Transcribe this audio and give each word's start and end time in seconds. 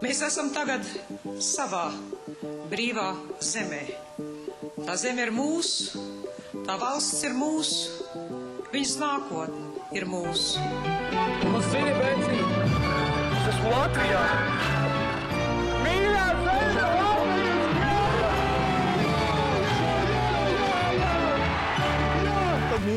Mēs 0.00 0.22
esam 0.24 0.48
tagad 0.54 0.86
savā 1.44 1.90
brīvā 2.70 3.10
zemē. 3.44 3.82
Tā 4.86 4.96
zeme 4.96 5.26
ir 5.26 5.32
mūsu, 5.36 6.00
tā 6.64 6.78
valsts 6.80 7.20
ir 7.28 7.36
mūsu, 7.36 8.08
viņas 8.72 8.94
nākotne 9.02 9.84
ir 10.00 10.08
mūsu. 10.08 10.62
Zini, 11.70 11.92
Bēci, 12.00 12.40
es 12.40 13.50
esmu 13.52 13.74
Latvijā. 13.76 14.89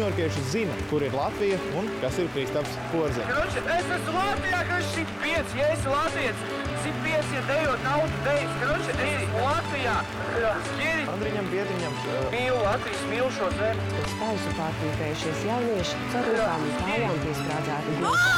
Ņujorkieši 0.04 0.42
zina, 0.52 0.74
kur 0.90 1.00
ir 1.06 1.14
Latvija 1.16 1.56
un 1.80 1.86
kas 2.02 2.18
ir 2.20 2.28
Kristaps 2.34 2.74
Porziņš. 2.92 3.56
Es 3.72 3.88
esmu 3.96 4.12
Latvijā, 4.18 4.60
kas 4.68 4.84
šī 4.92 5.04
pieci, 5.22 5.60
ja 5.62 5.68
esi 5.72 5.88
Latvijas. 5.88 6.40
Pieci, 7.04 7.32
ja 7.36 7.42
dejot 7.48 7.80
naudu 7.84 8.18
dejas. 8.25 8.54
Kroči, 8.60 8.92
es 8.92 8.97
esmu 9.21 9.39
Latvijā. 9.39 9.96
Skiri, 10.68 11.04
Andriņam, 11.14 11.46
Biedriņam, 11.54 11.94
mīlu 12.34 12.60
Latvijas, 12.64 13.04
mīlu 13.11 13.30
šo 13.38 13.47
zemi. 13.56 13.82
Spēļu 14.14 14.52
pārtīpējušies 14.60 15.46
jaunieši 15.47 15.96
rokām 16.16 16.60
un 16.68 16.74
kājām 16.82 17.18
piesprādzēti 17.24 17.89
gluži. 18.02 18.30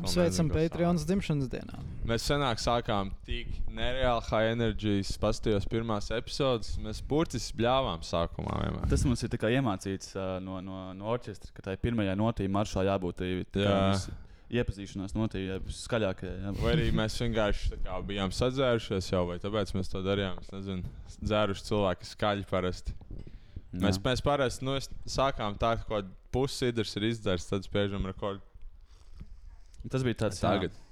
Apsveicam 0.00 0.50
Patreons 0.54 1.06
dzimšanas 1.06 1.48
dienā. 1.54 1.87
Mēs 2.08 2.24
senāk 2.24 2.60
sākām 2.62 3.10
tik 3.26 3.50
nereāli 3.74 4.24
high 4.30 4.52
energy, 4.54 5.02
paskatījos 5.20 5.66
pirmās 5.68 6.08
epizodes. 6.14 6.78
Mēs 6.80 7.02
burtiski 7.04 7.58
bļāvām 7.60 8.04
sākumā. 8.06 8.54
Vienmēr. 8.62 8.86
Tas 8.88 9.04
mums 9.04 9.24
ir 9.26 9.34
iemācīts 9.50 10.14
uh, 10.16 10.38
no, 10.40 10.62
no, 10.64 10.86
no 10.96 11.10
orķestra, 11.12 11.52
ka 11.56 11.66
tai 11.68 11.76
pirmajai 11.82 12.16
notī 12.16 12.48
maršā 12.48 12.86
jābūt 12.88 13.20
tai- 13.20 13.44
tā 13.52 13.60
kā 13.60 13.68
Jā. 13.68 13.84
mums 13.90 14.08
iepazīšanās 14.48 15.12
notī, 15.18 15.44
jā, 15.50 15.58
skaļākajai. 15.82 16.36
jā. 16.46 16.54
Vai 16.62 16.72
arī 16.78 16.88
mēs 16.96 17.18
vienkārši 17.20 17.82
kā 17.84 18.00
bijām 18.08 18.32
sadzērušies 18.32 19.10
jau, 19.12 19.26
vai 19.28 19.36
tāpēc 19.42 19.74
mēs 19.76 19.92
to 19.92 20.00
darījām. 20.06 20.40
Es 20.40 20.48
nezinu, 20.54 20.88
dzēruši 21.20 21.68
cilvēki 21.68 22.08
skaļi 22.14 22.48
parasti. 22.48 22.96
Mēs, 23.76 23.98
Jā. 23.98 24.04
mēs 24.08 24.24
parasti 24.24 24.64
nu, 24.64 24.78
sākām 25.04 25.58
tā, 25.60 25.74
ka 25.84 26.02
pusi 26.32 26.64
sidrs 26.64 26.96
ir 26.96 27.10
izdzerts, 27.10 27.50
tad 27.50 27.68
spiežam 27.68 28.08
rekordu. 28.08 28.40
Tas 29.92 30.02
bija 30.02 30.24
tāds 30.24 30.40
Tagad. 30.40 30.72
Jā, 30.72 30.87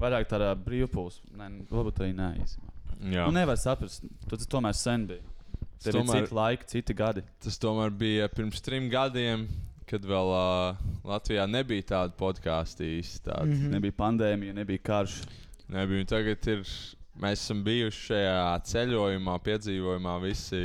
vairāk 0.00 0.28
tādā 0.30 0.52
brīvpūles. 0.64 1.20
Nē, 1.38 1.48
nu, 1.58 1.66
varbūt 1.70 2.00
arī 2.04 2.14
nē. 2.16 2.30
īstenībā. 2.42 2.76
Jā. 3.14 3.24
Nu, 3.28 3.32
nevar 3.38 3.56
saprast. 3.60 4.04
Tas 4.28 4.46
tomēr 4.50 4.76
sen 4.76 5.06
bija. 5.08 5.24
Tur 5.80 5.96
tomēr- 5.96 6.26
citi 6.26 6.34
laiki, 6.36 6.66
citi 6.68 6.94
gadi. 6.96 7.22
Tas 7.40 7.56
tomēr 7.62 7.90
bija 7.96 8.26
pirms 8.28 8.60
trim 8.60 8.90
gadiem, 8.92 9.46
kad 9.88 10.04
vēl 10.04 10.28
uh, 10.36 10.80
Latvijā 11.08 11.46
nebija 11.48 11.86
tāda 11.94 12.12
podkāstu 12.20 12.84
īsti. 12.84 13.32
Mm. 13.32 13.54
Mm. 13.56 13.70
Nebija 13.78 13.96
pandēmija, 14.02 14.56
nebija 14.60 14.82
karš. 14.90 15.20
Nebija. 15.72 16.04
Tagad 16.12 16.46
ir, 16.52 16.62
mēs 17.20 17.40
esam 17.46 17.64
bijuši 17.64 18.04
šajā 18.10 18.36
ceļojumā, 18.68 19.38
piedzīvojumā 19.48 20.18
visi 20.26 20.62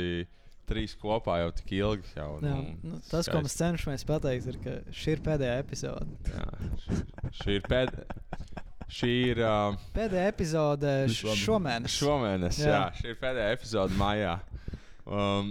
trīs 0.66 0.96
kopā 1.00 1.38
jau 1.44 1.50
tik 1.56 1.72
ilgi. 1.78 2.12
Jau, 2.18 2.28
Jā, 2.42 2.54
nu, 2.84 3.00
tas, 3.08 3.28
ko 3.30 3.40
mēs 3.40 3.54
cenšamies 3.56 4.04
pateikt, 4.08 4.48
ir, 4.52 4.60
ka 4.64 4.76
šī 4.92 5.16
ir 5.16 5.24
pēdējā 5.30 5.58
epizode. 5.62 6.20
Jā, 6.26 6.46
š- 6.82 7.02
šī 7.40 7.56
ir 7.60 7.68
pēdējā. 7.70 8.22
Šī 8.86 9.12
ir 9.32 9.40
uh, 9.42 9.74
Pēdējā 9.96 10.28
epizode 10.30 10.90
labi. 11.08 11.38
šomēnes. 11.42 11.96
šomēnes. 11.98 12.60
Jā. 12.62 12.68
Jā. 12.70 12.82
šī 13.00 13.10
ir 13.10 13.18
pēdējā 13.22 13.56
epizode 13.56 13.98
maijā. 13.98 14.36
Um, 15.06 15.50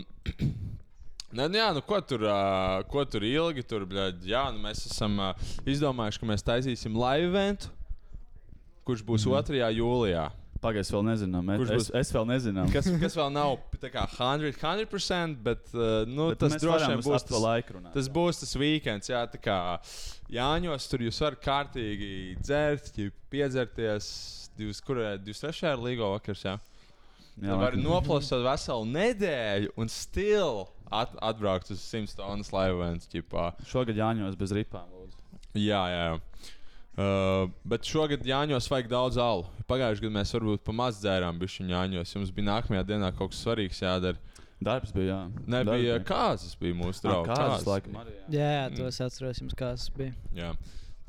Nē, 1.36 1.48
nu 1.52 1.60
jā, 1.60 1.68
nu 1.76 1.84
ko 1.84 2.00
tur, 2.00 2.24
uh, 2.30 2.80
ko 2.92 3.04
tur 3.08 3.26
ilgi 3.28 3.66
tur, 3.68 3.84
bļaļ, 3.92 4.24
jā, 4.30 4.46
nu 4.56 4.64
mēs 4.64 4.86
esam 4.88 5.20
uh, 5.20 5.52
izdomājuši, 5.68 6.22
ka 6.22 6.30
mēs 6.32 6.48
taisīsim 6.48 6.96
live 6.96 7.28
eventu, 7.28 7.72
kurš 8.88 9.04
būs 9.04 9.28
mm. 9.28 9.52
2. 9.52 9.70
jūlijā. 9.82 10.26
Pagaidzi, 10.64 10.94
vēl 10.96 11.04
nezinām. 11.06 11.50
Kurš 11.60 11.72
Es, 11.76 11.90
būs- 11.90 11.96
es 12.00 12.12
vēl 12.16 12.26
nezinu. 12.30 12.64
Kas, 12.74 12.88
kas 13.02 13.16
vēl 13.20 13.32
nav 13.36 13.58
tā 13.82 13.90
kā 13.94 14.06
100%, 14.16 14.56
100% 14.62 15.42
bet, 15.44 15.66
uh, 15.76 16.06
nu, 16.10 16.30
Bet 16.32 16.40
tas 16.40 16.56
droši 16.62 16.88
vien 16.94 17.02
būs 17.04 17.26
tas, 17.28 17.42
laiku 17.44 17.76
runāt. 17.78 17.94
tas 17.94 18.08
būs 18.10 18.40
tas 18.40 18.56
weekends. 18.56 19.10
Jā, 19.12 19.26
tā 19.30 19.42
kā 19.42 19.58
Jāņos 20.32 20.88
tur 20.90 21.04
jūs 21.06 21.20
varat 21.22 21.42
kārtīgi 21.44 22.38
dzert, 22.42 22.94
piedzerties. 23.30 24.08
23. 24.56 25.74
ir 25.76 25.82
līgo 25.84 26.14
vakars. 26.14 26.46
Jā. 26.48 26.56
Jā, 27.36 27.50
Jā, 27.52 27.56
var 27.60 27.74
noplasīt 27.76 28.40
veselu 28.46 28.86
nedēļu 28.88 29.74
un 29.76 29.90
still 29.92 30.70
at, 30.90 31.12
atbraukt 31.20 31.70
uz 31.76 31.82
100 31.84 32.14
stundas 32.14 32.54
laivens. 32.56 33.10
Šogad 33.68 34.00
jāņos 34.00 34.38
bez 34.40 34.54
ripām. 34.56 34.88
lūdzu. 34.96 35.20
Jā, 35.60 35.82
jā. 35.92 36.06
jā. 36.08 36.20
Uh, 36.96 37.50
bet 37.68 37.84
šogad 37.84 38.24
Jāņos 38.24 38.70
vajag 38.72 38.88
daudz 38.88 39.18
alu. 39.20 39.44
Pagājušajā 39.68 40.06
gadā 40.06 40.16
mēs 40.16 40.32
varbūt 40.38 40.62
pa 40.64 40.76
maz 40.76 41.02
dzērām 41.02 41.42
bišķiņu 41.42 41.74
Jāņos. 41.74 42.14
Jums 42.16 42.32
bija 42.36 42.48
nākamajā 42.54 42.86
dienā 42.88 43.10
kaut 43.18 43.34
kas 43.34 43.42
svarīgs 43.44 43.82
jādara. 43.84 44.40
Darbs 44.64 44.94
bija. 44.96 45.18
Jā. 45.18 45.44
Nebija 45.52 45.98
Darbs 45.98 46.08
kāzas, 46.08 46.56
bija 46.60 46.78
mūsu 46.80 47.04
draugs. 47.04 47.28
Kādas, 47.28 47.68
laikam, 47.68 47.98
arī. 48.00 48.16
Jā. 48.16 48.30
Jā, 48.38 48.54
jā, 48.54 48.70
to 48.78 48.88
es 48.88 49.02
atceros, 49.04 49.42
jums 49.44 49.58
kāds 49.60 49.90
bija. 49.98 50.16
Jā. 50.38 50.54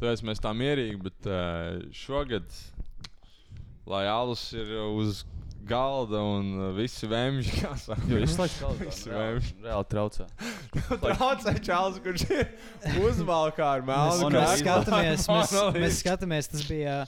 Tāpēc 0.01 0.25
mēs 0.27 0.43
tā 0.43 0.51
mierīgi, 0.59 0.99
bet 1.07 1.31
uh, 1.31 1.79
šogad, 1.95 2.59
lai 3.87 4.03
alus 4.11 4.49
ir 4.59 4.75
uz 4.91 5.23
galda 5.69 6.21
un 6.23 6.49
uh, 6.57 6.71
visi 6.77 7.09
vēmži, 7.11 7.61
Jo 8.11 8.23
visu 8.23 8.41
laiku 8.41 8.57
kaut 8.65 8.81
Visi 8.85 9.11
kā 9.11 9.13
reāli, 9.13 9.37
vēmši. 9.37 9.55
reāli 9.67 9.91
traucē. 9.93 10.27
Traucē 11.05 11.55
čāls, 11.67 12.01
kurš 12.05 12.27
ir 12.31 12.99
uzvalkā 13.05 13.71
ar 13.77 13.87
Mēs, 13.87 14.19
melnu 14.25 14.35
mēs 14.39 14.57
es- 14.57 14.65
skatāmies, 14.65 15.29
mēs, 15.37 15.55
mēs 15.83 16.03
skatāmies, 16.05 16.53
tas 16.55 16.67
bija 16.71 16.99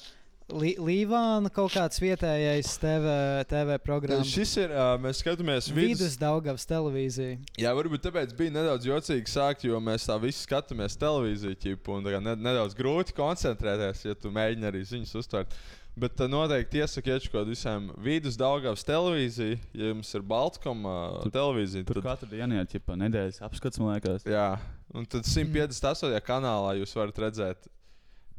Lī, 0.48 0.70
Līvāna 0.80 1.50
kaut 1.52 1.74
kāds 1.74 1.98
vietējais 2.00 2.70
TV, 2.80 3.10
TV 3.50 3.74
programmas. 3.84 4.30
Šis 4.32 4.54
ir, 4.62 4.70
uh, 4.72 4.94
mēs 5.04 5.19
skatāmies 5.20 5.66
vidus. 5.69 5.98
Vidus 6.00 6.14
Daugavas 6.16 6.64
televīzija. 6.70 7.34
Jā, 7.60 7.75
varbūt 7.76 8.06
tāpēc 8.06 8.32
bija 8.38 8.54
nedaudz 8.54 8.88
jocīgi 8.88 9.28
sākt, 9.28 9.66
jo 9.69 9.76
mēs 9.84 10.06
tā 10.08 10.16
visi 10.22 10.40
skatāmies 10.46 10.96
televīziju, 11.02 11.58
ķipu, 11.66 11.98
un 11.98 12.08
tā 12.08 12.14
kā 12.16 12.22
ne, 12.25 12.32
nedaudz 12.48 12.72
grūti 12.80 13.12
koncentrēties, 13.20 14.06
ja 14.08 14.16
tu 14.16 14.32
mēģini 14.32 14.70
arī 14.70 14.80
ziņas 14.88 15.12
uztvert. 15.20 15.52
Bet 15.98 16.20
uh, 16.20 16.28
noteikti 16.31 16.82
kaut 16.84 17.04
kādiem 17.04 17.48
visiem 17.50 17.88
vidus 18.04 18.36
Daugavas 18.38 18.84
televīziju, 18.86 19.59
ja 19.75 19.92
jums 19.92 20.12
ir 20.14 20.26
Baltkoma 20.31 20.97
uh, 21.19 21.31
televīzija. 21.34 21.86
Tur 21.88 22.00
tad- 22.00 22.10
katru 22.12 22.31
dienu 22.32 22.60
ir 22.60 22.69
ķipa, 22.70 22.97
nedēļas 23.03 23.42
apskats, 23.48 23.81
man 23.82 23.97
liekas. 23.97 24.26
Jā, 24.28 24.50
un 24.94 25.08
tad 25.10 25.26
158. 25.26 26.20
kanālā 26.26 26.76
jūs 26.81 26.94
varat 26.98 27.19
redzēt 27.26 27.70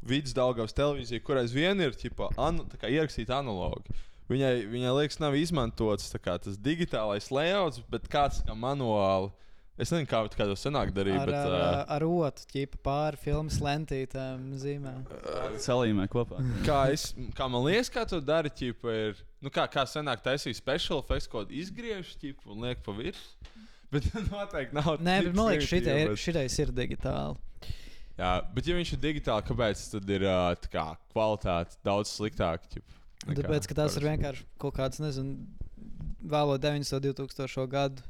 vidus 0.06 0.36
Daugavas 0.38 0.75
televīziju, 0.78 1.24
kur 1.25 1.42
aizvien 1.42 1.81
ir 1.84 1.98
ķipa, 2.00 2.31
kā 2.80 2.92
ierakstīta 2.92 3.42
analogi. 3.42 3.98
Viņai, 4.30 4.53
viņai 4.69 4.94
liekas, 4.94 5.18
nav 5.19 5.36
izmantots 5.36 6.12
kā, 6.22 6.38
tas 6.38 6.58
digitālais 6.62 7.31
layouts, 7.34 7.81
bet 7.90 8.06
kāds 8.12 8.44
kā 8.46 8.53
manuāli. 8.53 9.31
Es 9.79 9.94
nezinu, 9.94 10.09
kā, 10.12 10.19
kā 10.35 10.44
to 10.50 10.56
senāk 10.59 10.90
darīt, 10.91 11.16
Ar, 11.16 11.29
bet 11.29 11.38
ar, 11.40 11.53
uh, 11.56 11.84
ar 11.95 12.03
otru 12.03 12.47
ķipu 12.51 12.81
pāri 12.84 13.19
filmas 13.22 13.62
lentītēm 13.63 14.50
zīmē. 14.59 14.91
Salīmē 15.63 16.09
kopā. 16.12 16.41
kā, 16.66 16.81
es, 16.91 17.13
kā 17.38 17.47
man 17.47 17.63
liekas, 17.63 17.91
kā 17.94 18.03
to 18.09 18.19
dara, 18.19 18.51
ķipa, 18.51 18.95
ir, 19.06 19.22
nu, 19.39 19.51
kā, 19.56 19.63
kā 19.72 19.85
senāk 19.88 20.25
taisīja 20.25 20.57
special 20.59 21.00
effects, 21.00 21.29
ko 21.31 21.45
izgriež 21.47 22.12
ķipa, 22.19 22.50
un 22.51 22.68
liek 22.68 22.84
pa 22.84 22.95
virsmu. 22.97 23.56
Bet 23.95 24.06
noteikti 24.28 24.75
nav. 24.78 25.00
Nē, 25.01 25.16
bet 25.25 25.34
man 25.34 25.47
liekas, 25.53 25.66
šitai 25.72 25.95
ir, 26.03 26.12
bet- 26.12 26.22
šitais 26.22 26.59
ir 26.62 26.75
digitāli. 26.78 27.39
Jā, 28.19 28.34
bet 28.53 28.68
ja 28.68 28.75
viņš 28.75 28.91
ir 28.94 29.00
digitāli, 29.01 29.45
kāpēc 29.47 29.81
tad 29.95 30.12
ir 30.12 30.28
tā 30.28 30.69
kā, 30.69 30.84
kvalitāte 31.16 31.79
daudz 31.88 32.12
sliktāka? 32.12 32.68
ķip, 32.75 33.00
nekā 33.23 33.47
Tāpēc, 33.47 33.69
ka 33.72 33.78
tās 33.79 33.95
ir 33.97 34.06
vienkārši 34.12 34.45
kaut 34.62 34.75
kāds, 34.75 35.00
nezinu, 35.01 35.39
vēlo 36.19 36.59
90. 36.62 37.00
2000. 37.16 37.66
gadu 37.72 38.03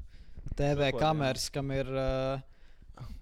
TV 0.56 0.90
Šokoladā, 0.90 1.00
kameras, 1.00 1.50
kam 1.54 1.72
ir. 1.76 1.92
Uh, 1.96 2.46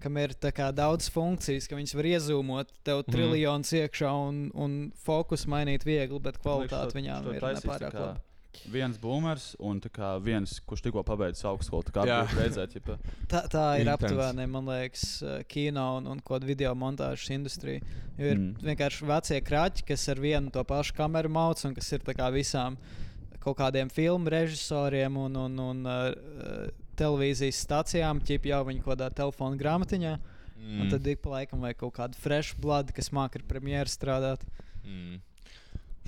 Kam 0.02 0.16
ir 0.18 0.32
kā 0.34 0.72
daudz 0.74 1.06
funkcijas, 1.14 1.68
ka 1.70 1.76
viņas 1.78 1.92
var 1.94 2.06
iezūmot, 2.10 2.70
tev 2.82 3.04
Mhm. 3.04 3.12
triljonus 3.14 3.70
iekšā 3.78 4.10
un, 4.10 4.50
un 4.54 4.72
fokus 5.04 5.46
mainīt 5.46 5.86
viegli, 5.86 6.18
bet 6.18 6.40
kvalitāte 6.42 6.98
viņām 6.98 7.28
ir 7.30 7.40
nepārāk 7.40 7.94
laba. 7.94 8.16
Viens 8.66 8.98
boomers 8.98 9.52
un 9.60 9.78
viens, 10.24 10.60
kurš 10.66 10.82
tikko 10.82 11.04
pabeidzis 11.06 11.44
augstskolu. 11.46 11.92
Tā 11.94 12.04
redzēt, 12.34 12.74
ķipa, 12.74 12.96
Tā, 13.30 13.44
tā 13.46 13.64
ir 13.78 13.90
aptuveni, 13.92 14.46
man 14.50 14.66
liekas, 14.66 15.22
uh, 15.22 15.42
kino 15.46 15.84
un, 15.98 16.06
un 16.06 16.18
kaut 16.18 16.40
kāda 16.40 16.48
video 16.48 16.74
montāžas 16.74 17.30
industrija. 17.30 17.80
Jo 18.18 18.32
ir 18.32 18.38
mm. 18.38 18.48
Mm. 18.56 18.72
vienkārši 18.72 19.06
vecie 19.06 19.40
kraķi, 19.46 19.86
kas 19.92 20.08
ar 20.08 20.18
vienu 20.18 20.50
to 20.50 20.64
pašu 20.64 20.96
kameru 20.96 21.30
mauc 21.30 21.62
un 21.64 21.76
kas 21.76 21.92
ir 21.92 22.02
visām 22.34 22.78
kaut 23.38 23.58
kādiem 23.60 23.90
filmu 23.92 24.28
režisoriem 24.28 25.16
un, 25.16 25.36
un, 25.36 25.58
un 25.58 25.86
uh, 25.86 26.66
televīzijas 26.98 27.62
stācijām, 27.64 28.20
ķip 28.26 28.50
jau 28.50 28.60
viņi 28.68 28.82
kaut 28.84 28.94
kādā 28.96 29.08
telefona 29.22 29.58
grāmatiņā. 29.60 30.18
Mm. 30.58 30.82
Un 30.82 30.90
tad 30.90 31.06
ik 31.06 31.22
pa 31.22 31.36
laikam 31.36 31.62
vajag 31.62 31.80
kaut 31.84 31.94
kādu 32.00 32.18
fresh 32.18 32.58
blood, 32.58 32.90
kas 32.94 33.12
māca 33.14 33.38
ar 33.38 33.46
premjeru 33.48 33.92
strādāt. 33.92 34.42
Mm. 34.82 35.20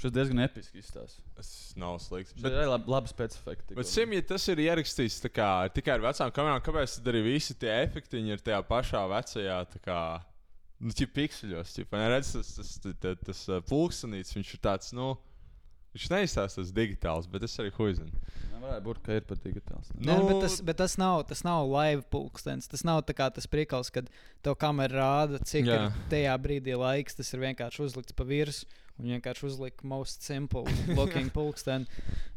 šis 0.00 0.14
diezgan 0.16 0.42
episki 0.46 0.80
izstāsta. 0.80 1.22
Tas 1.36 1.50
nav 1.78 1.98
slikts. 2.02 2.34
Bet 2.38 2.48
Bet, 2.48 2.56
ir 2.64 2.72
labi, 2.72 2.90
labi 2.90 3.12
specifika. 3.12 3.76
bet 3.76 3.90
sim, 3.90 4.14
ja 4.16 4.24
tas 4.26 4.48
ir 4.48 4.62
ierakstīts 4.64 5.20
kā, 5.28 5.52
tikai 5.76 5.98
ar 5.98 6.06
vecām 6.08 6.32
kamerām, 6.34 6.64
kāpēc 6.64 6.96
tad 6.98 7.12
arī 7.12 7.22
visi 7.28 7.54
tie 7.54 7.70
efektiņi 7.84 8.34
ir 8.34 8.42
tajā 8.44 8.62
pašā 8.66 9.04
vecajā 9.12 9.62
Nu, 10.80 10.94
tie 10.96 11.04
pikseļos, 11.04 11.74
jau 11.76 11.84
tādā 11.90 12.06
redzes, 12.08 12.32
tas, 12.32 12.52
tas, 12.56 12.76
tas, 12.80 12.94
tas, 13.02 13.18
tas 13.26 13.40
uh, 13.52 13.58
pulkstenīts, 13.68 14.32
viņš 14.32 14.52
ir 14.56 14.60
tāds, 14.64 14.94
nu, 14.96 15.10
viņš 15.94 16.10
neizstāsta 16.12 16.62
tas 16.62 16.74
digitāls, 16.74 17.28
bet 17.30 17.46
es 17.46 17.58
arī 17.62 17.72
huizinu. 17.76 18.10
Varētu 18.60 18.84
būt, 18.84 18.98
ka 19.02 19.14
ir 19.16 19.24
pat 19.24 19.40
digitāls. 19.42 19.88
Nu, 19.96 20.18
bet, 20.28 20.42
tas, 20.44 20.58
bet 20.62 20.78
tas 20.78 20.98
nav, 21.00 21.22
tas 21.30 21.40
nav 21.46 21.64
live 21.66 22.04
pulkstenis. 22.12 22.68
Tas 22.70 22.84
nav 22.86 23.00
tā 23.08 23.16
kā 23.16 23.30
tas 23.32 23.48
priekals, 23.50 23.88
kad 23.94 24.10
tev 24.44 24.58
kamera 24.60 25.00
rāda, 25.00 25.40
cik 25.48 25.66
Jā. 25.66 25.78
ir 25.88 26.04
tajā 26.12 26.36
brīdī 26.44 26.76
laiks. 26.78 27.16
Tas 27.18 27.32
ir 27.32 27.42
vienkārši 27.46 27.86
uzlikts 27.88 28.16
pa 28.16 28.28
virsmu. 28.28 28.68
Un 29.00 29.08
vienkārši 29.14 29.46
uzlika 29.48 29.86
most 29.88 30.26
simple 30.28 30.66
looking 30.98 31.30
pulksteni. 31.32 31.88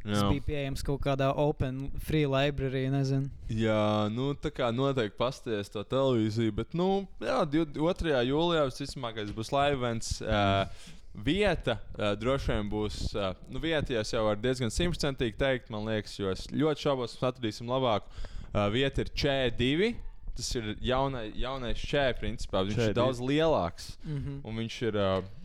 Tas 0.06 0.24
bija 0.30 0.46
pieejams 0.48 0.84
kaut 0.88 1.02
kādā 1.04 1.28
open 1.36 1.90
free 2.08 2.24
library, 2.24 2.86
nezinu. 2.94 3.28
Jā, 3.52 4.08
nu 4.14 4.32
tā 4.40 4.54
kā 4.56 4.72
noteikti 4.72 5.20
pasties 5.20 5.72
to 5.74 5.84
televīziju, 5.84 6.56
bet, 6.56 6.72
nu, 6.78 7.04
jā, 7.20 7.42
2. 7.52 8.16
jūlijā 8.32 8.64
visticamākais 8.70 9.36
būs 9.36 9.52
live 9.52 9.76
events. 9.82 10.16
Uh, 10.24 10.64
Vieta 11.14 11.78
uh, 11.78 12.14
droši 12.18 12.50
vien 12.52 12.70
būs. 12.72 12.96
Uh, 13.14 13.36
nu, 13.54 13.62
vieta 13.62 13.94
jau 13.94 14.02
es 14.02 14.14
jau 14.14 14.24
varu 14.26 14.42
diezgan 14.42 14.74
simtprocentīgi 14.74 15.38
teikt, 15.38 15.70
man 15.74 15.86
liekas, 15.86 16.16
jo 16.18 16.32
es 16.34 16.48
ļoti 16.50 16.88
šaubos, 16.88 17.14
ka 17.20 17.30
atradīsim 17.30 17.70
labāku. 17.70 18.10
Uh, 18.54 18.66
vieta 18.74 19.06
ir 19.06 19.14
C2. 19.14 19.94
Tas 20.34 20.50
ir 20.58 20.72
jaunai, 20.82 21.28
jaunais 21.38 21.78
čēlis, 21.78 22.18
principā. 22.18 22.64
Viņš 22.66 22.80
Č2. 22.80 22.90
ir 22.90 22.98
daudz 22.98 23.22
lielāks. 23.22 23.92
Mm 24.04 24.18
-hmm. 24.18 24.40
Un 24.44 24.62
viņš 24.64 24.82
ir. 24.90 24.98
Uh, 24.98 25.43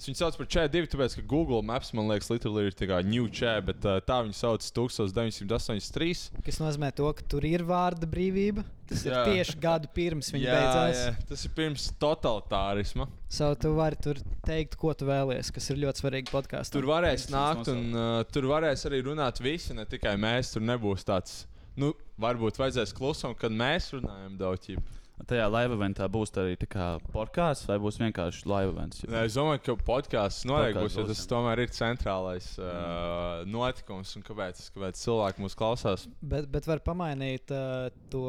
es 0.00 0.08
viņu 0.08 0.16
sauc 0.16 0.36
par 0.40 0.48
C2, 0.50 0.80
tāpēc, 0.94 1.14
ka 1.18 1.22
Google 1.28 1.60
Maps 1.66 1.92
man 1.96 2.08
liekas, 2.08 2.30
literally 2.32 2.70
ir 2.70 2.76
tā 2.76 2.88
kā 2.88 2.98
new 3.04 3.28
čē, 3.28 3.58
bet 3.66 3.84
uh, 3.84 3.98
tā 4.04 4.22
viņu 4.24 4.36
sauc 4.38 4.64
1983. 4.64 6.42
Kas 6.46 6.60
nozīmē 6.62 6.90
to, 6.96 7.08
ka 7.16 7.24
tur 7.28 7.44
ir 7.48 7.64
vārda 7.68 8.08
brīvība. 8.10 8.64
Tas 8.90 9.04
Jā. 9.06 9.20
ir 9.22 9.36
tieši 9.36 9.54
gadu 9.62 9.86
pirms 9.94 10.32
viņa 10.34 10.46
Jā, 10.48 10.54
beidzās. 10.56 11.00
jā, 11.04 11.26
tas 11.28 11.44
ir 11.46 11.52
pirms 11.54 11.84
totalitārisma. 12.02 13.06
So 13.30 13.52
tu 13.54 13.70
vari 13.76 13.98
tur 14.02 14.18
teikt, 14.46 14.74
ko 14.80 14.90
tu 14.98 15.06
vēlies, 15.06 15.52
kas 15.54 15.70
ir 15.70 15.78
ļoti 15.84 16.02
svarīgi 16.02 16.32
podkāstā. 16.32 16.74
Tur 16.74 16.88
varēs 16.90 17.28
nākt, 17.30 17.70
un 17.70 17.84
uh, 17.94 18.08
tur 18.34 18.48
varēs 18.50 18.82
arī 18.90 19.04
runāt 19.06 19.38
visi, 19.44 19.76
ne 19.78 19.86
tikai 19.86 20.16
mēs. 20.18 20.56
Tur 20.56 20.66
nebūs 20.66 21.06
tāds, 21.06 21.44
nu, 21.78 21.92
varbūt 22.18 22.58
vajadzēs 22.58 22.96
klusam, 22.98 23.36
kad 23.38 23.54
mēs 23.54 23.92
runājam 23.94 24.34
daudz. 24.40 24.66
ķip. 24.66 24.96
Tajā 25.26 25.46
live 25.52 25.74
eventā 25.76 26.06
būs 26.08 26.30
arī 26.40 26.56
tā 26.56 26.66
kā 26.70 26.86
podkāsts 27.12 27.66
vai 27.68 27.76
būs 27.82 27.98
vienkārši 28.00 28.46
live 28.48 28.70
events. 28.72 29.02
Nē, 29.04 29.24
Es 29.26 29.34
domāju, 29.36 29.60
ka 29.66 29.74
podkāsts 29.84 30.46
noteikti 30.48 30.80
būs, 30.80 30.96
jo 30.96 31.04
tas 31.10 31.26
tomēr 31.26 31.58
ir 31.66 31.68
centrālais 31.76 32.46
uh, 32.58 33.44
notikums, 33.46 34.14
un 34.16 34.22
kāpēc, 34.22 34.62
kāpēc 34.74 34.96
cilvēki 35.02 35.44
mūs 35.44 35.54
klausās. 35.58 36.06
Bet, 36.22 36.48
bet 36.50 36.66
var 36.66 36.80
pamainīt 36.86 37.50
uh, 37.52 37.90
to, 38.10 38.24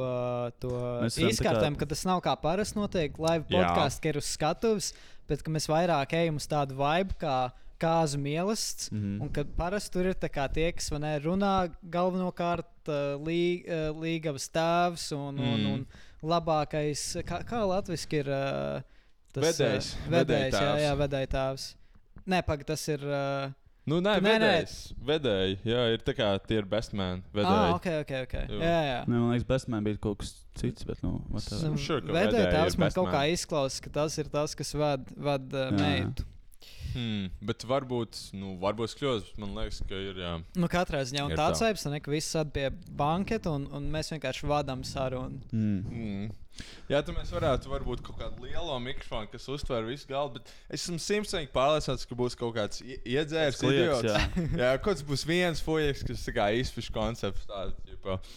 to 0.60 0.74
izkārtojumu, 1.08 1.78
kā- 1.78 1.86
ka 1.86 1.92
tas 1.96 2.06
nav 2.06 2.22
kā 2.22 2.36
parasti 2.42 2.78
notiek 2.80 3.18
live 3.20 3.46
podkāsts, 3.50 4.02
ka 4.04 4.10
ir 4.12 4.18
uz 4.18 4.26
skatuves, 4.36 4.94
bet 5.32 5.42
ka 5.44 5.52
mēs 5.52 5.70
vairāk 5.72 6.14
ejam 6.14 6.36
uz 6.42 6.48
tādu 6.52 6.76
vibe 6.76 7.16
kā 7.22 7.52
kāzu 7.82 8.20
mīlestības. 8.22 8.92
Mm. 8.92 9.00
-hmm. 9.02 9.22
Un 9.24 9.30
kad 9.34 9.48
parasti 9.58 9.92
tur 9.96 10.06
ir 10.06 10.14
tā 10.14 10.30
kā 10.30 10.46
tie, 10.54 10.72
kas 10.72 10.92
man 10.92 11.04
ir 11.04 11.22
runā 11.26 11.72
galvenokārt 11.90 12.88
uh, 12.88 13.18
lī, 13.26 13.64
uh, 13.66 13.90
līgavas 13.98 14.50
tēvs 14.54 15.12
un, 15.18 15.36
mm. 15.36 15.54
un, 15.54 15.60
Mm. 15.62 15.74
un 15.74 15.86
labākais, 16.24 17.06
kā, 17.28 17.42
kā 17.48 17.62
latviski 17.66 18.22
ir 18.22 18.30
uh, 18.32 18.84
tas 19.34 19.48
Vedējs. 19.48 19.94
Uh, 19.96 20.12
vedējs, 20.18 20.60
jā, 20.60 20.76
jā, 20.86 20.94
vedējtēvs. 21.00 21.66
Nē, 22.30 22.44
pagaidi, 22.46 22.70
tas 22.74 22.88
ir. 22.94 23.08
Uh, 23.08 23.50
Nu, 23.90 23.98
nē, 23.98 24.12
Nē, 24.22 24.22
nē. 24.22 24.32
vedējs. 24.38 24.74
Vedēji, 25.10 25.56
jā, 25.66 25.86
ir 25.96 26.04
tā 26.06 26.14
kā 26.14 26.28
tie 26.46 26.60
ir 26.62 26.68
best 26.70 26.94
man. 26.94 27.24
Vedēji. 27.34 27.62
ah, 27.66 27.72
ok, 27.74 27.88
ok, 28.04 28.12
ok. 28.28 28.36
Jā. 28.38 28.60
Jā, 28.62 28.82
jā. 28.86 29.00
Ne, 29.10 29.16
man 29.16 29.32
liekas, 29.34 29.48
bestman 29.50 29.88
bija 29.88 29.98
kaut 30.04 30.20
kas 30.22 30.36
cits, 30.62 30.86
bet, 30.86 31.02
nu, 31.02 31.16
whatever. 31.34 31.72
Nu, 31.74 31.80
sure, 31.82 32.06
vedēji 32.06 32.46
ir 32.46 32.78
man 32.80 32.94
kaut 32.94 33.10
kā 33.10 33.24
izklausās, 33.34 33.82
ka 33.82 33.90
tas 33.98 34.20
ir 34.22 34.30
tas, 34.32 34.54
kas 34.60 34.76
ved, 34.78 35.10
ved 35.18 35.58
uh, 35.58 35.66
Jā. 35.74 35.80
meitu. 35.82 36.28
Hmm, 36.92 37.30
bet 37.48 37.64
varbūt, 37.68 38.18
nu, 38.36 38.58
varbūt 38.60 38.94
kļūst. 39.00 39.38
Man 39.40 39.54
liekas, 39.56 39.80
ka 39.88 39.96
ir. 39.96 40.18
Jā. 40.20 40.34
Nu, 40.60 40.68
katrā 40.72 41.00
ziņā 41.08 41.24
un 41.26 41.32
Ir 41.32 41.40
tāds 41.40 41.62
tā. 41.64 41.70
vibes, 41.72 41.86
ne, 41.94 42.00
ka 42.04 42.12
viss 42.12 42.34
sēž 42.36 42.52
pie 42.52 42.66
banketa 43.00 43.54
un, 43.56 43.70
un 43.72 43.88
mēs 43.94 44.12
vienkārši 44.12 44.50
vadām 44.52 44.84
sarunu. 44.88 45.40
Mm. 45.56 45.82
Mm. 45.88 46.38
Jā, 46.92 47.00
tad 47.00 47.16
mēs 47.16 47.32
varētu 47.32 47.72
varbūt 47.72 48.02
kaut 48.06 48.20
kādu 48.20 48.44
lielo 48.44 48.76
mikrofonu, 48.84 49.30
kas 49.32 49.48
uztver 49.50 49.88
visu 49.88 50.06
galdu, 50.12 50.42
bet 50.42 50.52
es 50.70 50.84
esmu 50.84 51.00
simtprocentīgi 51.00 51.54
pārliecināts, 51.56 52.04
ka 52.10 52.18
būs 52.20 52.36
kaut 52.38 52.54
kāds 52.60 52.84
ie- 52.84 53.00
iedzērs, 53.16 53.64
idiots. 53.64 54.04
jā. 54.12 54.20
jā, 54.66 54.72
kaut 54.84 55.00
kas 55.00 55.06
būs 55.08 55.24
viens 55.26 55.64
fujaks, 55.64 56.04
kas 56.12 56.28
tā 56.28 56.36
kā 56.36 56.50
izfiš 56.60 56.92
koncepts 56.94 57.48
tāds, 57.50 58.36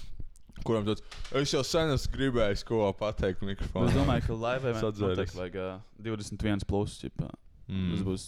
kuram 0.64 0.86
tāds, 0.86 1.02
es 1.42 1.52
jau 1.52 1.64
sen 1.66 1.90
esmu 1.92 2.14
gribējis 2.14 2.62
ko 2.70 2.86
pateikt 2.96 3.42
mikrofonā. 3.44 3.90
Es 3.90 3.98
domāju, 3.98 4.26
ka 4.30 4.38
live 4.46 4.70
eventā 4.70 4.86
Sadzēries. 4.86 5.18
noteikti 5.18 5.40
vajag 5.42 5.58
uh, 5.60 5.80
21 6.06 6.64
plus. 6.70 6.94
Ķipā. 7.02 7.28
Mm. 7.68 7.94
Tas 7.94 8.04
būs 8.06 8.26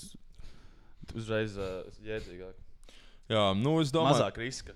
uzreiz 1.17 1.56
uh, 1.61 1.85
jēdzīgāk. 2.06 2.56
Jā, 3.33 3.47
nu 3.59 3.77
es 3.83 3.93
domāju, 3.94 4.21
Mazāk 4.21 4.41
riska. 4.41 4.75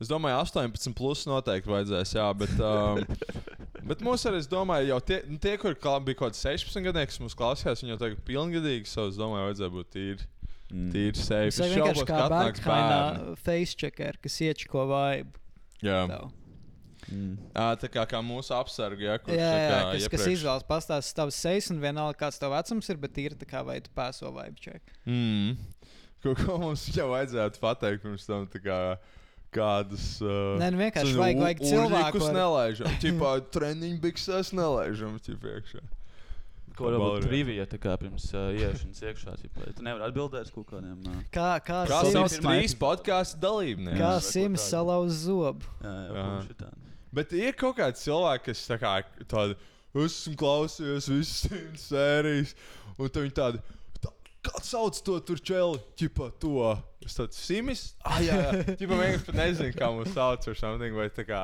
es 0.00 0.10
domāju, 0.10 0.36
18 0.44 0.96
plus 0.96 1.24
noteikti 1.28 1.72
vajadzēs, 1.72 2.14
jā, 2.18 2.26
bet, 2.36 2.52
um, 2.60 3.00
bet 3.90 4.04
mums 4.04 4.24
arī, 4.28 4.42
es 4.44 4.48
domāju, 4.52 4.90
jau 4.92 5.00
tie, 5.10 5.20
nu, 5.28 5.40
tie 5.40 5.56
kur 5.60 5.76
bija 5.76 6.20
kaut 6.20 6.36
kādi 6.36 6.42
16 6.42 6.84
gadnieki, 6.86 7.12
kas 7.12 7.22
mums 7.24 7.36
klausījās, 7.38 7.84
viņi 7.84 7.94
jau 7.94 8.00
tagad 8.04 8.24
pilngadīgi, 8.28 8.88
so 8.90 9.08
es 9.10 9.20
domāju, 9.20 9.50
vajadzēja 9.50 9.74
būt 9.78 9.92
tīri. 9.96 10.30
Mm. 10.66 10.88
Tīri 10.90 11.20
safe. 11.20 11.52
Tas 11.54 11.60
ir 11.62 11.76
vienkārši 11.76 12.06
kā 12.08 12.22
bērni. 12.26 12.62
bērnu 12.64 13.36
face 13.46 13.76
checker, 13.78 14.16
kas 14.22 14.40
iečko 14.42 14.88
vibe. 14.90 15.44
Jā. 15.84 16.00
tev. 16.10 16.32
Mm. 17.12 17.36
Tā 17.54 17.88
kā, 17.92 18.02
kā 18.10 18.20
mūsu 18.24 18.50
apsargi, 18.56 19.04
ja, 19.06 19.18
kurš 19.22 19.36
Jā, 19.38 19.50
tā 19.50 19.58
jā, 19.60 19.68
kā 19.70 19.80
kas, 19.92 20.08
kas 20.08 20.20
iepriekš- 20.26 20.36
izvēlas 20.40 20.64
pastāstīt 20.66 21.14
tavas 21.20 21.34
sejas 21.38 21.70
un 21.70 21.80
vienalga, 21.80 22.18
kāds 22.24 22.38
tev 22.42 22.50
vecums 22.56 22.88
ir, 22.90 22.96
bet 22.96 23.18
ir 23.22 23.36
tā 23.38 23.46
kā 23.46 23.64
vai 23.64 23.80
tu 23.80 23.90
pēso 23.94 24.32
vibe 24.34 24.58
check. 24.60 24.82
Mm. 25.06 25.56
Ko, 26.22 26.34
ko 26.34 26.58
mums 26.58 26.86
jau 26.96 27.10
vajadzētu 27.12 27.60
pateikt 27.62 28.02
pirms 28.02 28.26
tam? 28.26 28.46
tā 28.50 28.58
Kā, 28.64 28.80
kādus. 29.54 30.20
Uh, 30.20 30.56
Nē, 30.60 30.72
nu 30.74 30.78
vienkārši 30.82 31.12
zinu, 31.14 31.20
vajag- 31.22 31.42
vajag 31.44 31.60
cilvēku 31.62 32.18
urģikus 32.18 32.26
ar- 32.28 32.34
nelaižam. 32.40 32.96
Tipā 33.04 33.30
treniņu 33.54 34.00
biksēs 34.02 34.50
nelaižam. 34.56 35.14
Ķip 35.22 35.46
iekšā. 35.52 35.84
Ko 36.76 36.90
varbūt 36.90 37.00
Ballerina. 37.00 37.28
trivija 37.30 37.64
tā 37.72 37.78
kā 37.80 37.94
pirms 37.96 38.26
uh, 38.36 38.50
ieiešanas 38.52 38.98
iekšā. 39.00 39.32
Ķipā. 39.40 39.70
Tu 39.78 39.84
nevari 39.86 40.10
atbildēt 40.10 40.50
uz 40.50 40.52
kaut 40.52 40.66
kādiem. 40.74 40.98
Uh, 41.08 41.22
Kā, 41.32 41.54
kā, 41.64 41.78
Kā 41.88 42.02
Sims- 42.04 42.36
trīs 42.44 42.74
podkāstu 42.76 43.40
dalībnieki? 43.40 43.96
kā 43.96 44.10
vai 44.18 44.26
Sims 44.26 44.66
salauz 44.74 45.22
zobu? 45.24 45.64
jā, 45.80 45.94
jā, 46.10 46.26
Jā. 46.58 46.72
Bet 47.16 47.32
ir 47.36 47.56
kaut 47.56 47.78
kāds 47.78 48.02
cilvēks, 48.04 48.44
kas 48.50 48.64
tā 48.68 48.76
kā 48.82 48.92
tādu, 49.30 49.56
es 49.96 50.18
esmu 50.20 50.36
klausījies 50.40 51.08
visas 51.08 51.38
simts 51.46 51.88
sērijas, 51.90 52.52
un 52.98 53.08
viņi 53.08 53.34
tādi. 53.40 53.62
"Tā, 54.02 54.12
Kā 54.46 54.60
sauc 54.62 54.98
to 55.02 55.16
tur 55.26 55.40
čeli? 55.42 55.80
Čipa, 55.98 56.28
to. 56.38 56.76
Es 57.02 57.16
tādu 57.18 57.34
simis. 57.34 57.94
Ah, 58.04 58.20
jā, 58.22 58.36
jā. 58.44 58.50
Čipa, 58.78 58.94
vienkārši 59.00 59.26
pat 59.26 59.38
nezinu, 59.40 59.72
kā 59.74 59.88
mūs 59.96 60.12
sauc 60.14 60.46
ar 60.52 60.58
something, 60.60 60.94
vai 60.94 61.08
tā 61.10 61.24
kā. 61.26 61.40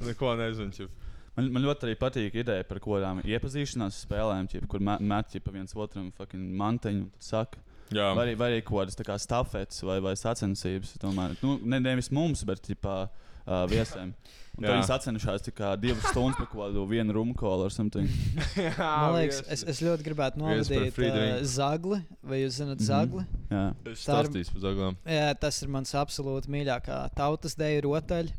Neko 0.00 0.36
nezinu. 0.40 0.72
Čipa. 0.72 1.10
Man, 1.36 1.48
man 1.52 1.64
ļoti 1.64 1.86
arī 1.88 1.96
patīk 1.96 2.34
ideja 2.42 2.64
par 2.68 2.80
kaut 2.84 2.98
kādām 2.98 3.20
iepazīšanās 3.24 4.02
spēlēm, 4.04 4.48
ķip, 4.52 4.66
kur 4.68 4.82
met, 4.84 5.00
met 5.00 5.30
ķip, 5.32 5.46
viens 5.54 5.72
otram 5.76 6.10
fucking 6.16 6.50
manteņu 6.60 7.06
un 7.06 7.12
saka. 7.24 7.60
Jā, 7.92 8.10
Vai 8.16 8.26
arī, 8.26 8.34
vai 8.40 8.48
arī 8.50 8.60
kaut 8.64 8.88
kādas 8.96 9.24
stafetes 9.26 9.82
vai, 9.84 9.98
vai 10.04 10.12
sacensības. 10.16 10.94
Tomēr, 11.00 11.36
nu, 11.44 11.58
ne, 11.68 11.80
nevis 11.84 12.08
mums, 12.12 12.44
bet 12.48 12.60
ķipā, 12.64 12.96
uh, 13.08 13.64
viesiem. 13.72 14.14
Un 14.52 14.66
tad 14.66 14.68
Jā. 14.68 14.74
viņi 14.76 14.84
sacenšas 14.90 15.44
tikai 15.46 15.70
divas 15.80 16.04
stundas 16.12 16.36
par 16.36 16.46
kaut 16.50 16.58
kādu 16.66 16.82
vienu 16.90 17.14
rumkolu 17.16 17.64
ar 17.64 17.72
something. 17.72 18.04
jā 18.60 18.74
Man 18.76 19.14
liekas, 19.16 19.38
es, 19.48 19.62
es 19.72 19.80
ļoti 19.80 20.04
gribētu 20.04 20.42
novadīt 20.42 20.98
uh, 21.00 21.38
zagli, 21.48 22.02
vai 22.22 22.42
jūs 22.42 22.58
zināt 22.60 22.82
Mhm. 22.82 22.88
zagli? 22.90 23.24
Jā. 23.48 23.62
Es 23.88 24.04
tā 24.04 24.18
ir- 24.20 24.28
stāstīšu 24.28 24.52
par 24.52 24.64
zaglām. 24.66 24.98
Jā, 25.08 25.30
tas 25.40 25.62
ir 25.64 25.68
mans 25.72 25.94
absolūti 25.96 26.52
mīļākā 26.52 26.98
tautas 27.16 27.56
deju 27.56 27.86
rotaļa. 27.88 28.36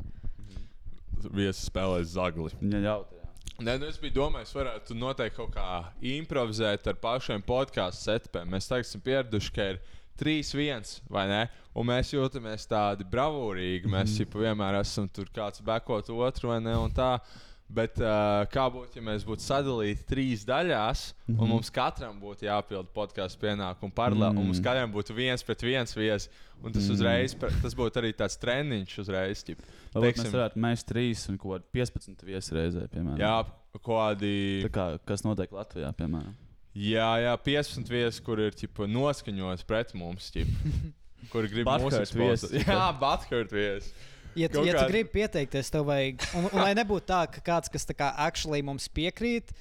Viesis 1.34 1.66
spēlēs 1.70 2.12
zagli. 2.14 2.50
Viņa 2.62 2.80
jautā. 2.84 3.10
Nē, 3.64 3.76
nu 3.80 3.86
es 3.86 3.98
biju 4.02 4.14
domājis, 4.16 4.54
varētu 4.54 4.96
noteikti 4.98 5.36
kaut 5.38 5.52
kā 5.54 5.66
improvizēt 6.14 6.86
ar 6.90 6.96
pašiem 6.98 7.42
podkāstu 7.46 8.02
setupiem. 8.08 8.48
Mēs 8.50 8.66
tagad 8.70 8.86
esam 8.86 9.02
pieraduši, 9.04 9.52
ka 9.54 9.66
ir 9.74 9.78
3-1 10.20 11.00
vai 11.10 11.26
ne? 11.30 11.42
Un 11.74 11.88
mēs 11.90 12.12
jūtamies 12.14 12.68
tādi 12.70 13.06
bravūrīgi. 13.10 13.90
Mēs 13.90 14.18
jau 14.20 14.28
vienmēr 14.38 14.78
esam 14.80 15.08
tur 15.10 15.30
kāds 15.34 15.64
bekot 15.64 16.10
otru 16.14 16.52
vai 16.52 16.60
ne? 16.62 16.76
Bet 17.74 17.96
uh, 17.96 18.44
kā 18.52 18.66
būtu, 18.70 18.98
ja 19.00 19.02
mēs 19.02 19.24
būtu 19.26 19.42
sadalīti 19.42 20.04
trīs 20.06 20.42
daļās, 20.46 21.06
mm 21.14 21.32
-hmm. 21.32 21.40
un 21.42 21.48
mums 21.48 21.70
katram 21.72 22.18
būtu 22.20 22.44
jāpild 22.44 22.90
podkāstu 22.94 23.40
pienākumu 23.40 23.90
paralēli, 23.96 24.34
mm. 24.34 24.38
un 24.38 24.50
mums 24.50 24.60
katram 24.62 24.92
būtu 24.92 25.16
viens 25.16 25.42
pret 25.42 25.64
viens 25.64 25.96
viesis. 25.96 26.28
Un 26.62 26.72
tas 26.72 26.86
uzreiz, 26.88 27.34
tas 27.62 27.74
būtu 27.76 28.00
arī 28.00 28.12
tāds 28.12 28.38
treniņš 28.40 28.98
uzreiz. 29.02 29.42
ķip. 29.44 29.58
Teiksim- 29.92 30.28
mēs 30.28 30.36
varētu 30.36 30.60
mēs 30.60 30.84
trīs 30.84 31.28
un 31.28 31.38
kaut 31.38 31.56
kādi 31.56 31.64
15 31.72 32.24
viesi 32.24 32.54
reizē, 32.54 32.86
piemēram. 32.88 33.18
Jā, 33.18 33.44
kādi. 33.82 34.70
Kā, 34.70 34.98
kas 35.04 35.24
notiek 35.24 35.50
Latvijā, 35.50 35.92
piemēram. 35.92 36.34
Jā, 36.74 37.08
jā, 37.22 37.34
15 37.38 37.86
viesi, 37.92 38.22
kur 38.26 38.40
ir 38.42 38.50
ķipa, 38.58 38.88
noskaņots 38.90 39.62
pret 39.68 39.92
mums, 39.94 40.30
ķipa, 40.34 40.72
kur 41.32 41.46
grib 41.46 41.68
mūsu 41.70 42.02
viesi. 42.18 42.58
Jā, 42.66 42.88
Bathurt 42.98 43.52
viesi. 43.54 43.92
Ja, 44.34 44.48
tu- 44.50 44.58
Kaut 44.58 44.66
ja 44.66 44.72
tu 44.74 44.80
kāda- 44.80 44.90
gribi 44.90 45.10
pieteikties, 45.14 45.70
tev 45.70 45.84
vajag. 45.86 46.24
Un, 46.34 46.48
un 46.50 46.58
lai 46.64 46.72
nebūtu 46.74 47.06
tā, 47.06 47.20
ka 47.30 47.38
kāds, 47.46 47.70
kas 47.70 47.86
tā 47.86 47.94
kā 47.94 48.08
actually 48.18 48.58
mums 48.66 48.88
piekrīt, 48.90 49.52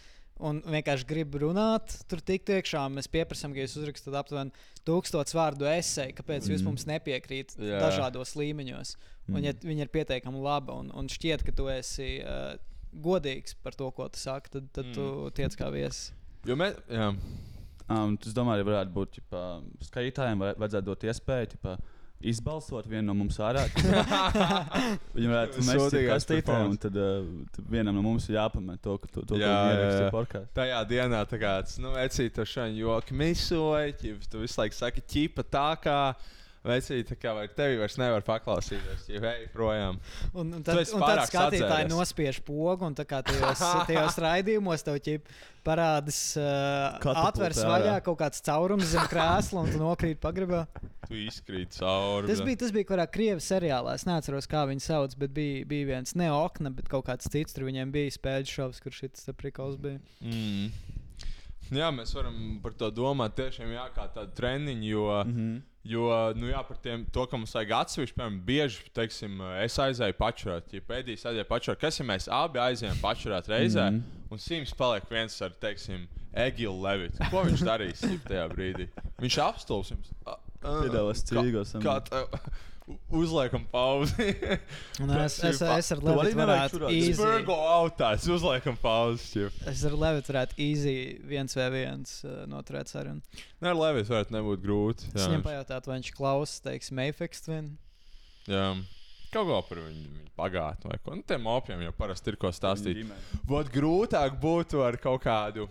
un 0.41 0.63
vienkārši 0.65 1.05
grib 1.05 1.35
runāt, 1.37 1.93
tur 2.09 2.17
tikt 2.25 2.49
iekšā. 2.49 2.87
Mēs 2.89 3.05
pieprasām, 3.13 3.53
ka 3.53 3.61
jūs 3.61 3.77
uzrakstat 3.77 4.17
aptuveni 4.17 4.49
tūkstotis 4.89 5.37
vārdu 5.37 5.69
esēju, 5.69 6.15
kāpēc 6.17 6.49
jūs 6.49 6.63
Mhm. 6.63 6.65
mums 6.71 6.87
nepiekrītat 6.89 7.61
Jā. 7.61 7.77
dažādos 7.85 8.33
līmeņos. 8.41 8.95
Un, 9.29 9.43
ja 9.45 9.53
Mhm. 9.53 9.61
viņi 9.69 9.81
ir 9.85 9.93
pietiekami 9.93 10.41
labi 10.41 10.73
un, 10.73 10.89
un 10.91 11.07
šķiet, 11.07 11.45
ka 11.45 11.51
tu 11.53 11.69
esi 11.69 12.23
uh, 12.25 12.57
godīgs 12.97 13.53
par 13.61 13.77
to, 13.77 13.91
ko 13.91 14.09
tu 14.09 14.17
saki, 14.19 14.49
tad, 14.49 14.73
tad 14.73 14.85
Mm. 14.89 14.93
tu 14.97 15.29
tiec 15.37 15.53
kā 15.55 15.69
viesis. 15.71 16.09
Jo 16.43 16.59
mēs, 16.59 16.75
jā, 16.91 17.11
Um, 17.91 18.15
es 18.15 18.31
domāju, 18.35 18.63
ka 18.63 18.69
varētu 18.71 18.93
būt 18.95 19.17
ģipa, 19.17 19.41
skatītājiem, 19.89 20.43
vajadzētu 20.55 20.87
dot 20.87 21.01
iespēju 21.03 21.49
ģipa, 21.51 21.73
izbalsot 22.31 22.85
vienu 22.87 23.09
no 23.09 23.15
mums 23.19 23.35
ārā. 23.43 23.65
Viņi 25.17 25.27
varētu 25.27 25.65
Sūdīgās 25.67 26.23
kastītē, 26.23 26.59
un 26.69 26.77
tad, 26.79 26.95
uh, 26.95 27.25
tad 27.51 27.67
vienam 27.73 27.97
no 27.99 28.05
mums 28.05 28.29
ir 28.29 28.37
jāpamet 28.37 28.79
to, 28.85 28.95
ka 29.03 29.11
to, 29.11 29.25
to 29.27 29.39
ir 29.41 30.07
porkās. 30.13 30.47
tajā 30.55 30.79
dienā 30.87 31.19
tā 31.27 31.41
kā 31.41 31.57
tas, 31.65 31.75
nu, 31.83 31.91
vecīt, 31.97 32.31
to 32.37 32.47
šādi 32.47 32.79
joki 32.85 33.19
misoja, 33.19 33.91
ķip, 33.99 34.23
tu 34.31 34.45
visu 34.45 34.63
laiku 34.63 34.79
saki, 34.79 35.03
ķipa 35.03 35.45
tā 35.51 35.67
kā. 35.83 35.99
Vecīt, 36.63 37.09
tā 37.09 37.17
kā 37.19 37.33
vai 37.35 37.47
tevi 37.51 37.75
vairs 37.75 37.97
nevar 37.99 38.23
paklausīties, 38.23 39.09
ja 39.11 39.19
ej 39.33 39.49
projām. 39.51 39.97
Un, 40.31 40.53
un 40.55 40.61
tad, 40.63 40.77
un 40.79 41.01
tad 41.03 41.25
skatītāji 41.27 41.59
sadzēries. 41.59 41.91
nospiež 41.91 42.37
pogu, 42.47 42.87
un 42.87 42.95
tā 42.95 43.03
kā 43.07 43.19
tajos, 43.27 43.59
tajos 43.89 44.19
raidījumos 44.23 44.85
tev 44.87 45.01
ķip 45.03 45.27
parādās, 45.67 46.21
uh, 46.39 47.03
ārā. 47.03 47.65
vaļā 47.67 47.97
kaut 48.05 48.19
kāds 48.21 48.39
caurums 48.47 48.93
zem 48.93 49.03
krēsla, 49.11 49.65
un 49.65 49.73
tu 49.73 49.81
nokrīt 49.81 50.21
pagrabā. 50.23 50.61
Tu 51.09 51.19
izkrīt 51.25 51.75
cauri. 51.75 52.31
Tas 52.31 52.39
bija, 52.47 52.61
tas 52.63 52.71
bija 52.75 52.87
kurā 52.93 53.09
krievu 53.11 53.43
seriālā. 53.43 53.97
Es 53.99 54.07
neatceros, 54.07 54.47
kā 54.47 54.63
viņi 54.69 54.87
sauc, 54.87 55.17
bet 55.19 55.35
bija, 55.35 55.67
bija 55.67 55.89
viens 55.97 56.15
ne 56.19 56.31
okna, 56.31 56.71
bet 56.71 56.87
kaut 56.91 57.09
kāds 57.11 57.27
cits. 57.27 57.55
Tur 57.55 57.67
viņiem 57.67 57.91
bija 57.91 58.15
spēļu 58.15 58.51
šovs, 58.53 58.79
kur 58.83 58.95
šis 58.95 59.27
prikals 59.35 59.75
bija. 59.83 59.99
Mm. 60.23 60.71
Jā, 61.73 61.91
mēs 61.95 62.15
varam 62.15 62.39
par 62.63 62.75
to 62.79 62.87
domāt. 62.93 63.35
Tiešām, 63.35 63.71
jā, 63.75 63.85
kā 63.95 64.07
tādu 64.15 64.35
treniņu, 64.39 64.87
jo, 64.87 65.05
mm. 65.27 65.37
-hmm. 65.37 65.61
Jo 65.83 66.07
nu, 66.39 66.47
jā, 66.47 66.61
par 66.67 66.77
tiem, 66.83 67.05
to, 67.13 67.25
ka 67.27 67.37
mums 67.39 67.53
vajag 67.57 67.73
atsevišķi, 67.81 68.15
piemēram, 68.17 68.39
bieži, 68.47 68.83
teiksim, 68.95 69.41
es 69.63 69.77
aizēju 69.83 70.17
pačurāt, 70.19 70.73
ja 70.73 70.83
pēdējais 70.87 71.25
aizēja 71.31 71.47
pačurāt, 71.49 71.81
kas 71.81 71.99
ja 71.99 72.05
mēs 72.07 72.29
abi 72.31 72.61
aizējām 72.63 73.01
pačurāt 73.03 73.49
reizē, 73.51 73.89
mm. 73.91 73.99
-hmm. 73.99 74.27
un 74.31 74.39
Sims 74.39 74.73
paliek 74.79 75.09
viens 75.11 75.41
ar, 75.41 75.51
teiksim, 75.59 76.07
Egilu 76.33 76.79
Levitu. 76.81 77.19
Ko 77.29 77.43
viņš 77.45 77.61
darīs 77.67 78.01
tajā 78.27 78.47
brīdī? 78.49 78.87
Viņš 79.21 79.39
apstulbs 79.43 79.91
jums. 79.93 80.13
A- 80.25 80.39
Piedāvās 80.63 81.25
kā- 81.27 81.43
cīgos, 81.43 81.73
Kā 81.83 81.97
tev? 82.07 82.29
Uzliekam 83.15 83.63
pauzi. 83.71 84.25
Un 84.99 85.11
es, 85.23 85.37
es, 85.47 85.61
es 85.63 85.91
ar 85.95 86.01
Levitu 86.03 86.35
varētu. 86.35 86.81
Es 86.89 87.13
easy. 87.13 87.43
go 87.47 87.55
autā, 87.55 88.09
es 88.17 88.25
uzliekam 88.27 88.75
pauzi. 88.81 89.45
Es 89.69 89.85
ar 89.87 89.95
Levitu 89.95 90.33
varētu 90.33 90.59
easy 90.65 90.95
viens 91.29 91.55
vai 91.55 91.69
viens 91.77 92.17
uh, 92.27 92.41
noturēt 92.51 92.91
sarunu. 92.91 93.23
Nē, 93.63 93.71
ar 93.71 93.79
Levis 93.79 94.11
varētu 94.11 94.35
nebūt 94.35 94.65
grūti. 94.65 95.07
Es 95.13 95.21
jā, 95.21 95.29
viņam 95.29 95.39
viņš- 95.39 95.47
pajautātu, 95.47 95.91
vai 95.93 95.99
viņš 96.01 96.11
klausa, 96.17 96.59
teiksim, 96.67 96.99
Mayfix 96.99 97.45
Twin. 97.45 97.71
Jā. 98.51 98.67
Kaut 99.33 99.47
ko 99.49 99.61
par 99.69 99.79
viņu, 99.81 100.09
viņu 100.19 100.33
pagātni 100.37 100.91
vai 100.91 100.99
ko. 101.01 101.15
Nu, 101.17 101.23
tiem 101.25 101.47
opiem 101.49 101.79
jau 101.87 101.93
parasti 101.97 102.33
ir 102.33 102.35
ko 102.41 102.51
stāstīt. 102.53 102.99
Vot 103.49 103.71
grūtāk 103.73 104.35
būtu 104.43 104.83
ar 104.85 104.99
kaut 105.01 105.23
kādu 105.23 105.69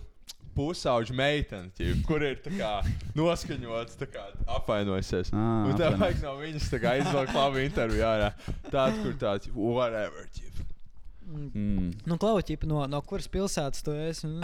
pusauģu 0.57 1.17
meiteni, 1.17 1.73
ķip, 1.77 2.03
kur 2.09 2.25
ir 2.27 2.41
tā 2.45 2.53
kā 2.55 2.73
noskaņots, 3.19 3.99
kā 4.13 4.29
apvainojusies. 4.59 5.33
Ā, 5.33 5.45
Un 5.69 5.79
tev 5.81 5.99
vajag 6.01 6.23
no 6.25 6.37
viņas 6.41 6.71
izvilkt 6.73 7.37
labu 7.37 7.63
interviju 7.65 8.09
ārā. 8.09 8.33
Tāda, 8.69 8.97
kur 9.01 9.15
tāda, 9.17 9.45
ķip, 9.47 9.57
whatever, 9.57 10.27
ķip. 10.35 10.65
Mm. 11.33 11.93
Nu, 12.05 12.19
Klauķipa, 12.21 12.69
no, 12.69 12.83
no 12.91 13.01
kuras 13.07 13.29
pilsētas 13.33 13.85
tu 13.87 13.95
esi? 13.97 14.29
Nu, 14.29 14.43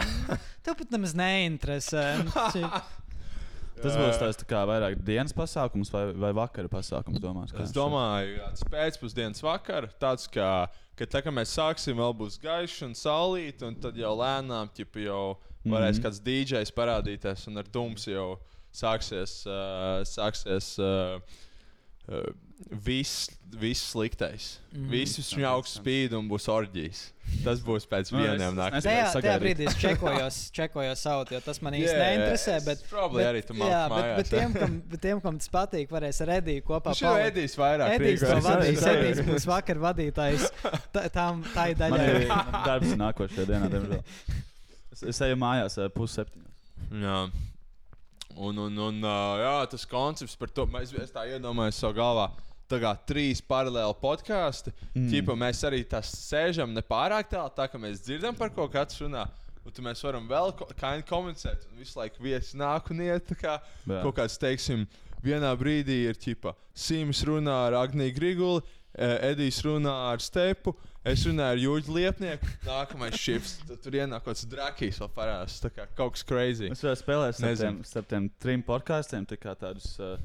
Tev 0.65 0.79
pat 0.79 0.95
nemaz 0.95 1.13
neinteresē. 1.17 2.05
Nu, 2.25 2.33
Tas 3.79 3.95
būs 3.95 4.17
tāds 4.19 4.39
tā 4.41 4.47
kā 4.47 4.61
vairāk 4.67 4.97
dienas 5.07 5.31
pasākums 5.35 5.91
vai, 5.93 6.09
vai 6.11 6.33
vakara 6.35 6.67
pasākums. 6.71 7.21
Domās, 7.23 7.53
kā 7.55 7.63
Es 7.63 7.71
domāju, 7.75 8.33
ka 8.35 8.49
tas 8.51 8.65
pēcpusdienas 8.73 9.43
vakar, 9.45 9.87
tāds 10.01 10.27
kā, 10.31 10.49
ka 10.99 11.07
tā 11.07 11.21
kā 11.23 11.31
mēs 11.31 11.53
sāksim, 11.55 11.95
vēl 11.99 12.15
būs 12.19 12.35
gaišs 12.43 12.81
un 12.89 12.97
saulīt, 12.99 13.63
un 13.63 13.77
tad 13.79 13.95
jau 13.99 14.11
lēnām, 14.19 14.71
ķip, 14.75 14.99
jau 15.05 15.37
varēs 15.65 15.97
Mhm. 15.99 16.05
kāds 16.05 16.19
DJs 16.21 16.71
parādīties, 16.71 17.47
un 17.47 17.57
ar 17.57 17.63
dums 17.71 18.05
jau 18.05 18.37
sāksies, 18.73 19.45
uh, 19.47 20.03
sāksies 20.05 20.77
uh, 20.79 21.19
uh, 22.09 22.23
viss, 22.71 23.29
viss 23.57 23.91
sliktais. 23.93 24.59
Mm 24.73 24.77
Mhm. 24.79 24.85
-hmm. 24.85 24.91
Viss 24.91 25.33
viņa 25.33 25.47
augsts 25.47 25.77
spīd 25.79 26.13
un 26.13 26.29
būs 26.29 26.47
orģijas. 26.47 27.11
Tas 27.43 27.59
būs 27.61 27.85
pēc 27.87 28.11
Nu, 28.11 28.17
vieniem 28.19 28.41
es- 28.41 28.53
naktīm. 28.57 28.77
es- 28.77 28.83
Tajā, 28.85 29.21
tajā 29.21 29.39
brīdī 29.39 29.67
es 29.67 29.75
čekojos, 29.75 30.49
čekojos 30.59 30.97
savu, 30.99 31.25
jo 31.31 31.39
tas 31.39 31.61
man 31.61 31.73
īsti 31.73 31.93
Jā, 31.93 32.17
neinteresē. 32.17 32.55
es 32.55 32.65
Bet, 32.65 32.83
probably 32.89 33.23
bet, 33.23 33.35
arī 33.35 33.45
tu 33.47 33.53
jā, 33.53 33.59
māc 33.59 33.89
bet, 33.89 34.15
bet, 34.17 34.25
mājās, 34.25 34.29
tiem, 34.39 34.53
kam, 34.59 34.81
bet 34.89 35.01
tiem, 35.01 35.21
kam 35.21 35.37
tas 35.37 35.47
patīk, 35.49 35.87
varēs 35.89 36.21
ar 36.21 36.27
Ediju 36.41 36.61
kopā 36.63 36.93
jau 36.95 37.13
palikt. 37.13 37.35
Edijs 37.37 37.55
vairāk 37.55 37.99
Edijs 37.99 38.19
to 38.19 38.35
vadīs. 38.49 38.81
Edijs 38.81 39.19
būs 39.25 39.45
vakar 39.45 39.75
vadītājs 39.77 40.51
tā- 40.93 41.09
tam, 41.11 41.43
tai 41.53 41.75
Man 41.77 41.91
daļai. 41.91 42.21
ir 42.21 42.27
darbs 42.65 42.93
nākošajā 42.97 43.45
dienā, 43.45 43.69
diemžēl. 43.69 44.03
Es, 44.99 45.15
es 45.15 45.21
eju 45.23 45.37
mājās 45.39 45.77
pusseptiņos. 45.95 46.55
Jā. 46.99 47.19
Un, 48.39 48.59
un, 48.59 48.77
un 48.89 49.01
jā, 49.03 49.55
tas 49.71 49.85
koncepts 49.89 50.35
par 50.39 50.51
to, 50.53 50.65
mēs, 50.71 50.91
es 50.99 51.13
tā 51.15 51.25
iedomājos 51.31 51.79
savā 51.79 51.95
galvā. 51.97 52.29
Tā 52.69 52.77
kā 52.83 52.91
trīs 53.09 53.39
paralēli 53.41 53.95
podkāsti. 53.97 54.73
Mm. 54.93 55.07
Ķipa, 55.09 55.35
mēs 55.41 55.63
arī 55.65 55.79
tā 55.89 56.03
sēžam 56.05 56.75
nepārāk 56.75 57.31
tālu, 57.31 57.49
tā 57.55 57.65
ka 57.71 57.79
mēs 57.81 58.03
dzirdam 58.05 58.35
par 58.37 58.51
ko 58.53 58.67
katrs 58.69 58.99
runā. 59.01 59.23
Un 59.65 59.73
tad 59.73 59.81
mēs 59.85 60.03
varam 60.05 60.27
vēl 60.29 60.53
kā 60.77 60.91
komunicēt. 61.09 61.65
Un 61.71 61.81
visu 61.81 61.97
laiku 61.97 62.21
viesi 62.23 62.59
nāk 62.59 62.91
un 62.93 63.01
iet. 63.07 63.33
Kā, 63.39 63.57
Jā. 63.87 64.03
kaut 64.03 64.19
kāds, 64.19 64.37
teiksim, 64.41 64.85
vienā 65.25 65.49
brīdī 65.59 66.03
ir 66.11 66.19
ķipa, 66.19 66.53
Sims 66.77 67.23
runā 67.27 67.55
ar 67.67 67.79
Agniju 67.81 68.15
Griguli, 68.15 68.63
Edijs 68.93 69.63
runā 69.65 69.95
ar 70.11 70.21
Stepu. 70.23 70.75
Es 71.07 71.21
runāju 71.23 71.53
ar 71.53 71.59
Jūģu 71.61 71.93
Liepnieku, 71.95 72.49
nākamais. 72.67 73.21
Tad 73.69 73.77
tur 73.85 73.95
ienāk 73.95 74.25
kaut 74.25 74.33
kāds 74.33 74.47
drakīs 74.51 74.97
vēl 74.99 75.11
parādās. 75.15 75.55
Tā 75.63 75.71
kā 75.71 75.85
kaut 75.95 76.17
kas 76.17 76.25
crazy. 76.27 76.67
Es 76.73 76.83
varu 76.83 76.99
spēlēt 76.99 77.37
starp 77.37 77.61
tiem, 77.61 77.77
starp 77.87 78.09
tiem 78.11 78.27
trim 78.43 78.63
podkāstiem, 78.67 79.23
tā 79.29 79.37
kā 79.39 79.53
tādus 79.59 79.93
uh, 80.03 80.17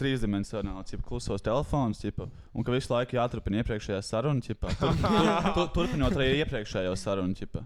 trīsdimensionālus, 0.00 0.96
jau 0.96 1.00
klusos 1.06 1.44
telefonus, 1.46 2.02
ķipa, 2.02 2.26
un 2.52 2.66
ka 2.66 2.74
visu 2.74 2.90
laiku 2.90 3.20
jāturpina 3.20 3.62
iepriekšējā 3.62 4.00
saruna, 4.04 4.42
ķipa, 4.42 4.74
tur, 4.80 4.98
tur, 4.98 5.30
tur, 5.60 5.70
turpinot 5.78 6.18
arī 6.18 6.40
iepriekšējo 6.42 6.96
sarunu. 6.98 7.38
Ķipa. 7.38 7.62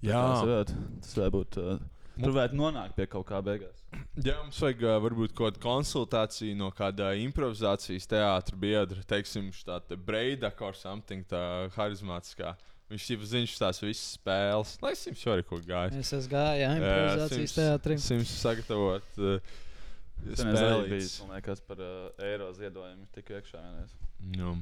Tas 0.00 0.44
varētu, 0.46 0.78
tas 1.02 1.18
varētu 1.18 1.34
būt. 1.40 1.58
Uh, 1.60 1.82
tur 2.24 2.34
varētu 2.36 2.58
nonākt 2.58 2.96
pie 2.98 3.06
kaut 3.10 3.26
kā 3.28 3.40
beigās. 3.44 3.84
Jā, 4.20 4.36
mums 4.42 4.58
vajag 4.62 4.84
uh, 4.86 4.96
varbūt 5.04 5.34
kaut 5.36 5.56
kādu 5.56 5.62
konsultāciju 5.64 6.56
no 6.58 6.70
kāda 6.76 7.12
improvizācijas 7.20 8.08
teātra 8.10 8.58
biedra, 8.60 9.04
teiksim, 9.10 9.48
tāda 9.66 9.96
breidaka 9.96 10.68
vai 10.70 10.76
something 10.78 11.24
tā 11.30 11.42
harizmātiskā. 11.76 12.54
Viņš 12.90 13.08
jau 13.12 13.26
zina 13.30 13.46
tās 13.54 13.78
visas 13.84 14.16
spēles. 14.16 14.76
Lai 14.82 14.90
es 14.96 15.04
jums 15.06 15.20
arī 15.30 15.44
kaut 15.46 15.60
ko 15.60 15.66
gāju. 15.68 15.98
Es 16.02 16.10
esmu 16.16 16.32
gājis, 16.32 16.62
jā, 16.64 16.70
improvizācijas 16.80 17.58
teātrim. 17.60 18.00
Sims 18.02 18.32
sagatavot 18.40 19.20
uh, 19.22 19.52
Tas 20.20 20.42
bija 20.44 20.56
spēlītes. 20.56 21.12
liekas 21.30 21.62
par 21.68 21.78
uh, 21.84 22.24
eiro 22.26 22.50
ziedojumu. 22.56 23.06
Tik 23.14 23.30
iekšā 23.38 23.62
vienreiz. 23.62 23.94
Nu. 24.34 24.56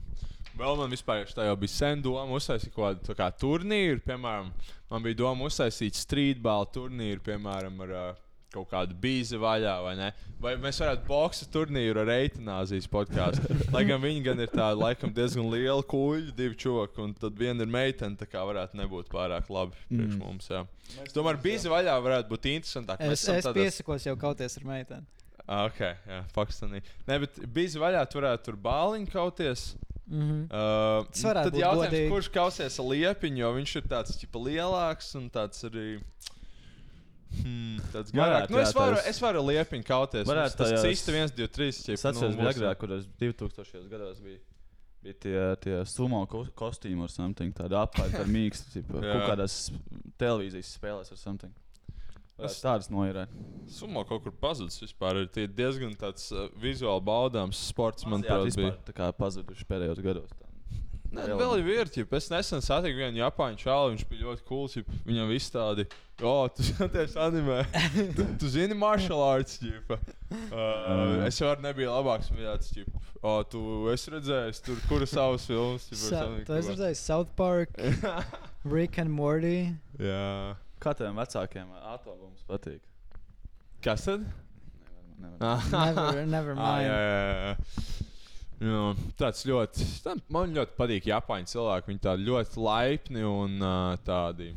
Vēl 0.58 0.76
man 0.80 0.90
vispār 0.90 1.26
jau 1.26 1.56
bija 1.60 1.70
sen 1.74 2.00
doma 2.02 2.24
uztaisīt 2.38 2.72
kaut 2.74 2.84
kādu 2.96 3.06
tā 3.12 3.14
kā 3.18 3.28
turnīru. 3.38 4.00
Piemēram, 4.06 4.48
man 4.90 5.02
bija 5.04 5.20
doma 5.24 5.44
uztaisīt 5.50 5.94
streetball 5.94 6.66
turnīru, 6.74 7.20
piemēram, 7.26 7.76
ar 7.84 7.92
uh, 7.94 8.24
kaut 8.54 8.70
kādu 8.70 8.96
bīzi 8.96 9.36
vaļā, 9.38 9.74
vai 9.84 9.92
ne? 9.98 10.08
Vai 10.40 10.54
mēs 10.56 10.78
varētu 10.80 11.04
boxa 11.06 11.46
turnīru 11.52 12.00
ar 12.00 12.08
eitanāzijas 12.14 12.88
podkāstu. 12.90 13.44
Lai 13.74 13.84
gan 13.84 14.00
viņi 14.00 14.22
gan 14.24 14.40
ir 14.40 14.48
tādi, 14.48 14.80
laikam, 14.80 15.12
diezgan 15.14 15.50
lieli 15.52 15.84
kuģi, 15.90 16.32
divi 16.38 16.56
čoki, 16.56 17.02
un 17.04 17.12
tad 17.18 17.36
viena 17.38 17.66
ir 17.66 17.70
meitene, 17.74 18.16
tā 18.16 18.26
kā 18.30 18.40
varētu 18.48 18.80
nebūt 18.80 19.12
pārāk 19.12 19.50
labi 19.52 19.76
priekš 19.90 20.16
Mm. 20.16 20.22
mums. 20.24 20.48
Jā. 20.48 20.64
Es 21.04 21.12
domāju, 21.12 21.42
bīzi 21.44 21.68
vaļā 21.70 21.98
varētu 22.02 22.32
būt 22.32 22.48
interesantāk. 22.56 22.98
Mēs 23.04 23.12
Es, 23.20 23.28
es 23.28 23.44
tādās- 23.44 23.60
piesakos 23.60 24.06
jau 24.08 24.16
kauties 24.16 24.56
ar 24.58 24.64
meiteni. 24.64 25.06
Ah, 25.46 25.64
Ok, 25.68 25.78
jā, 25.80 26.24
Pakistanī. 26.34 26.82
Nē, 27.06 27.20
bet 27.20 27.36
bīzi 27.52 27.78
vaļā 27.80 28.02
tur 28.10 28.22
varētu 28.22 28.44
tur 28.48 28.56
bāliņu 28.56 29.12
kauties. 29.12 29.74
Mm 30.08 30.20
-hmm. 30.22 30.42
Uh, 30.48 31.06
Tas 31.12 31.20
tad 31.22 31.54
jautājums, 31.54 31.90
godīgi. 31.92 32.08
kurš 32.08 32.28
kausies 32.32 32.78
ar 32.80 32.84
liepiņu, 32.86 33.36
jo 33.38 33.52
viņš 33.58 33.76
ir 33.76 33.82
tāds 33.82 34.16
ķipa, 34.16 34.40
lielāks 34.46 35.14
un 35.14 35.28
tāds 35.30 35.64
arī. 35.68 36.00
Hmm, 37.42 37.76
tāds 37.92 38.10
garāks. 38.14 38.48
Nu, 38.50 38.58
es, 38.58 38.72
varu, 38.72 38.96
tās- 38.96 39.06
es 39.10 39.18
varu 39.20 39.42
liepiņu 39.44 39.84
kauties. 39.84 40.26
Varētu 40.26 40.56
tas 40.56 40.70
tajās- 40.72 40.84
cista 40.86 41.12
1, 41.12 41.30
2, 41.36 41.48
3. 41.48 41.92
Es 41.92 42.04
atceros, 42.04 42.34
bija 42.36 42.52
agrāk, 42.54 42.76
kur 42.78 42.92
es 42.92 43.04
2000. 43.20 43.88
gados 43.90 44.18
biju. 44.20 44.38
Bija 45.02 45.14
tie, 45.20 45.56
tie 45.60 45.84
sumo 45.84 46.26
ko- 46.26 46.48
kostīmi 46.56 47.02
ar 47.02 47.08
something, 47.08 47.52
tāda 47.54 47.86
mīkstu, 48.26 48.72
tipa, 48.72 48.94
Jā. 49.04 49.12
kaut 49.12 49.38
kādās 49.38 49.70
televīzijas 50.18 50.72
spēlēs 50.78 51.12
ar 51.12 51.16
something. 51.18 51.52
Es 52.46 52.60
tādas 52.62 52.86
noirēt. 52.92 53.32
Sumo 53.68 54.04
kaut 54.06 54.22
kur 54.24 54.32
pazudis 54.32 54.78
vispār. 54.84 55.24
Ir 55.24 55.30
tie 55.34 55.46
diezgan 55.50 55.94
tāds 55.98 56.28
uh, 56.32 56.46
vizuāli 56.62 57.02
baudāms 57.04 57.58
sports, 57.72 58.06
manuprāt, 58.06 58.54
bija. 58.56 58.76
tā 58.86 58.94
kā 58.96 59.08
pazuduši 59.18 59.66
pēdējos 59.68 60.02
gados. 60.04 60.30
Tā. 60.38 60.44
Nē, 61.08 61.22
Vēl- 61.24 61.38
vēl 61.40 61.52
ir 61.56 61.64
vērtība. 61.64 62.18
Es 62.20 62.26
nesen 62.28 62.60
satiku 62.60 62.98
vienu 63.00 63.16
Japāņu 63.22 63.56
čālu, 63.62 63.94
viņš 63.94 64.02
bija 64.10 64.26
ļoti 64.26 64.44
cools. 64.44 64.74
Viņam 65.08 65.30
viss 65.32 65.50
tādi, 65.54 65.86
o, 66.20 66.34
tu 66.52 66.62
skaties 66.68 67.16
anime. 67.16 67.62
tu, 68.14 68.26
tu 68.42 68.50
zini 68.52 68.76
martial 68.76 69.22
arts, 69.24 69.56
ģipa. 69.62 69.96
Uh, 70.52 71.24
es 71.24 71.40
jau 71.40 71.54
nebiju 71.64 71.88
labāks 71.94 72.28
mīļāts, 72.36 72.74
ģip. 72.76 72.92
O, 73.24 73.38
tu 73.48 73.62
esi 73.90 74.12
redzējis, 74.14 74.60
tur 74.68 74.84
kura 74.86 75.08
savas 75.08 75.48
filmas. 75.48 75.88
tu 75.88 75.96
esi 75.96 76.74
redzējis 76.76 77.00
South 77.08 77.32
Park, 77.40 77.72
Rick 78.76 79.00
and 79.00 79.10
Morty. 79.10 79.72
Jā. 79.98 80.54
Kā 80.54 80.67
taviem 80.82 81.16
vecākiem 81.18 81.72
atombums 81.94 82.44
patīk? 82.48 82.82
Kas 83.84 84.04
tad? 84.08 84.26
Nevar, 85.18 85.38
nevar. 85.38 85.38
Ah. 85.40 85.70
Never, 85.72 86.26
never 86.26 86.54
Ah, 86.58 86.78
jā, 86.82 86.92
mind. 86.92 86.92
jā, 86.92 87.48
jā. 87.48 88.06
Jā, 88.58 88.78
tāds 89.14 89.44
ļoti. 89.46 89.84
Man 90.34 90.54
ļoti 90.56 90.74
patīk 90.74 91.04
Japāņu 91.06 91.46
cilvēki. 91.52 91.92
Viņi 91.92 92.00
tādi 92.02 92.24
ļoti 92.26 92.62
laipni 92.64 93.22
un 93.22 93.54
uh, 93.62 93.92
tādi 94.02 94.48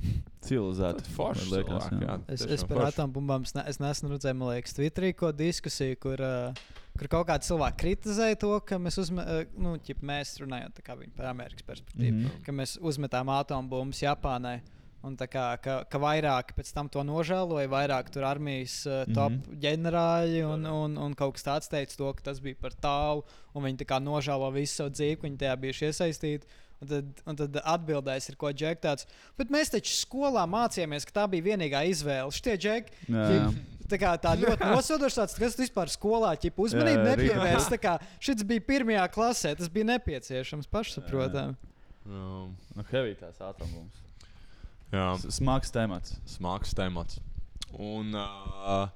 Civilizēti. 0.42 1.06
forši. 1.13 1.46
liekas, 1.51 1.86
cilvēki, 1.86 2.01
jā. 2.01 2.16
jā, 2.16 2.34
Es, 2.34 2.46
es 2.58 2.66
par 2.66 2.88
atombumbām 2.88 3.46
es, 3.46 3.54
ne, 3.54 3.66
es 3.70 3.78
nesen 3.82 4.10
redzēju, 4.10 4.40
man 4.40 4.56
liekas, 4.56 4.74
Twitterī 4.78 5.12
ko 5.20 5.30
diskusiju, 5.38 6.00
kur, 6.01 6.24
uh, 6.25 6.63
kur 6.98 7.12
kaut 7.13 7.30
kādi 7.30 7.46
cilvēki 7.51 7.82
kritizēja 7.84 8.42
to, 8.42 8.56
ka 8.66 8.82
mēs, 8.82 8.98
uzme, 9.04 9.22
uh, 9.22 9.46
nu, 9.62 9.75
ķip, 9.86 10.01
mēs 10.01 10.34
runājam 10.42 10.74
par 10.82 11.30
Amerikas 11.30 11.68
perspektīvu, 11.70 12.16
mm. 12.16 12.25
-hmm. 12.25 12.44
ka 12.48 12.58
mēs 12.58 12.80
uzmetām 12.82 13.30
atombumbas 13.38 14.01
Japānai. 14.01 14.63
Un 15.01 15.15
tā 15.17 15.25
kā 15.25 15.46
ka, 15.58 15.79
ka 15.89 16.00
vairāk 16.01 16.53
pēc 16.53 16.72
tam 16.75 16.89
to 16.91 17.01
nožēloja, 17.05 17.70
vairāk 17.72 18.12
tur 18.13 18.25
armijas 18.29 18.84
uh, 18.86 19.01
top 19.10 19.34
mm. 19.34 19.39
-hmm. 19.41 19.62
ģenerāļi 19.63 20.43
un, 20.46 20.65
un, 20.70 20.98
un 21.08 21.15
kaut 21.17 21.38
kas 21.38 21.48
tāds 21.48 21.72
teica 21.72 21.98
to, 21.98 22.13
ka 22.13 22.29
tas 22.29 22.39
bija 22.39 22.55
par 22.62 22.74
tālu. 22.74 23.24
Un 23.53 23.65
viņi 23.65 23.81
tā 23.81 23.88
kā 23.89 23.98
nožēlo 24.00 24.51
visu 24.53 24.75
savu 24.75 24.93
dzīvi, 24.93 25.22
viņi 25.24 25.41
tajā 25.41 25.55
bijuši 25.63 25.86
iesaistīti. 25.89 26.60
Un 26.81 26.88
tad, 26.88 27.22
un 27.25 27.36
tad 27.38 27.58
atbildēs 27.63 28.29
ir 28.29 28.36
ko 28.41 28.50
džek 28.53 28.81
tāds. 28.81 29.05
Bet 29.38 29.50
mēs 29.53 29.70
taču 29.70 29.93
skolā 29.93 30.48
mācījāmies, 30.50 31.05
ka 31.05 31.12
tā 31.20 31.27
bija 31.29 31.43
vienīgā 31.51 31.84
izvēle. 31.89 32.31
Šie 32.31 32.58
džeki 32.58 33.05
Ķip. 33.05 33.60
Tā 33.91 33.98
kā 34.00 34.13
tā 34.17 34.36
ļoti 34.39 34.70
nosodošs, 34.72 35.17
tāds, 35.17 35.36
kas 35.36 35.58
vispār 35.60 35.89
skolā 35.91 36.31
ķip, 36.39 36.58
uzmanību 36.58 37.03
Jā, 37.03 37.10
jā, 37.10 37.17
nepievērs. 37.17 37.67
Tā 37.74 37.77
kā 37.77 37.98
Šis 38.20 38.46
bija 38.48 38.62
pirmajā 38.62 39.10
klasē, 39.12 39.55
tas 39.60 39.70
bija 39.70 39.89
nepieciešams 39.91 40.70
pašsaprotami. 40.72 41.58
Jā, 41.58 41.72
Nu, 42.05 42.50
heavy 42.89 43.13
tās 43.20 43.38
atombums. 43.46 44.00
Jā. 44.92 45.06
Smags 45.32 45.72
temats. 45.72 46.18
smags 46.26 46.74
temats. 46.78 47.20
Un, 47.72 48.14
uh, 48.16 48.90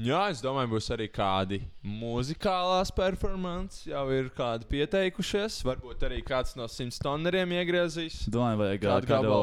jā, 0.00 0.20
es 0.32 0.40
domāju, 0.42 0.72
būs 0.74 0.88
arī 0.96 1.06
kādi 1.14 1.60
muzikālās 1.86 2.90
performances, 2.94 3.84
jau 3.90 4.04
ir 4.14 4.30
kādi 4.36 4.66
pieteikušies. 4.70 5.60
Varbūt 5.68 6.02
arī 6.08 6.22
kāds 6.26 6.56
no 6.58 6.66
simts 6.70 6.98
tonneriem 7.02 7.52
iegriezīs. 7.60 8.24
Domāju, 8.32 8.58
vajag 8.64 8.86
Kādu 8.86 9.10
kādu, 9.12 9.34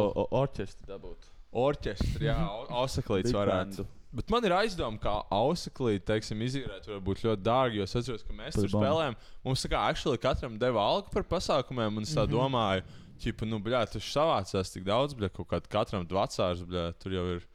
orķestri 0.42 0.90
dabūt. 0.92 1.30
Orķestri, 1.58 2.28
jā, 2.28 2.36
ausaklīts 2.82 3.32
varētu. 3.34 3.78
bandu. 3.86 3.88
Bet 4.18 4.30
man 4.32 4.46
ir 4.48 4.54
aizdoma, 4.56 4.98
ka 5.04 5.14
ausaklīti, 5.36 6.06
teiksim, 6.08 6.40
izīrēt, 6.46 6.86
var 6.90 7.02
būt 7.06 7.24
ļoti 7.26 7.44
dārgi. 7.44 7.80
Jo 7.82 7.84
es 7.88 7.96
atceros, 8.00 8.24
ka 8.26 8.34
mēs 8.34 8.56
tur 8.56 8.70
spēlējām. 8.72 9.18
Mums 9.46 9.66
kā 9.70 9.82
actually 9.92 10.18
katram 10.24 10.56
deva 10.60 10.80
algu 10.82 11.12
par 11.14 11.26
pasākumiem, 11.28 12.00
un 12.00 12.08
es 12.08 12.14
tā 12.16 12.24
Mhm. 12.24 12.32
domāju, 12.34 12.84
ka, 13.22 13.50
nu, 13.50 13.60
bļā, 13.64 13.84
tas 13.92 14.14
savācās 14.14 14.74
tik 14.74 14.88
daudz, 14.88 15.18
bļā, 15.18 15.32
kaut 15.34 15.50
kādā 15.52 15.72
katram 15.72 16.08
vecārs, 16.10 16.66
bļā, 16.68 16.90
tur 17.02 17.16
jau 17.18 17.28
ir 17.36 17.46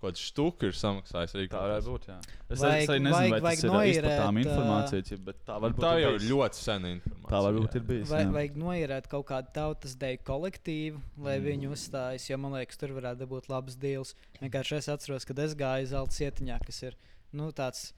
kaut 0.00 0.14
kāds 0.14 0.22
štuki 0.30 0.70
ir 0.70 0.76
samaksājis 0.76 1.34
arī. 1.36 1.46
Tā 1.52 1.60
varētu 1.60 1.92
būt. 1.92 2.06
Jā. 2.08 2.16
Es, 2.48 2.62
Vajag- 2.62 2.88
arī 2.88 3.02
nezinu, 3.04 3.12
vajag- 3.14 3.44
vai 3.44 3.54
tas 3.54 3.64
ir 3.64 3.90
izplatām 3.90 4.38
informācija, 4.40 5.18
bet 5.26 5.36
tā 5.44 5.58
varbūt 5.60 5.84
Tā 5.84 5.92
ir 5.98 6.00
jau 6.00 6.12
ir 6.14 6.24
ļoti 6.30 6.56
sena 6.56 6.92
informācija. 6.94 7.30
Tā 7.30 7.40
varbūt 7.46 7.76
ir 7.76 7.84
bijis. 7.90 8.08
Vai, 8.08 8.24
vajag 8.24 8.56
noierēt 8.56 9.08
kaut 9.12 9.26
kādu 9.28 9.52
tautas 9.52 9.94
deju 10.00 10.18
kolektīvu, 10.24 11.02
lai 11.18 11.38
mm. 11.38 11.44
viņi 11.44 11.70
uzstājas, 11.76 12.30
jo 12.30 12.36
man 12.40 12.56
liekas, 12.56 12.80
tur 12.80 12.96
varētu 12.96 13.28
būt 13.28 13.48
labs 13.52 13.76
deals. 13.76 14.14
Vienkārši 14.40 14.76
es 14.80 14.88
atceros, 14.88 15.28
kad 15.28 15.38
es 15.38 15.54
gāju 15.54 15.86
zelta 15.92 16.16
cietiņā, 16.16 16.60
kas 16.64 16.82
ir 16.82 16.96
nu, 17.32 17.52
tāds 17.52 17.92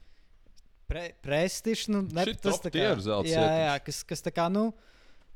pre, 0.87 1.13
prestižs. 1.23 1.87
Nu, 1.87 2.03
ne, 2.03 2.25
tas 2.35 2.59
tā 2.59 2.69
kā- 2.73 3.23
jā, 3.23 3.47
jā, 3.63 3.75
kas, 3.85 4.03
kas 4.03 4.21
tā 4.21 4.31
kā. 4.35 4.51
Nu, 4.51 4.73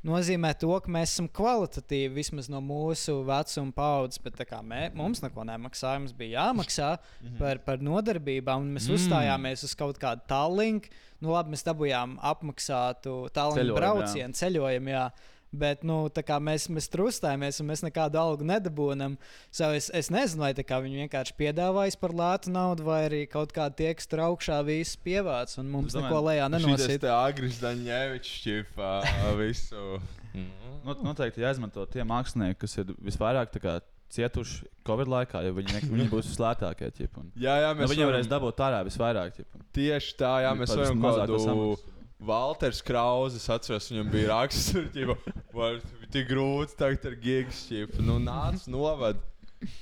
Nozīmē 0.07 0.53
to, 0.55 0.69
ka 0.83 0.91
mēs 0.93 1.11
esam 1.15 1.27
kvalitatīvi 1.35 2.13
vismaz 2.15 2.47
no 2.51 2.61
mūsu 2.63 3.17
vecuma 3.27 3.73
paudzes, 3.75 4.21
bet 4.23 4.39
mē, 4.63 4.81
mums 4.95 5.19
neko 5.23 5.43
nemaksāja. 5.49 5.99
Mums 5.99 6.15
bija 6.15 6.45
jāmaksā 6.45 6.93
Mhm. 7.27 7.37
par, 7.41 7.59
par 7.65 7.83
nodarbībām, 7.83 8.63
un 8.63 8.77
mēs 8.77 8.87
mm. 8.87 8.95
uzstājāmies 8.95 9.65
uz 9.67 9.75
kaut 9.75 9.99
kādu 9.99 10.23
tālruni. 10.29 10.87
Nu, 11.19 11.33
labi, 11.33 11.55
mēs 11.55 11.65
dabūjām 11.65 12.19
apmaksātu 12.29 13.15
Ceļojumu, 13.33 13.75
braucienu, 13.75 14.37
ceļojumu. 14.37 14.93
Jā. 14.93 15.07
Bet 15.55 15.85
nu, 15.87 16.01
tā 16.11 16.25
kā 16.27 16.41
mēs, 16.43 16.65
mēs 16.73 16.89
tur 16.91 17.05
uzstājāmies, 17.05 17.61
un 17.63 17.69
mēs 17.69 17.83
nekādu 17.85 18.19
algu 18.19 18.43
nedabūjam. 18.47 19.15
So 19.53 19.69
es, 19.75 19.87
es 19.95 20.11
nezinu, 20.11 20.43
vai 20.43 20.51
tā 20.57 20.65
kā 20.67 20.81
viņi 20.83 21.05
vienkārši 21.05 21.37
piedāvājas 21.39 21.95
par 22.01 22.11
lētu 22.11 22.51
naudu, 22.51 22.83
vai 22.89 23.05
arī 23.07 23.21
kaut 23.31 23.55
kā 23.55 23.69
tie, 23.71 23.93
kas 23.95 24.11
tur 24.11 24.25
augšā 24.27 24.59
visu 24.67 24.99
pievāc, 25.07 25.55
un 25.61 25.71
mums 25.71 25.95
domāju, 25.95 26.09
neko 26.09 26.23
lejā 26.27 26.49
nenosīt. 26.51 26.99
te 27.05 27.13
Agris 27.13 27.61
Daņēvičs 27.63 28.33
ķipā 28.43 28.93
visu. 29.39 30.01
Not, 30.87 30.99
noteikti 31.03 31.41
jāizmanto 31.41 31.83
tie 31.91 32.03
mākslinieki, 32.07 32.59
kas 32.61 32.77
ir 32.79 32.91
visvairāk 33.03 33.49
tā 33.55 33.63
kā, 33.63 33.79
cietuši 34.13 34.67
Covid 34.87 35.09
laikā, 35.11 35.41
jo 35.47 35.55
viņi, 35.57 35.81
viņi 35.89 36.07
būs 36.13 36.29
vislētākie. 36.31 36.91
Un, 37.19 37.31
Jā, 37.35 37.57
jā, 37.63 37.73
nu, 37.73 37.81
mēs 37.81 37.91
viņi 37.91 38.07
varēs 38.07 38.27
varam, 38.27 38.33
dabūt 38.35 38.63
ārā 38.67 38.81
visvairāk. 38.87 39.35
ķip, 39.35 39.57
un 39.57 39.65
tieši 39.75 40.17
tā, 40.19 40.33
jā, 40.45 40.53
mēs 40.59 40.73
varam 40.75 40.93
vismazāko 40.95 41.25
kādu 41.25 41.43
samaksu. 41.43 41.96
Valters 42.19 42.81
Krauzes 42.81 43.45
atceros, 43.53 43.91
viņam 43.91 44.07
bija 44.13 44.31
raksts, 44.33 44.71
tur 44.73 44.87
ķipa, 44.93 45.15
var 45.53 45.79
tik 46.13 46.29
grūti 46.31 46.77
tagad 46.79 47.05
ar 47.11 47.17
gigs, 47.21 47.65
ķipa, 47.69 48.01
nu 48.05 48.17
nāc, 48.23 48.65
novad. 48.73 49.19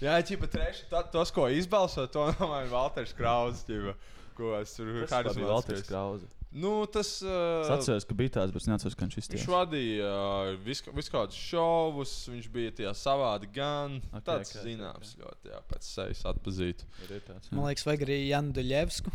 Jā, 0.04 0.18
ķipa, 0.24 0.48
treši, 0.52 0.86
tā, 0.92 1.04
tos, 1.12 1.32
ko 1.36 1.48
izbalso, 1.52 2.08
to 2.12 2.28
nomāja 2.40 2.68
Valters 2.72 3.16
Krauzes, 3.16 3.64
ķipa, 3.68 3.96
ko 4.36 4.56
es 4.60 4.76
tur 4.76 4.92
Tas 5.06 5.14
kādas 5.14 5.40
bija 5.40 5.52
Valters 5.54 5.86
Krause. 5.88 6.28
Nu, 6.56 6.86
tas... 6.88 7.10
Es 7.20 7.26
Uh, 7.28 7.72
atceros, 7.76 8.06
ka 8.08 8.16
bija 8.16 8.32
tāds, 8.38 8.54
bet 8.56 8.64
es 8.64 8.68
neatceros, 8.72 8.94
ka 8.96 9.04
viņš 9.04 9.16
Viņš 9.18 9.26
izties. 9.26 9.48
vadīja 9.52 10.08
uh, 10.08 10.52
visu 10.64 10.94
vis 10.96 11.10
kādus 11.12 11.36
šovus, 11.36 12.14
viņš 12.32 12.46
bija 12.54 12.72
tajā 12.78 12.94
savādi 12.96 13.50
gan. 13.58 13.98
Ok, 14.00 14.14
Okay, 14.14 14.24
tāds 14.30 14.54
ok, 14.54 14.54
okay, 14.54 14.62
ok, 14.62 14.68
zināms, 14.70 15.10
okay. 15.12 15.26
ļoti 15.26 15.52
jā, 15.52 15.60
pēc 15.74 15.90
sevis 15.90 16.22
atpazīt. 16.32 16.86
Ir 17.10 17.12
tāds, 17.28 17.50
jā. 17.50 17.58
Man 17.58 17.68
liekas, 17.68 17.84
vajag 17.90 18.06
arī 18.08 18.18
Janu 18.30 18.56
Duļevsku. 18.56 19.14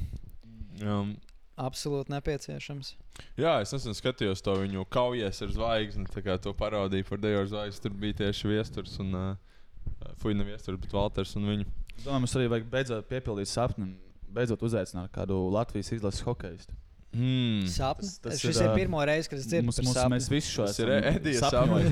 Um, 0.85 1.15
Absolūti 1.61 2.13
nepieciešams. 2.15 2.95
jā, 3.37 3.55
es 3.61 3.73
nesen 3.75 3.97
skatījos 3.97 4.41
to 4.45 4.55
viņu 4.63 4.87
kaujies 4.89 5.43
ar 5.45 5.53
zvaigzni, 5.53 6.07
tā 6.09 6.23
kā 6.25 6.39
to 6.41 6.55
parodīju 6.57 7.09
par 7.11 7.21
Deju 7.21 7.47
zvaigzni. 7.53 7.83
Tur 7.85 7.97
bija 8.01 8.21
tieši 8.25 8.49
viesturs 8.49 8.97
un, 9.03 9.15
uh, 9.15 10.13
fuj, 10.23 10.35
ne 10.39 10.47
viesturs, 10.49 10.81
bet 10.81 10.93
Valters 10.97 11.35
un 11.37 11.49
viņu. 11.51 11.67
Es 11.99 12.07
domāju, 12.07 12.25
mums 12.25 12.37
arī 12.39 12.47
vajag 12.49 12.71
beidzot 12.73 13.09
piepildīt 13.11 13.51
sapni 13.51 13.85
un 13.91 13.97
beidzot 14.33 14.63
uzaicināt 14.65 15.13
kādu 15.13 15.37
Latvijas 15.53 15.93
izlases 15.93 16.25
hokeistu. 16.25 16.73
Mm. 17.11 17.65
Sapnis. 17.67 18.21
Tas- 18.23 18.39
tas 18.39 18.45
ir, 18.45 18.63
ir 18.63 18.77
pirmo 18.79 19.01
reizi, 19.03 19.29
kad 19.29 19.41
es 19.41 19.47
dzirdu 19.51 19.67
Mums, 19.67 19.77
par 19.81 19.85
mums, 19.85 19.97
sapni. 19.99 20.15
mēs 20.15 20.29
visi 20.31 20.53
šo 20.55 20.67
sapnis. 20.71 21.41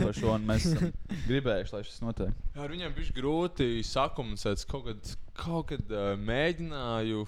par 0.04 0.14
šo, 0.14 0.30
un 0.36 0.44
mēs 0.46 0.66
gribējuši, 1.26 1.72
lai 1.74 1.82
šis 1.88 2.00
notiek. 2.04 2.36
Ar 2.54 2.70
viņiem 2.70 2.94
bija 2.94 3.16
grūti. 3.16 3.66
Es 3.82 4.64
Kaut 4.70 4.84
kad, 4.86 5.16
kaut 5.34 5.66
kad 5.72 5.90
uh, 5.90 6.14
mēģināju 6.22 7.26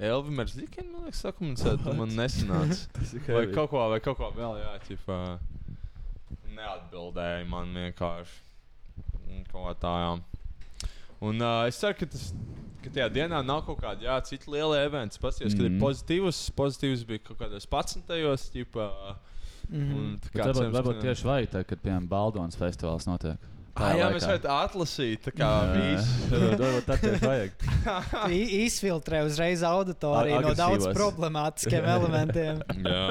Elvi 0.00 0.32
Merzlikinu, 0.32 0.92
man 0.94 1.02
liekas, 1.08 1.20
sakomunicēt, 1.26 1.82
un 1.90 1.98
man 2.00 2.14
nesanāca. 2.16 2.86
Ir 3.18 3.34
Vai 3.36 3.46
kaut 3.52 3.68
ko, 3.72 3.82
vai 3.92 3.98
kaut 4.00 4.16
ko 4.16 4.30
vēl, 4.36 4.56
jā, 4.62 4.70
ķipā, 4.86 5.18
neatbildēja 6.56 7.44
man 7.50 7.74
vienkārši. 7.76 8.38
Kaut 9.50 9.66
kā 9.68 9.74
tā, 9.82 9.92
jā. 10.04 10.88
Un 11.20 11.42
uh, 11.44 11.66
es 11.68 11.76
ceru, 11.80 11.98
ka, 12.00 12.08
tas, 12.10 12.30
ka 12.80 12.92
tajā 12.94 13.10
dienā 13.12 13.42
nav 13.44 13.60
kaut 13.66 13.80
kāda 13.82 14.06
jā, 14.08 14.16
cita 14.24 14.50
liela 14.54 14.78
events. 14.86 15.20
Pasties, 15.20 15.52
mm. 15.52 15.56
kad 15.58 15.66
ir 15.68 15.74
Mhm. 15.74 15.80
pozitīvs, 15.84 16.40
pozitīvs 16.56 17.04
bija 17.08 17.24
kaut 17.28 17.42
kādos 17.42 17.68
11. 17.68 18.50
ķipā. 18.56 18.88
Mhm. 19.70 19.90
Un 20.00 20.06
tā 20.18 20.30
Bet 20.32 20.32
kā 20.32 20.46
Varbūt, 20.48 20.56
cerams, 20.62 20.76
varbūt 20.78 20.96
ka- 20.96 21.04
tieši 21.06 21.28
vajag, 21.28 21.50
tā, 21.52 21.64
kad 21.68 21.82
piemēram 21.84 22.08
Baldonas 22.10 22.56
festivāls 22.58 23.06
notiek. 23.06 23.38
Ah, 23.78 23.92
jā, 23.94 24.08
mēs 24.10 24.26
varētu 24.26 24.48
atlasīt, 24.50 25.22
tā 25.28 25.32
kā 25.36 25.50
visu. 25.76 26.40
Tā 26.88 26.96
tieši 27.00 27.22
vajag. 27.22 27.64
Izfiltrē 28.66 29.22
uzreiz 29.28 29.62
auditoriju 29.66 30.40
no 30.44 30.54
daudz 30.58 30.88
problemātiskiem 30.96 31.86
elementiem. 31.96 32.62
jā. 32.82 33.06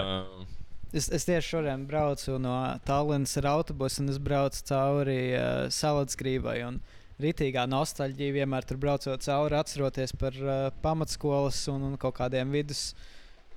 Es, 0.90 1.06
es 1.14 1.22
tieši 1.28 1.46
šodien 1.54 1.84
braucu 1.86 2.40
no 2.42 2.56
Tallinas 2.86 3.36
ar 3.38 3.46
autobusu, 3.52 4.02
un 4.02 4.10
es 4.10 4.18
braucu 4.18 4.64
cauri 4.66 5.20
uh, 5.38 5.68
Saladsgrībai. 5.70 6.56
un 6.66 6.80
Ritīgā 7.20 7.66
nostalģija 7.70 8.34
vienmēr 8.40 8.66
tur 8.66 8.80
braucot 8.82 9.22
cauri, 9.22 9.58
atceroties 9.60 10.16
par 10.18 10.38
uh, 10.42 10.70
pamatskolas 10.82 11.60
un, 11.70 11.84
un 11.92 11.98
kaut 12.02 12.16
kādiem 12.18 12.50
vidus. 12.56 12.94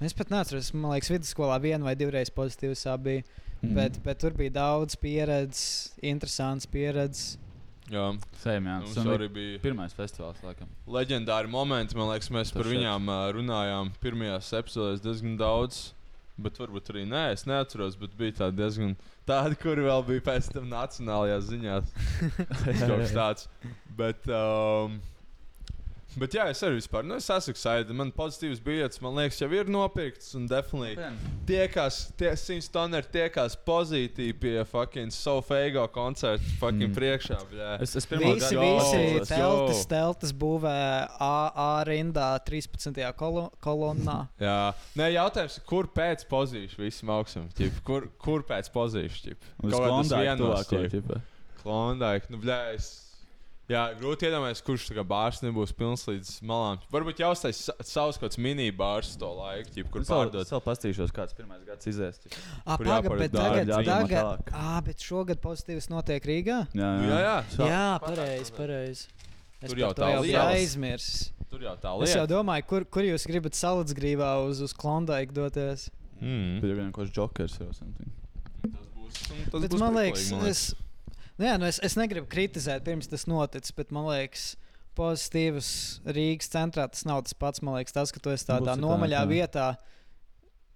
Es 0.06 0.16
pat 0.16 0.32
neatceros, 0.32 0.72
man 0.74 0.94
liekas, 0.94 1.12
vidusskolā 1.12 1.60
vienu 1.62 1.86
vai 1.86 1.94
divreiz 1.98 2.32
pozitīvs 2.34 2.84
bija. 3.04 3.22
Mm. 3.62 3.76
Bet, 3.76 3.98
bet 4.02 4.18
tur 4.18 4.34
bija 4.34 4.50
daudz 4.56 4.96
pieredzes, 4.98 5.92
interesants 6.02 6.66
pieredzes. 6.66 7.36
jā. 7.92 8.08
Sējam, 8.42 8.66
jā. 8.66 8.76
Tas 8.88 9.06
bija 9.06 9.18
arī 9.20 9.28
bija 9.30 9.62
pirmais 9.62 9.94
festivāls, 9.94 10.40
laikam. 10.42 10.70
leģendāri 10.90 11.50
momenti. 11.50 11.98
Man 11.98 12.10
liekas, 12.10 12.30
mēs 12.34 12.50
Tas 12.50 12.58
par 12.58 12.70
viņām 12.72 13.10
runājām 13.38 13.92
pirmajās 14.02 14.52
epizodēs 14.58 15.04
diezgan 15.04 15.36
daudz. 15.40 15.92
Bet 16.42 16.56
varbūt 16.58 16.88
arī 16.90 17.02
nē, 17.06 17.26
es 17.34 17.44
neatceros, 17.46 17.94
bet 18.00 18.14
bija 18.18 18.32
tādi 18.40 18.62
diezgan 18.62 18.94
tādi, 19.28 19.58
kuri 19.60 19.84
vēl 19.84 20.02
bija 20.06 20.24
pēc 20.30 20.48
tam 20.54 20.70
nacionālajās 20.70 21.44
ziņās. 21.50 21.90
Kaut 22.80 22.94
kas 23.02 23.12
tāds. 23.14 23.48
Bet, 23.98 24.24
um, 24.32 24.96
bet 26.18 26.35
jā, 26.37 26.46
es 26.53 26.61
arī 26.64 26.79
vispār, 26.79 27.05
nu, 27.07 27.16
es 27.20 27.29
esmu 27.33 27.53
excited. 27.55 27.92
Man 27.96 28.12
pozitīvs 28.16 28.61
biļets, 28.64 29.01
man 29.05 29.16
liekas, 29.18 29.40
jau 29.42 29.48
ir 29.55 29.70
nopirkts. 29.72 30.33
Un 30.38 30.46
definitely 30.51 31.09
tiekās, 31.48 32.01
tie 32.18 32.33
simts 32.38 32.68
toneri 32.72 33.09
tiekās 33.12 33.57
pozitīvi 33.66 34.37
pie 34.42 34.55
fucking 34.68 35.14
Sofēgo 35.14 35.85
koncerta 35.94 36.44
fucking 36.61 36.90
mm. 36.90 36.96
priekšā. 36.96 37.38
Bļā. 37.53 37.70
Es, 37.85 37.94
es 37.98 38.09
pirmo 38.09 38.33
visi 38.37 38.57
klausos. 38.57 39.31
teltis, 39.33 39.85
teltis 39.90 40.35
būvē 40.37 40.77
A, 41.22 41.35
A 41.53 41.68
rindā 41.88 42.31
13. 42.46 43.03
Kolo, 43.18 43.48
kolonnā. 43.64 44.18
Jā, 44.42 44.72
nē, 44.98 45.12
jautājums, 45.16 45.61
ir, 45.61 45.68
kur 45.68 45.90
pēc 45.92 46.27
pozīcijas 46.31 46.81
visam 46.81 47.14
augstam? 47.16 47.48
Kur, 47.87 48.09
kur 48.22 48.44
pēc 48.48 48.72
pozīcijas? 48.75 49.38
Uz 49.62 49.77
Klondike 49.77 50.37
tuvāko, 50.40 50.83
ķipa. 50.92 51.22
Klondike, 51.62 52.33
nu, 52.33 52.42
bļā, 52.42 52.61
es. 52.77 52.92
Jā, 53.72 53.82
grūti 53.96 54.26
iedomāties, 54.28 54.61
kurš 54.66 54.85
tā 54.90 54.96
kā 54.98 55.04
bārs 55.08 55.38
nebūs 55.44 55.72
pilns 55.78 56.02
līdz 56.08 56.30
malām. 56.48 56.80
Varbūt 56.92 57.22
jau 57.22 57.30
uztais 57.32 57.56
sa- 57.68 57.76
savs 57.80 58.18
kaut 58.20 58.28
kāds 58.30 58.38
mini-bārs 58.44 59.14
to 59.18 59.30
laiku, 59.38 59.72
ķip, 59.76 59.90
kur 59.94 60.02
Es 60.04 60.11
pārdot. 60.12 60.42
es 60.44 60.50
vēl 60.52 60.62
pastīšos, 60.66 61.12
kāds 61.16 61.35
pirmais 61.38 61.64
gads 61.66 61.87
izies. 61.88 62.18
ķipa. 62.20 62.38
Ah, 62.66 62.76
Kur 62.76 62.85
paga, 62.87 63.08
jāpārēc 63.08 63.18
bet 63.24 63.32
dārgi, 63.32 63.64
tagad, 63.64 63.68
jādomā 63.87 64.08
tagad, 64.08 64.52
ah, 64.52 64.80
bet 64.85 64.96
šogad 65.08 65.40
pozitīvs 65.40 65.88
notiek 65.88 66.22
Rīgā? 66.22 66.58
Jā, 66.74 66.90
Jā, 67.08 67.18
jā. 67.26 67.66
Jā, 67.72 68.00
pareizi, 68.04 68.52
pareizi. 68.52 69.06
Es 69.62 69.70
Tur 69.70 69.78
jau 69.78 69.92
tā 69.94 70.11
jau 70.12 70.22
liela- 70.26 70.52
aizmirsis. 70.56 71.30
Tur 71.48 71.61
jau 71.61 71.76
tā 71.76 72.02
Es 72.02 72.14
jau 72.16 72.26
domāju, 72.26 72.66
kur, 72.66 72.85
kur 72.85 73.02
jūs 73.02 73.26
gribat 73.28 73.52
salacgrīvā 73.52 74.48
uz, 74.48 74.61
uz 74.61 74.72
Klondaiku 74.72 75.32
doties. 75.32 75.88
Mm. 76.20 76.61
Tur 76.61 76.68
ir 76.70 76.76
vienkārši 76.82 77.12
jokers 77.12 77.58
vai 77.58 77.72
something. 77.72 78.11
Tas 78.62 78.87
būs, 78.96 79.30
un 79.30 79.50
tas 79.50 79.61
Bet 79.61 79.70
būs 79.70 79.78
man 79.80 79.94
liekas, 79.94 80.30
man 80.32 80.46
es, 80.46 80.74
nu 81.38 81.47
jā, 81.49 81.55
nu 81.61 81.68
es, 81.68 81.79
es 81.85 81.97
negribu 81.99 82.29
kritizēt, 82.33 82.85
pirms 82.87 83.09
tas 83.11 83.27
noticis, 83.31 83.75
bet 83.77 83.92
man 83.95 84.09
liekas, 84.11 84.53
pozitīvs 84.99 85.68
Rīgas 86.05 86.51
centrā 86.53 86.85
tas 86.92 87.07
nav 87.09 87.23
tas 87.27 87.37
pats. 87.38 87.62
Man 87.64 87.79
liekas, 87.79 87.95
tas, 87.97 88.12
ka 88.12 88.21
tu 88.21 88.33
esi 88.35 88.49
tādā 88.51 88.75
Būs 88.75 88.81
tā, 88.81 88.83
nomaļā 88.85 89.23
jā. 89.25 89.29
vietā. 89.31 89.68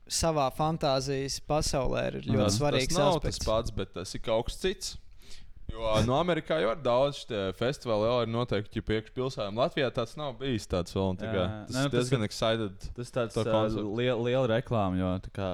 Savā 0.07 0.45
fantāzijas 0.55 1.41
pasaulē 1.51 2.05
ir 2.13 2.17
ļoti 2.29 2.45
tas, 2.45 2.57
svarīgs 2.61 2.93
tas 2.93 3.01
nav 3.01 3.17
aspekts. 3.17 3.41
tas 3.43 3.49
pats, 3.49 3.73
bet 3.75 3.91
tas 3.97 4.15
ir 4.15 4.23
kaut 4.23 4.47
kas 4.47 4.61
cits. 4.63 4.93
Jo 5.67 5.97
no 6.07 6.15
Amerikā 6.23 6.61
jau 6.63 6.69
ir 6.77 6.79
daudz 6.79 7.25
šie 7.25 7.41
festivāli, 7.59 8.07
jau 8.07 8.21
ir 8.23 8.31
noteikti 8.31 8.83
priekš 8.87 9.11
pilsētām. 9.17 9.59
Latvijā 9.59 9.89
tāds 9.97 10.15
nav 10.15 10.37
bijis 10.39 10.69
tāds 10.71 10.95
vēl. 10.95 11.17
Tā 11.19 11.27
kā, 11.27 11.41
Jā, 11.43 11.57
tas 11.67 11.75
nu, 11.75 11.81
ir 11.81 11.91
tas 11.91 11.97
diezgan 11.97 12.23
excited. 12.29 12.87
Tas 12.95 13.11
tāds 13.17 13.35
To 13.35 13.43
uh, 13.43 13.51
konceptu. 13.51 13.97
liela, 13.99 14.47
reklāma, 14.55 15.01
jo 15.01 15.11
tā 15.27 15.33
kā 15.35 15.49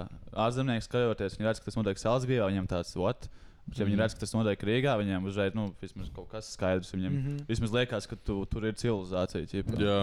ārzemnieki 0.44 0.84
skatoties, 0.84 1.38
viņi 1.40 1.48
redz, 1.48 1.62
ka 1.64 1.70
tas 1.70 1.80
notiek 1.80 2.02
Salzgrijā, 2.04 2.50
viņiem 2.52 2.68
tāds 2.68 2.92
what? 3.00 3.30
Bet, 3.68 3.78
ja 3.78 3.86
viņi 3.86 3.94
Mhm. 3.94 4.00
redz, 4.02 4.14
ka 4.14 4.20
tas 4.20 4.32
notiek 4.34 4.64
Rīgā, 4.68 4.96
viņiem 5.00 5.24
uzreiz 5.30 5.54
nu, 5.54 5.68
vismaz 5.80 6.10
kaut 6.12 6.28
kas 6.28 6.50
skaidrs. 6.56 6.90
Viņiem 6.92 7.12
mm. 7.12 7.22
-hmm. 7.26 7.46
vismaz 7.48 7.70
liekas, 7.72 8.06
ka 8.10 8.16
tu, 8.16 8.44
tur 8.46 8.64
ir 8.66 8.74
civilizācija. 8.74 9.46
Ķipa. 9.46 9.78
Jā, 9.78 10.00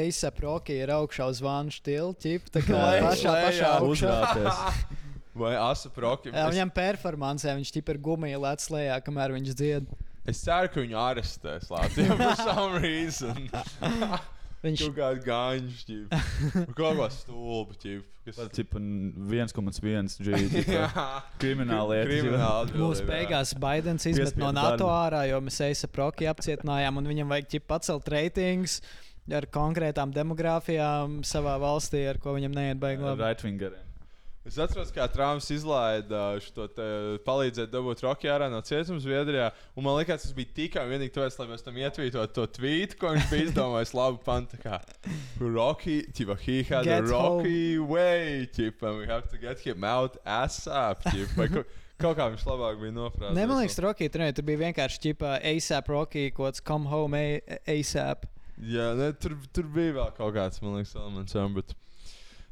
Eisa 0.00 0.30
Proki 0.30 0.72
ir 0.80 0.88
augšā 0.88 1.28
uz 1.30 1.40
vānu 1.44 1.70
stilu, 1.70 2.14
ķip, 2.14 2.50
tā 2.50 2.62
kā 2.64 2.80
Jā, 2.96 3.02
pašā, 3.04 3.36
pašā. 3.46 3.72
Uzrāties. 3.84 4.88
vai 5.40 5.54
asa 5.56 5.88
proki. 5.88 6.32
Jā, 6.34 6.48
viņam 6.50 6.70
performancē 6.74 7.54
viņš 7.56 7.70
ķip 7.72 7.88
ir 7.94 7.98
gumija 7.98 8.38
lēc 8.38 8.66
lejā, 8.70 8.96
kamēr 9.04 9.32
viņš 9.38 9.54
dzied. 9.54 9.86
es 10.26 10.42
ceru, 10.42 10.68
ka 10.68 10.80
viņu 10.80 10.96
arestēs 10.98 11.70
Latvijā 11.70 12.16
par 12.18 12.36
some 12.36 12.78
reason. 12.82 13.48
Viņš 14.60 14.80
Kaut 14.82 14.96
kāda 14.98 15.22
gāņa, 15.24 15.98
kaut 16.76 16.98
kā 16.98 17.06
stulba, 17.14 17.76
ķip, 17.80 18.02
kas 18.26 18.36
Par 18.36 18.50
cipu 18.52 18.76
1,1 18.76 20.10
G. 20.20 20.40
Krimināla 21.40 22.02
lieta. 22.04 22.76
Mūsu 22.76 23.06
beigās 23.08 23.54
Baidens 23.56 24.04
izmet 24.10 24.36
no 24.36 24.50
NATO 24.52 24.84
darbu. 24.84 24.90
ārā, 24.92 25.22
jo 25.32 25.40
mēs 25.46 25.62
Eisa 25.64 25.88
Proki 25.88 26.28
apcietinājām, 26.28 27.00
un 27.00 27.08
viņam 27.08 27.32
vajag 27.32 27.48
ķip 27.56 27.70
pacelt 27.72 28.12
reitingus 28.12 28.82
ar 29.32 29.46
konkrētām 29.54 30.12
demogrāfijām 30.12 31.20
savā 31.24 31.56
valstī, 31.62 32.04
ar 32.10 32.20
ko 32.20 32.36
viņam 32.36 32.56
neiet 32.56 32.82
baigi 32.82 33.06
labi. 33.06 33.80
Es 34.48 34.56
atceros, 34.56 34.88
kā 34.94 35.04
Trumps 35.12 35.50
izlaida 35.52 36.20
šo 36.40 36.64
palīdzēt 37.26 37.68
dabūt 37.74 38.00
Rocky 38.06 38.30
ārā 38.32 38.46
no 38.48 38.62
cietuma 38.64 39.02
Zviedrijā. 39.02 39.50
Un 39.76 39.84
man 39.84 39.98
liekas, 39.98 40.24
tas 40.24 40.32
bija 40.36 40.48
tikai 40.56 40.86
un 40.86 40.94
vienīgi 40.94 41.12
tāpēc, 41.12 41.36
lai 41.42 41.48
mēs 41.50 41.66
tam 41.66 41.76
ietvītotu 41.76 42.36
to 42.38 42.46
tvītu, 42.56 42.96
ko 43.02 43.12
viņš 43.12 43.26
bija 43.28 43.48
izdomājis. 43.50 43.92
Labi, 43.98 44.22
panta 44.24 44.60
kā 44.62 44.78
Rocky, 45.42 45.98
ķipa, 46.16 46.38
he 46.46 46.62
had 46.64 46.88
Get 46.88 47.04
a 47.04 47.12
Rocky 47.12 47.76
way, 47.84 48.48
ķipa, 48.56 48.94
we 48.96 49.10
have 49.12 49.28
to 49.28 49.36
get 49.36 49.60
him 49.60 49.84
out 49.84 50.16
ASAP, 50.24 51.04
ķipa. 51.10 51.36
Vai 51.36 51.64
Kaut, 52.00 52.16
kā 52.16 52.30
viņš 52.32 52.46
labāk 52.48 52.78
bija 52.80 52.94
noprātījis. 52.96 53.36
Nē, 53.36 53.42
man 53.44 53.58
liekas, 53.60 53.76
Rocky 53.84 54.08
ne, 54.22 54.30
tur 54.32 54.46
bija 54.48 54.62
vienkārši 54.62 55.02
ķipa 55.04 55.34
ASAP 55.50 55.90
Rocky, 55.92 56.30
kaut 56.32 56.46
kāds 56.46 56.64
come 56.64 56.88
home 56.88 57.20
ASAP. 57.68 58.24
Jā, 58.72 58.90
ne, 58.96 59.10
tur, 59.20 59.36
tur 59.52 59.68
bija 59.72 59.98
vēl 59.98 60.14
kaut 60.16 60.32
kāds, 60.36 60.62
man 60.64 60.78
liekas, 60.78 60.94
elements. 60.96 61.36
Bet, 61.58 61.74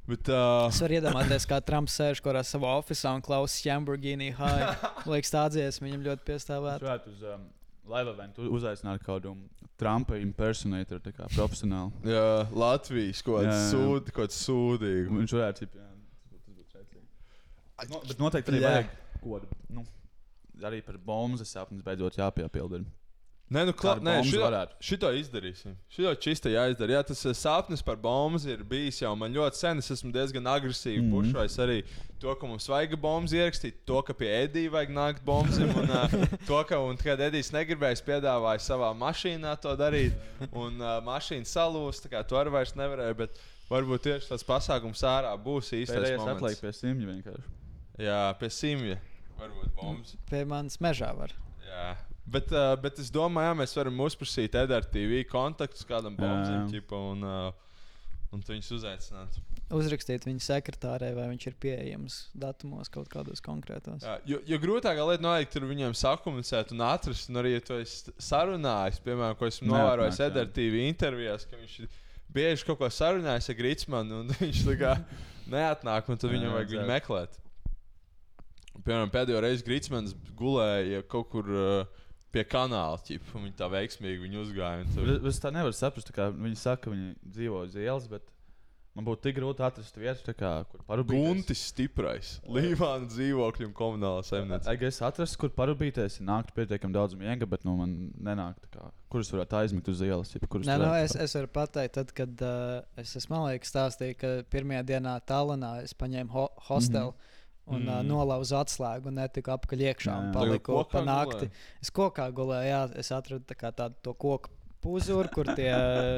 bet, 0.09 0.31
uh, 0.33 0.67
Es 0.69 0.81
varu 0.83 0.99
iedomāties, 0.99 1.47
kā 1.49 1.61
Trumps 1.65 1.95
sēž 2.01 2.23
kaut 2.23 2.33
kādā 2.33 2.43
savā 2.47 2.73
oficiālā 2.81 3.19
un 3.21 3.25
klausās 3.25 3.61
Lamborghini 3.69 4.33
high. 4.37 4.89
Liekas, 5.09 5.33
tā 5.35 5.45
dziesma 5.53 5.89
viņam 5.89 6.07
ļoti 6.09 6.27
piestāvētu. 6.29 6.89
Varētu 6.89 7.13
uz 7.15 7.25
um, 7.35 7.47
live 7.93 8.15
eventu 8.15 8.49
uzaicināt 8.59 9.05
kādu 9.07 9.35
Trumpa 9.79 10.19
impersonator, 10.19 11.01
tā 11.05 11.13
kā 11.15 11.29
profesionāli. 11.35 11.93
jā, 12.17 12.25
Latvijas 12.51 13.23
kaut 13.27 13.45
kāds 13.45 13.69
sūdi, 13.73 14.15
kaut 14.15 14.25
kāds 14.27 14.41
sūdīgi. 14.49 15.07
Viņš 15.13 15.37
varētu 15.39 15.69
būt. 15.69 15.85
Tas 16.33 16.49
būtu 16.49 16.73
šaicīgi. 16.75 17.05
No, 17.93 18.03
bet 18.09 18.25
noteikti 18.25 18.55
arī 18.55 18.65
vajag 18.65 18.95
kaut 19.23 19.47
ko. 19.47 19.61
Nu, 19.77 19.85
arī 20.67 20.81
par 20.87 20.99
bombu 20.99 21.47
sapnis 21.47 21.85
beidzot 21.87 22.19
jāpiepilda. 22.19 22.83
Nē, 23.49 23.63
nu, 23.65 23.73
klā, 23.73 23.95
Kādu 23.97 24.05
nē 24.05 24.15
bombu 24.19 24.29
šito, 24.29 24.41
varētu? 24.45 24.75
šito 24.85 25.11
izdarīsim. 25.17 25.77
Šito 25.89 26.11
čista 26.21 26.51
jāizdara. 26.53 26.99
Jā, 26.99 27.01
tas 27.09 27.23
eh, 27.25 27.33
sapnis 27.37 27.81
par 27.85 27.97
bombu 27.97 28.41
ir 28.45 28.61
bijis 28.69 29.01
jau 29.01 29.15
man 29.17 29.33
ļoti 29.33 29.57
sen. 29.57 29.81
Es 29.81 29.89
esmu 29.95 30.11
diezgan 30.13 30.51
agresīvi 30.53 31.01
mm. 31.01 31.07
-hmm. 31.09 31.31
pušais 31.33 31.57
arī 31.65 31.79
to, 32.21 32.35
ka 32.35 32.51
mums 32.51 32.69
vajag 32.69 32.97
bombas 33.01 33.33
ierakstīt, 33.33 33.79
to, 33.89 34.03
ka 34.05 34.13
pie 34.13 34.29
Edija 34.43 34.71
vajag 34.75 34.93
nākt 34.93 35.25
bombām. 35.25 35.73
Un 35.81 35.89
uh, 35.89 36.17
to, 36.49 36.59
ka, 36.69 36.81
un, 36.85 37.01
kad 37.01 37.21
Edijs 37.25 37.49
negribēja, 37.55 37.97
es 37.97 38.05
piedāvāju 38.05 38.61
savā 38.67 38.91
mašīnā 38.93 39.55
to 39.63 39.73
darīt. 39.81 40.13
Un 40.53 40.77
uh, 40.83 40.99
mašīna 41.07 41.49
salūst, 41.49 42.05
tā 42.05 42.13
kā 42.13 42.25
to 42.29 42.37
arī 42.37 42.53
vairs 42.53 42.77
nevarēja. 42.77 43.17
Bet 43.17 43.41
varbūt 43.71 44.05
tieši 44.11 44.29
tas 44.29 44.45
pasākums 44.45 45.01
ārā 45.09 45.33
būs 45.41 45.73
īstais 45.73 46.19
moments. 46.19 46.37
atliek 46.37 46.61
pie 46.61 46.75
simļa 46.83 47.15
vienkārši. 47.15 47.57
Jā, 48.05 48.21
pie 48.39 48.53
simja. 48.53 49.01
Varbūt 49.41 49.73
bombas. 49.79 50.15
Pie 50.29 50.45
manis 50.45 50.77
mežā 50.85 51.15
var. 51.17 51.33
Jā. 51.65 51.97
Bet, 52.29 52.51
uh, 52.53 52.75
bet 52.81 52.99
es 53.01 53.09
domāju, 53.13 53.49
jā, 53.49 53.57
mēs 53.63 53.73
varam 53.79 54.01
uzprasīt 54.05 54.57
Edgars 54.61 54.91
TV 54.93 55.23
kontaktus 55.29 55.87
kādam 55.89 56.17
bombardam, 56.19 56.69
jā. 56.69 56.83
un, 56.99 57.23
uh, 57.25 57.69
un 58.35 58.43
tu 58.45 58.53
viņus 58.53 58.73
uzaicināt. 58.77 59.39
Uzrakstīt 59.73 60.25
viņa 60.25 60.43
sekretārē, 60.45 61.11
vai 61.17 61.27
viņš 61.31 61.47
ir 61.49 61.57
pieejams 61.61 62.19
datumos 62.37 62.89
kaut 62.93 63.09
kādos 63.13 63.41
konkrētos. 63.45 64.05
Jā, 64.05 64.17
jo, 64.29 64.41
jo 64.49 64.59
grūtākā 64.61 65.07
lieta 65.09 65.25
noteikti 65.25 65.61
ir 65.61 65.69
viņiem 65.71 65.97
sakomunicēt 65.97 66.73
un 66.77 66.85
atrast, 66.85 67.31
un 67.33 67.41
arī, 67.41 67.55
ja 67.55 67.65
tu 67.65 67.79
esi 67.81 68.13
sarunājis, 68.31 69.01
piemēram, 69.05 69.37
ko 69.39 69.49
esmu 69.49 69.71
novērojis 69.73 70.21
TV 70.57 70.85
intervijās, 70.89 71.47
ka 71.49 71.61
viņš 71.61 71.79
bieži 72.33 72.67
kaut 72.69 72.81
ko 72.81 72.91
sarunājis 72.93 73.49
ar 73.53 73.59
Gritsmanu, 73.61 74.25
un 74.25 74.35
viņš 74.43 74.67
tā 74.69 74.75
kā 74.81 74.97
neatnāk, 75.49 76.13
un 76.13 76.21
tad 76.21 76.35
viņam 76.35 76.59
vajag 76.59 76.75
viņu 76.77 76.91
meklēt. 76.93 77.41
Piemēram, 78.85 79.13
pēdējo 79.17 79.41
reizi 79.45 79.65
Gritsmans 79.65 80.13
gulēja 80.37 81.01
kaut 81.09 81.33
kur. 81.33 81.49
Uh, 81.49 82.05
Pie 82.33 82.45
kanāla, 82.45 82.99
ķip, 83.01 83.23
un 83.35 83.47
viņi 83.49 83.57
tā 83.57 83.69
veiksmīgi 83.73 84.21
viņu 84.27 84.43
uzgāja. 84.45 84.83
un 84.85 84.91
tad- 84.95 85.15
Es, 85.17 85.37
es 85.37 85.41
tā 85.41 85.53
nevaru 85.53 85.73
saprast, 85.73 86.11
tā 86.11 86.13
kā 86.13 86.33
viņi 86.35 86.57
saka, 86.61 86.83
ka 86.83 86.91
viņi 86.91 87.15
dzīvo 87.25 87.63
uz 87.65 87.75
ielas, 87.75 88.07
bet 88.09 88.23
man 88.95 89.05
būtu 89.07 89.23
tik 89.23 89.37
grūti 89.39 89.63
atrast 89.65 89.97
vietu, 89.97 90.21
tā 90.27 90.35
kā, 90.35 90.51
kur 90.69 90.81
parūpēties. 90.89 91.25
Guntis 91.25 91.63
stiprais. 91.71 92.41
Līvāna 92.45 93.07
dzīvokļu 93.09 93.69
un 93.69 93.73
komunālā 93.73 94.25
saimniecība. 94.27 94.83
Es 94.91 95.01
atrast, 95.01 95.39
kur 95.39 95.49
parūpēties, 95.55 96.19
nākt 96.21 96.53
pietiekami 96.53 96.93
daudz 96.93 97.15
miega, 97.15 97.47
bet 97.47 97.65
nu, 97.65 97.77
man 97.79 98.13
nenāk, 98.21 98.59
tā 98.67 98.69
kā, 98.77 98.91
kurus 99.09 99.31
varētu 99.33 99.57
aizmigt 99.63 99.89
uz 99.89 100.01
ielas. 100.03 100.35
Nē, 100.35 100.43
nu, 100.51 100.85
varētu 100.85 101.05
es, 101.05 101.17
es 101.17 101.35
varu 101.39 101.49
pateikt, 101.49 101.95
tad, 101.95 102.13
kad 102.13 102.43
uh, 102.43 102.83
es 103.01 103.15
esmu 103.17 103.41
liekas, 103.47 103.73
stāstīju, 103.73 104.19
ka 104.21 104.35
pirmajā 104.51 104.85
dienā 104.85 105.17
Tallinā 105.25 105.83
es 105.85 105.95
paņēmu 105.95 106.29
ho 106.35 106.49
hostelu. 106.69 107.13
Mm 107.13 107.17
-hmm. 107.17 107.35
Un 107.69 107.83
mm. 107.83 107.89
uh, 107.93 108.05
nolauzu 108.07 108.57
atslēgu 108.57 109.11
un 109.11 109.19
netiku 109.21 109.53
apakaļ 109.53 109.83
iekšā. 109.91 110.13
Jā, 110.13 110.21
un. 110.25 110.31
Paliku 110.33 110.79
pa 110.89 111.03
nakti. 111.05 111.49
gulēji? 111.49 111.67
Es 111.85 111.93
kokā 111.93 112.29
gulēju, 112.33 112.69
jā, 112.71 112.79
es 113.03 113.13
atradu 113.13 113.45
tā 113.49 113.57
kā 113.59 113.73
tādu 113.77 113.99
to 114.07 114.15
koku 114.17 114.53
puzuru, 114.81 115.29
kur 115.35 115.51
tie 115.59 115.73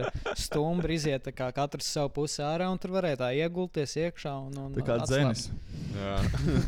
stumbri 0.44 0.98
iziet 0.98 1.24
tā 1.26 1.32
kā 1.34 1.48
katrs 1.56 1.88
savu 1.90 2.12
pusi 2.20 2.42
ārā, 2.44 2.68
un 2.70 2.78
tur 2.80 2.94
varēja 2.98 3.22
tā 3.24 3.30
iegulties 3.40 3.96
iekšā. 4.04 4.34
Un, 4.46 4.58
un 4.66 4.76
Tā 4.76 4.86
kā 4.86 4.98
dzēnis. 5.02 5.48
Jā, 5.96 6.18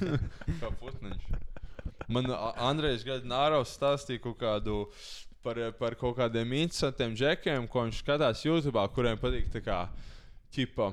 kā 0.63 0.73
putniņš. 0.81 1.29
Man 2.13 2.29
Andrejs 2.61 3.05
Gadnāros 3.07 3.77
stāstīja 3.77 4.25
kaut 4.25 4.41
kādu. 4.43 4.87
Par, 5.43 5.59
par 5.75 5.97
kaut 5.99 6.15
kādiem 6.15 6.53
interesantiem 6.55 7.17
džekiem, 7.19 7.65
ko 7.67 7.83
viņš 7.83 7.97
skatās 7.99 8.45
YouTube, 8.45 8.79
kuriem 8.95 9.17
patīk 9.19 9.49
tā 9.51 9.59
kā 9.59 9.79
ķipa, 10.55 10.93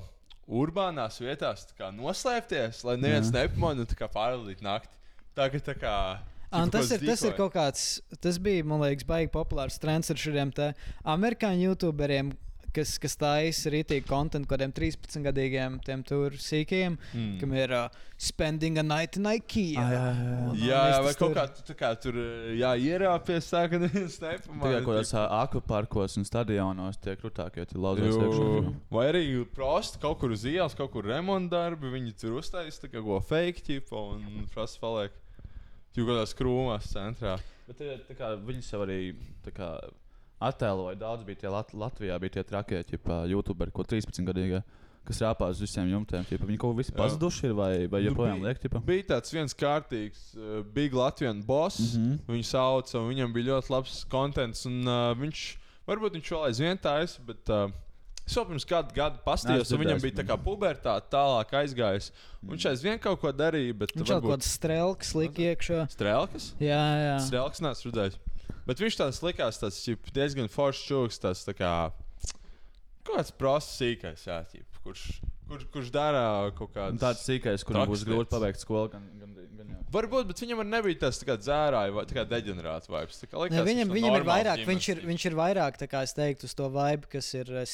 urbānās 0.49 1.19
vietās 1.21 1.67
tā 1.69 1.77
kā 1.77 1.91
noslēpties, 1.93 2.83
lai 2.88 2.97
neviens 2.99 3.31
nepamanītu, 3.33 3.93
tā 3.93 3.99
kā 4.01 4.09
pārvaldīt 4.12 4.63
nakti. 4.65 4.97
Tagad 5.38 5.65
tā 5.67 5.75
kā. 5.77 5.95
Un 6.57 6.71
tas, 6.73 6.89
ir, 6.95 7.03
tas 7.05 7.21
ir 7.27 7.35
kaut 7.38 7.53
kāds, 7.53 7.83
tas 8.17 8.39
bija, 8.41 8.65
man 8.65 8.81
liekas, 8.81 9.05
baigi 9.07 9.29
populārs 9.31 9.77
trends 9.81 10.09
ar 10.09 10.17
šiem 10.17 10.49
te 10.57 10.71
amerikāņu 11.05 11.67
youtuberiem, 11.69 12.31
kas, 12.75 12.97
kas 13.01 13.17
taisa 13.19 13.71
rītīgi 13.73 14.05
kontekstu 14.10 14.49
kādiem 14.49 14.73
13 14.75 15.25
gadīgiem 15.25 15.79
tiem 15.86 16.03
tur 16.08 16.36
sīkiem, 16.39 16.97
mm. 17.13 17.36
kam 17.41 17.53
ir 17.58 17.73
uh, 17.75 17.99
spending 18.19 18.79
a 18.82 18.84
night 18.84 19.17
in 19.19 19.27
IKEA. 19.29 19.79
Ah, 19.79 19.91
jā, 19.93 20.01
jā, 20.03 20.23
jā. 20.29 20.39
Un- 20.39 20.49
un 20.49 20.58
Jā, 20.60 20.82
jā, 20.91 20.97
vai 21.08 21.13
kaut 21.19 21.36
kā, 21.38 21.45
tu 21.55 21.65
tā 21.69 21.75
kā 21.79 21.91
tur 22.03 22.19
jā, 22.60 22.73
ierāpies, 22.89 23.51
tā 23.51 23.63
ka 23.71 23.79
neviens 23.82 24.17
Tikai 24.19 24.82
kaut 24.84 24.89
kādos 24.89 25.13
akvaparkos 25.19 26.17
un 26.19 26.27
stadionos 26.27 26.99
tie 27.03 27.15
krūtākie, 27.19 27.65
tie 27.69 27.79
lauzās 27.79 28.17
iekšā. 28.17 28.73
Vai 28.93 29.05
arī 29.13 29.23
prosti 29.55 30.01
kaut 30.03 30.19
kur 30.21 30.36
uz 30.36 30.45
ielas, 30.49 30.75
kaut 30.77 30.91
kur 30.93 31.08
remontdarbi, 31.08 31.93
viņi 31.95 32.15
tur 32.19 32.39
uztaisīja 32.41 32.86
tā 32.86 32.91
kā 32.93 33.03
ko 33.05 33.21
fake 33.23 33.65
ķipa 33.69 34.03
un 34.15 34.45
prasa 34.53 34.82
paliek. 34.82 35.15
Tur 35.95 36.05
kaut 36.05 36.13
kādās 36.13 36.36
krūmās 36.38 36.91
centrā. 36.91 37.39
Bet 37.69 37.79
tie, 37.82 37.95
tā 38.08 38.15
kā, 38.17 38.34
viņi 38.41 38.63
sev 38.65 38.84
arī 38.86 38.99
tā 39.45 39.53
kā, 39.53 39.71
attēloja. 40.41 40.97
Daudz 40.99 41.23
bija 41.28 41.36
tie 41.43 41.49
Lat 41.49 41.71
Latvijā, 41.73 42.19
bija 42.19 42.30
tie 42.39 42.43
trakie, 42.43 42.84
tipā, 42.84 43.23
YouTuberi, 43.30 43.71
ko 43.71 43.84
13 43.84 44.25
gadīgi. 44.25 44.63
Kas 45.08 45.21
rāpās 45.23 45.56
uz 45.58 45.62
visiem 45.63 45.88
jumtiem. 45.89 46.25
Ķipa. 46.28 46.45
Viņi 46.45 46.58
kaut 46.60 46.75
kā 46.75 46.78
visi 46.84 46.91
Jā. 46.91 46.97
pazuduši 46.99 47.45
ir 47.47 47.54
vai, 47.58 47.88
vai 47.88 48.02
Nu, 48.04 48.12
joprojām 48.12 48.41
bija- 48.41 48.47
liek. 48.49 48.60
Ķipa? 48.62 48.82
Bija 48.86 49.04
tāds 49.15 49.32
viens 49.34 49.54
kārtīgs, 49.58 50.36
uh, 50.38 50.62
Big 50.75 50.93
Latvijan 50.93 51.41
boss. 51.45 51.80
Mm 51.80 51.99
Mhm. 51.99 52.12
-hmm. 52.12 52.19
Viņu 52.36 52.45
sauca, 52.45 52.99
un 52.99 53.10
viņam 53.15 53.34
bija 53.34 53.45
ļoti 53.54 53.69
labs 53.69 54.04
kontents. 54.06 54.65
Un, 54.65 54.82
uh, 54.88 55.15
viņš, 55.15 55.56
varbūt 55.88 56.13
viņš 56.13 56.30
vēl 56.30 56.45
aizvien 56.49 56.78
taisa, 56.78 57.19
bet 57.25 57.49
uh, 57.49 57.71
es 58.28 58.36
vēl 58.36 58.45
pirms 58.49 58.65
kāda 58.65 58.93
gada 58.93 59.17
Neesmu 59.25 59.78
un 59.80 59.86
viņam 59.86 60.02
bija 60.02 60.15
tā 60.21 60.28
kā 60.28 60.38
pubertāte 60.38 61.10
tālāk 61.10 61.49
aizgājis. 61.58 62.12
Viņš 62.45 62.69
aizvien 62.69 62.99
kaut 62.99 63.19
ko 63.21 63.32
darīja, 63.32 63.73
bet 63.73 63.89
Viņš 63.95 64.06
jau 64.08 64.21
kaut 64.21 64.32
kāds 64.38 64.60
strēlks 64.60 65.15
lika 65.15 65.41
iekšā. 65.41 65.88
strēlkas. 65.89 66.54
Jā, 66.60 66.86
jā. 67.02 67.17
Strēlkas 67.25 67.62
neesmu 67.62 67.91
redzējis. 67.91 68.17
Bet 68.69 68.81
viņš 68.83 68.99
tāds 68.99 69.23
likās, 69.25 69.57
tas 69.62 69.79
ķip, 69.81 70.12
diezgan 70.13 70.49
foršs 70.51 70.85
čūlis, 70.85 71.19
tas 71.21 71.41
tā 71.47 71.55
kā 71.57 71.73
kāds 73.09 73.33
prosts 73.33 73.79
sīkais, 73.79 74.25
jā, 74.27 74.39
ķip, 74.51 74.79
kurš, 74.85 75.03
kur, 75.49 75.63
kurš 75.73 75.91
dara 75.93 76.23
kaut 76.57 76.69
Un 76.69 76.75
kādu 76.75 77.01
Tāds 77.01 77.25
sīkais, 77.25 77.65
kuram 77.65 77.89
būs 77.89 78.05
grūti 78.07 78.31
pabeigt 78.33 78.62
skolu. 78.62 78.91
Gan, 78.93 79.07
gan, 79.21 79.35
gan 79.57 79.71
jau. 79.73 79.81
Varbūt, 79.95 80.29
bet 80.29 80.43
viņam 80.43 80.63
arī 80.63 80.73
nebija 80.75 81.01
tas 81.07 81.21
tā 81.21 81.29
kā 81.31 81.38
dzērāja 81.41 81.95
vai 81.95 82.05
tā 82.09 82.17
kā 82.19 82.25
deģenerāts 82.29 82.91
vibes. 82.91 83.21
Tā 83.23 83.29
kā 83.31 83.41
likās, 83.41 83.57
Ne, 83.57 83.65
viņam, 83.65 83.93
viņam 83.97 84.17
ir 84.19 84.27
vairāk, 84.27 84.65
viņš 84.69 84.89
ir, 84.93 85.05
viņš 85.09 85.29
ir 85.31 85.39
vairāk, 85.39 85.79
tā 85.81 85.89
kā 85.89 86.03
es 86.05 86.13
teiktu, 86.17 86.49
uz 86.49 86.57
to 86.57 86.69
vibe, 86.73 87.09
kas 87.09 87.31
ir 87.39 87.49
uh, 87.55 87.65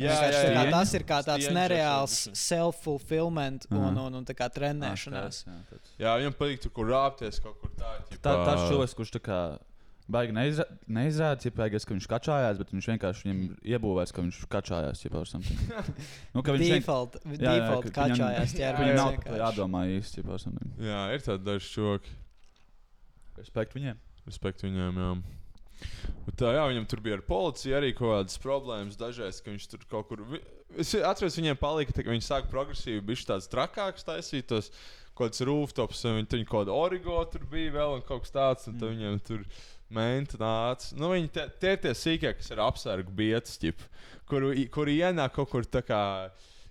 Jā, 0.00 0.14
jā, 0.24 0.28
kā 0.32 0.62
jā. 0.64 0.70
Tas 0.72 0.92
ir 0.96 1.02
kā 1.04 1.18
tāds 1.22 1.44
Stieņģeks 1.44 1.56
nereāls 1.58 2.14
self-fulfillment 2.32 3.66
un, 3.70 3.82
Aha. 3.90 4.06
un, 4.06 4.14
un 4.22 4.24
tā 4.24 4.34
kā 4.38 4.48
trenēšanās. 4.48 5.42
Ah, 5.46 5.58
tāds, 5.68 5.90
jā. 5.98 6.06
Jā, 6.06 6.14
viņam 6.22 6.36
patīk 6.38 6.62
tur, 6.64 6.72
kur 6.78 6.88
rāpties 6.88 7.42
kaut 7.44 7.58
kur 7.60 7.70
tā. 7.76 7.90
ķip, 8.08 8.22
Tā, 8.24 8.32
tāds 8.46 8.64
cilvēks, 8.70 8.94
kurš 8.96 9.12
tā 9.18 9.20
kā 9.26 9.40
baigi 10.12 10.32
neizra 10.34 10.64
neizrāda, 10.88 11.38
ķipējies, 11.44 11.84
ka 11.88 11.94
viņš 11.94 12.08
kačājās, 12.10 12.58
bet 12.62 12.72
viņš 12.74 12.88
vienkārši 12.92 13.26
viņam 13.28 13.42
iebūvēs, 13.74 14.12
ka 14.16 14.24
viņš 14.24 14.40
kačājās. 14.56 15.04
Ķipā, 15.04 15.22
something. 15.28 15.60
nu, 16.34 16.42
ka 16.42 16.56
viņš 16.56 16.64
vien- 16.66 16.74
Default, 16.80 17.20
Jā, 17.28 17.36
jā, 17.36 17.52
default 17.60 17.84
ka- 17.84 17.92
ka 17.92 18.08
viņam- 18.08 18.16
kačājās 18.16 18.56
Jā. 18.58 18.72
Viņam 18.80 18.96
nav 18.98 19.12
vienkārši. 19.12 19.40
jādomā 19.44 19.84
īsti. 19.98 20.18
ķipā, 20.22 20.32
or 20.32 20.42
something. 20.42 20.72
Jā, 20.88 21.02
ir 21.14 21.20
tādi 21.28 21.44
daži 21.46 21.70
čoki. 21.76 22.16
Respekt 23.38 23.76
viņiem. 23.76 23.96
Respekt 24.26 24.62
viņiem, 24.64 24.98
jā. 25.04 25.12
Tā, 26.38 26.52
jā, 26.54 26.62
viņam 26.70 26.86
tur 26.88 27.02
bija 27.04 27.18
ar 27.18 27.24
policiju 27.26 27.76
arī 27.76 27.92
kaut 27.96 28.12
kādas 28.12 28.40
problēmas. 28.42 28.98
Dažreiz, 28.98 29.40
ka 29.42 29.50
viņš 29.50 29.68
tur 29.72 29.84
kaut 29.90 30.08
kur. 30.10 30.22
Es 30.80 30.94
atceros, 30.94 31.36
viņiem 31.38 31.58
palika, 31.60 31.94
tā, 31.94 32.04
ka 32.06 32.14
viņi 32.14 32.24
sāk 32.26 32.48
progresīvi, 32.52 33.02
bija 33.10 33.28
tāds 33.34 33.50
trakāks 33.52 34.06
taisītos. 34.06 34.70
Kaut 35.12 35.28
kāds 35.28 35.44
rooftops, 35.44 36.06
un 36.08 36.20
viņi 36.20 36.30
tur 36.30 36.44
kaut 36.46 36.62
kāda 36.62 36.76
origo 36.78 37.18
tur 37.28 37.42
bija 37.50 37.74
vēl 37.74 37.98
un 37.98 38.06
kaut 38.06 38.24
kas 38.24 38.32
tāds. 38.32 38.70
Un 38.70 38.78
tad 38.80 38.94
viņiem 38.94 39.18
tur 39.26 39.42
menta 39.92 40.40
nāca. 40.40 40.94
Nu, 40.96 41.10
viņi 41.12 41.28
tie, 41.34 41.44
tie 41.60 41.74
ir 41.76 41.82
tie 41.82 41.92
sīkie, 41.98 42.32
kas 42.38 42.48
ir 42.54 42.62
apsargu 42.64 43.12
bietas, 43.18 43.58
kuri 44.30 44.66
kur 44.72 44.88
ienāk 44.88 45.36
kaut 45.36 45.52
kur 45.52 45.68
tā 45.68 45.84
kā. 45.84 46.02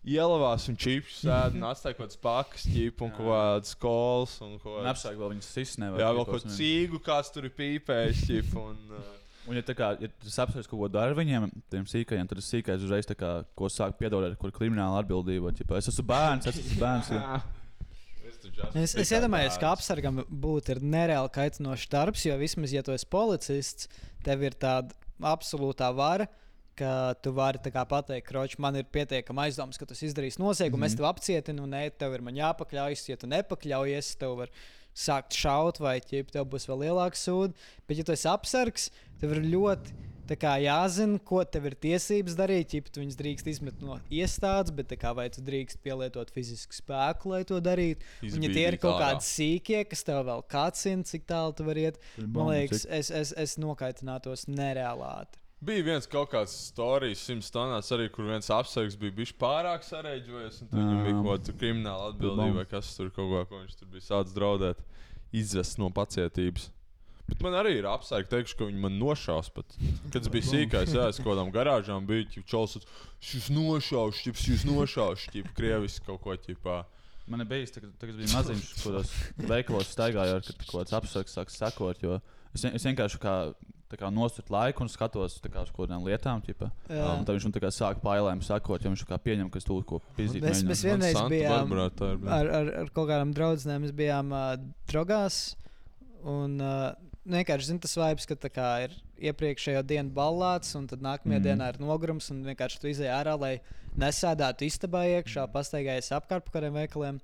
Ielavās 0.01 0.63
un 0.71 0.77
čips 0.81 1.19
sēž 1.21 1.53
un 1.59 1.65
atstāja 1.69 1.93
kaut 1.93 2.07
kādas 2.07 2.21
pakas, 2.23 2.63
ķip 2.65 3.03
un 3.05 3.11
kaut 3.13 3.27
kādas 3.29 3.75
kolas. 3.77 4.37
Kādas- 4.41 4.87
apsāk 4.95 5.19
vēl 5.19 5.35
viņas 5.35 5.49
sisnē. 5.53 5.91
Jā, 5.93 6.09
vēl 6.09 6.25
kaut 6.25 6.41
kāda 6.41 6.55
cīgu, 6.57 7.01
kāds 7.05 7.29
tur 7.35 7.45
ir 7.45 7.53
pīpējis. 7.57 8.23
ķip, 8.25 8.55
Un, 8.57 8.79
uh, 8.97 9.17
Un, 9.49 9.57
ja, 9.57 9.63
kā, 9.73 9.95
ja 9.97 10.07
tas 10.21 10.35
apsvērts 10.43 10.69
kaut 10.69 10.83
ko 10.83 10.87
dara 10.91 11.15
viņiem, 11.17 11.47
tiem 11.73 11.85
sīkajiem, 11.89 12.27
tad 12.29 12.37
tas 12.37 12.49
sīkais 12.51 12.83
uzreiz 12.85 13.07
tā 13.09 13.15
kā, 13.17 13.31
ko 13.57 13.69
sāk 13.73 13.95
piedodēt, 13.97 14.35
kur 14.37 14.53
krimināla 14.53 15.01
atbildība. 15.01 15.49
Ķipa, 15.57 15.79
es 15.81 15.89
esmu 15.89 16.05
bērns, 16.11 16.49
es 16.51 16.59
esmu 16.61 16.77
bērns. 16.81 17.09
jā. 17.15 17.41
Es, 18.73 18.95
es 18.97 19.09
iedomājos, 19.13 19.57
ka 19.61 19.69
apsargam 19.75 20.23
būtu 20.25 20.79
nereāli 20.81 21.29
kaitinošs 21.35 21.89
darbs, 21.91 22.23
jo 22.25 22.33
vismaz, 22.39 22.71
ja 22.73 22.81
tu 22.81 22.93
esi 22.93 23.05
policists, 23.11 23.89
tev 24.25 24.41
ir 24.47 24.55
tāda 24.57 24.95
absolūtā 25.21 25.91
vara. 25.93 26.25
Ka 26.81 27.13
tu 27.21 27.33
vari 27.37 27.61
pateikt, 27.61 28.31
ka 28.31 28.45
man 28.63 28.79
ir 28.79 28.85
pietiekami 28.89 29.45
aizdoms, 29.45 29.77
ka 29.77 29.85
tas 29.85 30.01
izdarīs 30.01 30.39
noziegumu, 30.41 30.81
mm 30.81 30.83
-hmm. 30.83 30.91
es 30.91 30.95
tevi 30.95 31.09
apcietinu, 31.09 31.63
un 31.63 31.75
nē, 31.77 31.91
tev 31.93 32.13
ir 32.13 32.21
man 32.21 32.35
jāpakļaujas. 32.35 33.09
Ja 33.09 33.17
tu 33.17 33.27
nepakļaujies, 33.27 34.15
tev 34.17 34.37
var 34.37 34.49
sākt 34.95 35.37
šaut, 35.37 35.79
vai 35.79 35.99
ķip, 36.03 36.31
tev 36.31 36.47
būs 36.51 36.67
vēl 36.69 36.87
lielāks 36.87 37.27
sūds. 37.27 37.53
Bet, 37.87 37.97
ja 37.97 38.03
tu 38.03 38.15
esi 38.15 38.27
apsargs, 38.27 38.89
tev 39.19 39.35
ir 39.35 39.45
ļoti 39.53 40.09
kā 40.39 40.53
jāzina, 40.63 41.19
ko 41.27 41.41
tev 41.43 41.65
ir 41.67 41.75
tiesības 41.75 42.37
darīt. 42.39 42.69
Ķip, 42.71 42.89
tu 42.93 43.01
viņus 43.01 43.17
drīkst 43.19 43.49
izmet 43.51 43.81
no 43.83 43.97
iestādes, 44.13 44.71
bet 44.75 44.93
kā, 45.01 45.13
vai 45.17 45.27
tu 45.33 45.43
drīkst 45.43 45.81
pielietot 45.83 46.31
fizisku 46.31 46.77
spēku, 46.77 47.33
lai 47.33 47.43
to 47.47 47.59
darītu. 47.63 48.05
Un, 48.29 48.39
ja 48.45 48.53
tie 48.53 48.65
ir 48.69 48.79
kaut 48.81 48.99
kādi 49.01 49.27
sīkie, 49.27 49.83
kas 49.91 50.05
tev 50.07 50.23
vēl 50.29 50.45
kācina, 50.51 51.03
cik 51.07 51.27
tālu 51.27 51.55
tu 51.57 51.67
vari 51.67 51.89
iet, 51.89 52.01
man 52.21 52.53
liekas, 52.53 52.85
es, 52.87 53.11
es, 53.11 53.35
es 53.35 53.57
nokaitinātos 53.61 54.47
nereāli 54.47 55.07
ātri. 55.09 55.41
Bija 55.61 55.85
viens 55.85 56.07
kaut 56.09 56.31
kāds 56.31 56.53
stāstījis, 56.71 57.23
simts 57.27 57.51
tonās, 57.53 57.91
arī, 57.93 58.07
kur 58.09 58.25
viens 58.25 58.47
apsargs 58.49 58.95
bija 58.97 59.13
bijis 59.19 59.33
pārāk 59.37 59.83
sarežģījis. 59.85 60.63
Viņam 60.71 61.01
bija 61.03 61.11
Jā. 61.11 61.17
kaut 61.19 61.27
kāda 61.43 61.57
krimināla 61.61 62.07
atbildība, 62.09 62.55
vai 62.63 62.67
kas 62.71 62.89
tur 62.97 63.11
kaut 63.13 63.29
ko, 63.29 63.41
ko 63.49 63.59
viņš 63.59 63.75
tur 63.77 63.91
bija 63.93 64.07
sācis 64.07 64.33
draudēt, 64.33 64.81
izvest 65.37 65.77
no 65.77 65.91
pacietības. 65.93 66.71
Bet 67.29 67.45
man 67.45 67.59
arī 67.59 67.75
ir 67.77 67.85
apsargi, 67.87 68.27
teikšu, 68.33 68.57
ka 68.57 68.67
viņi 68.67 68.81
man 68.81 68.97
nošaus. 68.99 69.51
Pat. 69.53 69.77
Kad 70.11 70.25
es 70.25 70.31
biju 70.33 70.47
sīkais, 70.49 70.95
jā, 70.97 71.05
es 71.13 71.21
kaut 71.21 71.29
kādām 71.29 71.53
garāžām 71.53 72.09
biju, 72.09 72.41
čels, 72.49 72.79
šis 73.23 73.51
nošaus, 73.53 74.17
šis 74.17 74.47
jūs 74.49 74.65
nošaus, 74.67 75.27
šis 75.27 75.53
krievis 75.55 76.01
kaut 76.03 76.25
ko 76.25 76.35
ķipā. 76.35 76.81
Man 77.29 77.45
ir 77.45 77.47
bijis, 77.53 77.71
tā, 77.71 77.85
kad 77.85 78.09
es 78.09 78.17
biju 78.17 78.33
maziņš, 78.33 78.73
kuros 78.81 79.13
veikalos 79.45 79.93
staigāju, 79.93 80.41
kad 80.49 80.65
kaut 80.65 80.73
kāds 80.81 80.97
apsargs 80.97 81.37
sāk 81.37 81.53
sekot. 81.53 82.01
jo 82.01 82.17
Es, 82.51 82.65
es 82.67 82.83
vienkārši 82.83 83.19
kā, 83.23 83.35
kā 83.99 84.09
nosturu 84.13 84.55
laiku 84.55 84.85
un 84.85 84.91
skatos 84.91 85.37
kā, 85.43 85.65
uz 85.65 85.71
kaut 85.73 85.85
kādām 85.85 86.05
lietām. 86.07 86.41
Ķipa. 86.45 86.71
Jā. 86.87 87.05
Un 87.17 87.27
tad 87.27 87.37
viņš 87.37 87.47
man 87.49 87.75
sāk 87.75 88.01
pailēm 88.03 88.43
sakot, 88.45 88.83
jo 88.83 88.93
viņš 88.93 89.05
pieņem, 89.25 89.51
ka 89.51 89.61
es 89.61 89.67
tūlīt 89.67 89.87
ko 89.89 90.01
pizdīt. 90.17 90.45
Mēs, 90.45 90.63
mēs 90.67 90.83
vienreiz 90.87 91.19
bijām 91.31 91.71
Barbara 91.71 91.89
ar, 92.39 92.51
ar, 92.61 92.73
ar 92.83 92.91
kaut 92.95 93.09
kādām 93.11 93.35
draudzenēm, 93.35 93.85
mēs 93.85 93.95
bijām 93.97 94.33
uh, 94.35 94.55
drogās. 94.91 95.41
Un, 96.21 96.59
uh, 96.61 96.91
vienkārši 97.29 97.71
zinu, 97.71 97.81
tas 97.83 97.97
vibes, 97.97 98.27
ka 98.29 98.49
kā 98.49 98.71
ir 98.85 98.95
iepriekšējo 99.21 99.83
dienu 99.85 100.13
ballāts, 100.15 100.73
un 100.77 100.87
tad 100.89 101.03
nākamajā 101.05 101.39
mm. 101.39 101.45
Dienā 101.45 101.69
ir 101.71 101.79
nogurums, 101.81 102.31
un 102.33 102.41
vienkārši 102.47 102.81
tu 102.81 102.89
izēj 102.91 103.13
ārā, 103.13 103.37
lai 103.39 103.53
nesēdētu 104.01 104.65
istabā 104.67 105.03
iekšā, 105.17 105.45
pastaigājies 105.53 106.13
apkārt 106.15 106.47
pa 106.47 106.57
kādiem 106.57 106.79
veikaliem. 106.79 107.19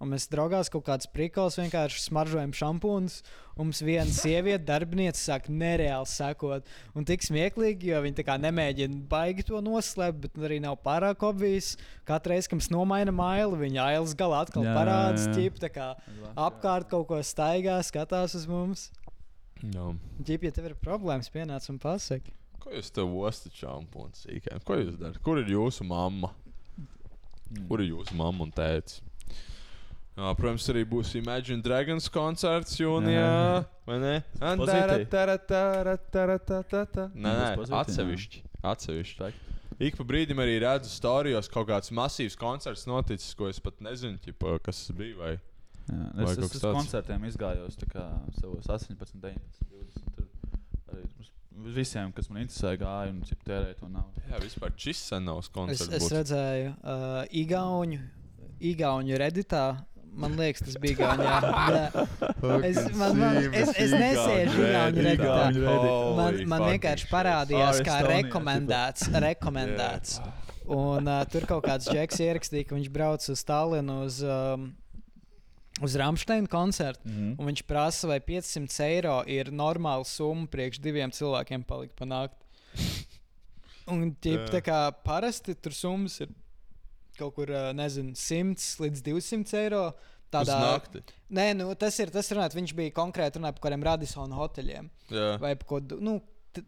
Un 0.00 0.14
mēs 0.14 0.24
draugās 0.32 0.70
kaut 0.72 0.86
kādas 0.86 1.08
prikals 1.12 1.58
vienkārši 1.60 1.98
smaržojam 2.06 2.54
šampūnus. 2.56 3.18
Un 3.58 3.68
mums 3.68 3.82
viena 3.84 4.08
sieviete, 4.08 4.62
darbiniece, 4.64 5.20
sāk 5.20 5.50
nereāli 5.52 6.08
sekot. 6.08 6.70
Un 6.96 7.04
tik 7.04 7.20
smieklīgi, 7.26 7.90
jo 7.90 8.00
viņi 8.00 8.16
tā 8.16 8.24
kā 8.24 8.38
nemēģina 8.40 9.02
baigi 9.10 9.44
to 9.50 9.60
noslēpt, 9.64 10.22
bet 10.22 10.40
arī 10.48 10.56
nav 10.64 10.78
pārāk 10.86 11.20
obvijas. 11.28 11.74
Katru 12.08 12.32
reizi, 12.32 12.48
kad 12.48 12.56
mums 12.62 12.70
nomaina 12.72 13.12
mailu, 13.12 13.58
viņa 13.60 13.90
ailes 13.90 14.16
galā 14.16 14.40
atkal 14.46 14.64
Jā, 14.64 14.72
parādās, 14.78 15.28
ķip, 15.36 15.60
tā 15.60 15.68
kā 15.74 15.90
apkārt 16.32 16.88
kaut 16.88 17.10
ko 17.12 17.20
staigā, 17.20 17.76
skatās 17.84 18.38
uz 18.40 18.48
mums. 18.48 18.88
Jā. 19.60 19.90
Ģip, 20.24 20.48
ja 20.48 20.54
tev 20.56 20.70
ir 20.70 20.78
problēmas, 20.80 21.28
pienāc 21.28 21.68
un 21.68 21.76
pasaki. 21.82 22.32
Ko 22.60 22.72
jūs 22.72 22.88
te 22.96 23.04
ostat 23.04 23.60
šampūnu 23.60 24.16
sīkām? 24.16 24.64
Ko 24.64 24.80
jūs 24.80 24.96
darat? 24.96 25.20
Kur 25.24 25.44
ir 25.44 25.52
jūsu 25.52 25.84
mamma? 25.84 26.32
Kur 27.68 27.84
ir 27.84 27.90
jūsu 27.92 28.16
mamma 28.16 28.48
un 28.48 28.56
tēvs? 28.56 29.02
Jā, 30.20 30.30
protams, 30.36 30.66
arī 30.68 30.82
būs 30.84 31.14
Imagine 31.16 31.62
Dragons 31.64 32.08
koncerts 32.12 32.74
jūnijā. 32.76 33.20
Jā. 33.24 33.60
Vai 33.88 33.96
ne? 34.02 34.16
Nē, 37.14 37.36
atsevišķi. 37.80 38.42
atsevišķi. 38.60 39.16
Respekt. 39.16 39.46
Ik 39.80 39.96
pa 39.96 40.04
brīdim 40.04 40.40
arī 40.44 40.58
redzu 40.60 40.90
stārijos 40.92 41.48
kaut 41.48 41.70
kāds 41.70 41.88
masīvs 41.96 42.36
koncerts 42.36 42.84
noticis, 42.90 43.32
ko 43.38 43.48
es 43.48 43.60
pat 43.64 43.78
nezinu, 43.80 44.18
ķipa, 44.20 44.58
kas 44.66 44.82
tas 44.84 44.96
bija. 44.98 45.16
Vai... 45.16 45.30
Jā, 45.88 46.00
Vai 46.18 46.26
es 46.26 46.36
es 46.36 46.52
kas 46.52 46.58
uz 46.60 46.66
koncertiem 46.76 47.24
izgājos 47.30 47.78
tā 47.80 47.88
kā 47.88 48.04
savos 48.36 48.68
18, 48.68 49.00
19, 49.00 49.40
20. 49.72 50.12
Tur 50.18 50.28
arī 50.92 51.06
mums 51.08 51.32
visiem, 51.80 52.12
kas 52.12 52.28
man 52.28 52.42
interesē, 52.44 52.74
gāja 52.82 53.14
un 53.14 53.22
cip, 53.24 53.40
tērēja 53.48 53.78
to 53.80 53.88
naudu. 53.88 54.26
Jā, 54.28 54.42
vispār 54.44 54.76
šis 54.76 55.00
senovs 55.14 55.48
Es, 55.48 55.54
koncerts. 55.56 55.88
es 55.96 56.04
būtu. 56.04 56.12
redzēju, 56.18 56.74
uh, 56.84 57.22
Igaunu, 57.40 58.02
Igaunu 58.60 59.16
redītā. 59.24 59.64
Man 60.20 60.34
liekas, 60.38 60.64
tas 60.66 60.76
bija. 60.82 61.12
Jā. 61.20 61.86
Es, 62.40 62.78
man, 62.96 63.18
man, 63.18 63.36
es, 63.54 63.70
es 63.78 63.92
nesēžu 63.92 64.62
Igaunu 64.64 65.02
redītā. 65.04 65.74
Man, 66.16 66.38
man 66.50 66.64
vienkārši 66.66 67.08
parādījās, 67.10 67.82
kā 67.86 68.00
rekomendēts. 68.06 69.10
rekomendēts. 69.26 70.16
Un 70.70 71.08
uh, 71.10 71.22
tur 71.30 71.46
kaut 71.50 71.66
kāds 71.66 71.88
džeks 71.90 72.20
ierakstīja, 72.24 72.68
ka 72.68 72.76
viņš 72.78 72.90
brauc 72.94 73.26
uz 73.32 73.42
Stallinu 73.42 74.00
uz, 74.06 74.20
um, 74.24 74.68
uz 75.84 75.96
Rāmsteina 76.00 76.50
koncertu. 76.50 77.04
Mhm. 77.08 77.32
Un 77.36 77.50
viņš 77.52 77.64
prasa, 77.68 78.10
vai 78.10 78.20
500 78.24 78.80
eiro 78.88 79.20
ir 79.30 79.52
normāla 79.52 80.06
summa 80.08 80.48
priekš 80.50 80.82
diviem 80.84 81.12
cilvēkiem 81.14 81.66
palikt 81.68 81.96
panākt. 82.00 82.38
Un 83.90 84.12
Jā. 84.22 84.44
tā 84.52 84.60
kā 84.62 84.78
parasti 85.04 85.56
tur 85.58 85.74
summas 85.74 86.20
ir 86.22 86.30
kaut 87.20 87.36
kur, 87.36 87.52
ā, 87.52 87.70
nezinu, 87.76 88.16
100 88.18 88.82
līdz 88.84 89.04
200 89.06 89.60
eiro. 89.60 89.84
Uz 90.30 90.46
nakti. 90.46 91.00
Nē, 91.34 91.48
nu, 91.58 91.72
tas 91.74 91.96
ir 91.98 92.12
tas, 92.14 92.28
runāt, 92.30 92.54
viņš 92.54 92.72
bija 92.78 92.92
konkrēti 92.94 93.40
runājot 93.40 93.56
par 93.56 93.64
kādiem 93.64 93.82
Radisona 93.82 94.36
hoteļiem 94.38 94.86
Jā, 95.10 95.32
vai 95.42 95.56
par 95.58 95.66
kaut 95.66 95.88
kādu 95.88 95.98
nu, 96.06 96.12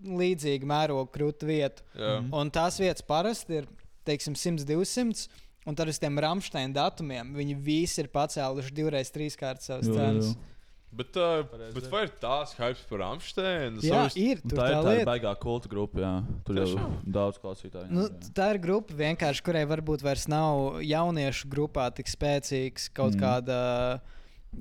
līdzīgu 0.03 0.67
mērogu 0.67 1.11
krūtu 1.15 1.47
vietu. 1.47 1.85
jā. 1.95 2.17
Un 2.35 2.51
tās 2.55 2.81
vietas 2.83 3.07
parasti 3.07 3.61
ir, 3.61 3.69
teiksim, 4.09 4.35
100, 4.39 4.67
200. 4.67 5.29
Un 5.71 5.79
tad 5.79 5.87
uz 5.93 6.01
tiem 6.03 6.19
Rāmsteina 6.19 6.75
datumiem 6.75 7.37
viņi 7.39 7.55
visi 7.63 8.01
ir 8.03 8.09
pacēluši 8.11 8.75
divreiz, 8.75 9.13
trīskārt 9.15 9.63
savas 9.63 9.87
Jo, 9.87 9.95
jo, 9.95 10.01
jo. 10.35 10.52
Bet, 10.93 11.17
uh, 11.17 11.41
bet 11.73 11.87
vai 11.89 12.03
ir 12.05 12.11
tās 12.21 12.51
hypes 12.59 12.83
par 12.91 13.01
Amsteinu? 13.07 13.81
Jā, 13.81 14.03
ir. 14.21 14.43
Un 14.45 14.51
Tur 14.53 14.59
Tā 14.59 14.67
ir 14.69 14.75
tā 14.75 14.81
tā 14.85 14.91
lieta. 14.91 15.07
baigā 15.09 15.31
kulta 15.41 15.71
grupa, 15.73 16.03
jā. 16.05 16.11
Tur 16.45 16.59
jau 16.61 16.89
daudz 17.17 17.39
klausītāju. 17.41 17.89
Nu, 17.89 18.05
jā. 18.11 18.33
tā 18.37 18.51
ir 18.53 18.61
grupa, 18.61 18.93
vienkārši, 18.99 19.45
kurai 19.47 19.63
varbūt 19.71 20.05
vairs 20.05 20.27
nav 20.29 20.83
jauniešu 20.85 21.49
grupā 21.49 21.87
tik 21.97 22.13
spēcīgs 22.13 22.91
kaut 22.93 23.17
mm. 23.17 23.23
Kāda 23.25 23.59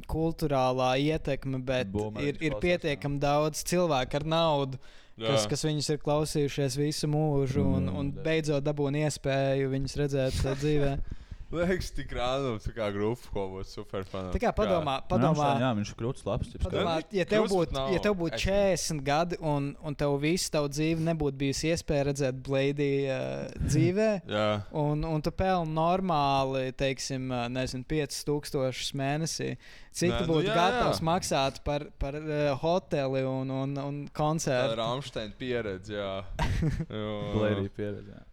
kultūrālā 0.07 0.93
ietekme, 1.03 1.59
bet 1.67 1.89
Boomerus 1.91 2.29
ir, 2.31 2.37
ir 2.47 2.55
pietiekami 2.63 3.19
daudz 3.19 3.63
cilvēku 3.67 4.21
ar 4.21 4.25
naudu, 4.31 4.79
kas, 5.19 5.43
kas 5.51 5.65
viņus 5.67 5.89
ir 5.91 5.99
klausījušies 6.05 6.77
visu 6.79 7.09
mūžu 7.11 7.65
un, 7.75 7.89
Mm. 7.89 7.97
un 7.99 8.11
beidzot 8.23 8.63
dabūna 8.63 9.03
iespēju 9.09 9.67
viņus 9.75 9.97
redzēt 9.99 10.39
dzīvē. 10.63 10.93
Liekas, 11.51 11.89
tik 11.91 12.13
random, 12.15 12.59
tā 12.63 12.71
kā 12.75 12.85
grupa, 12.95 13.27
ko 13.33 13.41
būtu 13.51 13.67
super 13.67 14.05
fun. 14.07 14.29
Tā 14.31 14.39
kā 14.39 14.53
padomā, 14.55 15.01
Nu, 15.01 15.07
padomā, 15.09 15.33
Rammstein, 15.35 15.63
Jā, 15.65 15.71
viņš 15.79 15.89
ir 15.91 15.97
krūts, 15.99 16.23
labs. 16.27 16.53
Padomā, 16.63 16.93
ja 17.11 17.25
tev 17.27 17.43
kļūst 17.43 17.55
būtu 17.57 17.83
ja 17.91 17.99
tev 18.05 18.15
būt 18.21 18.37
actually. 18.37 18.77
40 18.79 19.03
gadi 19.09 19.39
un, 19.51 19.67
un 19.83 19.97
tev 19.99 20.15
visu 20.23 20.47
tavu 20.53 20.71
dzīvi 20.71 21.03
nebūtu 21.09 21.39
bijusi 21.41 21.73
iespēja 21.73 22.07
redzēt 22.11 22.39
Blade 22.47 22.87
uh, 23.11 23.51
dzīvē, 23.67 24.09
Jā, 24.35 24.47
Un, 24.79 25.03
un 25.07 25.21
tu 25.25 25.33
pelni 25.35 25.75
normāli, 25.75 26.71
teiksim, 26.79 27.27
ā, 27.35 27.43
nezinu, 27.51 27.83
5000 27.89 28.95
mēnesī. 29.01 29.51
Cik 29.91 30.13
tu 30.21 30.23
nu 30.23 30.31
būtu 30.37 30.47
jā, 30.47 30.55
gatavs 30.55 31.01
jā. 31.01 31.07
maksāt 31.09 31.59
par, 31.67 31.89
par 31.99 32.15
uh, 32.15 32.53
hoteli 32.63 33.25
un, 33.27 33.51
un, 33.51 33.75
un 33.75 34.01
tā 34.05 34.07
ir 34.07 34.15
koncertu? 34.15 34.83
Amsteina 34.87 35.35
pieredze. 35.35 35.99
Jā, 35.99 36.11
Blērī 37.35 37.67
pieredze. 37.75 38.15
jā. 38.15 38.23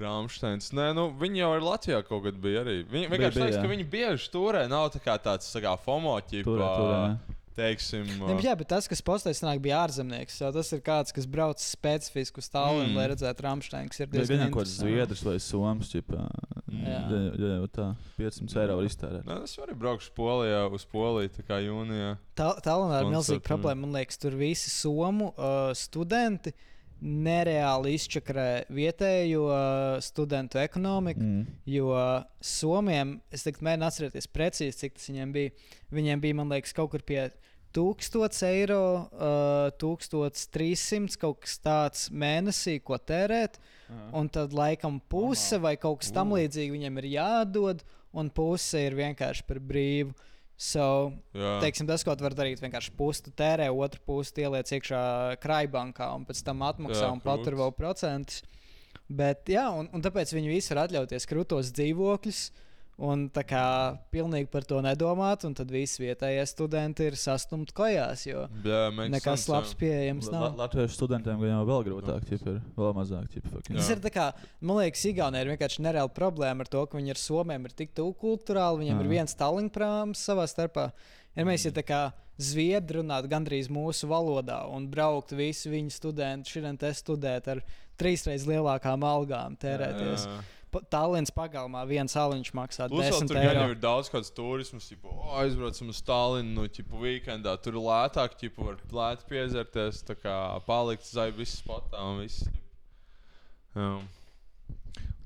Rāmsteins. 0.00 0.72
Nē, 0.76 0.90
nu, 0.94 1.08
viņi 1.20 1.42
jau 1.44 1.52
ir 1.56 1.62
Latvijā 1.66 2.02
kaut 2.06 2.24
kad 2.24 2.34
bija 2.40 2.64
arī. 2.64 2.80
Viņi 2.90 3.10
vienkārši 3.12 3.38
bija, 3.40 3.46
liekas, 3.46 3.62
ka 3.62 3.72
viņi 3.74 3.86
bieži 3.90 4.30
turē. 4.34 4.66
Nav 4.68 4.90
tā 4.94 5.00
kā 5.04 5.18
tāds 5.22 5.48
tā 5.54 5.62
kā 5.64 5.76
FOMO 5.78 6.16
ķipa. 6.20 6.44
Turē, 6.50 6.68
turē. 6.80 7.00
jā. 7.06 7.16
Teiksim, 7.54 8.02
Ne, 8.18 8.34
bet 8.34 8.42
jā, 8.42 8.52
bet 8.58 8.66
tas, 8.66 8.88
kas 8.90 8.98
postēs, 9.06 9.38
nāk, 9.46 9.60
bija 9.62 9.84
ārzemnieks. 9.86 10.40
jau 10.42 10.48
Tas 10.52 10.72
ir 10.74 10.80
kāds, 10.82 11.12
kas 11.14 11.24
brauc 11.24 11.60
specifiski 11.62 12.42
uz 12.42 12.48
tālu, 12.50 12.82
Mm. 12.82 12.96
lai 12.96 13.04
redzētu 13.12 13.44
Rāmsteinu, 13.46 13.88
kas 13.92 14.00
ir 14.00 14.08
diezgan 14.10 14.38
gan 14.42 14.50
kaut 14.50 14.64
kāds 14.64 14.72
zviedrs 14.82 15.22
vai 15.22 15.36
somas, 15.38 15.86
ķipā. 15.94 16.18
Jā. 16.74 16.98
Jā, 17.38 17.68
tā. 17.70 17.86
500 18.18 18.56
eiro 18.58 18.74
var 18.80 18.84
iztērēt. 18.88 19.22
Nē, 19.24 19.44
es 19.44 19.54
arī 19.62 19.78
braukšu 19.78 20.10
Polijā, 20.18 20.64
uz 20.74 20.84
Poliju, 20.84 21.30
tā 21.30 21.46
kā 21.46 21.60
jūnijā. 21.62 22.18
Tā- 22.34 22.58
Tallinā 22.60 23.04
ir 23.04 23.12
milzīga 23.14 23.46
problēma. 23.46 23.86
Man 23.86 23.92
liekas, 23.92 24.18
tur 24.18 24.32
visi 24.32 24.68
somu 24.74 25.30
uh, 25.38 25.70
studenti 25.78 26.52
nereāli 27.04 27.94
izčakarē 27.98 28.48
vietējo 28.72 29.44
uh, 29.50 29.96
studentu 30.04 30.58
ekonomiku. 30.62 31.20
Mm. 31.20 31.46
Jo 31.68 31.92
Somijam, 32.40 33.18
es 33.34 33.44
teiktu, 33.44 33.66
mēģinu 33.66 33.88
atcerēties 33.88 34.30
precīzi, 34.32 34.78
cik 34.80 34.96
tas 34.98 35.10
viņiem 35.10 35.34
bija. 35.34 35.54
Viņiem 35.94 36.22
bija, 36.24 36.38
man 36.40 36.54
liekas, 36.54 36.72
kaut 36.76 36.94
kur 36.94 37.04
pie 37.06 37.26
1000 37.76 38.46
eiro, 38.48 38.82
uh, 39.12 39.68
1300 39.82 41.18
kaut 41.20 41.42
kas 41.44 41.58
tāds 41.60 42.06
mēnesī, 42.14 42.78
ko 42.80 42.98
tērēt. 42.98 43.58
Un 44.16 44.30
tad 44.32 44.54
laikam 44.56 44.96
puse 45.12 45.58
vai 45.60 45.74
kaut 45.78 46.00
kas 46.00 46.12
tam 46.14 46.32
līdzīgs 46.34 46.72
viņiem 46.72 47.02
ir 47.02 47.10
jādod, 47.18 47.82
un 48.16 48.30
puse 48.32 48.80
ir 48.86 48.96
vienkārši 48.96 49.44
par 49.46 49.60
brīvu. 49.60 50.14
So, 50.54 51.10
Jā, 51.34 51.56
teiksim, 51.64 51.86
tas, 51.88 52.04
ko 52.06 52.14
tu 52.14 52.22
vari 52.22 52.36
darīt, 52.38 52.60
vienkārši 52.62 52.92
pusi 52.94 53.32
tērē, 53.34 53.66
otru 53.74 54.02
pusi 54.06 54.44
ieliec 54.44 54.70
iekšā 54.76 55.00
krājbankā 55.42 56.12
un 56.14 56.26
pēc 56.28 56.44
tam 56.46 56.62
atmaksā 56.62 57.08
Jā, 57.08 57.10
un 57.10 57.22
patur 57.24 57.58
vēl 57.58 57.74
procentus. 57.74 58.44
Bet, 59.10 59.50
jā, 59.50 59.66
un, 59.74 59.90
un 59.92 60.04
tāpēc 60.04 60.30
viņi 60.32 60.52
visi 60.52 60.72
var 60.72 60.86
atļauties 60.86 61.26
krūtos 61.28 61.72
dzīvokļus. 61.74 62.44
Un 63.02 63.24
tā 63.34 63.42
kā 63.42 63.60
pilnīgi 64.14 64.46
par 64.52 64.62
to 64.70 64.78
nedomāt, 64.84 65.42
un 65.48 65.54
tad 65.58 65.72
visi 65.74 66.04
vietējie 66.04 66.44
studenti 66.46 67.08
ir 67.08 67.16
sastumti 67.18 67.74
kojās, 67.74 68.22
jo 68.28 68.44
jā 68.62 68.84
makes 68.94 69.10
nekas 69.16 69.40
sense, 69.42 69.50
labs 69.50 69.72
jā. 69.74 69.78
pieejams 69.80 70.28
nav. 70.30 70.44
La- 70.44 70.64
Latviešu 70.64 70.94
studentiem 70.94 71.40
gan 71.42 71.50
jau 71.56 71.64
vēl 71.72 71.82
grūtāk, 71.88 72.22
ķip, 72.28 72.44
ir 72.52 72.60
vēl 72.78 72.94
mazāk. 72.94 73.26
Ķip, 73.34 73.48
fucking. 73.50 73.80
Tas 73.80 73.90
ir 73.90 73.98
tā 74.04 74.12
kā, 74.14 74.28
man 74.62 74.78
liekas, 74.78 75.02
Igaunijai 75.10 75.42
ir 75.42 75.52
vienkārši 75.56 75.82
nereāla 75.82 76.14
problēma 76.14 76.62
ar 76.62 76.70
to, 76.70 76.84
ka 76.86 77.00
viņi 77.00 77.10
ar 77.16 77.22
somiem 77.24 77.66
ir 77.66 77.74
tik 77.82 77.90
tuvu 77.98 78.14
kultūrāli. 78.22 78.84
Viņiem 78.84 79.00
Jā. 79.00 79.02
ir 79.02 79.10
viens 79.16 79.34
talinprāms 79.42 80.22
savā 80.30 80.46
starpā. 80.46 80.92
Ja 81.34 81.42
mēs 81.50 81.66
ja 81.66 81.74
tā 81.74 81.82
kā 81.82 82.00
zviedri 82.38 83.00
runātu 83.02 83.26
gandrīz 83.30 83.66
mūsu 83.74 84.06
valodā 84.10 84.60
un 84.70 84.86
brauktu 84.90 85.34
visi 85.38 85.70
viņu 85.70 85.90
studenti 85.94 86.50
šodien 86.50 86.78
te 86.78 86.90
studēt 86.94 87.50
ar 87.50 87.60
trīsreiz 87.98 88.46
lielākām 88.46 89.02
algām, 89.06 89.58
tērēties. 89.58 90.26
Jā. 90.30 90.38
Pa- 90.38 90.50
Tallinas 90.90 91.32
pagalmā 91.34 91.84
viens 91.88 92.16
aliņš 92.18 92.50
maksā 92.56 92.88
Plus, 92.90 93.06
vēl 93.06 93.20
10 93.20 93.30
tur 93.30 93.38
gan 93.38 93.46
jau 93.46 93.52
eiro. 93.52 93.74
ir 93.74 93.80
daudz 93.82 94.10
kādas 94.12 94.32
turismas, 94.34 94.88
tipo, 94.90 95.12
oh, 95.12 95.36
aizbraucam 95.42 95.92
uz 95.92 96.00
Stalinu, 96.02 96.50
nu, 96.56 96.66
tipo, 96.68 96.98
weekendā. 97.02 97.54
Tur 97.62 97.78
ir 97.78 97.84
lētāk, 97.86 98.36
tipo, 98.40 98.66
var 98.66 98.80
lēti 98.98 99.28
piezerties, 99.30 100.02
tā 100.08 100.18
kā 100.18 100.36
palikt 100.66 101.06
zai 101.08 101.30
visu 101.36 101.60
spotā 101.60 102.02
un 102.10 102.22
viss. 102.24 102.48
Jā. 103.74 103.94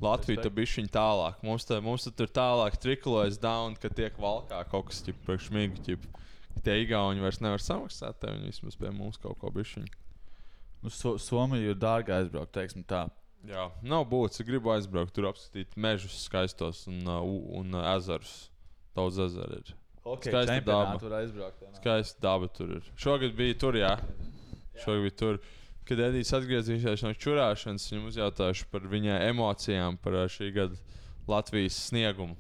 Latvija 0.03 0.45
tur 0.45 0.55
bija 0.55 0.71
viņa 0.77 0.93
tālāk. 0.95 1.41
Mums, 1.43 1.67
tā, 1.67 1.81
mums 1.83 2.07
tā 2.07 2.13
tur 2.15 2.31
tālāk 2.31 2.77
trikulojas 2.79 3.41
down, 3.43 3.75
ka 3.81 3.91
tiek 3.91 4.15
valkā 4.21 4.61
kaut 4.71 4.93
kas 4.93 5.03
tāds 5.03 5.25
priekš 5.27 5.51
mīgu. 5.55 5.83
ķip. 5.87 6.05
Ka 6.55 6.63
Tie 6.63 6.83
igauni 6.83 7.23
vairs 7.23 7.41
nevar 7.43 7.63
samaksāt, 7.63 8.23
viņi 8.23 8.53
vismaz 8.53 8.79
pie 8.79 8.91
mums 8.95 9.19
kaut 9.21 9.39
ko 9.41 9.51
bišķiņu. 9.55 9.91
Uz 10.87 10.95
So 10.95 11.17
Somiju 11.19 11.73
ir 11.73 11.79
dārgi 11.79 12.15
aizbraukt, 12.15 12.53
teiksim 12.55 12.85
tā. 12.87 13.09
Jā, 13.47 13.69
nav 13.87 14.07
būtis. 14.11 14.41
Es 14.41 14.47
gribu 14.49 14.73
aizbraukt, 14.75 15.13
tur 15.15 15.29
apskatīt 15.31 15.77
mežus 15.79 16.17
skaistos 16.27 16.87
un, 16.91 16.99
uh, 17.07 17.23
un 17.61 17.77
uh, 17.77 17.85
ezerus. 17.95 18.49
Daudz 18.99 19.21
ezeru 19.29 19.61
ir. 19.61 19.75
Okay, 20.09 20.33
Skaista 20.33 20.59
daba. 20.65 20.97
Tur 20.99 21.15
aizbraukt. 21.21 21.63
jā. 21.63 21.71
Skaista 21.79 22.25
daba 22.25 22.49
tur 22.49 22.75
ir. 22.79 22.91
Šogad 22.99 23.37
bija 23.39 23.55
tur, 23.61 23.79
jā. 23.79 23.95
Šogad 24.83 25.05
bija 25.07 25.17
tur. 25.23 25.41
Kad 25.89 26.03
Edijs 26.05 26.35
atgriezīsies 26.37 27.05
no 27.07 27.15
čurāšanas, 27.17 27.87
viņam 27.93 28.09
uzjautāšu 28.11 28.67
par 28.73 28.85
viņa 28.91 29.23
emocijām, 29.31 29.97
par 30.03 30.19
ā, 30.21 30.27
šī 30.29 30.51
gada 30.53 30.77
Latvijas 31.29 31.79
sniegumu. 31.89 32.37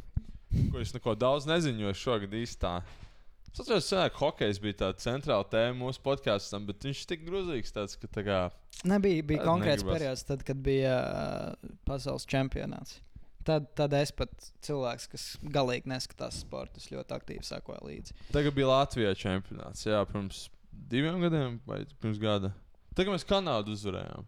Ko 0.72 0.80
es 0.82 0.92
neko 0.96 1.14
daudz 1.16 1.46
nezinu, 1.48 1.86
jo 1.86 1.94
šogad 1.96 2.34
īstā. 2.36 2.78
Es 3.58 3.64
atceros, 3.66 3.88
ka 3.90 4.20
hokejs 4.22 4.60
bija 4.62 4.76
tāda 4.84 5.02
centrāla 5.02 5.42
tēma 5.50 5.80
mūsu 5.80 5.98
podkāstam, 6.04 6.66
bet 6.68 6.84
viņš 6.86 7.00
tik 7.10 7.24
grūzīgs, 7.26 7.72
tāds, 7.74 7.96
ka 7.98 8.06
tā 8.06 8.22
kā. 8.22 8.36
Nebija 8.86 9.24
bija 9.26 9.42
konkrēts 9.42 9.82
negribas. 9.82 9.98
periods, 9.98 10.22
tad, 10.28 10.44
kad 10.46 10.60
bija 10.62 10.94
uh, 11.02 11.72
pasaules 11.88 12.26
čempionāts. 12.30 13.00
Tad, 13.48 13.66
tad 13.74 13.94
es 13.96 14.12
pat 14.14 14.30
cilvēks, 14.62 15.08
kas 15.10 15.24
galīgi 15.42 15.88
neskatās 15.90 16.38
sporta, 16.44 16.78
ļoti 16.92 17.14
aktīvi 17.16 17.42
sekoju 17.48 17.80
līdzi. 17.88 18.14
Tagad 18.30 18.54
bija 18.54 18.68
Latvijā 18.70 19.14
čempionāts, 19.18 19.86
jā, 19.88 20.02
pirms 20.10 20.44
diviem 20.92 21.18
gadiem 21.24 21.58
vai 21.66 21.80
pirms 21.98 22.20
gada. 22.22 22.52
Tagad 22.94 23.16
mēs 23.16 23.26
Kanādu 23.26 23.74
uzvarējām. 23.74 24.26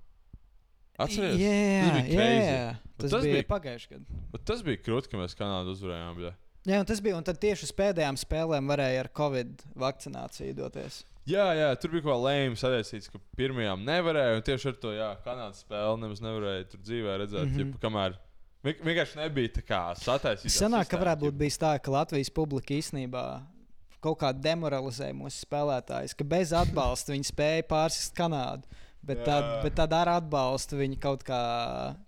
Atcerieties, 1.01 1.41
Jā, 1.41 1.85
tas 1.93 2.09
bija. 2.11 2.65
Bet 2.85 3.05
Tas, 3.05 3.11
tas 3.15 3.23
bija 3.25 3.37
bija- 3.39 3.49
pagājušajā 3.49 3.93
gadā. 4.01 4.41
Tas 4.51 4.63
bija 4.67 4.81
krūti, 4.85 5.09
ka 5.13 5.17
mēs 5.21 5.37
Kanādu 5.39 5.73
uzvarējām. 5.77 6.19
Jā. 6.27 6.33
Jā, 6.69 6.81
un 6.83 6.89
tas 6.89 7.01
bija. 7.01 7.17
Un 7.17 7.25
tad 7.25 7.39
tieši 7.41 7.65
uz 7.69 7.73
pēdējām 7.77 8.19
spēlēm 8.21 8.69
varēja 8.69 9.05
ar 9.05 9.09
Covid 9.17 9.63
vakcināciju 9.81 10.57
doties. 10.59 11.05
Jā, 11.31 11.47
jā, 11.57 11.69
tur 11.81 11.93
bija 11.95 12.05
kaut 12.05 12.17
kā 12.17 12.19
lēmums 12.27 12.65
saistīts, 12.65 13.11
ka 13.13 13.21
pirmajām 13.39 13.85
nevarēja. 13.87 14.41
Un 14.41 14.45
tieši 14.45 14.69
ar 14.73 14.77
to 14.83 14.93
jā, 14.97 15.09
Kanādas 15.25 15.63
spēli 15.65 16.03
nemaz 16.03 16.21
nevarēja 16.25 16.67
tur 16.73 16.83
dzīvē 16.85 17.17
redzēt, 17.23 17.47
mm. 17.47 17.57
-hmm. 17.61 17.79
kamēr 17.83 18.17
vien- 18.67 18.83
vienkārši 18.89 19.21
nebija 19.21 19.55
tā 19.61 19.65
kā 19.65 19.81
sataisīta. 20.01 20.53
Sanāk, 20.57 20.91
ka 20.91 21.01
varētu 21.01 21.29
būt 21.29 21.39
bijis 21.45 21.61
tā, 21.61 21.79
ka 21.79 21.95
Latvijas 21.95 22.33
publika 22.35 22.75
īstenībā 22.75 23.25
kaut 24.01 24.19
kā 24.21 24.33
demoralizēja 24.33 25.17
mūsu 25.17 25.45
spēlētājus, 25.45 26.17
ka 26.17 26.25
bez 26.25 26.53
atbalsta 26.57 27.13
viņi 27.13 27.29
spēja 27.31 27.67
pārsist 27.69 28.17
Kanādu. 28.17 28.65
Bet, 29.01 29.23
Jā. 29.23 29.25
tad, 29.25 29.45
bet 29.65 29.75
tad 29.75 29.93
ar 29.97 30.09
atbalstu 30.19 30.77
viņi 30.77 30.99
kaut 31.01 31.23
kā, 31.25 31.41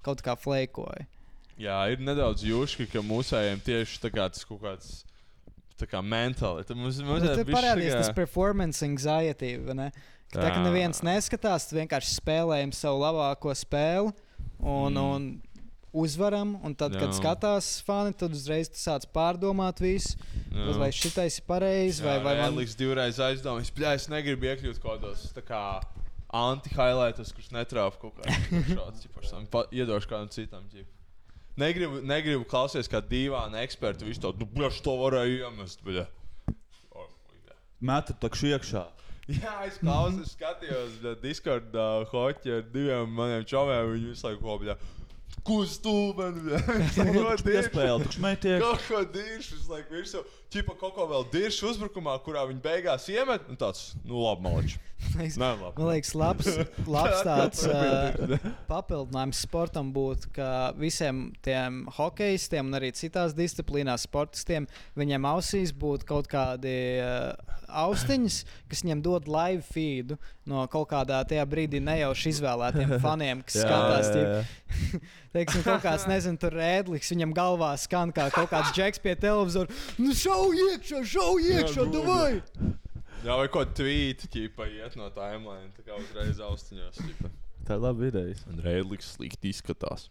kaut 0.04 0.20
kā 0.20 0.34
fleikoja. 0.36 1.06
Jā, 1.62 1.78
ir 1.94 2.00
nedaudz 2.02 2.42
jūški, 2.46 2.88
ka 2.90 3.02
mūsējiem 3.06 3.60
tieši 3.66 4.00
tā 4.02 4.10
kā 4.14 4.26
tas 4.32 4.44
kaut 4.48 4.62
kāds. 4.64 4.90
Tā 5.78 5.86
kā 5.90 6.00
mentāli. 6.04 6.64
Tad 6.66 6.78
mums 6.78 6.98
Nu, 7.02 7.16
bišķi 7.18 7.54
parādījās 7.54 7.94
tā 7.96 8.02
tas 8.04 8.12
performance 8.16 8.82
anxiety. 8.86 9.56
ne? 9.74 9.90
Ka 10.32 10.40
Tā 10.40 10.50
kā 10.54 10.60
neviens 10.64 11.02
neskatās, 11.04 11.66
vienkārši 11.74 12.14
spēlējam 12.20 12.72
savu 12.72 13.02
labāko 13.02 13.52
spēli 13.58 14.12
un, 14.60 14.94
Mm. 14.94 14.96
un 15.02 15.42
uzvaram. 15.92 16.54
Un 16.64 16.74
tad, 16.74 16.94
kad 16.96 17.10
Jā. 17.10 17.18
skatās 17.18 17.82
fani, 17.84 18.14
tad 18.14 18.32
uzreiz 18.32 18.70
tu 18.72 18.78
sāc 18.80 19.04
pārdomāt 19.12 19.82
visu. 19.82 20.16
Jā. 20.52 20.78
Vai 20.78 20.88
šitais 20.90 21.38
ir 21.38 21.44
pareizi, 21.48 22.02
vai, 22.02 22.18
vai 22.24 22.36
man 22.40 22.56
Līdz 22.56 22.76
divreiz 22.76 23.18
aizdomājas, 23.18 23.72
ka 23.76 23.92
es 23.94 24.08
negribu 24.08 24.48
iekļūt 24.48 24.80
kaut 24.80 25.02
kādos 25.02 25.28
anti-highlightos, 26.32 27.32
kurš 27.36 27.50
netrāpa 27.52 27.98
kaut 28.00 28.16
kādā 28.16 28.38
veidā. 28.50 29.68
Iedošu 29.72 30.08
kādam 30.08 30.30
citam. 30.32 30.64
Ģip. 30.72 30.86
Negribu, 31.60 32.00
negribu 32.08 32.46
klausīties 32.48 32.88
kā 32.88 33.02
divāna 33.04 33.60
eksperta. 33.66 34.06
Viņš 34.08 34.20
to, 34.22 34.32
nu, 34.40 34.48
bļaš, 34.54 34.80
to 34.84 34.96
varēja 35.00 35.50
iemest. 35.50 35.82
Bļa. 35.84 36.06
O, 36.96 37.06
jā. 37.48 37.56
Metu 37.92 38.16
takšu 38.22 38.54
iekšā. 38.54 38.86
Jā, 39.30 39.52
es 39.68 39.76
klausos, 39.78 40.32
skatījos 40.34 40.96
Discord 41.22 41.76
uh, 41.78 42.02
hoķi 42.10 42.56
ar 42.56 42.64
diviem 42.72 43.12
maniem 43.14 43.44
čomiem. 43.46 43.92
Viņi 43.92 44.10
visu 44.14 44.26
laiku 44.26 44.48
kopā. 44.48 44.76
Ko 45.46 45.62
stūmeni? 45.66 46.58
Iespēja, 47.56 47.98
tukš 48.02 48.18
metiek. 48.22 48.62
Kaut 48.62 48.82
ko 48.88 49.02
diršu, 49.14 49.60
es 49.60 49.68
laiku 49.70 49.98
virsū. 49.98 50.24
Čipa 50.52 50.74
kaut 50.76 50.92
ko 50.92 51.06
vēl 51.08 51.22
diršu 51.32 51.70
uzbrukumā, 51.70 52.18
kurā 52.24 52.42
viņi 52.50 52.60
beigās 52.60 53.06
iemet. 53.08 53.46
Un 53.48 53.56
tāds, 53.56 53.94
nu 54.04 54.20
labi, 54.20 54.44
maličs. 54.44 54.80
Nē, 55.16 55.26
labi. 55.40 55.72
Man 55.78 55.88
liekas, 55.88 56.12
labs, 56.14 56.50
labs 56.94 57.22
tāds 57.26 57.62
uh, 57.66 58.36
papildinājums 58.68 59.40
sportam 59.46 59.88
būtu, 59.94 60.30
ka 60.36 60.50
visiem 60.78 61.24
tiem 61.44 61.82
hokeistiem 61.96 62.68
un 62.68 62.78
arī 62.78 62.92
citās 62.96 63.34
disciplīnās 63.36 64.04
sportistiem 64.06 64.68
viņiem 64.98 65.26
ausīs 65.32 65.72
būtu 65.74 66.06
kaut 66.12 66.28
kādi 66.30 66.76
uh, 67.02 67.32
austiņas, 67.72 68.42
kas 68.70 68.84
viņiem 68.84 69.02
dod 69.04 69.28
live 69.32 69.64
feedu 69.72 70.18
no 70.48 70.64
kaut 70.70 70.88
kādā 70.92 71.22
tajā 71.28 71.44
brīdī 71.48 71.80
nejauši 71.82 72.32
izvēlētiem 72.36 72.96
faniem, 73.04 73.42
kas 73.46 73.58
Jā, 73.58 73.66
skatās. 73.66 74.12
jā, 74.12 74.22
jā. 74.22 75.02
Teiksim, 75.32 75.62
kaut 75.64 75.80
kāds, 75.84 76.04
nezinu, 76.10 76.36
tur 76.40 76.52
rēdlis, 76.56 77.08
viņam 77.14 77.32
galvā 77.36 77.70
skan 77.80 78.12
kā 78.12 78.26
kaut 78.34 78.50
kāds 78.52 78.72
džeks 78.76 79.00
pie 79.00 79.14
televizora. 79.16 79.72
Nu, 79.96 80.12
šau 80.42 80.50
iekšā, 80.66 81.00
šau 81.06 81.34
iekšā, 81.38 81.84
davai! 81.92 82.42
Jā, 83.22 83.36
vai 83.38 83.46
ko 83.54 83.62
tvīti, 83.62 84.26
ķipa, 84.32 84.66
iet 84.66 84.96
no 84.98 85.06
timeline, 85.14 85.70
tā 85.76 85.84
kā 85.86 85.94
uzreiz 86.00 86.40
austiņās. 86.42 86.98
ķipa. 86.98 87.30
Tā 87.68 87.76
ir 87.76 87.82
laba 87.84 88.08
ideja. 88.08 88.34
Un 88.50 88.58
Reidlis 88.64 89.12
slikti 89.14 89.52
izskatās. 89.52 90.08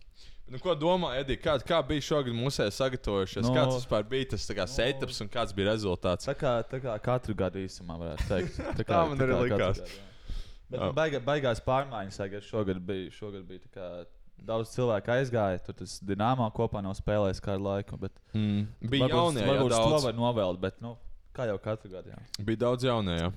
Nu, 0.52 0.60
ko 0.60 0.74
domā, 0.76 1.14
Edī, 1.20 1.36
kā, 1.40 1.58
kā 1.64 1.80
bija 1.88 2.04
šogad 2.04 2.36
mūsē 2.36 2.70
sagatavojušies? 2.72 3.44
No. 3.46 3.52
No. 3.52 3.58
Kāds 3.58 3.76
vispār 3.82 4.08
bija 4.08 4.30
tas 4.34 4.48
tā 4.48 4.56
kā, 4.56 4.66
setups 4.68 5.20
un 5.24 5.30
kāds 5.32 5.52
bija 5.56 5.70
rezultāts? 5.74 6.28
Tā 6.28 6.36
kā, 6.40 6.54
tā 6.68 6.80
kā 6.84 6.96
katru 7.04 7.36
gadu 7.40 7.60
īsumā 7.64 7.96
varētu 8.00 8.28
teikt. 8.32 8.58
Tā, 8.80 8.88
Tā 8.88 9.04
man 9.12 9.24
arī 9.28 9.36
katru 9.36 9.48
likās. 9.48 9.84
gadu, 9.84 9.92
jā. 10.00 10.08
Bet 10.72 10.80
Jā. 10.80 10.88
nu, 10.88 10.96
baiga, 10.96 11.20
baigās 11.28 11.60
pārmaiņas, 11.68 12.20
tagad 12.20 12.44
šogad 12.48 12.80
bija, 12.88 13.12
šogad 13.12 13.44
bija 13.48 13.64
tā 13.68 13.72
kā 13.76 13.88
daudz 14.46 14.72
cilvēku 14.76 15.12
aizgāja. 15.16 15.60
Tur 15.66 15.74
tas 15.74 16.00
dināmā 16.04 16.48
kopā 16.56 16.82
nav 16.84 16.96
spēlējis 16.98 17.42
kādu 17.46 17.62
laiku. 17.68 17.98
Bet 18.00 18.12
Mm. 18.34 18.68
Bija 18.82 19.06
varbūt- 19.08 19.16
jaunie, 19.16 19.42
jā, 19.42 19.48
varbūt 19.54 19.72
uz 19.72 19.78
to 19.92 20.00
var 20.08 20.14
novēlt, 20.14 20.60
bet 20.62 20.82
nu, 20.82 20.98
kā 21.36 21.46
jau 21.48 21.58
katru 21.60 21.92
gadu. 21.92 22.10
Jā. 22.10 22.46
Bija 22.46 22.58
daudz 22.58 22.84
jaunie, 22.84 23.18
jā. 23.20 23.32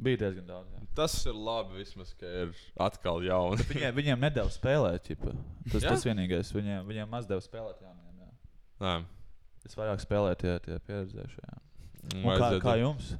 Bija 0.00 0.16
diezgan 0.16 0.46
daudz. 0.46 0.68
Jā. 0.74 0.86
Tas 0.94 1.14
ir 1.26 1.32
labi, 1.34 1.76
vismaz, 1.78 2.14
ka 2.18 2.26
ir 2.26 2.52
atkal 2.78 3.20
jauni. 3.22 3.56
Viņiem, 3.70 3.92
viņiem 3.94 4.20
nedēļa 4.26 4.52
spēlēt, 4.56 5.02
ķipa. 5.08 5.34
tas 5.72 5.82
Jā? 5.82 5.88
tas 5.90 6.04
vienīgais. 6.04 6.52
Viņiem, 6.54 6.86
viņiem 6.86 7.08
maz 7.08 7.26
deva 7.26 7.40
spēlēt 7.40 7.80
jauniem. 7.82 8.18
Jā. 8.18 8.30
Nē, 8.80 9.04
Es 9.66 9.74
vairāk 9.74 10.00
spēlēju 10.00 10.36
tie, 10.38 10.58
tie 10.64 10.78
pieredzējušie. 10.86 11.42
jā. 11.44 11.58
Un 12.14 12.38
Kā, 12.38 12.50
kā 12.62 12.76
jums? 12.78 13.16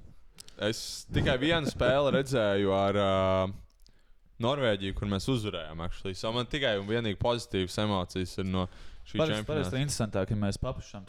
Es 0.59 1.07
tikai 1.13 1.37
vienu 1.39 1.67
spēli 1.71 2.13
redzēju 2.15 2.73
ar 2.73 2.97
uh, 2.97 3.53
Norvēģiju, 4.45 4.95
kur 4.99 5.09
mēs 5.11 5.27
uzvarējām. 5.33 5.81
actually. 5.85 6.15
So 6.15 6.31
man 6.33 6.47
tikai 6.47 6.77
un 6.79 6.87
vienīgi 6.87 7.19
pozitīvas 7.19 7.79
emocijas 7.83 8.37
ir 8.39 8.47
no 8.47 8.67
šī 9.09 9.17
Parasti 9.19 9.45
parasti 9.49 9.49
čempionāta. 9.49 9.77
ir 9.79 9.85
interesantāk, 9.87 10.31
ja 10.31 10.37
mēs 10.37 10.59
papušām 10.61 11.05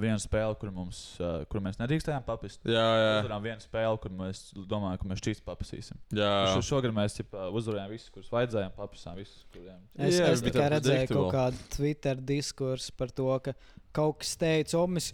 vienu 0.00 0.18
spēli, 0.18 0.56
kur, 0.58 0.70
mums, 0.74 0.98
uh, 1.20 1.44
kur 1.46 1.60
mēs 1.62 1.78
nedrīkstējām 1.78 2.24
papist. 2.26 2.60
Jā, 2.66 2.82
jā, 2.82 3.12
Uzvarējām 3.20 3.44
vienu 3.46 3.62
spēli, 3.64 4.00
kur 4.02 4.10
mēs 4.18 4.40
domājām, 4.66 4.98
ka 4.98 5.08
mēs 5.12 5.22
šķīsti 5.22 5.46
papasīsim. 5.46 6.00
jā. 6.18 6.32
Šo, 6.56 6.64
šogad 6.72 6.92
mēs 6.96 7.14
ķipa, 7.20 7.46
uzvarējām 7.54 7.94
visus, 7.94 8.10
kurus 8.10 8.32
vajadzējām, 8.34 8.74
papasām 8.76 9.16
visus, 9.22 9.46
kuriem. 9.54 9.78
Es, 9.94 10.18
Jā, 10.18 10.26
es 10.34 10.42
bija 10.42 10.56
tikai 10.58 10.68
redzēju 10.74 11.06
predictable. 11.06 11.30
kaut 11.30 11.38
kādu 11.38 11.70
Twitter 11.76 12.16
diskursu 12.34 12.92
par 12.98 13.14
to, 13.14 13.30
ka 13.46 13.54
kaut 13.94 14.18
kas 14.24 14.34
teica, 14.36 14.76
o, 14.82 14.86
mēs 14.90 15.12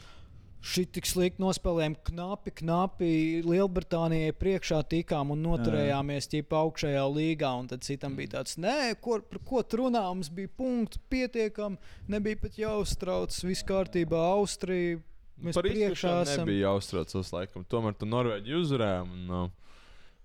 šī 0.63 0.85
tik 0.95 1.09
slikti 1.11 1.43
nospēlējām, 1.43 1.97
knapi, 2.07 2.53
knapi 2.63 3.11
Lielbritānijai 3.47 4.35
priekšā 4.39 4.79
tikām 4.93 5.33
un 5.35 5.43
noturējāmies 5.43 6.31
ķipa 6.31 6.61
augšējā 6.63 7.03
līgā. 7.11 7.51
Un 7.59 7.71
tad 7.73 7.83
citam 7.87 8.15
bija 8.19 8.37
tāds, 8.39 8.59
nē, 8.63 8.95
ko, 9.03 9.19
par 9.27 9.43
ko 9.49 9.63
tur 9.67 9.85
runā, 9.87 10.05
mums 10.13 10.31
bija 10.33 10.51
punkti 10.59 11.03
pietiekami, 11.13 11.81
nebija 12.13 12.39
pat 12.45 12.61
jāuztrauc, 12.61 13.35
viss 13.49 13.67
kārtībā, 13.67 14.21
Austrija. 14.37 15.01
Mēs 15.43 15.59
Par 15.59 15.67
priekšā 15.67 16.13
esam. 16.23 16.45
nebija 16.45 16.69
jāuztraucas 16.69 17.33
laikam. 17.35 17.65
Tomēr 17.67 17.97
tu 17.99 18.07
Norvēģi 18.07 18.55
uzvarējām. 18.61 19.09
Un, 19.17 19.33
uh, 19.35 19.81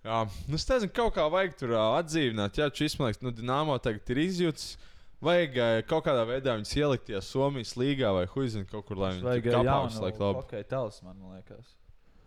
jā, 0.05 0.19
nu, 0.45 0.59
es 0.59 0.67
nezinu, 0.69 0.93
kaut 0.93 1.15
kā 1.15 1.25
vajag 1.33 1.57
tur 1.57 1.73
uh, 1.73 1.95
atdzīvināt. 1.97 2.59
Jā, 2.61 2.67
šis 2.69 2.99
man 2.99 3.09
liekas, 3.09 3.23
nu, 3.25 3.33
Dienāmo 3.33 3.79
tagad 3.81 4.13
ir 4.13 4.21
izjūts. 4.27 4.75
Vajag 5.21 5.55
uh, 5.57 5.81
kaut 5.89 6.05
kādā 6.05 6.25
veidā 6.29 6.53
viņus 6.59 6.73
ielikt 6.77 7.07
tajā 7.09 7.21
Somijas 7.25 7.71
līgā 7.79 8.11
vai 8.13 8.25
huizina 8.29 8.67
kaut 8.69 8.85
kur, 8.85 8.99
lai 9.01 9.15
viņi 9.15 9.25
Vajag 9.25 9.47
tur 9.47 9.55
kāpā 9.55 9.65
jaunu 9.71 9.89
visu 9.89 10.03
laiku 10.03 10.21
labi. 10.23 10.41
hokeja 10.43 10.67
talismanu, 10.75 11.19
man 11.23 11.39
liekas. 11.39 11.71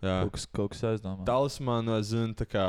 Jā. 0.01 0.17
Kaut 0.25 0.33
kas, 0.35 0.45
kaut 0.51 0.73
kas 0.73 0.81
aizdomā. 0.89 1.23
Talismanu, 1.29 1.95
zinu, 2.03 2.33
tā 2.35 2.47
kā, 2.51 2.65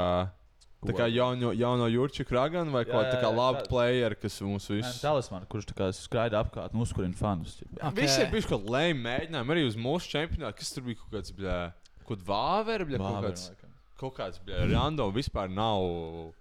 tā 0.87 0.95
kā 0.95 1.07
jauno, 1.11 1.51
jauno 1.57 1.89
Jurčiku 1.91 2.37
Raganu 2.37 2.70
vai 2.75 2.85
Jā, 2.85 2.91
kaut 2.93 3.03
kā 3.03 3.11
tā 3.16 3.18
kā 3.23 3.31
jā, 3.33 3.37
labi 3.41 3.62
tā- 3.64 3.68
player, 3.73 4.14
kas 4.14 4.39
mums 4.47 4.68
visus. 4.70 5.01
Talismanu, 5.03 5.49
kurš 5.51 5.66
tā 5.73 5.75
kā 5.81 5.89
skraida 5.97 6.39
apkārt 6.45 6.75
un 6.77 6.85
uzkurina 6.87 7.16
fanus. 7.18 7.57
ķipa. 7.59 7.83
Ok. 7.89 7.95
Visi 7.99 8.20
ir 8.23 8.31
bijuši 8.31 8.49
kaut 8.53 8.62
kādi 8.62 8.75
lēmi 8.77 9.03
mēģinājumi 9.09 9.55
arī 9.57 9.66
uz 9.66 9.77
mūsu 9.77 10.12
čempionātu. 10.14 10.55
Kas 10.61 10.70
tur 10.77 10.83
bija 10.87 10.97
kaut 11.03 11.11
kāds, 11.18 11.33
bļā, 11.35 11.59
kaut 12.07 12.23
vāver, 12.31 12.85
bļā, 12.87 12.99
kaut 12.99 13.25
kāds, 13.27 13.49
laikam. 13.51 13.62
Kaut 14.03 14.17
kāds, 14.19 14.41
random 14.71 15.13
vispār 15.15 15.51
nav. 15.53 15.87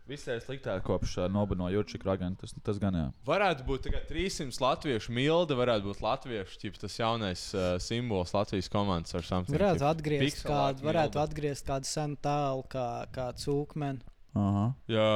Viss 0.09 0.27
ir 0.29 0.41
sliktāk 0.43 0.83
kopš 0.87 1.17
uh, 1.21 1.27
Noba 1.31 1.57
no 1.57 1.69
Jurčika 1.71 2.09
ragana. 2.11 2.35
Tas, 2.39 2.53
tas 2.65 2.79
gan 2.81 2.97
jā. 2.97 3.07
Varētu 3.27 3.65
būt 3.67 3.85
tikai 3.87 4.01
300 4.09 4.61
latviešu 4.63 5.15
milda, 5.15 5.57
varētu 5.59 5.91
būt 5.91 6.03
latviešu 6.03 6.61
ķip, 6.63 6.79
tas 6.81 6.97
jaunais 6.99 7.45
uh, 7.55 7.75
simbols 7.81 8.33
Latvijas 8.35 8.71
komandas 8.71 9.15
ar 9.17 9.27
something. 9.27 9.55
Varētu 9.57 9.87
atgriezt 9.91 10.45
kādu, 10.47 10.87
varētu 10.87 11.21
atgriezt 11.21 11.67
kādu 11.69 11.89
senu 11.89 12.17
tēlu, 12.21 12.65
kā, 12.71 12.87
kā 13.15 13.29
cūkmeni. 13.41 14.03
Aha. 14.37 14.67
Jā, 14.91 15.09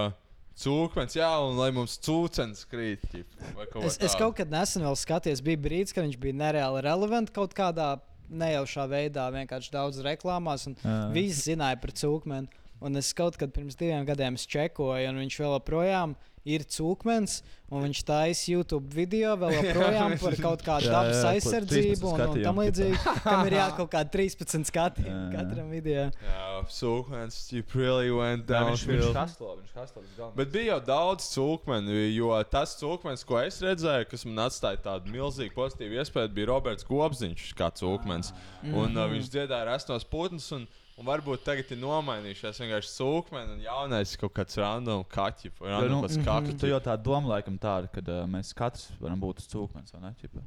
cūkmens, 0.59 1.15
jā, 1.15 1.29
un 1.43 1.59
lai 1.59 1.69
mums 1.75 1.97
cūcens 2.03 2.65
krīt. 2.71 3.05
Ķip, 3.11 3.37
Es, 3.85 3.97
es 4.03 4.15
kaut 4.19 4.37
kad 4.39 4.51
nesen 4.51 4.83
vēl 4.85 4.97
skatījos, 4.99 5.43
bija 5.45 5.59
brīdis, 5.61 5.95
kad 5.95 6.05
viņš 6.07 6.19
bija 6.21 6.39
nereāli 6.39 6.83
relevants 6.85 7.33
kaut 7.35 7.55
kādā 7.55 7.95
nejaušā 8.29 8.85
veidā, 8.91 9.27
vienkārši 9.33 9.73
daudz 9.73 10.01
reklāmās. 10.05 10.67
un 10.67 10.77
Jā. 10.81 10.99
Visi 11.15 11.51
zināja 11.51 11.79
par 11.81 11.91
cūkmeni. 11.91 12.63
Un 12.85 12.99
es 12.99 13.13
kaut 13.15 13.37
kad 13.39 13.53
pirms 13.55 13.77
diviem 13.79 14.05
gadiem 14.05 14.35
čekoju, 14.35 15.09
un 15.09 15.21
viņš 15.23 15.37
vēl 15.41 15.53
joprojām 15.55 16.15
ir 16.19 16.34
cūkmens. 16.69 17.41
Un 17.73 17.81
viņš 17.81 17.99
taisa 18.05 18.43
YouTube 18.51 18.93
video 18.93 19.31
vēl 19.41 19.55
joprojām 19.57 20.13
par 20.21 20.35
kaut 20.37 20.61
kādu 20.65 20.85
Jā, 20.85 20.91
dabas 20.93 21.17
jā, 21.17 21.31
aizsardzību 21.33 21.95
13 21.97 22.05
un, 22.11 22.35
un 22.35 22.43
tam 22.45 22.61
līdzīgi. 22.61 22.99
Kam 23.25 23.41
ir 23.49 23.55
jā, 23.57 23.65
kaut 23.79 23.89
kādi 23.95 24.13
13 24.13 24.69
skati 24.69 25.05
Jā, 25.07 25.15
jā. 25.15 25.31
katram 25.33 25.73
video. 25.73 26.05
Jā, 26.27 26.45
cūkmens, 26.77 27.39
really 27.73 28.13
went 28.13 28.45
down. 28.45 28.69
Viņš 28.69 28.85
viņš 28.91 29.17
haslo, 29.17 29.55
viņš 29.63 29.81
haslo 29.81 30.05
galam. 30.13 30.37
Bet 30.37 30.53
bija 30.53 30.75
jau 30.75 30.79
daudz 30.91 31.27
cūkmeni, 31.33 31.99
jo 32.13 32.31
tas 32.53 32.77
cūkmens, 32.79 33.25
ko 33.27 33.41
es 33.41 33.59
redzēju, 33.65 34.09
kas 34.13 34.29
man 34.29 34.45
atstāja 34.45 34.83
tādu 34.85 35.11
milzīgu 35.17 35.57
pozitīvu 35.57 35.99
iespēju, 36.03 36.33
bija 36.37 36.51
Roberts 36.53 36.85
Gobziņš, 36.87 37.49
kā 37.57 37.73
cūkmens. 37.81 38.31
Un 38.69 38.93
uh, 38.93 39.09
viņš 39.09 39.33
dziedāja 39.33 39.65
restos 39.73 40.05
putnus. 40.05 40.51
Un, 40.55 40.69
un 40.95 41.07
varbūt 41.09 41.43
tagad 41.47 41.71
ir 41.75 41.79
nomainījušies 41.81 42.61
vienkārši 42.63 42.91
cūkmeni 42.95 43.55
un 43.57 43.63
jaunais 43.65 44.15
kaut 44.19 44.33
kāds 44.37 44.59
random 44.61 45.03
kaķis 45.11 45.61
random 45.63 45.97
nu, 45.97 46.03
kāds 46.05 46.19
kaktus. 46.23 46.59
Tu 46.61 46.71
jau 46.71 46.81
tā 46.83 46.95
doma, 46.97 47.35
laikam, 47.35 47.57
tāda, 47.61 47.91
ka 47.91 48.03
uh, 48.03 48.23
mēs 48.29 48.53
katrs 48.57 48.89
varam 49.01 49.19
būt 49.23 49.41
tas 49.41 49.49
cūkmens, 49.51 49.95
vai 49.95 50.05
ne? 50.07 50.13
Ķipa? 50.21 50.43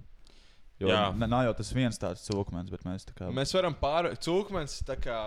Jo 0.79 0.93
Jā. 0.93 1.01
ne- 1.17 1.27
nav 1.27 1.43
jau 1.49 1.57
tas 1.59 1.73
viens 1.75 1.99
tāds 1.99 2.23
cūkmens, 2.29 2.71
bet 2.71 2.85
mēs 2.87 3.05
tā 3.09 3.17
kā. 3.19 3.33
Mēs 3.35 3.53
varam 3.57 3.75
pārvarēt, 3.75 4.23
cūkmens 4.23 4.79
tā 4.87 4.97
kā 5.01 5.19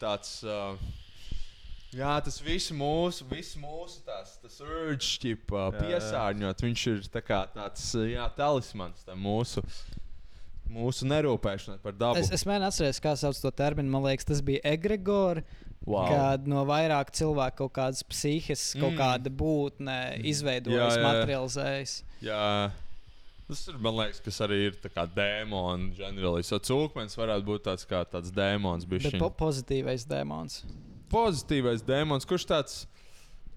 tāds. 0.00 0.40
Uh, 0.46 0.80
Jā, 1.88 2.18
tas 2.20 2.36
viss 2.44 2.68
mūsu, 2.76 3.24
viss 3.30 3.54
mūsu 3.56 4.02
tās, 4.04 4.34
tas 4.42 4.58
Jā, 5.72 5.78
jā. 5.78 5.86
piesārņot. 5.86 6.64
Viņš 6.66 6.82
ir 6.90 7.06
tā 7.08 7.22
kā 7.24 7.38
tāds, 7.54 7.86
jā, 8.10 8.26
talismans 8.36 9.06
tam 9.08 9.22
mūsu. 9.24 9.62
Mūsu 10.72 11.06
nerūpēšana 11.08 11.78
par 11.82 11.94
dabu. 11.96 12.20
Es, 12.20 12.30
es 12.34 12.44
mēģinu 12.48 12.68
atcerēties, 12.68 13.00
kā 13.04 13.14
sauc 13.18 13.38
to 13.42 13.50
terminu. 13.56 13.90
Man 13.92 14.04
liekas, 14.08 14.26
tas 14.28 14.42
bija 14.44 14.60
egregori. 14.68 15.44
Wow. 15.88 16.08
Kad 16.10 16.48
no 16.50 16.64
vairāk 16.68 17.12
cilvēku 17.16 17.62
kaut 17.62 17.72
kādas 17.78 18.02
psihiskas, 18.04 18.74
mm. 18.74 18.82
kaut 18.82 18.92
Mm. 18.92 18.98
kāda 18.98 19.30
būtne 19.32 19.96
izveidojas, 20.26 20.96
Jā, 20.96 21.00
jā, 21.00 21.06
materializējas. 21.06 21.92
Jā, 22.26 22.48
tas 23.48 23.62
ir, 23.70 23.78
man 23.86 23.96
liekas, 24.00 24.20
kas 24.26 24.40
arī 24.44 24.58
ir 24.66 24.76
dēmons, 25.16 25.94
ģenerālis. 25.96 26.50
So 26.50 26.58
cūkmens 26.58 27.16
varētu 27.16 27.46
būt 27.46 27.64
tāds 27.70 27.86
kā 27.88 28.02
tāds 28.04 28.34
dēmons, 28.34 28.84
po 29.22 29.30
pozitīvais 29.46 30.04
demons. 30.10 30.64
pozitīvais 31.14 31.86
dēmons, 31.88 32.26
kurš 32.28 32.48
tāds. 32.50 32.78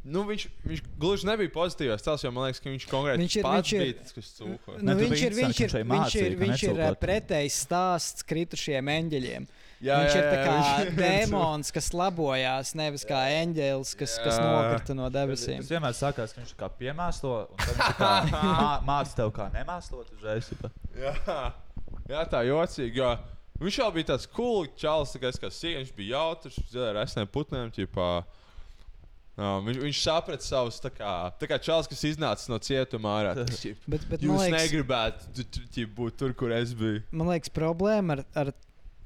Nu, 0.03 0.23
viņš, 0.25 0.43
viņš 0.65 0.79
gluži 0.97 1.27
nebija 1.29 1.51
pozitīvs. 1.53 2.01
Tas 2.01 2.23
jau 2.25 2.31
man 2.33 2.47
liekas, 2.47 2.59
ka 2.63 2.71
viņš 2.71 2.85
konkrēti 2.89 3.21
Viņš 3.21 3.35
ir- 3.37 3.43
pats 3.45 3.59
viņš 3.61 3.73
ir- 3.75 3.81
bija 3.85 3.97
tas, 3.99 4.13
kas 4.15 4.29
cūko. 4.33 4.77
Nu, 4.81 4.95
viņš 4.97 5.21
ir, 5.27 5.35
viņš 5.37 5.59
ir, 5.61 5.73
viņš 5.85 6.15
ir, 6.17 6.37
viņš 6.39 6.63
ir 6.71 6.95
pretējs 7.03 7.57
stāsts 7.67 8.25
kritušiem 8.25 8.89
eņģeļiem. 8.95 9.45
Jā, 9.81 9.99
viņš 10.01 10.15
jā, 10.15 10.17
ir 10.17 10.25
tā 10.25 10.39
jā, 10.39 10.47
kā 10.47 10.55
viņš- 10.57 10.97
dēmons, 11.05 11.71
kas 11.77 11.91
labojās, 11.93 12.73
nevis 12.81 13.05
kā 13.05 13.21
eņģelis, 13.43 13.93
kas, 14.01 14.17
kas 14.25 14.41
Jā. 14.41 14.49
nokrita 14.49 14.97
no 14.97 15.09
debesīm. 15.13 15.61
Tas 15.61 15.69
vienmēr 15.69 15.93
sākās, 16.01 16.33
ka 16.33 16.41
viņš 16.41 16.55
kā 16.57 16.69
piemēslo, 16.81 17.35
un 17.51 17.57
tad 17.61 17.71
viņš 17.77 17.85
tā 17.85 17.95
kā 18.01 18.11
mā- 18.33 18.81
māca 18.89 19.15
tev, 19.21 19.31
kā 19.37 19.51
nemēslot 19.53 20.11
uzreiz. 20.17 20.49
Jā, 20.97 21.13
jā 22.09 22.25
tā 22.29 22.41
jocīgi. 22.49 22.95
Jo 22.97 23.13
viņš 23.61 23.77
jau 23.85 23.91
bija 23.93 24.09
tāds 24.15 24.25
cool 24.33 24.65
čalis, 24.77 25.13
tā 25.13 25.21
kā 25.21 25.29
es 25.29 25.37
kā 25.37 25.49
sieviete. 25.53 25.85
Viņš 25.85 25.95
bija 25.97 26.17
jautrs, 26.17 26.57
ar 26.89 27.01
esnēm 27.05 27.29
putnēm. 27.29 27.69
Ķipā. 27.69 28.11
Uh, 28.25 28.37
viņš, 29.37 29.77
viņš 29.81 30.01
saprata 30.03 30.43
savus, 30.45 30.79
tā 30.83 30.91
kā, 30.93 31.11
tā 31.39 31.47
kā 31.49 31.57
čalis, 31.63 31.87
kas 31.89 32.03
iznāca 32.09 32.51
no 32.51 32.59
cietuma 32.61 33.13
ārā. 33.19 33.35
Tas, 33.39 33.61
Bet, 33.87 34.03
bet 34.09 34.19
man 34.19 34.27
Jūs 34.27 34.43
liekas, 34.43 34.65
negribētu 34.65 35.87
būt 35.95 36.19
tur, 36.19 36.35
kur 36.37 36.51
es 36.55 36.75
biju. 36.77 37.05
man 37.15 37.31
liekas, 37.31 37.53
problēma 37.55 38.19
ar, 38.19 38.25
ar 38.35 38.51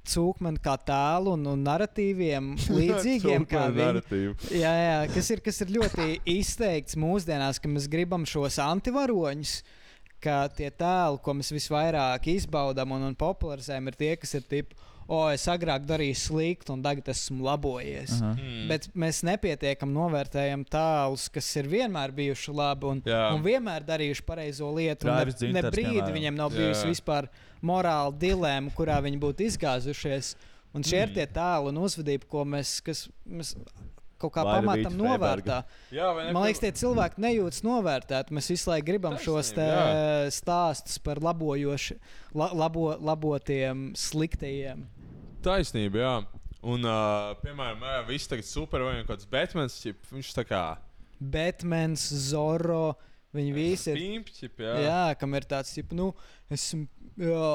cūkmeni 0.06 0.62
kā 0.62 0.76
tēlu 0.86 1.34
un, 1.34 1.46
un 1.54 1.64
narratīviem 1.66 2.52
līdzīgiem 2.80 3.48
viņi. 3.50 4.36
Jā, 4.54 4.74
jā 4.82 5.00
kas, 5.14 5.32
ir, 5.34 5.42
kas 5.46 5.62
ir 5.66 5.74
ļoti 5.78 6.10
izteikts 6.36 6.98
mūsdienās, 7.02 7.62
ka 7.62 7.72
mēs 7.72 7.90
gribam 7.92 8.28
šos 8.30 8.60
antivaroņus. 8.66 9.60
Ka 10.26 10.46
tie 10.50 10.72
tēli, 10.74 11.20
ko 11.22 11.34
mēs 11.38 11.52
visvairāk 11.54 12.30
izbaudām 12.32 12.96
un, 12.96 13.04
un 13.12 13.18
popularizējam, 13.20 13.92
ir 13.92 13.98
tie, 14.00 14.14
kas 14.18 14.32
ir 14.40 14.46
tipi, 14.50 14.78
o, 15.08 15.20
es 15.30 15.44
agrāk 15.52 15.86
darīju 15.86 16.16
sliktu, 16.18 16.74
un 16.74 16.82
tagad 16.86 17.08
esmu 17.14 17.44
labojies. 17.46 18.16
Aha. 18.22 18.32
Mm. 18.40 18.68
Bet 18.72 18.88
mēs 18.98 19.20
nepietiekami 19.28 19.94
novērtējam 19.94 20.66
tēlus, 20.66 21.28
kas 21.30 21.50
ir 21.62 21.70
vienmēr 21.70 22.12
bijuši 22.16 22.56
labi 22.58 22.90
un, 22.90 23.02
Jā. 23.06 23.32
un 23.36 23.44
vienmēr 23.46 23.86
darījuši 23.86 24.26
pareizo 24.26 24.72
lietu. 24.74 25.06
un 25.08 25.14
Traivis 25.14 25.42
Ne, 25.42 25.52
ne 25.62 25.62
brīdi 25.70 25.94
piemēram. 26.00 26.14
viņiem 26.20 26.36
nav 26.36 26.52
Jā. 26.52 26.58
bijusi 26.58 26.88
vispār 26.94 27.30
morāla 27.62 28.14
dilēma, 28.18 28.74
kurā 28.76 28.98
viņi 29.06 29.20
būtu 29.22 29.46
izgāzušies. 29.50 30.36
Un 30.76 30.84
šie 30.84 31.04
ir 31.04 31.08
Mm. 31.10 31.14
tie 31.14 31.26
tēli 31.28 31.70
un 31.70 31.78
uzvedība, 31.78 32.28
ko 32.28 32.44
mēs, 32.44 32.82
kas, 32.84 33.08
mēs 33.30 33.56
kaut 34.20 34.32
kā 34.34 34.44
Vaira 34.44 34.62
pamatam 34.64 34.94
novērtā. 34.98 35.64
Jā? 35.92 36.32
Man 36.34 36.44
liekas, 36.44 36.60
tie 36.60 36.72
cilvēki 36.72 37.20
nejūtas 37.20 37.62
novērtēti. 37.64 38.32
Mēs 38.32 38.50
visu 38.50 38.70
laiku 38.72 38.86
gribam 38.88 39.16
šos 39.20 39.54
te 39.54 39.62
Taisnība, 39.62 40.32
stāstus 40.32 40.98
par 41.04 41.20
labojoši, 41.24 41.98
la, 42.34 42.50
labo, 42.54 42.98
labotiem, 43.00 43.94
sliktajiem. 43.96 44.86
Taisnība, 45.46 46.02
jā. 46.02 46.16
Un, 46.66 46.86
uh, 46.90 47.36
piemēram, 47.44 47.84
jā, 47.86 48.02
viss 48.10 48.30
tagad 48.32 48.48
super 48.50 48.82
vai 48.88 48.98
kaut 49.04 49.14
kāds 49.14 49.30
Batmans, 49.30 49.78
ķip, 49.84 50.02
viņš 50.10 50.34
tā 50.40 50.46
kā 50.50 50.64
Batmans, 51.22 52.04
Zorro, 52.32 52.96
viņi 53.36 53.56
visi 53.56 53.94
ir. 53.94 54.02
pimpi, 54.02 54.34
jā. 54.42 54.74
Jā, 54.74 54.86
jā 54.90 55.18
kam 55.22 55.38
ir 55.38 55.46
tāds, 55.50 55.74
tipo, 55.78 55.98
nu, 55.98 56.12
esmu. 56.52 56.88
Jā, 57.22 57.50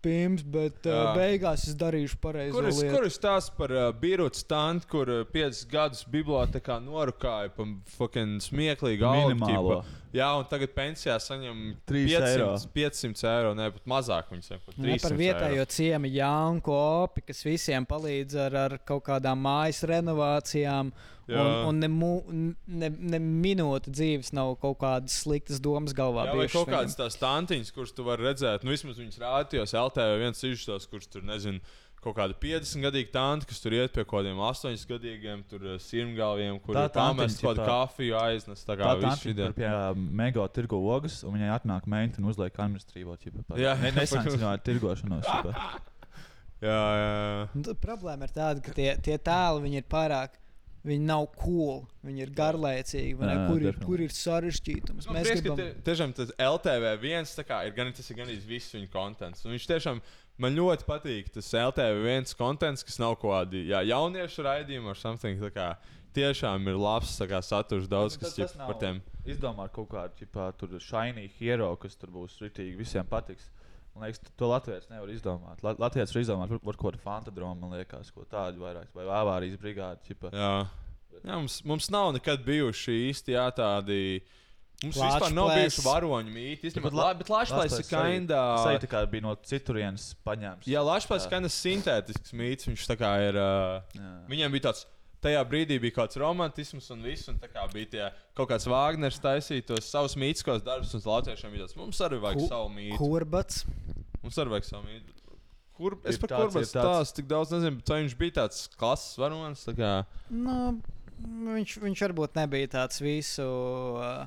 Pirms, 0.00 0.40
bet 0.48 0.86
uh, 0.88 0.94
Jā. 0.94 1.08
beigās 1.12 1.66
es 1.68 1.74
darīšu 1.76 2.16
pareizo 2.22 2.56
Kur 2.56 2.68
es, 2.70 2.78
kur 2.80 3.04
es 3.04 3.18
stāstu 3.18 3.52
par 3.58 3.72
uh, 3.74 3.88
birotu 4.00 4.40
stāstu, 4.40 4.88
kur 4.88 5.10
uh, 5.12 5.26
piecus 5.28 5.60
gadus 5.68 6.06
bibliotekā 6.08 6.78
norukāja 6.80 7.52
pa 7.52 7.66
fucking 7.98 8.40
smieklīgu 8.40 9.04
algu? 9.04 9.82
Jā, 10.12 10.26
un 10.40 10.44
tagad 10.50 10.72
pensijā 10.74 11.14
saņem 11.22 11.58
Trīs 11.86 12.10
500 12.10 12.30
eiro. 12.32 12.48
500 12.74 13.28
eiro. 13.30 13.52
Ne, 13.54 13.68
pat 13.70 13.84
mazāk 13.86 14.32
viņi 14.32 14.42
saņem. 14.48 14.62
pat 14.66 14.78
Ne, 14.78 14.96
par 14.98 15.10
300 15.14 15.18
vietējo 15.20 15.66
ciemu 15.70 16.10
Janku 16.10 16.74
Opi, 16.74 17.22
kas 17.28 17.44
visiem 17.46 17.86
palīdz 17.86 18.34
ar, 18.46 18.56
ar 18.64 18.78
kaut 18.84 19.04
kādām 19.06 19.38
mājas 19.46 19.84
renovācijām. 19.86 20.90
Un, 21.30 21.36
Jā. 21.36 21.42
un 21.68 21.76
ne, 21.78 21.86
mu- 21.86 22.24
ne, 22.66 22.88
ne 22.90 23.18
minūte 23.22 23.92
dzīves 23.94 24.32
nav 24.34 24.56
kaut 24.58 24.80
kādas 24.80 25.14
sliktas 25.22 25.60
domas 25.62 25.94
galvā. 25.94 26.24
Jā, 26.26 26.34
vai 26.40 26.46
kaut 26.50 26.66
viņam. 26.66 26.74
kādas 26.80 26.96
tās 26.98 27.14
tantiņas, 27.20 27.70
kuras 27.76 27.92
tu 27.94 28.02
vari 28.02 28.26
redzēt, 28.26 28.64
nu 28.66 28.72
vismaz 28.74 28.98
viņas 28.98 29.20
rādījos 29.22 29.76
LTV 29.78 30.16
viens 30.24 30.42
izžēlos, 30.42 30.88
kurš 30.90 31.06
tur 31.12 31.22
nezinu. 31.22 31.60
Kaut 32.00 32.16
kāda 32.16 32.32
50 32.40 32.80
gadīga 32.80 33.10
tante, 33.12 33.44
kas 33.44 33.58
tur 33.60 33.74
iet 33.76 33.92
pie 33.92 34.06
kaut 34.08 34.22
kādiem 34.22 34.38
8 34.40 34.86
gadīgiem, 34.88 35.42
tur 35.50 35.66
uh, 35.66 35.76
sirmgalviem, 35.84 36.56
kur 36.64 36.78
Tā 36.78 36.86
ir 36.88 36.94
pamest 36.94 37.36
tantiņa, 37.36 37.44
kaut 37.44 37.58
kādu 37.60 37.66
kafiju 37.68 38.16
aiznes. 38.22 38.64
Tā 38.64 38.76
kā 38.80 38.94
šī 39.20 39.34
ir 39.36 39.52
pie 39.58 39.68
mega 40.22 40.46
tirgu 40.48 40.80
ogas, 40.80 41.20
un 41.28 41.36
viņai 41.36 41.52
atnāk 41.58 41.84
meita 41.90 42.22
un 42.22 42.30
uzliek 42.32 42.56
administrīvo 42.56 43.18
čipu. 43.20 43.44
Jā. 43.60 43.76
ne, 43.82 43.92
nesancināja 44.00 44.62
tirgošanos. 44.64 45.28
ķipa. 45.28 45.54
Jā, 46.60 46.76
jā, 46.76 47.04
jā. 47.56 47.62
Tad 47.70 47.78
Problēma 47.80 48.26
ir 48.28 48.32
tāda, 48.36 48.60
ka 48.60 48.72
tie, 48.76 48.90
tie 49.00 49.14
tēli 49.16 49.62
viņi 49.64 49.78
ir 49.80 49.86
pārāk. 49.88 50.34
Viņi 50.80 51.04
nav 51.04 51.26
cool, 51.36 51.82
viņi 52.04 52.22
ir 52.24 52.30
garlaicīgi. 52.32 53.16
vai 53.18 53.26
ne? 53.28 53.32
Jā, 53.36 53.46
Kur, 53.50 53.64
ir, 53.68 53.78
kur 53.84 54.00
ir 54.00 54.12
sarežģītums? 54.16 55.08
Man 55.08 55.18
Mēs 55.18 55.26
prieks, 55.26 55.40
ka 55.40 55.44
gribam. 55.44 55.58
tie- 55.60 55.82
tiešām 55.88 56.14
tas 56.16 56.30
LTV 56.40 56.92
viens 57.02 57.34
tā 57.36 57.44
kā, 57.44 57.58
ir 57.68 57.74
gan 57.76 57.92
tas 57.92 58.08
ir 58.08 58.16
gan 58.16 58.26
viss 58.48 58.72
viņa 58.72 58.88
kontents. 58.92 59.44
Un 59.44 59.52
viņš 59.52 59.66
tiešām 59.68 60.00
man 60.38 60.54
ļoti 60.56 60.84
patīk 60.88 61.28
tas 61.32 61.50
LTV 61.54 62.02
viens 62.04 62.34
kontents, 62.34 62.82
kas 62.86 62.98
nav 62.98 63.16
kaut 63.20 63.32
kādi 63.32 63.66
jā, 63.68 63.82
jauniešu 63.86 64.44
raidījumi 64.46 64.86
vai 64.92 64.94
something. 64.94 65.40
kā 65.54 65.76
Tiešām 66.12 66.64
ir 66.66 66.74
labs 66.74 67.12
kā, 67.22 67.38
saturs 67.38 67.86
daudz, 67.86 68.16
Tas- 68.18 68.34
kas 68.34 68.38
ir 68.38 68.58
par 68.58 68.74
tiem. 68.74 69.00
Izdomā 69.24 69.68
kaut 69.70 69.88
kādu 69.90 70.56
tur 70.58 70.68
shiny 70.80 71.28
hero, 71.38 71.76
kas 71.76 71.94
tur 71.94 72.10
būs 72.10 72.34
rītīgi, 72.42 72.76
visiem 72.76 73.04
patiks. 73.06 73.48
Man 73.94 74.08
liekas, 74.08 74.20
to 74.36 74.46
Latvijas 74.48 74.88
nevar 74.90 75.06
izdomāt. 75.08 75.62
La- 75.62 75.76
Latvijas 75.78 76.12
var 76.14 76.22
izdomāt, 76.22 76.48
var, 76.50 76.58
var 76.64 76.74
kaut 76.74 76.94
kādu 76.94 77.00
fantadromu, 77.04 77.60
man 77.60 77.78
liekas, 77.78 78.10
ko 78.10 78.24
tādu 78.24 78.58
vairāk, 78.58 78.86
vai 78.94 79.04
avārijas 79.04 79.56
brigādi. 79.58 79.98
ķipa. 80.08 80.32
Jā. 80.32 80.66
Jā, 81.24 81.34
mums, 81.36 81.62
mums 81.64 81.90
nav 81.90 82.12
nekad 82.14 82.42
bijuši 82.44 83.10
īsti 83.10 83.34
jā, 83.34 83.46
tādi. 83.54 84.22
Mums 84.82 84.96
Lāčplēs. 84.96 85.20
vispār 85.20 85.32
nav 85.36 85.48
bijuši 85.52 85.82
varoņu 85.84 86.30
īstenībā. 86.56 86.82
bet 86.88 86.92
La- 86.94 87.12
Bet 87.14 87.28
Latvijas 87.28 87.74
arī- 87.80 87.88
kinda. 87.90 88.38
arī 88.64 88.78
tā 88.80 88.88
kā 88.88 89.02
bija 89.10 89.22
no 89.22 89.34
citurienes 89.36 90.14
paņemts. 90.24 90.64
Jā, 90.64 90.80
Latvijas 90.82 91.26
Jā. 91.26 91.26
ir 91.26 91.30
kinda 91.34 91.48
sintētisks 91.52 92.32
mīts. 92.32 92.64
Viņš 92.70 92.86
tā 92.88 92.96
kā 92.96 93.10
ir. 93.28 93.36
Uh, 93.36 93.82
Jā. 93.94 94.26
Viņiem 94.28 94.50
bija 94.56 94.70
tāds. 94.72 94.86
Tajā 95.20 95.44
brīdī 95.44 95.76
bija 95.78 95.92
kaut 95.92 96.08
kāds 96.08 96.16
romantisms 96.16 96.90
un 96.92 97.02
viss, 97.02 97.28
un 97.28 97.36
tā 97.36 97.46
kā 97.52 97.70
bija 97.70 97.90
tie 97.90 98.10
kaut 98.34 98.48
kāds 98.48 98.64
Vāgners 98.66 99.20
taisīt 99.20 99.66
tos 99.66 99.84
savus 99.84 100.14
mītiskos 100.16 100.62
darbus, 100.64 100.94
un 100.94 101.00
latviešiem 101.02 101.52
bija 101.52 101.66
tāds, 101.66 101.76
mums 101.76 101.98
arī 102.00 102.18
vajag 102.18 102.38
Ku- 102.38 102.48
savu 102.48 102.70
mītu. 102.70 102.96
Kurbats. 102.96 103.64
Mums 104.22 104.36
arī 104.38 104.48
vajag 104.48 104.64
savu 104.64 104.84
mītu. 104.88 105.12
Kur, 105.76 105.98
es 106.06 106.16
par 106.16 106.28
tāds. 106.30 106.72
stāstu 106.72 107.14
tik 107.16 107.28
daudz 107.28 107.50
nezinu, 107.52 107.76
bet 107.76 107.84
viņš 107.84 108.14
bija 108.16 108.32
tāds 108.32 108.68
klases 108.76 109.16
varonis. 109.18 109.62
tā 109.68 109.74
kā- 109.76 110.06
Nu, 110.30 110.80
viņš, 111.20 111.78
viņš 111.84 112.00
varbūt 112.08 112.32
nebija 112.34 112.68
tāds 112.68 112.98
visu 113.00 113.44
uh, 113.98 114.26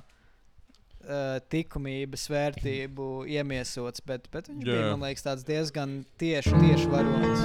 uh, 1.03 1.37
likumības 1.53 2.27
vērtību 2.31 3.07
iemiesots, 3.35 4.03
bet, 4.07 4.27
bet 4.33 4.49
viņš 4.51 4.65
Jā. 4.67 4.73
bija 4.73 4.89
man 4.93 5.07
liekas, 5.07 5.25
tāds 5.27 5.47
diezgan 5.47 6.01
tieši, 6.21 6.55
tieši 6.63 6.89
varonis. 6.91 7.43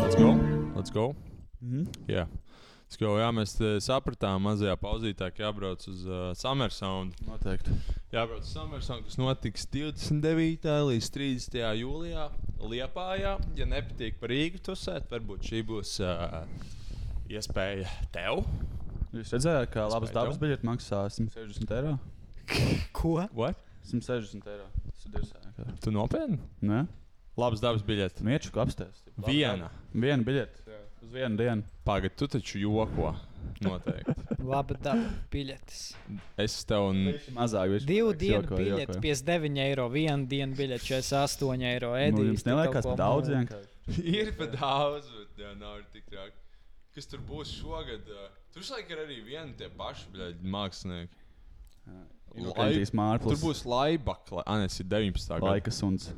Let's 0.00 0.16
go. 0.18 0.30
Let's 0.76 0.90
go. 0.90 1.14
Mhm. 1.60 1.86
Jā. 2.08 2.26
Let's 3.00 3.08
go. 3.08 3.16
Jā, 3.16 3.30
mēs 3.32 3.54
te 3.56 3.68
sapratām 3.80 4.42
mazajā 4.44 4.74
pauzītē, 4.76 5.30
ka 5.32 5.46
jābrauc 5.46 5.86
uz 5.88 6.02
uh, 6.04 6.34
Summer 6.36 6.68
Sound. 6.68 7.14
Noteikti. 7.24 7.72
Jābrauc 8.12 8.44
uz 8.44 8.50
Summer 8.52 8.82
Sound, 8.84 9.06
kas 9.08 9.16
notiks 9.16 9.64
29. 9.72 10.68
līdz 10.90 11.08
30. 11.14 11.56
jūlijā 11.80 12.26
Liepājā. 12.60 13.32
Ja 13.56 13.68
nepatīk 13.70 14.20
par 14.20 14.34
Rīgu 14.34 14.60
tusēt, 14.68 15.08
varbūt 15.14 15.48
šī 15.48 15.62
būs 15.70 15.94
uh, 16.04 16.44
iespēja 17.32 17.88
tev. 18.12 18.44
Jūs 19.16 19.32
redzējāt, 19.32 19.72
ka 19.72 19.88
labas 19.88 20.12
dabas 20.12 20.36
biļete 20.44 20.68
maksā 20.68 21.06
160 21.16 21.76
eiro? 21.78 21.96
Ko? 22.92 23.16
What? 23.32 23.64
160 23.88 24.44
eiro. 24.44 24.68
Tu 25.80 25.96
nopietni? 25.96 26.36
Nē, 26.60 26.84
Labs 27.40 27.62
dabas 27.64 27.80
biļete. 27.86 28.20
mieču 28.26 28.52
apstāties. 28.60 29.06
Viena. 29.24 29.70
Viena 29.94 30.20
biļete. 30.26 30.59
Uz 31.00 31.12
vienu 31.14 31.36
dienu. 31.40 31.62
Pagaidā, 31.86 32.14
tu 32.20 32.28
taču 32.28 32.60
joko. 32.60 33.14
Noteikti. 33.64 34.14
Laba 34.52 34.74
daba, 34.80 35.08
biļetes. 35.32 35.80
Es 36.40 36.58
tev. 36.68 36.90
n- 36.92 37.16
Mazāk. 37.36 37.72
viņš 37.74 37.86
Divu 37.88 38.12
dienu 38.16 38.42
jokoju. 38.44 39.00
59 39.00 39.60
eiro, 39.64 39.86
viena 39.92 40.26
diena 40.28 40.56
biļete, 40.56 40.84
48 40.88 41.64
eiro. 41.70 41.90
Nu, 41.94 42.02
Edijs, 42.04 42.28
jums 42.30 42.44
te 42.46 42.52
neliekas 42.52 42.88
par 42.88 43.00
daudz 43.00 43.32
vienkārši. 43.32 43.72
Ir 44.20 44.32
pat 44.38 44.54
daudz, 44.60 45.08
bet 45.16 45.40
jā, 45.44 45.54
nav 45.60 45.80
tik 45.92 46.04
traki. 46.12 46.36
kas 46.94 47.08
tur 47.10 47.24
būs 47.26 47.52
šogad. 47.60 48.06
Tur 48.54 48.64
šlaik 48.66 48.88
ir 48.90 49.00
arī 49.04 49.16
vieni 49.24 49.54
tie 49.58 49.68
paši 49.78 50.08
bļaļ, 50.14 50.36
mākslinieki. 50.56 51.16
Mārplis. 52.94 53.34
Tur 53.34 53.40
būs 53.42 53.64
Laibaka, 53.66 54.42
Anes 54.46 54.76
ir 54.80 54.86
19. 54.90 55.32
gada. 55.32 55.46
Laika 55.52 55.72
suns. 55.74 56.10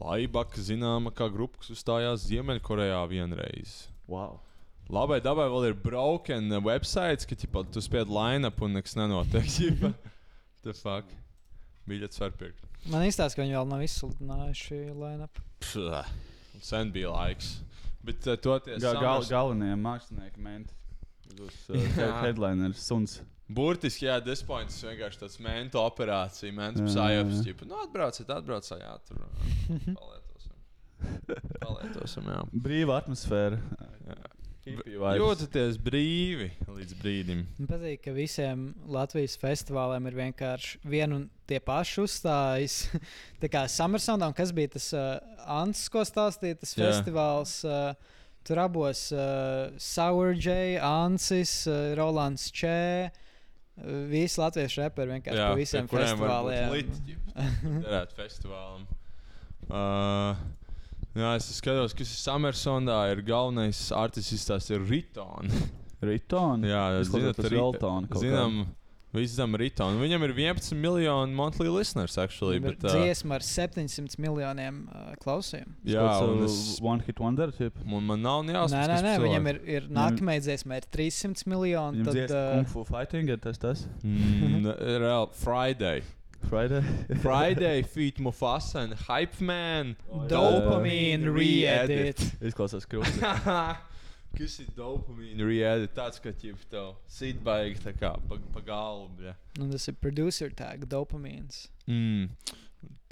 Laibaka 0.00 0.60
zināma 0.60 1.12
kā 1.16 1.28
grupa, 1.32 1.62
kas 1.62 1.72
uzstājās 1.72 2.26
Ziemeļkorejā 2.28 2.98
vienreiz. 3.08 3.86
Wow. 4.10 4.38
Labai 4.92 5.18
dabai 5.24 5.48
vēl 5.50 5.70
ir 5.70 5.78
broken 5.82 6.52
websites, 6.62 7.26
ka 7.26 7.34
ķipa, 7.38 7.64
tu 7.74 7.82
spied 7.82 8.10
line-up 8.12 8.60
un 8.62 8.76
nekas 8.76 8.94
nenotiek. 8.98 9.48
ķipa. 9.56 9.92
The 10.66 10.74
fuck. 10.76 11.08
Biļets 11.88 12.20
var 12.22 12.34
pirkt. 12.38 12.62
Man 12.90 13.06
izstāsta, 13.06 13.38
ka 13.38 13.44
viņi 13.46 13.56
vēl 13.56 13.68
nav 13.70 13.82
izsludinājuši 13.86 14.80
line-up. 14.94 15.40
Sen 16.62 16.92
bija 16.94 17.10
laiks. 17.14 17.56
Bet 18.06 18.26
uh, 18.30 18.36
toties 18.38 18.82
Ga 18.82 18.92
gal 18.94 19.22
samers- 19.24 19.30
galvenie 19.32 19.74
mākslinieki 19.80 20.42
menti. 20.42 20.74
Uz 21.42 21.56
uh, 21.72 21.96
headliner 22.24 22.74
suns. 22.78 23.18
Burtiski, 23.46 24.08
jā, 24.08 24.16
dispoints 24.26 24.80
vienkārši 24.82 25.20
tāds 25.20 25.36
mentu 25.42 25.78
operācija, 25.78 26.50
mentu 26.54 26.86
psājops. 26.88 27.44
jā. 27.46 27.54
Nu, 27.62 27.78
atbrauciet, 27.84 28.30
atbrauciet, 28.34 28.80
jā, 28.82 28.94
tur 29.06 29.20
palietosim. 29.94 30.56
Palietosim, 31.62 32.30
jā. 32.34 32.40
Brīva 32.64 32.96
atmosfēra. 33.04 33.60
Jā. 34.08 34.16
Jūtaties 34.66 35.76
brīvi 35.78 36.48
līdz 36.66 36.96
brīdim. 36.98 37.44
Man 37.60 37.68
patīk, 37.70 38.00
ka 38.02 38.14
visiem 38.16 38.72
Latvijas 38.90 39.36
festivāliem 39.38 40.08
ir 40.10 40.16
vienkārši 40.18 40.80
viena 40.82 41.20
un 41.20 41.28
tie 41.46 41.60
paši 41.62 42.00
uzstājas. 42.02 42.80
Tā 43.44 43.50
kā 43.52 43.62
Summersonā, 43.70 44.26
un 44.26 44.34
kas 44.34 44.50
bija 44.56 44.72
tas 44.74 44.88
uh, 44.98 45.20
Ants, 45.46 45.84
ko 45.94 46.02
stāstīja, 46.02 46.58
tas 46.64 46.74
Jā. 46.74 46.88
festivāls. 46.88 47.60
Uh, 47.62 47.94
tur 48.42 48.58
abos 48.64 49.04
uh, 49.14 49.70
Sourjay, 49.78 50.80
Ansis, 50.82 51.60
uh, 51.70 51.94
Rolands 51.94 52.48
Čē. 52.50 52.82
Uh, 53.06 53.22
visi 54.10 54.40
latviešu 54.40 54.80
reperi 54.84 55.16
vienkārši 55.16 55.40
Jā, 55.40 55.48
pa 55.50 55.58
visiem 55.58 55.88
festivāliem. 55.90 56.92
derēt 57.84 58.14
festivālam. 58.16 58.86
Uh, 59.66 60.38
jā, 61.18 61.32
es 61.36 61.48
skatos, 61.58 61.94
kas 61.96 62.12
ir 62.14 62.20
Summersonā. 62.22 63.00
Ir 63.12 63.22
galvenais 63.26 63.80
artists, 63.96 64.46
tas 64.48 64.70
ir 64.72 64.84
Ritons. 64.86 65.60
Ritoni. 66.06 66.68
Jā, 66.70 66.84
Rita- 67.02 67.48
Veltona 67.50 68.08
kaut 68.10 68.22
Zinām, 68.22 68.60
visi 69.16 69.36
zinām 69.36 69.56
Ritonu. 69.60 70.00
Viņam 70.02 70.24
ir 70.26 70.34
11 70.36 70.76
miljoni 70.80 71.36
monthly 71.36 71.70
listeners, 71.72 72.16
actually. 72.20 72.60
Bet, 72.62 72.84
uh, 72.84 72.92
dziesma 72.94 73.38
ar 73.38 73.46
700 73.46 74.18
miljoniem 74.22 74.82
uh, 74.88 75.14
klausījumu. 75.22 75.76
jā, 75.88 76.04
un 76.26 76.44
es, 76.46 76.58
One 76.84 77.04
hit 77.06 77.20
wonder. 77.22 77.52
Tip. 77.56 77.78
un 77.86 78.04
man 78.06 78.22
nav 78.22 78.44
jāsaka, 78.44 78.76
Nē, 78.76 78.86
nē, 78.92 79.00
nē, 79.06 79.16
viņam 79.24 79.50
ir, 79.52 79.62
ir 79.78 79.88
nākamajai 79.96 80.44
dziesmai 80.48 80.82
ir 80.82 80.90
300 80.92 81.48
miljoni. 81.50 82.04
Tad, 82.06 82.22
uh, 82.26 82.36
Kung 82.54 82.70
Fu 82.74 82.84
Fighting, 82.88 83.32
ir 83.32 83.40
tas 83.42 83.58
tas? 83.62 83.86
Mm, 84.04 84.70
reāli 85.06 85.32
Friday. 85.40 86.04
Friday. 86.48 86.82
Friday 87.24 87.82
feat 87.82 88.18
Mufasa 88.18 88.84
and 88.84 88.94
Hype 88.94 89.40
Man. 89.40 89.96
Dopamine 90.30 91.32
re-edit. 91.32 92.22
Izklausās 92.40 92.86
krūtis. 92.86 93.18
Kas 94.36 94.58
ir 94.60 94.68
dopamīna 94.76 95.46
re-edit? 95.48 95.94
Tāds, 95.96 96.20
ka 96.20 96.32
ķip 96.36 96.66
tev 96.72 96.92
sit 97.08 97.40
baigi 97.44 97.80
tā 97.86 97.94
kā 97.96 98.12
pa, 98.28 98.36
pa 98.52 98.62
galvu. 98.66 99.32
Nu, 99.56 99.70
tas 99.72 99.88
ir 99.88 99.96
producer 100.02 100.52
tag, 100.52 100.84
dopamīns. 100.92 101.66
Mm. 101.88 102.28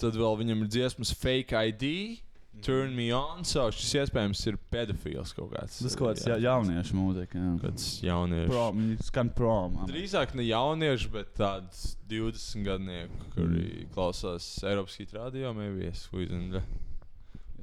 Tad 0.00 0.18
vēl 0.18 0.38
viņam 0.42 0.64
ir 0.64 0.70
dziesmas 0.74 1.14
Fake 1.16 1.56
ID. 1.70 2.20
Turn 2.62 2.94
me 2.94 3.08
on. 3.14 3.42
So 3.48 3.64
šis 3.74 3.94
iespējams 4.04 4.44
ir 4.46 4.58
pedofils 4.70 5.32
kaut 5.34 5.50
kāds. 5.56 5.80
Tas 5.82 5.96
kaut 5.98 6.12
kāds 6.12 6.28
ja, 6.28 6.36
jauniešu 6.44 6.94
mūzika. 6.96 7.40
Jā. 7.40 7.54
Kāds 7.64 7.88
jaunieši. 8.04 8.50
Prom, 8.52 8.84
skan 9.08 9.32
prom. 9.34 9.80
Drīzāk 9.90 10.36
ne 10.38 10.46
jaunieši, 10.46 11.10
bet 11.16 11.34
tāds 11.40 11.96
20 12.12 12.68
gadnieku, 12.68 13.26
kuri 13.34 13.88
klausās 13.96 14.46
Eiropas 14.62 15.00
hit 15.00 15.16
radio, 15.16 15.50
maybe 15.56 15.88
es 15.90 16.06
uzzinu. 16.12 16.62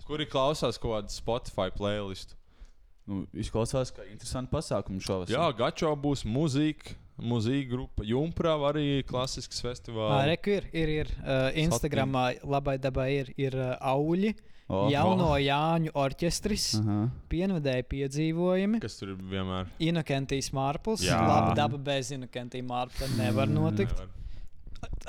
Kuri 0.09 0.27
klausās 0.27 0.81
kaut 0.81 0.97
kādu 0.97 1.13
Spotify 1.13 1.71
playlistu. 1.71 2.35
Nu, 3.11 3.25
izklausās, 3.35 3.91
ka 3.91 4.05
interesanti 4.07 4.53
pasākumi 4.53 5.01
šovasar. 5.03 5.33
Jā, 5.35 5.47
Gačo 5.57 5.89
būs 5.99 6.23
mūzika, 6.23 6.93
mūzika 7.19 7.67
grupa. 7.73 8.05
Jumprā 8.07 8.53
arī 8.69 8.85
klasisks 9.07 9.59
festivāls. 9.65 10.21
Reku 10.29 10.53
ir, 10.55 10.69
ir, 10.71 10.93
ir 11.01 11.11
uh, 11.19 11.49
Instagramā 11.65 12.29
labai 12.47 12.77
dabai 12.79 13.09
ir, 13.17 13.33
ir 13.49 13.59
uh, 13.59 13.75
auļi, 13.93 14.31
Oh, 14.71 14.85
jauno 14.87 15.33
Jāņu 15.35 15.91
orķestris, 15.99 16.77
Aha. 16.79 17.01
pienvedēji 17.27 17.83
piedzīvojumi. 17.91 18.79
Kas 18.79 18.95
tur 19.01 19.09
ir 19.11 19.25
vienmēr? 19.33 19.67
Inokentijas 19.83 20.47
mārpls, 20.55 21.03
Jā. 21.03 21.17
laba 21.27 21.51
daba 21.57 21.79
bez 21.91 22.13
inokentija 22.15 22.63
mārpla 22.63 23.09
nevar 23.17 23.51
notikt. 23.51 23.91
Nevar. 23.99 24.13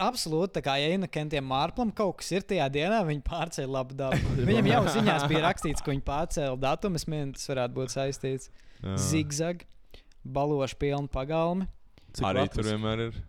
Absolūti, 0.00 0.62
kā 0.64 0.78
ja 0.80 0.92
inokentiem 0.96 1.44
mārplam 1.44 1.90
kaut 1.92 2.20
kas 2.22 2.30
ir 2.32 2.46
tajā 2.48 2.68
dienā, 2.72 3.02
viņi 3.04 3.24
pārcēla 3.26 3.74
labu 3.76 3.96
dabu. 3.98 4.36
Viņam 4.48 4.70
jau 4.70 4.82
ziņās 4.94 5.26
bija 5.28 5.42
rakstīts, 5.44 5.84
ka 5.84 5.92
viņi 5.92 6.04
pārcēla 6.06 6.56
datumu. 6.62 6.96
Es 6.96 7.04
domāju, 7.08 7.34
tas 7.36 7.50
varētu 7.52 7.76
būt 7.76 7.92
saistīts. 7.92 8.48
Zigzag, 8.98 9.66
balošu 10.24 10.78
pilnu 10.80 11.10
pagalmi. 11.12 11.68
Cik 12.16 12.24
Arī 12.28 12.46
lapas? 12.46 12.56
tur 12.56 12.68
vienmēr 12.70 13.04
ir. 13.08 13.20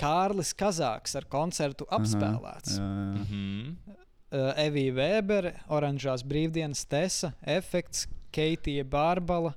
Kārlis 0.00 0.52
Kazāks 0.56 1.16
ar 1.18 1.26
koncertu 1.28 1.84
apspēlēts. 1.92 2.76
Jā, 2.78 2.84
jā. 2.84 3.24
Mhm. 3.24 3.96
uh, 4.32 4.52
Evija 4.62 4.94
Vēbere, 4.96 5.54
Oranžās 5.72 6.24
brīvdienas 6.24 6.86
Tesa, 6.88 7.34
Efekts, 7.44 8.06
Keitija 8.32 8.84
Bārbala, 8.88 9.52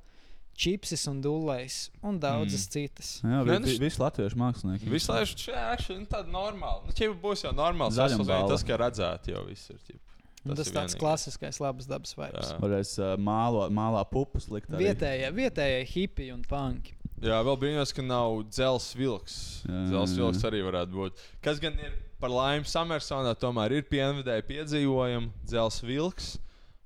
Čipsis 0.53 1.07
un 1.09 1.19
Dulējs 1.23 1.77
un 2.05 2.19
daudzas 2.21 2.67
mm. 2.67 2.71
citas. 2.75 3.11
Jā, 3.23 3.41
vi, 3.41 3.57
nu 3.57 3.67
vi, 3.67 3.73
š- 3.73 3.81
visi 3.81 4.01
latviešu 4.01 4.39
mākslinieki. 4.39 4.89
Visu 4.91 5.13
laiku 5.13 5.37
šeit 5.41 5.89
ir 5.95 6.03
tāda 6.11 6.29
normāla. 6.29 6.83
Nu, 6.85 6.93
ķipa 6.93 7.17
būs 7.23 7.45
jau 7.47 7.53
normāls. 7.57 7.95
Zaļam 7.97 8.21
sasaucējums, 8.21 8.29
balva. 8.29 8.51
Tas, 8.53 8.65
ka 8.67 8.79
redzēt, 8.83 9.29
jau 9.33 9.45
viss 9.49 9.73
ir. 9.73 9.79
ķipa. 9.89 10.01
Tas, 10.43 10.57
tas 10.59 10.67
ir 10.67 10.75
tāds 10.75 10.75
vienīgais. 10.75 10.99
klasiskais, 10.99 11.59
labs 11.63 11.87
dabas 11.87 12.17
vibes. 12.19 12.53
Varēs 12.59 12.93
uh, 12.99 13.13
mālo, 13.15 13.63
mālā 13.73 14.03
pupus 14.11 14.49
likt. 14.51 14.69
arī. 14.69 14.89
Vietējie, 14.89 15.29
vietējie 15.39 15.83
hipi 15.93 16.29
un 16.35 16.43
punki. 16.47 16.97
Jā, 17.23 17.37
vēl 17.47 17.55
brīnās, 17.61 17.93
ka 17.95 18.03
nav 18.03 18.41
dzels 18.51 18.89
vilks. 18.99 19.37
Jā, 19.63 20.03
vilks 20.19 20.43
arī 20.49 20.59
varētu 20.65 20.97
būt. 20.97 21.21
Kas 21.45 21.61
gan 21.63 21.77
ir 21.79 21.95
par 22.19 22.31
laimi 22.31 22.67
Samersonā, 22.67 23.31
tomēr 23.39 23.77
ir 23.79 23.87
pienvedēji 23.87 24.45
piedzīvojumi. 24.51 25.31
Dzels 25.47 25.79
vilks 25.87 26.33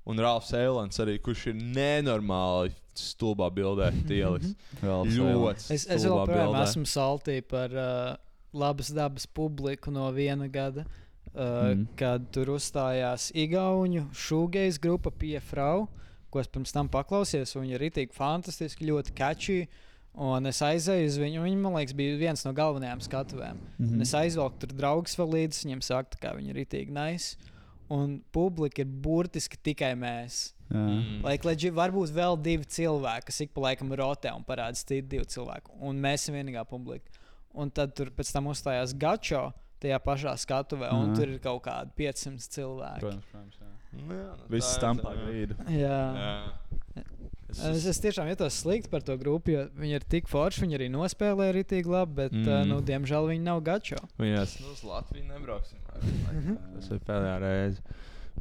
un 0.08 0.22
Rāfs 0.22 0.54
Eilants 0.56 1.02
arī, 1.02 1.18
kurš 1.22 1.48
ir 1.50 1.58
nenormāli 1.58 2.72
stulbā 2.98 3.48
bildē 3.54 3.90
tieliks. 4.08 4.54
Vēl 4.84 5.10
Ļoti. 5.16 5.68
Es, 5.74 5.86
es 5.86 6.06
joprojām 6.06 6.56
esmu 6.62 6.86
saltī 6.88 7.40
par 7.42 7.74
uh, 7.74 8.16
labas 8.52 8.90
dabas 8.94 9.26
publiku 9.26 9.90
no 9.94 10.08
viena 10.12 10.48
gada. 10.48 10.86
Uh, 11.28 11.74
mm. 11.74 11.82
Kad 12.00 12.30
tur 12.32 12.54
uzstājās 12.56 13.28
Igaunu 13.36 14.06
šūgejas 14.16 14.78
grupa 14.80 15.12
Piefrau, 15.12 15.84
ko 16.32 16.40
es 16.40 16.48
pirms 16.48 16.72
tam 16.74 16.88
paklausījos. 16.88 17.52
Viņa 17.56 17.76
ir 17.76 17.84
rītīgi 17.84 18.16
fantastiski, 18.16 18.88
ļoti 18.88 19.14
catchy. 19.16 19.60
Un 20.18 20.48
es 20.50 20.58
aizēju 20.64 21.06
uz 21.06 21.18
viņu. 21.20 21.44
Viņa, 21.44 21.58
man 21.62 21.76
liekas, 21.78 21.94
bija 21.94 22.16
viens 22.18 22.42
no 22.46 22.50
galvenajām 22.56 23.04
skatuvēm. 23.04 23.54
Mm 23.54 23.84
Mhm. 23.84 23.94
-hmm. 23.94 24.02
Es 24.02 24.14
aizvelku 24.14 24.58
tur 24.58 24.72
draugus 24.74 25.14
vēl 25.18 25.30
līdzi. 25.36 25.64
Viņiem 25.64 25.82
saka, 25.82 26.18
ka 26.20 26.34
viņi 26.34 26.50
ir 26.50 26.56
rītīgi 26.56 26.90
nice. 26.90 27.36
Un 27.90 28.20
publika 28.32 28.82
ir 28.82 28.86
burtiski 28.88 29.56
tikai 29.62 29.94
mēs. 29.94 30.52
Mm. 30.68 31.22
Lai 31.24 31.36
leģi, 31.40 31.70
varbūt 31.72 32.12
vēl 32.12 32.36
divi 32.44 32.66
cilvēki, 32.68 33.26
kas 33.30 33.40
ik 33.46 33.54
pa 33.56 33.62
laikam 33.68 33.92
rotē 33.96 34.34
un 34.36 34.44
parāda 34.44 34.76
citu 34.76 35.06
divu 35.14 35.24
cilvēku. 35.24 35.72
Un 35.80 35.96
mēs 36.04 36.26
esam 36.26 36.36
vienīgā 36.36 36.66
publika. 36.68 37.08
Un 37.58 37.70
tad 37.74 37.94
tur 37.96 38.10
pēc 38.14 38.30
tam 38.34 38.50
uzstājās 38.52 38.92
Gačo 39.00 39.48
tajā 39.80 39.98
pašā 40.04 40.34
skatuvē, 40.42 40.90
un 40.92 41.12
Aha. 41.12 41.16
tur 41.16 41.30
ir 41.32 41.38
kaut 41.42 41.62
kādi 41.64 41.94
500 41.96 42.48
cilvēki. 42.52 43.00
Protams, 43.00 43.30
protams. 43.32 43.58
Jā. 43.62 43.74
Nu 44.04 44.14
jā, 44.18 44.32
nu 44.36 44.48
Viss 44.52 44.68
ir 44.68 44.80
stampā 44.82 45.14
grīdu. 45.16 45.56
Jā. 45.72 46.00
Jā. 46.18 47.04
Es, 47.48 47.60
Es, 47.64 47.84
es 47.88 48.00
tiešām 48.04 48.28
jutos 48.28 48.58
slikti 48.60 48.90
par 48.92 49.00
to 49.00 49.14
grupu, 49.16 49.54
jo 49.54 49.62
viņi 49.80 49.94
ir 49.96 50.02
tik 50.04 50.26
forši. 50.28 50.66
Viņi 50.66 50.76
arī 50.76 50.88
nospēlēja 50.92 51.54
rītīgi 51.56 51.88
labi, 51.88 52.12
bet, 52.18 52.34
mm. 52.36 52.44
uh, 52.44 52.58
Mm. 52.58 52.68
nu, 52.68 52.80
diemžēl 52.84 53.28
viņi 53.30 53.40
nav 53.46 53.62
Gačo. 53.64 53.96
Viņas, 54.20 54.58
nu, 54.60 54.74
uz 54.74 54.82
Latviju 54.84 55.24
nebrauksim. 55.30 55.78
vairs. 55.88 56.50
Tas 56.74 56.90
ir 56.92 57.00
pēdējā 57.08 57.38
reize. 57.40 57.80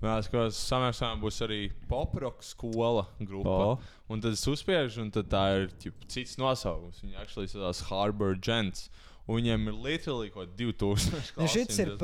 Mēs 0.02 0.60
samērā 0.62 1.12
būs 1.22 1.42
arī 1.46 1.60
poproka 1.90 2.46
skola 2.46 3.08
grupa. 3.20 3.56
O. 3.66 3.76
Un 4.14 4.22
tad 4.24 4.38
es 4.38 4.46
uzspiežu, 4.50 5.02
un 5.06 5.12
tad 5.14 5.30
tā 5.32 5.44
ir 5.58 5.68
ķip, 5.82 6.06
cits 6.12 6.38
nosaukums. 6.42 7.02
Viņa 7.04 7.24
actually 7.24 7.50
saucās 7.52 7.84
Harbor 7.90 8.38
Gents. 8.38 8.88
Un 9.28 9.42
viņiem 9.42 9.66
ir 9.68 9.80
literally 9.84 10.30
kaut 10.32 10.54
2000. 10.56 11.34
Nu, 11.36 11.50
šis 11.52 11.82
ir 11.84 11.98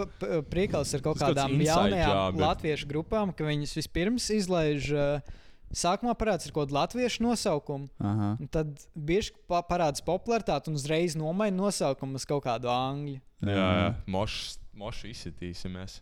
priekals 0.52 0.92
ar 0.98 1.06
kaut 1.06 1.22
kāds 1.22 1.32
kādām 1.32 1.56
jaunajām 1.64 2.12
job 2.12 2.42
latviešu 2.44 2.90
grupām, 2.90 3.32
ka 3.32 3.48
viņas 3.48 3.78
vispirms 3.80 4.28
izlaiž. 4.42 4.92
Uh, 4.92 5.40
Sākumā 5.74 6.14
parādās 6.14 6.46
ar 6.46 6.54
kaut 6.54 6.68
kādu 6.68 6.76
latviešu 6.76 7.24
nosaukumu, 7.26 7.88
Aha. 7.98 8.28
un 8.38 8.50
tad 8.54 8.84
bieži 8.94 9.34
pa 9.50 9.64
parādās 9.66 10.04
popularitāte 10.06 10.70
un 10.70 10.78
uzreiz 10.78 11.16
nomaina 11.18 11.56
nosaukumu 11.58 12.20
uz 12.20 12.28
kaut 12.30 12.44
kādu 12.46 12.70
angļu. 12.70 13.18
Jā, 13.42 13.70
jā. 13.80 13.88
Mošs, 14.14 14.60
mošs 14.78 15.08
izsitīsimies. 15.10 15.98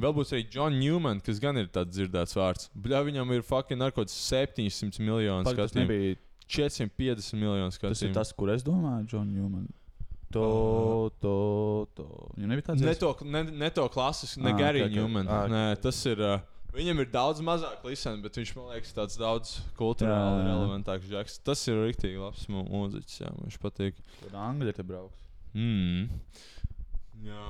Vēl 0.00 0.14
būs 0.16 0.32
arī 0.32 0.46
John 0.50 0.78
Newman, 0.80 1.20
kas 1.20 1.38
gan 1.38 1.56
ir 1.60 1.66
tāds 1.68 1.92
dzirdēts 1.96 2.34
vārds. 2.38 2.70
Bļā, 2.74 3.02
viņam 3.10 3.32
ir 3.36 3.42
fucking 3.44 3.78
narkotikas 3.78 4.16
700 4.32 4.98
miljonu 5.04 5.44
skatījumu. 5.44 5.84
nebija 5.84 6.16
450 6.48 7.36
miljonu 7.38 7.68
tas, 7.70 7.76
ir 7.76 7.90
skatījumu. 8.08 8.14
tas, 8.16 8.32
kur 8.32 8.50
es 8.54 8.62
domāju, 8.66 9.06
John 9.12 9.28
Newman. 9.34 9.68
To, 10.32 11.10
to, 11.20 11.34
to. 11.94 12.06
Viņam 12.38 12.48
nebija 12.54 12.70
tāds 12.70 12.80
Ne 12.86 12.94
to, 12.96 13.10
ne, 13.28 13.42
ne 13.52 13.68
to 13.70 13.84
klasisku, 13.92 14.40
ne 14.40 14.54
Ah, 14.54 14.56
Gary 14.56 14.80
ok, 14.80 14.88
ok. 14.88 14.96
Newman. 14.96 15.28
Ah, 15.28 15.44
ok. 15.44 15.52
Nē, 15.52 15.64
tas 15.84 15.98
ir. 16.08 16.22
Uh, 16.24 16.40
viņam 16.72 17.02
ir 17.04 17.10
daudz 17.12 17.42
mazāk 17.44 17.84
lisens, 17.84 18.22
bet 18.24 18.38
viņš 18.40 18.54
man 18.56 18.70
liekas 18.72 18.94
tāds 18.96 19.18
daudz 19.20 19.58
kultūrāli 19.76 20.46
relevantāks. 20.48 21.04
Džeks. 21.12 21.36
Tas 21.44 21.66
ir 21.68 21.76
rīktīgi 21.84 22.16
labs 22.16 22.48
mū- 22.48 22.64
mūziķis. 22.64 23.20
Jā, 23.26 23.28
viņš 23.44 23.60
patīk. 23.60 24.00
Kur 24.22 24.38
Angļi 24.48 24.72
te 24.80 24.82
brauks. 24.88 25.20
Mm. 25.52 26.08
Jā. 27.28 27.44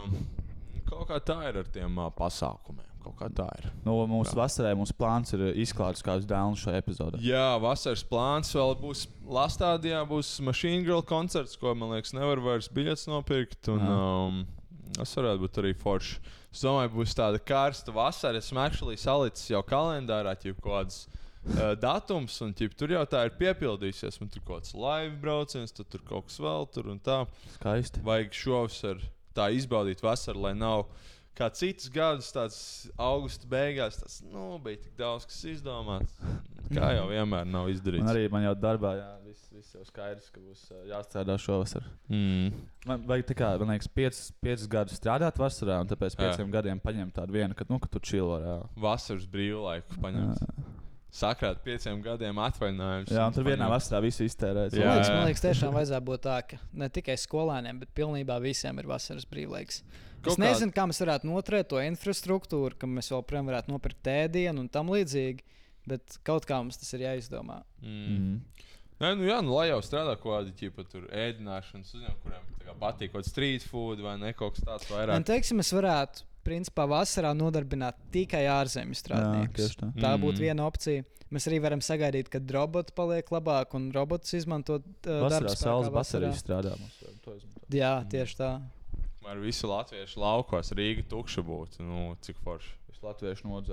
Kaut 0.93 1.09
kā 1.09 1.21
tā 1.25 1.39
ir 1.49 1.63
ar 1.63 1.69
tiem 1.73 1.97
uh, 1.99 2.11
pasākumiem. 2.13 2.89
Kaut 3.03 3.17
kā 3.19 3.29
tā 3.35 3.49
ir. 3.59 3.69
Nu, 3.83 3.97
mūsu 4.07 4.37
vasarē 4.39 4.75
mums 4.79 4.93
plāns 4.95 5.35
ir 5.35 5.49
izklāts 5.59 6.05
kāds 6.07 6.27
dēls 6.29 6.63
šajā 6.63 6.83
epizodē. 6.83 7.21
Jā, 7.25 7.57
vasaras 7.63 8.05
plāns 8.07 8.53
vēl 8.55 8.77
būs. 8.79 9.07
Lastādijā 9.33 10.03
būs 10.07 10.37
Machine 10.45 10.85
Grill 10.85 11.03
koncerts, 11.07 11.57
ko 11.59 11.73
man 11.79 11.95
liekas, 11.97 12.13
nevar 12.15 12.43
vairs 12.45 12.69
biļetes 12.71 13.09
nopirkt. 13.11 13.71
Un, 13.73 13.89
um, 13.89 14.39
tas 14.99 15.17
varētu 15.19 15.43
būt 15.47 15.59
arī 15.63 15.73
forši. 15.79 16.21
Es 16.53 16.63
domāju, 16.67 16.93
būs 16.99 17.17
tāda 17.17 17.41
karsta 17.43 17.95
vasara. 17.97 18.43
Esmu 18.43 18.61
actually 18.63 19.01
salicis 19.01 19.51
jau 19.51 19.65
kalendārā 19.67 20.37
jau 20.45 20.55
kādas. 20.63 21.07
Uh, 21.43 21.73
datums, 21.75 22.37
un 22.45 22.53
ķip, 22.55 22.77
tur 22.79 22.93
jau 22.95 23.03
tā 23.11 23.25
ir 23.27 23.33
piepildījusies. 23.41 24.21
Man 24.21 24.31
tur 24.31 24.45
kaut 24.45 24.61
kāds 24.61 24.77
live 24.79 25.17
brauciens, 25.25 25.75
tad 25.75 25.89
tur 25.91 26.05
kaut 26.07 26.29
kas 26.29 26.39
vēl 26.39 26.69
tur 26.71 26.93
un 26.93 27.03
tā. 27.03 27.25
Skaisti. 27.57 28.05
Vajag 28.07 28.39
šovasar 28.39 29.03
tā 29.37 29.49
izbaudīt 29.57 30.03
vasaru, 30.05 30.47
lai 30.47 30.55
nav 30.57 30.87
kā 31.37 31.49
citus 31.57 31.89
gadus, 31.93 32.29
tāds 32.35 32.59
augusta 33.01 33.49
beigās, 33.49 33.97
tas 34.01 34.19
nu, 34.27 34.59
bija 34.63 34.83
tik 34.83 34.97
daudz, 34.99 35.27
kas 35.29 35.41
izdomāts. 35.49 36.19
Kā 36.73 36.93
jau 36.97 37.07
vienmēr 37.11 37.49
nav 37.49 37.69
izdarīts. 37.73 38.05
Man 38.05 38.15
arī 38.15 38.29
man 38.33 38.45
jau 38.47 38.53
darbā, 38.57 38.93
jā, 38.97 39.09
viss, 39.27 39.49
viss 39.53 39.77
jau 39.77 39.85
skaidrs, 39.89 40.29
ka 40.33 40.41
būs 40.41 40.67
jāstrādā 40.89 41.37
šovasar. 41.41 41.89
Mm. 42.09 42.53
Man 42.89 43.07
vajag 43.09 43.29
tā 43.33 43.37
kā, 43.39 43.51
man 43.61 43.75
liekas, 43.75 43.91
piecus, 43.93 44.23
piecus 44.45 44.69
gadus 44.73 45.01
strādāt 45.01 45.41
vasarā, 45.41 45.81
un 45.85 45.91
tāpēc 45.91 46.17
Jā. 46.17 46.23
pieciem 46.23 46.53
gadiem 46.53 46.81
paņemt 46.85 47.17
tādu 47.19 47.37
vienu, 47.37 47.57
ka, 47.57 47.69
nu, 47.69 47.81
ka 47.83 47.93
tu 47.93 48.01
čilo 48.13 48.39
reāli. 48.41 48.71
Vasaras 48.85 49.29
brīvlaiku 49.33 50.01
paņemt. 50.05 50.45
Sakrāt 51.13 51.59
pieciem 51.61 51.99
gadiem 52.01 52.39
atvaļinājumus. 52.41 53.11
Jā, 53.13 53.27
un 53.29 53.35
tur 53.37 53.45
vienā 53.45 53.67
vasarā 53.69 53.99
viss 54.01 54.23
iztērēts. 54.25 54.73
Man 54.79 54.81
Jā, 54.81 54.95
liekas, 54.97 55.11
jā. 55.11 55.17
man 55.19 55.27
liekas, 55.29 55.43
tiešām 55.45 55.75
vajadzētu 55.77 56.07
būt 56.09 56.23
tā, 56.25 56.37
ka 56.49 56.59
ne 56.81 56.89
tikai 56.89 57.17
skolēniem, 57.21 57.83
bet 57.83 57.93
pilnībā 57.99 58.39
visiem 58.41 58.81
ir 58.81 58.89
vasaras 58.89 59.27
brīvlaiks. 59.29 59.83
Kaut 60.23 60.33
Es 60.33 60.41
nezinu, 60.41 60.73
kā 60.73 60.87
mēs 60.89 61.03
varētu 61.03 61.29
noturēt 61.29 61.69
to 61.69 61.83
infrastruktūru, 61.85 62.79
ka 62.81 62.89
mēs 62.89 63.11
joprojām 63.13 63.51
varētu 63.51 63.75
nopirkt 63.75 64.09
ēdienu 64.09 64.65
un 64.65 64.71
tam 64.73 64.89
līdzīgi, 64.95 65.45
bet 65.91 66.17
kaut 66.25 66.47
kā 66.49 66.63
mums 66.63 66.81
tas 66.81 66.93
ir 66.97 67.05
jāizdomā. 67.05 67.61
Mm. 67.83 68.17
Mm. 68.17 68.67
Nē, 69.03 69.09
nu 69.19 69.27
jā, 69.27 69.41
nu, 69.43 69.53
lai 69.57 69.67
jau 69.69 69.81
strādā 69.83 70.15
kaut 70.17 70.31
kādi 70.37 70.53
ķipa, 70.61 70.85
tur 70.89 71.09
ēdināšanas 71.11 71.91
uzņēmumi, 71.93 72.21
kuriem 72.23 72.77
patīk 72.81 73.11
kaut 73.11 73.25
kāds 73.25 73.33
street 73.35 73.65
food 73.67 74.01
vai 74.05 74.15
ne 74.21 74.31
kaut 74.33 74.55
kas 74.55 74.65
tāds 74.69 74.87
Un 74.89 74.95
vairāk. 74.97 75.25
teiksim, 75.27 75.59
mēs 75.59 75.73
varētu, 75.75 76.23
principā, 76.45 76.87
vasarā 76.91 77.33
nodarbināt 77.37 77.99
tikai 78.15 78.45
ārzemju 78.51 78.99
strādniekus. 78.99 79.57
tieši 79.57 79.81
tā. 79.81 79.91
tā 79.97 80.13
Mm. 80.17 80.23
būtu 80.25 80.45
viena 80.45 80.67
opcija. 80.67 81.05
Mēs 81.33 81.49
arī 81.49 81.63
varam 81.65 81.81
sagaidīt, 81.81 82.29
kad 82.29 82.51
roboti 82.51 82.93
paliek 82.93 83.25
labāk 83.33 83.73
un 83.75 83.91
robotus 83.95 84.35
izmantot 84.37 84.85
uh, 84.85 85.23
Vasarā 85.25 85.41
darbspēkā 85.41 85.63
saules 85.63 85.89
baterijas 85.89 86.43
strādā. 86.45 86.77
Jā, 87.73 88.05
tieši 88.13 88.37
tā. 88.37 88.53
Ar 89.25 89.39
visu 89.39 89.69
latviešu 89.71 90.19
laukos 90.21 90.73
Rīga 90.77 91.05
tukša 91.09 91.43
būtu. 91.47 91.81
Nu, 91.87 92.17
cik 92.21 92.37
forši. 92.45 92.75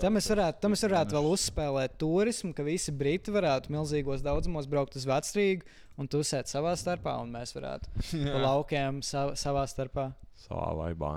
Tam 0.01 0.15
mēs 0.17 0.30
varētu, 0.32 0.57
tam 0.61 0.72
mēs 0.74 0.84
varētu 0.88 1.13
vēl 1.17 1.28
uzspēlēt 1.30 1.97
turismu, 2.01 2.53
ka 2.57 2.63
visi 2.65 2.93
briti 2.95 3.30
varētu 3.34 3.70
milzīgos 3.76 4.24
daudzumos 4.26 4.65
braukt 4.65 4.95
uz 4.97 5.05
Vecrīgu 5.05 5.67
un 6.01 6.07
tusēt 6.09 6.49
savā 6.49 6.74
starpā, 6.80 7.13
un 7.22 7.30
mēs 7.36 7.53
varētu 7.53 7.91
pa 8.34 8.39
laukiem 8.41 9.03
sa 9.05 9.28
savā 9.38 9.67
starpā. 9.70 10.07
Savā 10.47 10.72
vaibā. 10.80 11.11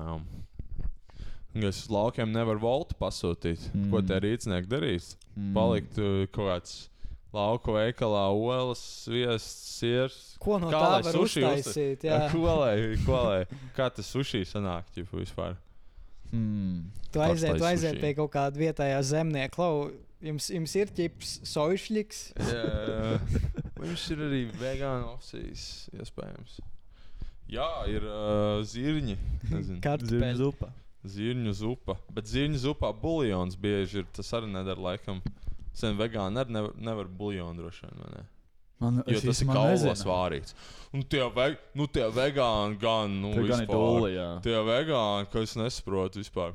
Jā. 1.53 1.69
Es 1.69 1.83
uz 1.85 1.91
laukiem 1.93 2.33
nevaru 2.33 2.63
voltu 2.63 2.97
pasūtīt. 3.01 3.69
Mm. 3.75 3.91
Ko 3.93 4.01
te 4.07 4.17
rīznieki 4.25 4.71
darīs? 4.71 5.13
Mm. 5.35 5.53
Palikt 5.57 6.01
uh, 6.01 6.25
kaut 6.33 6.49
kāds 6.49 6.79
lauku 7.33 7.75
veikalā, 7.77 8.27
olas, 8.33 8.81
sviests, 9.07 9.77
sirs. 9.79 10.17
Ko 10.43 10.59
no 10.61 10.71
Kā 10.73 10.81
tā 10.81 11.03
var 11.09 11.19
uztaisīt? 11.23 12.07
Jā. 12.09 12.25
Ko 12.33 12.57
lai, 12.61 12.77
ko 13.07 13.21
lai, 13.29 13.61
kā 13.77 13.89
tas 13.93 14.09
sushi 14.13 14.45
sanāk, 14.49 14.89
ķipu 14.97 15.23
vispār? 15.23 15.57
Mm. 16.33 16.89
Tu 17.13 17.21
aiziet, 17.21 17.59
tu 17.61 17.69
aiziet 17.69 18.01
pie 18.01 18.15
kaut 18.17 18.33
kāda 18.33 18.61
vietējā 18.61 19.01
zemnieka. 19.05 19.53
Klau, 19.57 19.91
jums, 20.25 20.49
jums 20.53 20.77
ir 20.81 20.93
ķips, 20.97 21.39
sojušļiks. 21.53 22.21
Jā, 22.49 23.17
viņš 23.81 24.07
ir 24.15 24.23
arī 24.29 24.45
vegāna 24.61 25.11
opcijas, 25.13 25.67
iespējams. 25.93 26.61
Jā, 27.53 27.69
ir 27.93 28.07
uh, 28.09 28.63
zirņi. 28.65 29.19
Zirņu 29.51 29.83
Kartupeļi. 29.85 30.39
zupa. 30.41 30.71
Zirņu 31.03 31.53
zupa. 31.59 31.97
Bet 32.15 32.29
zirņu 32.31 32.61
zupā 32.63 32.93
buļļons 32.95 33.57
bieži 33.59 34.03
ir. 34.03 34.07
Tas 34.15 34.29
arī 34.39 34.51
nedara 34.53 34.79
laikam. 34.81 35.19
Sen 35.75 35.97
vegāni 35.99 36.39
arī 36.39 36.55
nevar, 36.55 36.77
nevar 36.79 37.09
buļļonu 37.11 37.59
droši 37.59 37.89
vien. 37.89 38.29
Man, 38.83 38.99
Jo 39.07 39.15
es 39.19 39.23
tas 39.23 39.41
ir 39.43 39.47
nezinu. 39.47 39.95
vārīts. 40.11 40.55
Un 40.93 41.03
tie, 41.07 41.23
ve, 41.31 41.57
nu, 41.79 41.87
tie 41.87 42.09
vegāni 42.11 42.79
gan, 42.83 43.13
nu, 43.23 43.31
gan 43.35 43.45
ir 43.45 43.53
vispār. 43.53 43.77
dūli, 43.79 44.11
jā. 44.17 44.29
Tie 44.43 44.57
vegāni, 44.67 45.29
ko 45.31 45.43
es 45.47 45.55
nesaprotu 45.59 46.19
vispār. 46.23 46.55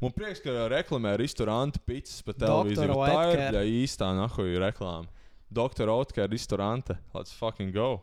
Man 0.00 0.12
prieks, 0.12 0.42
ka 0.44 0.66
reklamē 0.68 1.14
restorānu 1.16 1.80
pīcis 1.88 2.20
pa 2.24 2.34
televīziju. 2.36 2.96
Tā 3.00 3.22
ir 3.32 3.56
ja 3.56 3.62
īstā 3.64 4.10
nahuja 4.16 4.60
reklāma. 4.66 5.08
Doktor 5.48 5.88
Otkar 5.88 6.28
restorāna. 6.28 6.98
Let's 7.14 7.32
fucking 7.32 7.72
go. 7.72 8.02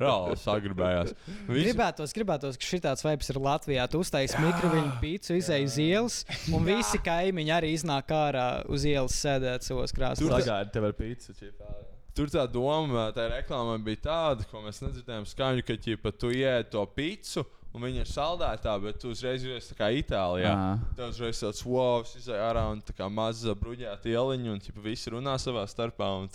Reāli 0.00 0.36
sagribējās. 0.42 1.12
Visi- 1.48 1.64
Gribētos, 1.66 2.14
gribētos, 2.16 2.58
ka 2.60 2.68
šitāds 2.70 3.04
vibes 3.06 3.30
ir 3.32 3.40
Latvijā. 3.42 3.88
Tu 3.90 4.00
uztaisīji 4.04 4.44
mikroviļņu 4.46 4.94
pīci, 5.02 5.36
izēji 5.40 5.68
uz 5.70 5.76
ielas, 5.82 6.16
un 6.52 6.64
visi 6.68 6.98
kaimiņi 7.06 7.52
arī 7.58 7.72
iznāk 7.76 8.12
ārā 8.16 8.46
uz 8.68 8.84
ielas 8.88 9.16
sēdēt 9.24 9.66
savos 9.66 9.92
krāsos. 9.96 10.30
Pagaidi, 10.30 10.72
tev 10.72 10.88
ir 10.90 10.96
pīcis. 11.02 11.36
čipā, 11.36 11.66
jā. 11.68 11.84
Tur 12.16 12.30
tā 12.32 12.46
doma, 12.48 13.10
tā 13.12 13.26
reklāmā 13.28 13.76
bija 13.84 14.00
tāda, 14.08 14.46
ko 14.48 14.62
mēs 14.64 14.80
nedzirdējām 14.80 15.26
skaņu, 15.28 15.64
ka 15.68 15.74
ķipa, 15.76 16.12
tu 16.16 16.30
ienāc 16.32 16.70
to 16.72 16.80
pīci, 16.96 17.44
un 17.76 17.82
viņa 17.84 18.00
ir 18.06 18.08
saldētā, 18.08 18.72
bet 18.80 18.96
tu 19.02 19.10
uzreiz 19.12 19.44
jūties 19.44 19.68
tā 19.68 19.76
kā 19.76 19.90
Itālijā. 19.92 20.54
Tev 20.96 21.10
uzreiz 21.12 21.42
tāds 21.44 21.60
wow, 21.68 22.00
izjāja 22.16 22.46
ārā 22.48 22.62
un 22.72 22.80
tā 22.80 22.94
kā 22.96 23.10
maza 23.12 23.52
bruģēta 23.54 24.08
ieliņa, 24.08 24.48
un 24.54 24.62
ķipa, 24.64 24.80
visi 24.86 25.12
runā 25.12 25.36
savā 25.36 25.66
starpā. 25.68 26.08
Un, 26.22 26.30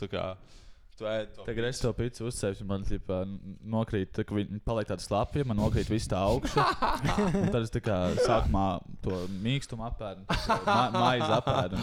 Tagad 1.02 1.66
es 1.66 1.80
to 1.82 1.90
pīci 1.98 2.24
uzsēju, 2.28 2.66
man 2.70 2.84
ķipā, 2.86 3.22
nokrīt, 3.74 4.12
tā, 4.14 4.26
ka 4.28 4.36
viņi 4.38 4.60
paliek 4.66 4.90
tādi 4.92 5.06
slapi, 5.06 5.46
man 5.48 5.58
nokrīt 5.58 5.90
viss 5.90 6.10
tā 6.12 6.20
augšu. 6.22 6.62
Un 7.40 7.48
Tad 7.54 7.64
es 7.64 7.74
tā 7.74 7.82
kā 7.84 7.98
sākumā 8.20 8.66
to 9.02 9.24
mīkstumu 9.42 9.86
apēdu, 9.88 10.26
ma 10.68 10.84
maizi 10.94 11.32
apēdu. 11.40 11.82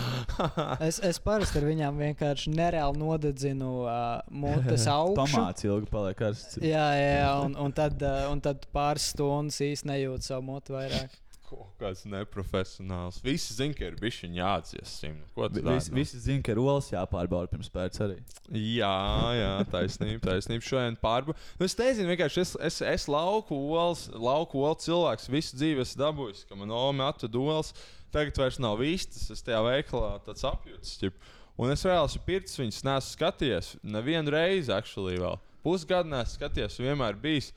Es, 0.87 1.01
es 1.05 1.19
parasti 1.23 1.59
ar 1.59 1.67
viņiem 1.67 2.03
vienkārši 2.05 2.53
nereāli 2.55 3.03
nodedzinu 3.03 3.73
uh, 3.85 4.19
mutes 4.31 4.87
augšu. 4.93 5.19
Tomāts 5.19 5.67
ilgi 5.67 5.91
paliek 5.91 6.19
karsts. 6.19 6.61
Jā, 6.63 6.87
jā, 6.99 7.15
jā, 7.23 7.33
un, 7.47 7.57
un, 7.59 7.75
tad, 7.75 7.99
uh, 8.05 8.29
un 8.33 8.43
tad 8.45 8.69
pāris 8.75 9.11
stundas 9.15 9.59
īsti 9.65 9.91
nejūt 9.91 10.31
savu 10.31 10.47
mutu 10.53 10.79
vairāk. 10.79 11.19
Kaut 11.49 11.71
kāds 11.81 12.03
neprofesionāls. 12.05 13.23
Visi 13.25 13.55
zina, 13.57 13.73
ka 13.77 13.87
ir 13.89 13.95
bijis 13.97 14.19
viņa 14.21 14.37
jāatdzies. 14.37 14.95
Simt. 15.01 15.31
Ko 15.33 15.47
tu 15.49 15.63
dari? 15.63 15.79
Visi, 15.79 15.93
visi 15.97 16.21
zina, 16.21 16.43
ka 16.45 16.53
ir 16.53 16.61
olas 16.61 16.91
jāpārbauda 16.93 17.49
pirms 17.55 17.71
pēc 17.73 17.97
arī. 18.05 18.19
Jā, 18.53 18.91
jā, 19.39 19.53
taisnība, 19.73 20.21
taisnība. 20.27 20.67
Šodien 20.69 20.99
pārbaudīju. 21.01 21.47
Nu, 21.57 21.69
es 21.69 21.77
nezinu, 21.81 22.11
vienkārši 22.13 22.43
es, 22.45 22.53
es, 22.69 22.81
es 22.91 23.07
lauku 23.09 23.57
olas, 23.57 24.05
lauku 24.13 24.61
olu 24.61 24.77
cilvēks 24.85 25.31
visu 25.33 25.57
dzīvi 25.57 25.87
esmu 25.87 26.03
dabūjis, 26.03 26.45
ka 26.51 26.59
man 26.61 26.75
oma 26.77 27.09
atveda 27.15 27.41
olas. 27.41 27.73
Tagad 28.13 28.41
vairs 28.41 28.61
nav 28.61 28.77
vistas, 28.81 29.31
es 29.33 29.45
tajā 29.45 29.63
veikalā 29.65 30.15
tāds 30.29 30.45
apjūts. 30.49 30.95
ķip. 31.01 31.17
Un 31.61 31.73
es 31.73 31.83
reāli 31.89 32.13
esmu 32.13 32.23
pircis 32.29 32.61
viņas, 32.61 32.85
neesmu 32.87 33.15
skatījies. 33.17 33.73
Nevienu 33.97 34.37
reizi, 34.37 34.73
actually, 34.73 35.17
vēl. 35.21 35.41
Pusgadu 35.65 36.13
neesmu 36.13 36.37
skatījies, 36.37 36.79
vienmēr 36.85 37.17
bijis. 37.25 37.51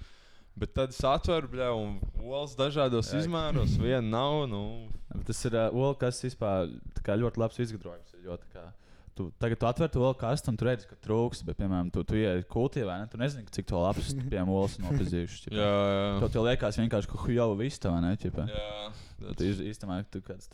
Bet 0.60 0.74
tad 0.76 0.92
es 0.92 1.00
atveru, 1.08 1.48
bļā, 1.54 1.70
un 1.80 1.96
olas 2.22 2.54
dažādos 2.60 3.14
Jā. 3.14 3.22
izmēros. 3.24 3.78
Viena 3.80 4.04
nav, 4.04 4.44
nu, 4.52 4.64
Bet 5.12 5.26
Tas 5.28 5.40
ir 5.48 5.56
uh, 5.56 5.70
olas, 5.76 5.98
kas 6.00 6.22
vispār 6.24 6.70
tā 6.96 7.04
kā 7.04 7.16
ļoti 7.20 7.40
labs 7.42 7.60
izgudrojums. 7.60 8.14
ir, 8.16 8.26
Jo, 8.28 8.36
tā 8.40 8.48
kā, 8.54 8.64
tu, 9.16 9.26
tagad 9.42 9.60
tu 9.60 9.68
atver 9.68 9.90
to 9.92 10.00
olu 10.04 10.16
kastu 10.20 10.52
un 10.52 10.58
tu 10.60 10.68
redzi, 10.68 10.88
ka 10.88 10.96
trūks. 11.04 11.42
Bet, 11.48 11.58
piemēram, 11.60 11.90
tu, 11.92 12.04
tu 12.08 12.16
ienāc 12.20 12.46
kultī 12.52 12.84
vai 12.88 13.00
ne? 13.02 13.08
Tu 13.12 13.20
nezini, 13.20 13.48
cik 13.52 13.68
to 13.72 13.80
labs 13.82 14.14
piemēram 14.32 14.52
olas 14.56 14.78
nopietnījušas. 14.84 15.48
jā, 15.52 15.72
jā. 15.96 16.20
To 16.22 16.30
tev 16.32 16.46
liekas 16.48 16.80
vienkārši, 16.80 17.12
ka 17.12 17.32
jau 17.36 17.50
viss 17.60 17.82
vai 17.88 18.02
ne? 18.06 18.14
Ķipa? 18.20 18.48
jā. 18.52 18.92
Tu 19.38 19.52
īstenībā 19.72 20.00
tu 20.12 20.22
kāds 20.26 20.48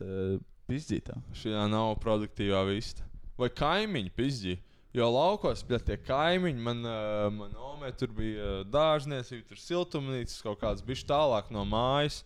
pizdzītā. 0.67 1.17
Šī 1.37 1.53
nav 1.71 1.93
produktīvā 2.03 2.63
vista. 2.67 3.05
Vai 3.37 3.49
kaimiņi 3.53 4.11
pizdī? 4.17 4.57
Jo 4.97 5.11
laukos 5.13 5.61
bija 5.67 5.77
tie 5.91 5.97
kaimiņi, 6.01 6.63
man, 6.65 6.81
uh, 6.81 7.27
man 7.29 7.53
omē 7.73 7.91
tur 7.93 8.09
bija 8.17 8.41
uh, 8.41 8.65
dārzniecība, 8.73 9.45
tur 9.51 9.61
siltumnīcas, 9.61 10.39
kaut 10.41 10.57
kāds 10.63 10.81
bija 10.85 11.05
tālāk 11.11 11.51
no 11.53 11.61
mājas. 11.69 12.23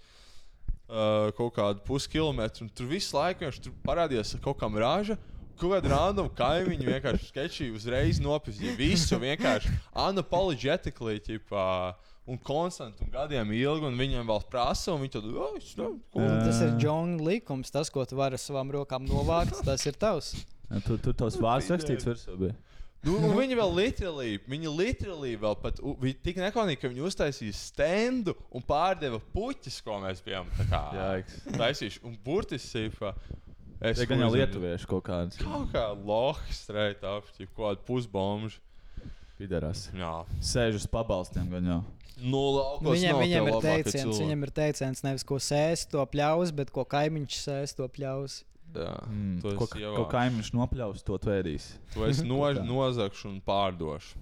uh, 0.91 1.31
kaut 1.37 1.55
kādu 1.55 1.83
puskilometru, 1.87 2.65
un 2.65 2.71
tur 2.75 2.89
visu 2.91 3.15
laiku 3.15 3.47
viņš 3.47 3.59
tur 3.63 3.75
parādījās 3.85 4.35
kaut 4.43 4.59
kam 4.61 4.75
rāža. 4.79 5.17
Kaut 5.61 5.75
kāda 5.75 5.91
random 5.91 6.29
kaimiņa 6.33 6.87
vienkārši 6.87 7.27
sketčī 7.27 7.67
uzreiz 7.75 8.21
nopietni 8.23 8.71
visu 8.79 9.19
vienkārši 9.21 9.69
unapologetically, 10.07 11.19
ķipā, 11.21 11.65
un 12.25 12.39
konstanti, 12.41 13.05
un 13.05 13.11
gadiem 13.13 13.51
ilgi, 13.53 13.85
un 13.91 13.99
viņiem 13.99 14.25
vēl 14.31 14.41
prasa, 14.49 14.95
un 14.95 15.03
viņi 15.03 15.13
tad, 15.19 15.27
oh. 16.15 16.31
Tas 16.47 16.63
ir 16.65 16.73
Džona 16.81 17.21
likums. 17.27 17.69
Tas, 17.73 17.93
ko 17.93 18.07
tu 18.09 18.17
vari 18.17 18.39
ar 18.39 18.41
savām 18.41 18.73
rokām 18.73 19.05
novākt, 19.05 19.61
tas 19.67 19.85
ir 19.85 19.99
tavs. 20.01 20.33
Jā, 20.71 20.81
Tur 20.87 20.99
tur 21.03 21.13
tavs 21.19 21.35
vārds 21.41 21.67
rakstīts 21.73 22.07
virsū. 22.07 22.37
bija. 22.39 22.55
Nu, 23.01 23.17
viņi 23.33 23.55
vēl 23.57 23.71
literally, 23.73 24.35
viņi 24.45 24.71
literally 24.77 25.31
vēl 25.41 25.55
pat, 25.57 25.79
viņi 25.81 26.19
tik 26.21 26.37
nekaunīgi, 26.37 26.77
ka 26.83 26.91
viņi 26.91 27.01
uztaisīja 27.09 27.55
standu 27.57 28.35
un 28.53 28.61
pārdeva 28.61 29.17
puķis, 29.33 29.79
ko 29.81 29.97
mēs 30.03 30.21
bijām 30.21 30.45
taisījuši. 31.57 32.03
Un 32.05 32.17
burtiski, 32.23 32.83
es 33.81 33.97
Tie 33.97 34.05
gan 34.05 34.21
jau 34.21 34.27
nezinu, 34.29 34.35
lietuvieši 34.37 34.89
kaut 34.91 35.05
kāds. 35.07 35.39
Kaut 35.41 35.71
kā 35.73 35.87
lohi 35.97 36.53
streit 36.53 37.01
ap, 37.01 37.25
ķip, 37.37 37.49
kaut 37.55 37.65
kādu 37.71 37.87
pusbomžu. 37.89 38.61
Pidarās. 39.41 39.87
Jā. 39.97 40.13
Sēž 40.45 40.77
uz 40.83 40.85
pabalstiem 40.85 41.49
gan 41.49 41.65
jau. 41.71 41.79
Nu, 42.21 42.37
laukos 42.53 42.93
Viņam, 42.99 43.15
nav 43.17 43.23
viņam 43.25 43.47
ir 43.49 43.55
teiciens, 43.63 43.95
cilvēki. 44.03 44.21
viņam 44.27 44.43
ir 44.45 44.51
teiciens, 44.53 44.99
nevis 45.07 45.23
ko 45.25 45.39
sēs, 45.41 45.87
to 45.89 46.03
pļaus, 46.13 46.51
bet 46.53 46.69
ko 46.69 46.85
kaimiņš 46.85 47.37
sēs, 47.47 47.73
to 47.79 47.87
pļaus. 47.89 48.43
Jā, 48.75 48.93
Mm. 49.09 49.41
to 49.41 49.55
Ko, 49.59 49.65
es 49.65 49.73
ko 49.97 50.05
kaimiņš 50.11 50.51
nopļaus, 50.55 51.03
to 51.03 51.17
tvērīs. 51.19 51.65
To 51.93 52.05
es 52.07 52.21
no, 52.27 52.39
tā. 52.53 52.63
nozagšu 52.63 53.27
un 53.29 53.41
pārdošu. 53.41 54.15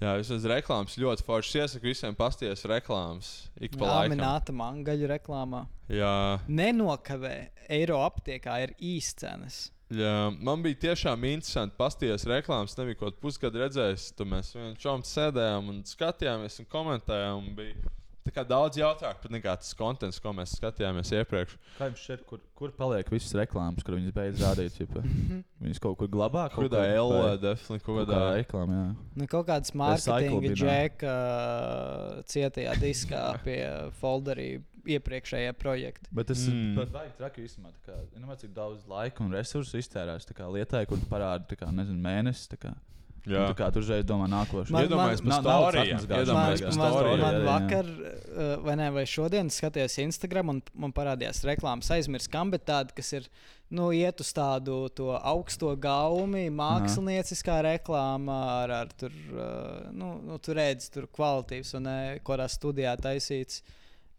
Jā, 0.00 0.14
es 0.16 0.30
esmu 0.32 0.48
reklāmas 0.48 0.94
ļoti 0.96 1.24
foršs. 1.26 1.56
Iesaku 1.60 1.90
visiem 1.90 2.14
pasties 2.16 2.62
reklāmas. 2.64 3.50
Ik 3.60 3.74
pa 3.76 3.84
laikam. 3.84 4.14
Amināta 4.14 4.54
mangaļu 4.56 5.10
reklāmā. 5.12 5.66
Jā, 5.92 6.40
Nenokavē, 6.48 7.34
eiro 7.68 7.98
aptiekā 8.06 8.62
ir 8.64 8.72
īscenas. 8.80 9.66
jā, 9.92 10.30
man 10.40 10.62
bija 10.64 10.78
tiešām 10.86 11.20
interesanti 11.28 11.76
pasties 11.76 12.24
reklāmas. 12.24 12.78
Nebija 12.78 12.96
kaut 13.02 13.18
kāda 13.18 13.20
pusgada 13.26 13.60
redzējis. 13.66 14.14
Tur 14.16 14.26
mēs 14.32 14.54
vienam 14.56 14.76
čom 14.80 15.02
sēdējām 15.04 15.68
un 15.68 15.82
skatījāmies 15.84 16.60
un 16.64 16.70
komentējām. 16.72 17.36
Un 17.44 17.54
bija 17.58 17.74
kā 18.36 18.44
daudz 18.48 18.76
jautājumu 18.80 19.20
pat 19.22 19.30
nekā 19.34 19.54
tas 19.60 19.74
kontents, 19.78 20.18
ko 20.22 20.32
mēs 20.36 20.54
skatījāmies 20.58 21.10
iepriekš. 21.20 21.56
Kā 21.78 21.88
jums 21.90 22.02
šķiet, 22.04 22.24
kur, 22.28 22.40
kur 22.58 22.72
paliek 22.76 23.08
visas 23.10 23.32
reklāmas, 23.38 23.84
kur 23.86 23.96
viņas 23.98 24.14
beidz 24.16 24.40
rādīt? 24.44 24.78
Viņas 25.60 25.80
kaut 25.84 25.98
kur 26.00 26.08
glabā, 26.08 26.46
Kaut 26.54 26.66
kādā 26.70 26.80
kur- 26.86 26.96
L, 27.00 27.10
vai- 27.12 27.36
definitīvi, 27.42 27.84
kaut 27.84 27.98
kādā. 28.00 28.20
reklāmā. 28.40 28.80
jā. 28.80 28.96
Nu, 29.20 29.26
kaut 29.28 29.46
kāds 29.50 29.70
Recycle 29.74 29.80
mārketinga 29.82 30.54
džeka 30.56 31.14
cietajā 32.30 32.74
diskā 32.80 33.22
pie 33.44 33.60
folderī 34.00 34.48
iepriekšējā 34.90 35.52
projekta. 35.60 36.08
Bet 36.16 36.30
tas 36.32 36.46
Mm. 36.48 36.74
mm. 36.74 36.78
ir 36.80 36.86
baigi 36.94 37.12
traki 37.18 37.42
īstenībā. 37.44 37.72
tā 37.84 37.92
kā, 37.92 37.98
Zinām, 38.14 38.32
cik 38.40 38.54
daudz 38.56 38.86
laika 38.88 39.20
un 39.24 39.30
resursu 39.36 39.76
iztērēs 39.76 40.24
tā 40.26 40.32
kā 40.38 40.48
lietai, 40.50 40.86
kur 40.88 40.96
parāda 41.10 41.44
tā 41.46 41.56
kā, 41.60 41.68
nezinu, 41.70 42.00
mēnesis. 42.00 42.48
Tā 43.26 43.54
kā. 43.58 43.68
Tur 43.72 43.82
uzreiz 43.84 44.04
domā 44.08 44.26
nākošais. 44.30 44.70
Man- 44.70 44.88
iedomājieties, 44.88 45.24
man- 45.24 45.44
par. 45.44 45.74
Iedomājieties 45.74 46.76
Man- 46.76 47.20
man, 47.20 47.40
vakar, 47.46 47.86
uh, 47.86 48.56
vai 48.64 48.76
ne, 48.76 48.90
vai 48.90 49.04
šodien 49.04 49.50
skatījos 49.52 49.98
Instagram 50.02 50.48
un 50.48 50.62
man 50.74 50.92
parādījās 50.92 51.44
reklāmas, 51.44 51.90
aizmirst, 51.90 52.30
kam, 52.30 52.50
bet 52.50 52.64
tāda, 52.66 52.94
kas 52.94 53.12
ir, 53.12 53.28
nu, 53.70 53.90
iet 53.92 54.20
uz 54.20 54.32
tādu 54.32 54.88
to 54.94 55.10
augsto 55.18 55.76
gaumi, 55.76 56.48
mākslinieckā 56.50 57.60
reklāmā, 57.62 58.64
ar, 58.64 58.70
ar 58.70 58.88
tur, 58.96 59.10
uh, 59.34 59.90
nu, 59.92 60.20
nu, 60.24 60.38
tur 60.38 60.54
redz, 60.54 60.88
tur 60.90 61.06
kvalitīvs 61.06 61.74
un 61.74 61.82
ne, 61.82 61.98
kurā 62.24 62.48
studijā 62.48 62.96
taisīts. 62.96 63.62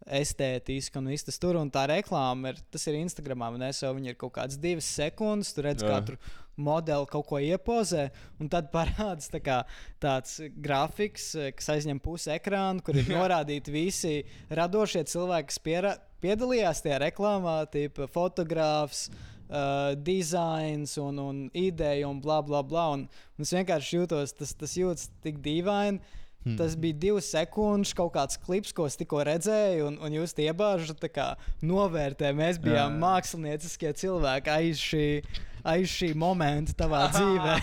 Estētiski 0.02 0.98
un 0.98 1.06
viss 1.06 1.22
tas 1.22 1.38
tur, 1.38 1.54
un 1.54 1.70
tā 1.70 1.84
reklāma 1.86 2.50
ir, 2.50 2.56
tas 2.74 2.84
ir 2.90 2.96
Instagramā, 2.98 3.52
un 3.54 3.62
es 3.62 3.78
jau 3.84 3.92
viņu 3.94 4.10
ir 4.10 4.16
kaut 4.18 4.32
kādas 4.34 4.58
divas 4.58 4.84
sekundes, 4.84 5.52
tur 5.54 5.68
redz, 5.68 5.84
Jā. 5.84 5.92
kā 5.92 6.06
tur 6.08 6.16
modeli 6.56 7.08
kaut 7.10 7.26
ko 7.28 7.40
iepozē, 7.42 8.08
un 8.40 8.50
tad 8.52 8.70
parādās 8.74 9.30
tā 9.32 9.40
kā, 9.44 9.62
tāds 10.02 10.38
grafiks, 10.62 11.32
eh, 11.36 11.52
kas 11.56 11.72
aizņem 11.76 12.00
pusi 12.02 12.32
ekrāna, 12.36 12.82
kur 12.84 12.98
ir 12.98 13.08
norādīti 13.10 13.74
visi 13.74 14.14
radošie 14.50 15.04
cilvēki, 15.08 15.52
kas 15.52 15.62
piera, 15.62 15.92
piedalījās 16.22 16.84
tajā 16.84 17.02
reklāmā, 17.08 17.62
tipo 17.72 18.08
fotogrāfs. 18.10 19.10
Uh, 19.52 19.92
dizains 20.00 20.94
un, 20.96 21.18
un 21.20 21.40
ideja 21.52 22.08
un 22.08 22.22
bla 22.24 22.38
bla 22.40 22.62
bla. 22.64 22.86
Un, 22.94 23.02
un 23.36 23.44
es 23.44 23.50
vienkārši 23.52 23.98
jūtos, 23.98 24.32
tas, 24.38 24.54
tas 24.56 24.76
jūtas 24.78 25.10
tik 25.20 25.42
dīvaini. 25.44 26.00
Hmm. 26.42 26.56
Tas 26.58 26.74
bija 26.74 26.96
divas 26.98 27.28
sekundes, 27.30 27.92
kaut 27.94 28.12
kāds 28.16 28.38
klips, 28.42 28.72
ko 28.74 28.88
es 28.90 28.98
tikko 28.98 29.20
redzēju, 29.28 29.86
un, 29.92 29.98
un 30.02 30.16
jūs 30.16 30.34
tie 30.34 30.48
iebāžat, 30.50 30.98
tā 30.98 31.10
kā 31.12 31.26
novērtē. 31.62 32.32
Mēs 32.34 32.58
bijām 32.62 32.96
Jā. 32.96 33.00
mākslinieciskie 33.04 33.92
cilvēki 34.00 34.50
aiz 34.50 34.82
šī, 34.82 35.04
aiz 35.62 35.86
šī 35.92 36.10
momenta 36.18 36.74
tavā 36.82 37.04
dzīvē. 37.14 37.54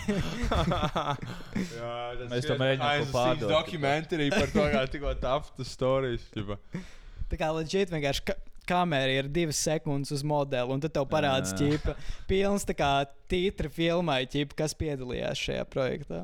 Jā, 1.76 1.96
Mēs 2.32 2.48
to 2.48 2.56
mēģinām 2.60 3.12
pārdot. 3.12 3.52
Dokumentārija 3.52 4.38
par 4.38 4.54
to, 4.56 4.68
kā 4.72 4.86
tikko 4.96 5.16
tapta 5.20 5.68
stāstījis. 5.68 6.56
Tā 7.30 7.38
kā 7.38 7.52
leģit 7.54 7.92
vienkārši 7.94 8.26
ka 8.32 8.40
kamera 8.70 9.20
ir 9.20 9.30
divas 9.34 9.60
sekundes 9.66 10.12
uz 10.14 10.24
modeli, 10.26 10.72
un 10.72 10.82
tad 10.84 10.94
tev 10.96 11.08
parādās 11.10 11.52
Jā. 11.56 11.68
ķipa. 11.74 11.96
Pilns 12.30 12.68
tā 12.70 12.76
kā 12.78 12.92
tītra 13.32 13.70
filmai, 13.74 14.24
ķipa, 14.30 14.56
kas 14.64 14.76
piedalījās 14.78 15.42
šajā 15.50 15.66
projektā. 15.74 16.24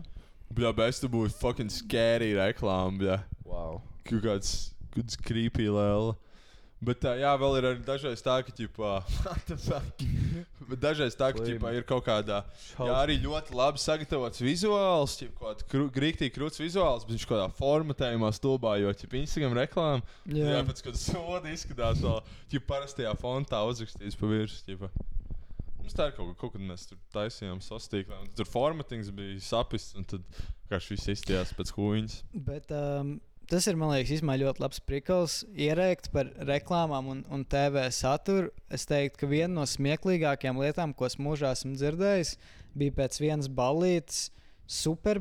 Jā, 0.54 0.72
bet 0.72 0.94
tas 0.94 1.12
būtu 1.12 1.36
fucking 1.40 1.74
scary 1.74 2.34
reklāma. 2.38 3.00
bļa. 3.02 3.18
Wow. 3.48 3.82
Kaut 4.06 4.22
kāds, 4.24 4.52
kāds 4.94 5.18
creepy 5.18 5.68
lēl. 5.72 6.14
Bet 6.86 7.00
tā, 7.02 7.16
jā, 7.18 7.32
vēl 7.40 7.56
ir 7.58 7.66
dažreiz 7.86 8.22
tā, 8.22 8.36
ka? 8.46 8.52
Bet 10.70 10.82
dažreiz 10.82 11.16
tā, 11.18 11.32
ka, 11.34 11.44
ģipā, 11.46 11.72
ir 11.78 11.84
kaut 11.88 12.06
kādā, 12.08 12.42
jā, 12.74 12.92
arī 12.92 13.16
ļoti 13.22 13.54
labi 13.56 13.82
sagatavots 13.82 14.42
vizuāls, 14.42 15.18
ģip, 15.22 15.36
kaut 15.40 15.62
kāds 15.62 15.92
grīktīgi 15.96 16.34
krūts 16.36 16.62
vizuāls, 16.62 17.06
bet 17.06 17.14
viņš 17.16 17.28
kaut 17.30 17.38
kādā 17.38 17.50
formatējumā 17.60 18.32
stulbā, 18.36 18.72
jo, 18.82 18.94
ģip, 18.98 19.12
Instagram 19.22 19.54
reklāma, 19.62 20.02
jā, 20.26 20.46
jā 20.58 20.64
pēc 20.66 20.80
kāda 20.88 21.02
soda 21.02 21.54
izskatās 21.54 22.02
vēl, 22.02 22.20
ģip, 22.54 22.64
parastajā 22.70 23.14
fontā 23.22 23.62
uzrakstīts 23.70 24.18
pa 24.18 24.26
virsmu. 24.34 24.90
Mums 25.86 25.94
tā 25.94 26.08
ir 26.10 26.16
kaut, 26.18 26.32
kaut 26.42 26.56
kad 26.56 26.64
mēs 26.66 26.88
tur 26.90 26.98
taisījām 27.14 27.60
un 27.62 28.30
tur 28.34 28.48
formatings 28.50 29.12
bija 29.14 29.38
sapis, 29.46 29.92
un 29.94 30.08
tad 30.10 30.24
vienkārši 30.34 30.96
viss 30.96 31.12
izstījās 31.14 31.52
pēc 31.54 31.72
huīņas. 31.76 32.16
Bet 32.48 32.74
um, 32.74 33.12
tas 33.52 33.68
ir, 33.70 33.78
man 33.78 33.94
liekas, 33.94 34.24
ļoti 34.42 34.64
labs 34.64 34.82
prikals. 34.82 35.36
Ierēkt 35.54 36.10
par 36.16 36.32
reklāmām 36.50 37.12
un, 37.14 37.22
un 37.30 37.46
TV 37.46 37.86
saturu. 37.94 38.50
Es 38.74 38.88
teiktu, 38.90 39.22
ka 39.22 39.30
viena 39.30 39.52
no 39.60 39.68
smieklīgākajām 39.70 40.64
lietām, 40.64 40.98
ko 40.98 41.06
es 41.06 41.20
mūžā 41.22 41.54
esmu 41.54 41.78
dzirdējis, 41.78 42.34
bija 42.74 42.98
pēc 43.04 43.22
vienas 43.22 43.52
ballītes. 43.62 44.26
Super 44.26 44.45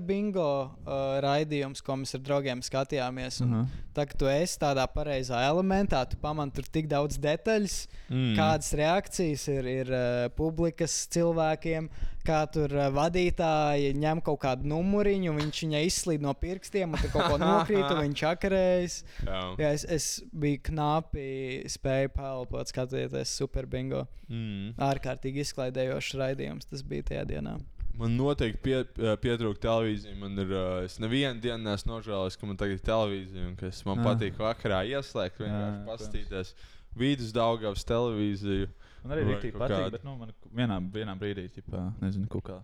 bingo 0.01 0.71
uh, 0.87 1.21
raidījums, 1.21 1.83
ko 1.85 1.97
mēs 2.01 2.15
ar 2.17 2.21
draugiem 2.21 2.63
skatījāmies. 2.65 3.43
Un, 3.45 3.49
uh 3.49 3.55
Mhm. 3.55 3.65
-huh. 3.65 3.83
Tā 3.95 4.07
kā 4.07 4.17
tu 4.19 4.27
esi 4.27 4.59
tādā 4.59 4.87
pareizā 4.91 5.39
elementā, 5.47 6.05
tu 6.09 6.17
pamani 6.17 6.51
tur 6.51 6.65
tik 6.65 6.89
daudz 6.89 7.17
detaļas, 7.17 7.87
mm. 8.11 8.35
kādas 8.35 8.73
reakcijas 8.75 9.49
ir, 9.49 9.65
ir 9.65 9.87
uh, 9.87 10.29
publikas 10.35 11.07
cilvēkiem, 11.15 11.89
kā 12.27 12.41
tur 12.51 12.75
uh, 12.75 12.89
vadītāji 12.91 13.95
ņem 13.95 14.21
kaut 14.21 14.41
kādu 14.41 14.67
numuriņu, 14.67 15.37
viņš 15.39 15.61
viņai 15.63 15.85
izslīd 15.87 16.21
no 16.21 16.35
pirkstiem, 16.35 16.91
un 16.91 16.99
tur 16.99 17.11
kaut 17.11 17.31
ko 17.31 17.39
nokrīt, 17.39 17.85
un 17.85 18.01
viņš 18.03 18.25
akarējas. 18.33 19.05
Jā. 19.29 19.55
Jā, 19.59 19.71
es, 19.73 19.85
es 19.85 20.23
biju 20.33 20.59
knapi, 20.63 21.63
spēju 21.69 22.09
pelnīt, 22.17 22.75
skatoties 22.75 23.37
super 23.37 23.67
bingo. 23.67 24.09
Mm. 24.29 24.75
Ārkārtīgi 24.81 25.45
izklaidējošs 25.45 26.19
raidījums 26.19 26.67
tas 26.67 26.83
bija 26.83 27.03
tajā 27.13 27.25
dienā. 27.31 27.59
Man 27.99 28.17
noteikti 28.19 28.59
pie, 28.65 28.79
pietrūka 29.23 29.61
televīzija. 29.63 30.15
Man 30.19 30.39
ir, 30.43 30.51
uh, 30.51 30.81
es 30.83 30.97
nevienu 31.03 31.39
dienu 31.43 31.63
neesmu 31.63 31.93
nožēlojis, 31.93 32.39
ka 32.41 32.49
man 32.49 32.59
tagad 32.59 32.81
ir 32.81 32.87
televīzija 32.89 33.51
un 33.51 33.55
ka 33.61 33.69
es, 33.71 33.83
man 33.87 34.01
Jā. 34.01 34.07
patīk 34.09 34.41
vakarā 34.41 34.81
ieslēgt, 34.91 35.39
vienkārši 35.39 35.85
paskatīties 35.87 36.55
vidus 36.99 37.35
Daugavas 37.35 37.87
televīziju. 37.87 38.71
Man 39.05 39.15
arī 39.15 39.27
kaut 39.29 39.61
patīk, 39.61 39.77
kādu. 39.77 39.93
bet 39.95 40.07
nu, 40.07 40.17
man 40.19 40.33
vienā, 40.51 40.81
vienā 40.95 41.15
brīdī, 41.21 41.47
ķipā, 41.55 41.85
nezinu, 42.01 42.43
kā. 42.43 42.59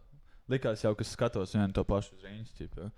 Likās 0.50 0.82
jau, 0.82 0.94
ka 0.98 1.06
skatos 1.06 1.54
vienu 1.54 1.74
to 1.76 1.84
pašu 1.86 2.16
ziņu. 2.24 2.90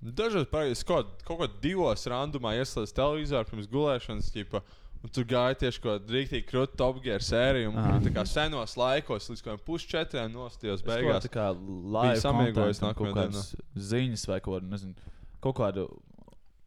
Dažreiz 0.00 0.84
kaut, 0.86 1.10
kaut 1.26 1.40
kā 1.42 1.48
divos 1.60 2.06
randumā 2.08 2.54
ieslēdz 2.60 2.94
televizoru 2.96 3.50
pirms 3.50 3.68
gulēšanas. 3.72 4.30
Ķipa, 4.32 4.62
Un 5.04 5.10
tur 5.12 5.26
gāja 5.28 5.52
tieši 5.60 5.80
kaut 5.84 5.98
kāda 6.06 6.14
rīktīgi 6.16 6.46
krūta 6.48 6.78
top 6.80 7.02
gear 7.04 7.20
sērija. 7.20 7.68
un 7.68 7.76
Aha. 7.76 7.98
Tā 8.00 8.08
kā 8.14 8.22
senos 8.26 8.72
laikos, 8.80 9.26
līdz 9.28 9.42
kaut 9.44 9.50
kādiem 9.58 9.64
pusčetriem 9.66 10.30
nostājos 10.32 10.80
beigās. 10.86 11.26
tā 11.26 11.30
kā 11.34 11.48
live 11.52 12.16
samiegojis 12.22 12.80
contentam, 12.80 13.12
nākamajā 13.12 13.26
kādas 13.28 13.50
ziņas 13.90 14.24
vai 14.30 14.38
kaut, 14.40 14.62
nezinu, 14.70 14.94
kaut 15.44 15.56
kādu 15.58 15.84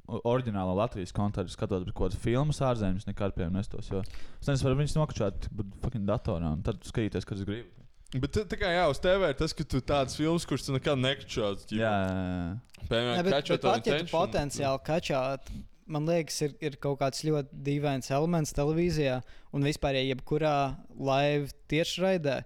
o- 0.08 0.22
oriģinālu 0.22 0.76
Latvijas 0.78 1.12
kontekstu 1.12 1.58
skatot, 1.58 1.84
bet 1.88 1.96
kaut 1.98 2.12
kādas 2.12 2.22
filmas 2.22 2.62
ārzemēs 2.62 3.08
nekad 3.10 3.34
pie 3.36 3.50
nestos. 3.50 3.90
Jo 3.90 4.04
es 4.06 4.48
nezinu, 4.48 4.70
vai 4.70 4.84
viņas 4.86 4.96
nokačāt 5.02 5.50
fucking 5.82 6.06
datorā 6.06 6.54
un 6.54 6.62
tad 6.62 6.78
skatīties, 6.86 7.26
kas 7.26 7.40
es 7.42 7.44
gribu. 7.50 7.74
Bet 8.22 8.32
tā, 8.38 8.46
kā 8.56 8.70
jā, 8.72 8.86
uz 8.88 9.00
TV 9.04 9.28
ir 9.34 9.34
tas, 9.34 9.52
ka 9.52 9.66
tu 9.66 9.82
tādas 9.82 10.14
filmas, 10.16 10.46
kuras 10.46 10.64
tu 10.64 10.72
nekad 10.78 10.96
nekačāts. 11.02 11.66
Jā, 11.74 11.90
jā, 12.06 12.22
jā. 12.22 12.86
Piemēram, 12.88 13.18
Your 13.50 13.58
pat 13.66 13.88
ja 13.90 13.98
tu 14.00 14.14
potenciāli 14.14 14.80
kačāt 14.86 15.50
man 15.88 16.08
liekas, 16.08 16.38
ir, 16.46 16.54
ir 16.64 16.78
kaut 16.84 17.00
kāds 17.02 17.24
ļoti 17.28 17.62
dīvains 17.68 18.12
elements 18.14 18.54
televīzijā 18.58 19.22
un 19.56 19.66
vispār, 19.68 19.98
ja 19.98 20.06
jebkurā 20.12 20.58
live 20.94 21.52
tiešraidē. 21.72 22.42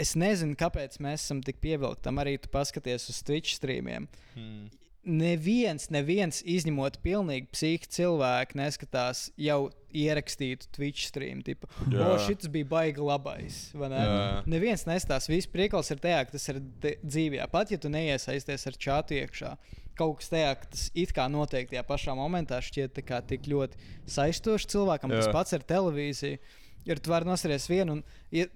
Es 0.00 0.16
nezinu, 0.18 0.56
kāpēc 0.58 0.98
mēs 1.02 1.26
esam 1.26 1.42
tik 1.44 1.60
pievilkti 1.62 2.02
tam. 2.08 2.18
Arī 2.22 2.36
tu 2.42 2.50
paskaties 2.52 3.06
uz 3.12 3.20
Twitch 3.26 3.54
streamiem. 3.58 4.08
Hmm. 4.34 4.72
Neviens, 5.04 5.90
neviens 5.92 6.38
izņemot 6.48 6.96
pilnīgi 7.04 7.50
psihiski 7.52 7.90
cilvēku, 7.92 8.56
neskatās 8.56 9.26
jau 9.36 9.66
ierakstītu 9.92 10.70
Twitch 10.72 11.10
stream. 11.10 11.42
Tipu, 11.44 11.68
Jā. 11.92 12.06
o, 12.08 12.14
šis 12.24 12.48
bija 12.50 12.70
baigi 12.70 13.04
labais. 13.04 13.58
vai 13.76 13.92
Ne? 13.92 14.00
Jā. 14.00 14.24
Neviens 14.48 14.86
nestās. 14.88 15.28
Viss 15.28 15.50
priekals 15.50 15.92
ir 15.92 16.00
tajā, 16.00 16.24
ka 16.24 16.34
tas 16.38 16.48
ir 16.50 16.62
dzīvē. 17.04 17.44
Pat 17.52 17.70
ja 17.70 17.78
tu 17.78 17.92
neiesaisties 17.92 18.64
ar 18.70 18.80
čātu 18.80 19.20
iekšā, 19.20 19.52
kaut 19.98 20.20
kas 20.20 20.32
tajā, 20.32 20.50
tas 20.70 20.88
it 20.98 21.14
kā 21.16 21.26
notiek 21.32 21.70
tajā 21.70 21.84
pašā 21.86 22.16
momentā, 22.18 22.60
šķiet 22.64 22.94
tā 22.98 23.04
kā 23.06 23.20
tik 23.24 23.48
ļoti 23.50 23.80
saistošs 24.16 24.68
cilvēkam. 24.74 25.14
Jā. 25.14 25.22
Tas 25.22 25.34
pats 25.34 25.56
ar 25.56 25.64
televīziju. 25.66 26.42
Ir 26.84 27.00
tu 27.00 27.12
vari 27.14 27.28
nosties 27.28 27.66
vienu, 27.70 27.98
un, 27.98 28.02
ja, 28.34 28.48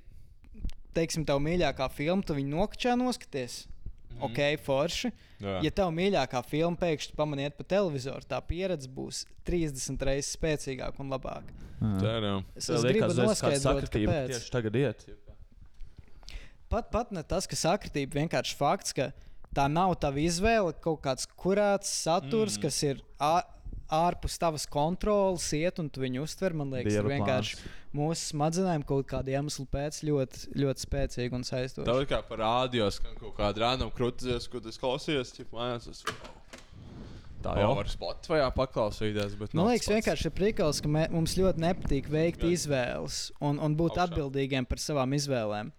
teiksim, 0.97 1.24
tev 1.28 1.41
mīļākā 1.45 1.89
filma, 1.95 2.24
tu 2.26 2.36
viņu 2.36 2.53
nokačā 2.57 2.97
noskaties. 3.01 3.62
Mm. 4.09 4.24
Ok, 4.26 4.41
forši. 4.64 5.12
Jā. 5.39 5.55
Ja 5.64 5.72
tev 5.80 5.93
mīļākā 5.95 6.43
filma 6.49 6.76
pēkšņi 6.80 7.16
pamaniet 7.16 7.57
pa 7.57 7.64
televizoru, 7.68 8.26
tā 8.28 8.41
pieredze 8.45 8.91
būs 8.91 9.22
30 9.49 10.05
reizes 10.09 10.34
spēcīgāka 10.36 11.01
un 11.05 11.14
labāka. 11.14 11.55
Ceram. 11.78 12.45
Es, 12.59 12.66
es 12.74 12.84
gribu 12.84 13.12
noskaidrot, 13.14 13.86
kāpēc. 13.95 14.34
Tieši 14.34 14.53
tagad 14.53 14.78
iet. 14.80 15.07
Pat, 16.68 16.91
pat 16.93 17.12
ne 17.14 17.22
tas, 17.24 17.47
ka 17.49 17.57
sakritība 17.57 18.18
vienkārši 18.18 18.57
fakts, 18.59 18.93
ka 18.97 19.09
tā 19.57 19.68
nav 19.70 19.94
tava 20.03 20.20
izvēle, 20.22 20.74
kaut 20.84 21.03
kāds 21.05 21.28
kurāts 21.38 21.90
saturs, 22.05 22.59
mm. 22.59 22.64
kas 22.64 22.82
ir 22.86 23.03
ārpus 23.88 24.36
tavas 24.40 24.66
kontrolas, 24.68 25.46
iet 25.57 25.80
un 25.80 25.88
tu 25.88 26.03
viņu 26.03 26.24
uztver. 26.26 26.57
Man 26.57 26.72
liekas, 26.74 26.92
Dieva 26.92 27.07
ir 27.07 27.14
vienkārši 27.16 27.70
mūsu 27.96 28.34
smadzenēm 28.34 28.84
kaut 28.88 29.09
kāda 29.09 29.38
iemesla 29.38 29.64
pēc 29.72 30.03
ļoti, 30.05 30.51
ļoti 30.61 30.84
spēcīga 30.84 31.38
un 31.38 31.46
saistoša. 31.49 31.88
Tev 31.88 32.03
ir 32.05 32.11
kā 32.11 32.20
parādījos, 32.28 33.01
ka 33.05 33.14
kaut 33.20 33.36
kāda 33.40 33.64
random 33.64 33.92
krūtis, 33.94 34.51
ko 34.53 34.61
tas 34.64 34.80
klausījās, 34.80 35.32
jau 35.40 35.49
mājās. 35.55 35.88
Tas... 35.88 36.05
Tā 37.38 37.55
jau 37.61 37.70
var 37.78 37.86
Spotify 37.86 38.42
paklausīties. 38.51 39.36
Bet 39.38 39.53
Man 39.55 39.70
liekas, 39.70 39.86
tas 39.86 39.94
vienkārši 39.94 40.26
ir 40.26 40.34
prikals, 40.34 40.80
ka 40.82 40.90
mē, 40.90 41.05
mums 41.14 41.36
ļoti 41.38 41.62
nepatīk 41.62 42.09
veikt 42.11 42.42
Jā. 42.42 42.51
izvēles 42.57 43.18
un, 43.38 43.61
un 43.62 43.76
būt 43.78 43.94
Augšā. 43.94 44.09
atbildīgiem 44.09 44.66
par 44.68 44.82
savām 44.82 45.14
izvēlēm. 45.14 45.70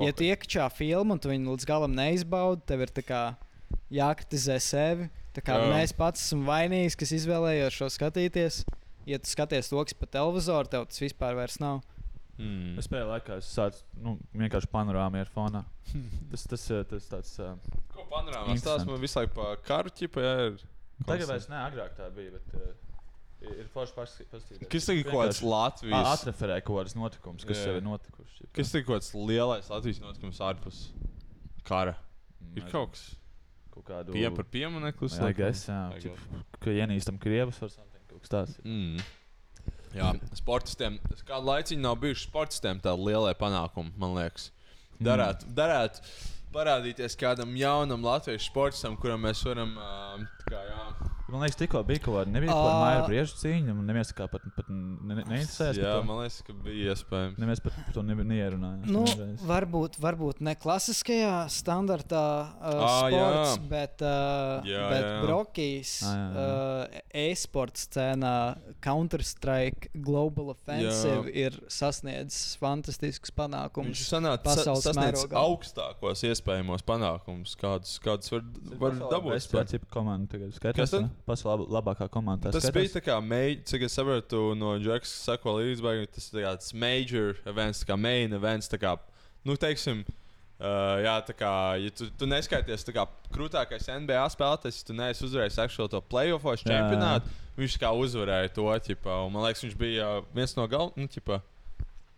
Ja 0.00 0.16
tu 0.16 0.24
iekšā 0.24 0.66
filmu 0.72 1.16
un 1.16 1.20
tu 1.22 1.30
viņu 1.30 1.54
līdz 1.54 1.68
galam 1.68 1.94
neizbaudi, 1.96 2.64
tev 2.68 2.84
ir 2.86 2.92
tā 2.96 3.04
kā 3.04 3.22
jākritizē 3.92 4.56
sevi. 4.62 5.08
Tā 5.36 5.42
kā 5.46 5.58
Jā. 5.60 5.68
mēs 5.70 5.92
pats 5.94 6.24
esam 6.24 6.42
vainīgs, 6.48 6.96
kas 6.98 7.12
izvēlējās 7.14 7.76
šo 7.76 7.88
skatīties. 7.92 8.64
Ja 9.08 9.18
tu 9.22 9.30
skaties 9.30 9.70
to, 9.70 9.80
kas 9.86 9.96
pa 9.96 10.08
televizoru, 10.10 10.70
tev 10.70 10.88
tas 10.90 11.02
vispār 11.02 11.36
vairs 11.38 11.60
nav. 11.62 11.80
Mm. 12.40 12.78
Es 12.80 12.88
pēdējā 12.88 13.08
laikā 13.10 13.36
esmu 13.36 13.52
sācis 13.52 13.84
nu, 14.00 14.14
vienkārši 14.40 14.70
panorāmu 14.72 15.20
ar 15.20 15.30
fonā. 15.34 15.64
Tas, 16.30 16.44
tas, 16.48 16.64
eh, 16.72 16.84
tas 16.88 17.08
tāds. 17.10 17.32
Uh, 17.42 17.80
Ko 17.92 18.04
panorāmā 18.08 18.54
stāsta 18.60 18.86
man 18.88 19.00
visu 19.02 19.18
laiku 19.18 19.34
par 19.36 19.58
karu 19.66 19.90
ķipa, 19.92 20.22
jā, 20.22 20.34
ir. 20.46 20.60
tagad 21.02 21.26
vairs 21.32 21.48
ne, 21.50 21.58
agrāk 21.66 21.96
tā 21.98 22.06
bija. 22.14 22.38
Bet, 22.38 22.54
uh, 22.54 22.89
ir 23.44 23.68
forši 23.72 23.96
paskatīties. 23.96 24.68
Kas 24.70 24.88
tagad 24.88 25.06
kaut 25.08 25.22
kāds 25.24 25.40
Latvijas? 25.44 26.10
Atreferē 26.14 26.58
kaut 26.64 26.80
kādas 26.80 26.96
notikumus, 26.98 27.46
kas 27.48 27.62
jau 27.64 27.76
ir 27.78 27.86
notikuši. 27.86 28.50
Kas 28.56 28.74
tagad 28.74 28.88
kaut 28.88 28.98
kāds 28.98 29.14
lielais 29.16 29.70
Latvijas 29.72 30.02
notikums 30.04 30.42
ārpus 30.44 30.82
kara? 31.66 31.96
Ir 32.50 32.64
Nezinu, 32.64 32.72
kaut 32.72 32.94
kas 32.96 33.06
kaut 33.70 33.86
kādu 33.86 34.16
pie 34.16 34.26
par 34.34 34.48
pieminekli. 34.52 35.10
Jā, 35.14 35.30
guess, 35.36 35.68
jā, 35.70 36.14
ka 36.60 36.74
ienīstam 36.74 37.20
krievus 37.22 37.60
vai 37.62 37.70
kaut 38.10 38.20
kas 38.24 38.34
tāds. 38.34 38.58
Mm. 38.66 39.00
Jā, 39.94 40.12
sportistiem. 40.38 40.98
Kādu 41.26 41.48
laiku 41.48 41.78
nav 41.80 41.96
bijuši 42.02 42.28
sportistiem 42.28 42.82
tādi 42.82 43.08
lielie 43.08 43.32
panākumi, 43.38 43.94
man 43.98 44.14
liekas. 44.18 44.50
Darētu, 45.00 45.48
mm. 45.48 45.56
darētu 45.56 46.04
parādīties 46.54 47.16
kādam 47.18 47.54
jaunam 47.58 48.04
latviešu 48.04 48.50
sportistam, 48.50 48.98
kuram 49.00 49.24
mēs 49.26 49.42
varam. 49.46 49.74
tā 49.78 50.52
Kā, 50.52 50.62
jā, 50.68 50.84
Man 51.30 51.44
liekas, 51.44 51.58
tikko 51.60 51.80
bija 51.86 52.02
kaut 52.04 52.16
kāda 52.18 52.32
nebija 52.34 52.54
Ā. 52.54 52.72
māja 52.82 53.02
briežu 53.06 53.36
cīņa, 53.40 53.74
un 53.74 53.84
neviens 53.88 54.10
tā 54.10 54.16
kā 54.18 54.26
pat, 54.32 54.44
pat 54.56 54.68
ne, 54.70 55.14
ne, 55.14 55.24
neinteresējās. 55.30 55.78
jā 55.80 55.92
par 55.94 56.00
to. 56.00 56.06
man 56.08 56.20
liekas, 56.22 56.38
ka 56.46 56.56
bija 56.66 56.94
iespējams. 56.94 57.38
Neviens 57.42 57.62
pat 57.64 57.76
par 57.78 57.94
to 57.96 58.04
ne, 58.06 58.16
neierunājās. 58.30 58.90
Nu, 58.90 59.04
nereiz. 59.08 59.44
varbūt, 59.50 59.98
varbūt 60.02 60.42
ne 60.46 60.54
klasiskajā 60.60 61.34
standartā 61.54 62.24
uh, 62.58 62.80
jā. 62.80 62.90
sports, 63.06 63.64
bet, 63.70 64.04
uh, 64.06 64.68
Jā, 64.68 64.84
bet 64.92 65.06
jā. 65.06 65.14
Brokijas 65.24 65.94
Ā, 66.02 66.14
jā, 66.14 66.26
jā. 66.30 66.48
uh, 66.50 67.04
e-sports 67.24 67.86
scēnā 67.88 68.34
Counter-Strike 68.84 69.90
Global 69.94 70.50
Offensive 70.52 71.30
ir 71.32 71.56
sasniedzis 71.70 72.56
fantastiskus 72.60 73.30
Viņš 73.30 73.36
panākumus. 73.36 74.00
sanāca 74.06 74.42
pasaules 74.44 74.84
sasniedz 74.84 75.22
mērogā. 75.24 75.40
augstākos 75.40 76.22
iespējamos 76.28 76.84
panākumus, 76.86 77.54
kādus, 77.60 77.96
kādus 78.02 78.30
var, 78.32 78.44
var 78.80 78.96
dabūt. 79.10 79.34
Es 79.36 79.48
pēc 79.50 79.74
tam 79.76 79.88
komanda 79.92 80.30
tagad 80.34 80.54
skatās. 80.56 80.94
Tad? 81.30 81.42
Pasaulē 81.42 81.66
labākā 81.76 82.08
komanda. 82.12 82.52
Tas 82.52 82.66
bija 82.74 82.92
tā 82.96 83.02
kā, 83.04 83.16
mei- 83.22 83.60
cik 83.64 83.86
es 83.88 83.96
saprotu, 83.96 84.54
no 84.58 84.74
Džeks, 84.78 85.12
sako 85.26 85.58
līdzi, 85.60 85.82
bet 85.86 86.12
tas 86.16 86.30
ir 86.32 86.42
tāds 86.44 86.72
major 86.74 87.36
events, 87.46 87.84
kā 87.84 87.96
main 87.98 88.32
events. 88.36 88.68
Kā, 88.80 88.96
nu, 89.44 89.56
teiksim, 89.56 90.04
uh, 90.60 90.96
jā, 91.04 91.16
tā 91.26 91.34
kā, 91.36 91.52
ja 91.82 91.90
tu, 91.90 92.08
tu 92.18 92.26
neskaities 92.30 92.84
tā 92.86 92.94
kā 92.96 93.06
krūtākais 93.34 93.88
NBA 94.00 94.26
spēlētājs, 94.36 94.82
tu 94.86 94.96
neesi 94.96 95.24
uzvarējis 95.28 95.58
actually 95.64 95.88
to 95.92 96.00
playoffs 96.00 96.64
Jā. 96.64 96.74
čempionātu, 96.74 97.30
viņš 97.60 97.78
kā 97.82 97.90
uzvarēja 97.96 98.52
to, 98.56 98.66
ķipa, 98.88 99.20
un 99.26 99.32
man 99.34 99.46
liekas, 99.48 99.64
viņš 99.66 99.76
bija 99.80 100.10
viens 100.36 100.56
no 100.56 100.66
galvenajiem. 100.70 101.06
Nu, 101.08 101.12
ķipa, 101.16 101.40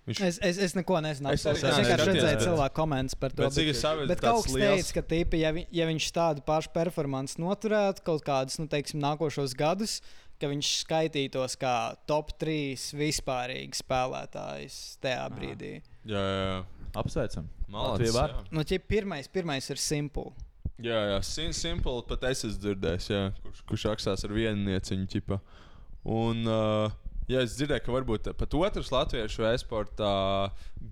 viņš, 0.09 0.21
Es, 0.27 0.39
es, 0.43 0.59
es 0.59 0.75
neko 0.75 1.01
nezinu. 1.05 1.31
Es 1.33 1.45
Es, 1.47 1.63
es 1.63 1.63
vienkārši 1.63 2.07
redzēju 2.11 2.37
bet- 2.39 2.43
cilvēku 2.47 2.75
komentus 2.75 3.15
par 3.15 3.31
to. 3.31 3.43
bet 3.45 3.53
cik 3.55 3.69
es 3.71 3.81
saprotu, 3.85 4.09
Bet 4.09 4.21
kaut 4.21 4.45
kas 4.45 4.53
liels- 4.55 4.91
teica, 4.91 4.95
ka 4.99 5.03
tīpa, 5.15 5.39
ja, 5.39 5.51
vi, 5.53 5.67
ja 5.71 5.87
viņš 5.87 6.09
tādu 6.13 6.43
pašu 6.47 6.73
performanci 6.75 7.39
noturētu 7.39 8.03
kaut 8.03 8.25
kādus, 8.27 8.59
nu, 8.59 8.67
teiksim, 8.67 8.99
nākošos 9.01 9.55
gadus, 9.55 10.01
ka 10.41 10.49
viņš 10.51 10.71
skaitītos 10.85 11.55
kā 11.57 11.95
top 12.11 12.33
3 12.39 12.91
vispārīgi 12.99 13.79
spēlētājs 13.79 14.79
tajā 15.01 15.27
brīdī. 15.37 15.83
jā, 16.05 16.19
jā, 16.19 16.47
jā. 16.51 16.65
Apsveicam. 16.95 17.47
Jā. 17.73 18.45
Nu, 18.53 18.61
ķip, 18.69 18.83
pirmais, 18.91 19.29
pirmais 19.33 19.65
ir 19.71 19.79
simple. 19.81 20.33
Jā, 20.83 20.99
jā, 21.15 21.23
Sim, 21.25 21.53
simple, 21.57 22.03
pat 22.09 22.25
es 22.29 22.43
esmu 22.45 22.59
dzirdējis, 22.61 23.07
jā, 23.09 23.21
kurš, 23.45 23.63
kurš 23.71 23.85
rakstās 23.93 24.25
ar 24.27 24.35
vienu 24.35 24.67
nieciņu. 24.67 25.07
Ķipa. 25.15 25.39
Un, 26.05 26.43
uh, 26.45 26.91
jā, 27.31 27.43
es 27.43 27.55
dzirdēju, 27.59 27.85
ka 27.85 27.95
varbūt 27.95 28.31
pat 28.39 28.57
otrs 28.59 28.91
latviešu 28.95 29.47
e-sportā 29.51 30.13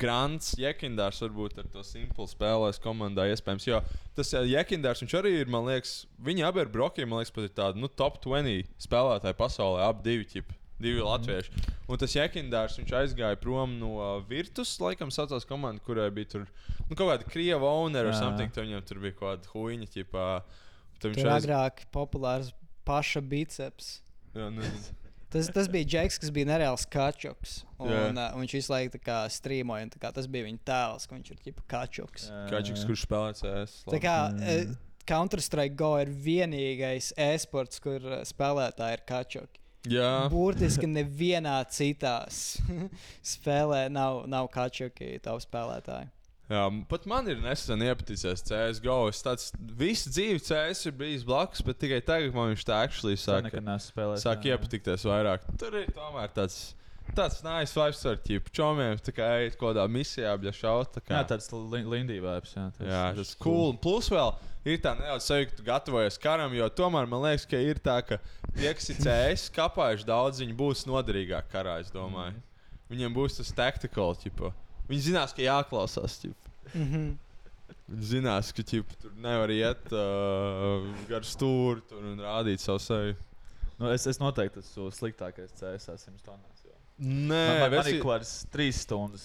Grants 0.00 0.52
Jekindārs 0.60 1.20
varbūt 1.24 1.60
ar 1.62 1.68
to 1.72 1.84
simple 1.86 2.28
spēlēs 2.30 2.80
komandā 2.82 3.26
iespējams. 3.32 3.66
Jo 3.68 3.82
tas 4.18 4.32
Jekindārs, 4.34 5.02
viņš 5.04 5.16
arī 5.20 5.34
ir, 5.40 5.50
man 5.50 5.68
liekas, 5.68 6.04
viņi 6.22 6.46
abi 6.46 6.64
ar 6.64 6.72
brokiem, 6.72 7.10
man 7.10 7.22
liekas, 7.22 7.34
pat 7.34 7.48
ir 7.48 7.54
tādi, 7.56 7.82
nu, 7.82 7.90
top 7.90 8.20
20 8.24 8.70
spēlētāji 8.86 9.38
pasaulē, 9.40 9.84
ap 9.88 10.02
divi 10.06 10.28
ķipi. 10.34 10.58
Divi 10.80 11.02
latvieši. 11.04 11.66
Un 11.92 11.98
tas 12.00 12.14
Jekindārs, 12.16 12.78
viņš 12.80 12.94
aizgāja 13.02 13.36
prom 13.36 13.74
no 13.76 13.90
uh, 13.98 14.12
Virtus, 14.24 14.78
laikam, 14.80 15.10
saucās 15.12 15.44
komanda, 15.44 15.82
kurai 15.84 16.06
bija 16.14 16.30
tur 16.36 16.46
nu, 16.46 16.94
kaut 16.94 17.10
kāda 17.10 17.26
krieva 17.28 17.68
owner 17.82 18.08
vai 18.08 18.14
something. 18.16 18.52
Tur 18.54 18.64
viņam 18.64 18.86
tur 18.88 19.02
bija 19.02 19.18
kaut 19.18 19.42
kāda 19.42 19.52
huīņa, 19.52 19.90
ķipā. 19.92 20.24
Tad 20.96 21.10
viņš 21.10 21.20
Tur 21.20 21.32
aiz... 21.34 21.44
agrāk 21.44 21.84
populārs 21.92 22.48
paša 22.88 23.20
biceps. 23.20 23.98
Jā, 24.32 24.48
nezinu. 24.54 24.96
Tas, 25.30 25.46
tas 25.54 25.68
bija 25.70 25.86
Džeks, 25.86 26.18
kas 26.18 26.32
bija 26.34 26.48
nereāls 26.48 26.86
kačoks. 26.90 27.60
Un, 27.78 27.90
Jā. 27.92 28.02
uh, 28.10 28.20
un 28.34 28.42
viņš 28.42 28.54
visu 28.58 28.72
laiku 28.72 28.96
tā 28.96 29.02
kā 29.04 29.18
strīmoja. 29.30 29.86
un 29.86 29.92
tā 29.92 30.00
Kā, 30.02 30.10
tas 30.16 30.26
bija 30.30 30.48
viņa 30.48 30.62
tēls, 30.66 31.06
ka 31.06 31.14
viņš 31.14 31.30
ir 31.30 31.42
tipa 31.44 31.66
kačoks. 31.70 32.28
Kačuks, 32.50 32.84
kurš 32.88 33.06
spēlē 33.06 33.32
CS. 33.38 33.76
Tā 33.86 34.02
kā 34.02 34.16
uh, 34.34 34.74
Counter-Strike 35.10 35.78
Go 35.78 35.94
ir 36.02 36.10
vienīgais 36.10 37.12
e-sports, 37.30 37.78
kur 37.82 38.02
uh, 38.02 38.20
spēlētāji 38.26 38.98
ir 38.98 39.04
kačoki. 39.06 39.60
Jā, 39.88 40.28
Burtiski 40.28 40.84
nevienā 40.90 41.56
citā 41.72 42.26
spēlē 43.32 43.86
nav, 43.88 44.26
nav 44.28 44.50
kačoki 44.52 45.14
tavu 45.24 45.40
spēlētāju. 45.40 46.10
Jā, 46.50 46.64
pat 46.90 47.06
man 47.06 47.28
ir 47.30 47.38
nesen 47.44 47.80
iepatīsies 47.86 48.42
CSGO. 48.48 48.98
Es 49.12 49.22
tāds 49.22 49.52
visu 49.78 50.10
dzīvi 50.10 50.42
CS 50.42 50.86
ir 50.90 50.92
bijis 50.98 51.24
blakus, 51.26 51.62
bet 51.66 51.78
tikai 51.80 52.00
tagad 52.04 52.34
man 52.34 52.52
viņš 52.54 52.66
tā 52.68 52.82
actually 52.84 53.16
sāk, 53.16 53.48
spēlējis. 53.86 54.26
sāk 54.26 54.44
iepatikties 54.50 55.06
vairāk. 55.08 55.46
Tur 55.58 55.78
ir 55.84 55.90
tomēr 55.96 56.28
tāds. 56.36 56.74
Tāds 57.10 57.40
nice 57.42 57.72
vibes 57.74 58.04
ar 58.06 58.18
ķipu 58.22 58.52
čomiem, 58.54 59.00
tā 59.02 59.10
kā 59.10 59.24
ej 59.40 59.48
kaut 59.58 59.72
kādā 59.74 59.82
misijā, 59.90 60.30
ja 60.44 60.52
šaut. 60.54 60.92
tā 60.94 61.00
kā- 61.02 61.16
Jā, 61.16 61.24
tāds 61.26 61.48
li- 61.50 61.82
Lindī 61.82 62.20
vibes. 62.22 62.52
Jā, 62.54 62.68
tas, 62.76 62.86
Jā, 62.86 63.14
tas 63.16 63.32
ir 63.32 63.38
cool. 63.42 63.72
Plus 63.82 64.08
vēl 64.08 64.36
ir 64.64 64.78
tā 64.78 64.92
nedaudz 64.94 65.26
sajūta, 65.26 65.50
ka 65.50 65.56
tu 65.56 65.62
gatavojies 65.66 66.20
karam, 66.22 66.54
jo 66.54 66.68
tomēr 66.68 67.08
man 67.10 67.22
liekas, 67.24 67.48
ka 67.50 67.56
ir 67.56 67.74
tā, 67.82 67.96
ka 68.06 68.18
tie, 68.54 68.72
kas 68.74 68.90
ir 68.90 68.96
CS, 69.02 69.48
kapājuši 69.50 70.06
daudz, 70.06 70.38
viņi 70.38 70.54
būs 70.54 70.86
noderīgāki 70.86 71.50
karā, 71.50 71.80
es 71.80 71.90
domāju. 71.90 72.36
Viņiem 72.92 73.12
būs 73.12 73.38
tas 73.38 73.50
tactical, 73.50 74.14
ķipa. 74.14 74.52
Viņi 74.88 75.10
zinās, 75.10 75.34
ka 75.34 75.42
jāklausās, 75.42 76.14
ķipa. 76.22 76.39
Mm 76.74 76.86
-hmm. 76.92 77.10
Viņi 77.90 78.06
zinās, 78.06 78.52
ka 78.54 78.62
ķipa, 78.62 78.96
tur 79.02 79.10
nevar 79.18 79.50
iet 79.50 79.92
uh, 79.92 80.86
gar 81.08 81.22
stūri 81.26 81.82
un 81.98 82.18
rādīt 82.22 82.58
savu 82.62 82.78
seju. 82.78 83.16
Nu, 83.78 83.88
es, 83.90 84.06
es 84.06 84.18
noteikti 84.20 84.58
esmu 84.60 84.90
sliktākais 84.94 85.50
CS 85.56 85.88
100 85.88 86.20
tonnās. 86.24 86.64
jo. 86.64 86.70
Nē, 87.00 87.60
Man, 87.60 87.70
man, 87.70 87.72
esi- 87.80 87.94
ir 87.96 88.02
kaut 88.02 88.12
kādas 88.12 88.46
trīs 88.52 88.82
stundas 88.84 89.24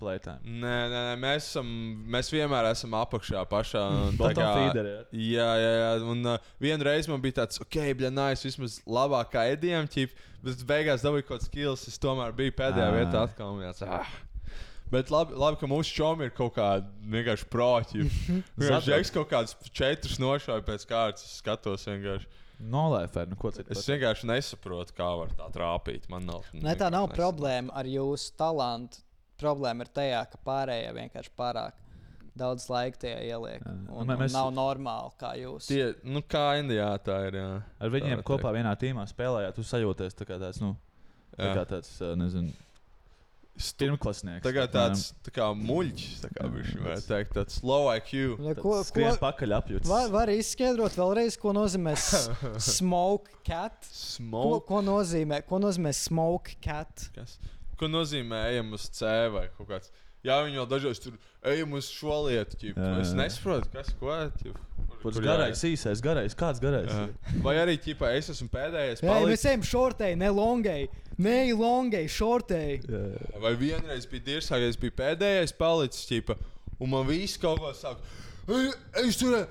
plētām. 0.00 0.38
Nē, 0.44 0.76
nē, 0.88 1.00
nē 1.08 1.16
mēs, 1.18 1.48
esam, 1.50 1.66
mēs 2.06 2.30
vienmēr 2.32 2.70
esam 2.70 2.90
apakšā 2.94 3.44
pašā. 3.50 3.82
tā 4.18 4.32
kā- 4.34 4.54
feeder, 4.54 4.86
jā. 4.86 5.02
Jā, 5.12 5.50
jā, 5.58 5.72
jā. 5.82 6.02
Un 6.12 6.26
uh, 6.26 6.38
vienreiz 6.60 7.08
man 7.08 7.20
bija 7.20 7.32
tāds, 7.42 7.60
ok, 7.60 7.76
bļa, 7.98 8.10
nāc, 8.10 8.44
vismaz 8.44 8.80
labāk 8.86 9.32
kā 9.32 9.48
Edijam, 9.52 9.88
ķip, 9.88 10.10
bet 10.44 10.62
beigās 10.64 11.02
dabūju 11.02 11.26
kaut 11.26 11.40
kāds 11.40 11.46
skills. 11.50 11.88
Es 11.88 11.98
tomēr 11.98 12.32
biju 12.32 12.52
pēdējā 12.52 12.88
Ā. 12.88 12.94
vietā 13.00 13.22
atkal. 13.26 13.52
un 13.52 13.58
viens, 13.66 13.82
ah. 13.82 14.06
Bet 14.92 15.08
labi, 15.12 15.32
labi, 15.40 15.56
ka 15.60 15.68
mūsu 15.70 15.94
čomi 15.96 16.26
ir 16.28 16.34
kaut 16.36 16.52
kāda 16.58 16.84
vienkārši 17.14 17.46
proķi. 17.52 18.04
Viņš 18.60 18.68
Zato- 18.68 19.12
kaut 19.16 19.30
kādas 19.30 19.54
četras 19.72 20.18
nošāva 20.20 20.60
pēc 20.66 20.84
kārtas. 20.90 21.24
Skatos 21.40 21.86
vienkārši. 21.88 22.28
Nolēfē, 22.62 23.24
nu 23.30 23.34
ko 23.40 23.50
citu. 23.50 23.72
Es 23.74 23.86
vienkārši 23.88 24.28
nesaprotu, 24.30 24.92
kā 24.94 25.08
var 25.18 25.32
tā 25.38 25.48
trāpīt. 25.54 26.04
Man 26.12 26.26
nav. 26.28 26.44
Ne, 26.52 26.76
tā 26.78 26.90
nav 26.92 27.08
vienkārši 27.08 27.18
problēma 27.18 27.74
ar 27.80 27.88
jūsu 27.90 28.36
talantu. 28.38 29.00
Problēma 29.42 29.82
ir 29.82 29.90
tajā, 29.96 30.20
ka 30.30 30.38
pārējie 30.46 30.92
vienkārši 30.94 31.32
pārāk 31.40 31.80
daudz 32.38 32.68
laika 32.70 33.00
tajā 33.02 33.16
ieliek. 33.26 33.64
Un, 33.66 34.06
Mē- 34.06 34.14
un 34.14 34.20
mēs- 34.22 34.36
nav 34.36 34.52
normāli, 34.54 35.10
kā 35.18 35.32
jūs. 35.40 35.66
Tie, 35.72 35.94
nu, 36.04 36.22
kā 36.22 36.44
Indijā 36.60 36.92
tā 37.02 37.16
ir. 37.28 37.40
Jā. 37.40 37.48
Ar 37.80 37.90
viņiem 37.96 38.22
Tā 38.22 38.28
kopā 38.28 38.52
vienā 38.54 38.76
tīmā 38.78 39.08
spēlējāt, 39.10 39.56
tu 39.56 39.62
sajūties 39.66 40.14
tā 40.20 40.28
kā 40.28 40.38
tāds, 40.38 40.60
nu, 40.62 40.76
tā 41.36 41.50
kā 41.56 41.64
tāds, 41.66 41.90
nezinu, 42.16 42.52
pirmklasnieks. 43.56 44.42
Tagad 44.44 44.72
tāds 44.72 45.02
tā 45.26 45.32
kā 45.34 45.48
muļķis, 45.54 46.20
tā 46.24 46.30
kā 46.32 46.48
viņš 46.50 46.70
varētu 46.82 47.08
teikt, 47.10 47.34
tāds 47.36 47.58
low 47.66 47.88
IQ. 47.92 48.12
Ja, 48.40 48.54
Ko, 48.56 48.62
ko, 48.62 48.76
skrien 48.88 49.12
ko, 49.16 49.20
pakaļ 49.26 49.56
apjūts. 49.58 49.88
var, 49.90 50.08
var 50.14 50.32
izskaidrot 50.32 50.96
vēlreiz, 50.98 51.36
ko 51.40 51.52
nozīmē 51.56 51.92
smoke 52.72 53.30
cat? 53.46 53.76
Ko, 53.84 53.98
Smoke. 53.98 54.66
ko, 54.68 54.80
nozīmē, 54.86 55.42
ko 55.48 55.60
nozīmē 55.62 55.92
smoke 55.96 56.56
cat? 56.64 57.08
Kas? 57.16 57.38
Ko 57.78 57.88
nozīmē 57.90 58.44
ejam 58.52 58.72
uz 58.76 58.88
C 58.94 59.04
vai 59.34 59.48
kaut 59.56 59.68
kāds? 59.68 59.92
Jā, 60.22 60.36
viņi 60.46 60.54
jau 60.60 60.66
dažreiz 60.70 61.00
tur 61.02 61.16
ejam 61.50 61.72
uz 61.74 61.88
šo 61.90 62.20
lietu. 62.28 62.54
ķip. 62.60 62.76
Jā, 62.78 62.90
Es 63.02 63.10
jā. 63.10 63.16
nesaprotu, 63.18 63.70
kas 63.74 63.88
ko 63.98 64.12
ir. 64.46 64.60
Pats 65.02 65.18
garais, 65.18 65.58
īsais, 65.66 65.98
garais, 65.98 66.34
kāds 66.38 66.60
garais? 66.62 66.92
Vai 67.42 67.56
arī 67.58 67.74
ķipā, 67.82 68.12
es 68.14 68.28
esmu 68.30 68.46
pēdējais. 68.52 69.02
Jā, 69.02 69.16
mēs 69.26 69.42
ejam 69.50 69.64
šortei, 69.66 70.12
ne 70.14 70.28
longai. 70.30 70.84
Ne 71.18 71.52
longai, 71.52 72.06
šortei. 72.08 72.80
Vai 73.42 73.54
vienreiz 73.60 74.06
bija 74.08 74.24
dirsākais, 74.30 74.78
bija 74.80 74.96
pēdējais 75.02 75.54
palicis. 75.58 76.06
Ķipa, 76.08 76.38
un 76.80 76.92
man 76.94 77.06
viss 77.10 77.36
kaut 77.40 77.60
ko 77.60 77.72
saka. 77.76 78.00
"Ej, 78.48 78.72
Es 79.06 79.16
tur 79.18 79.46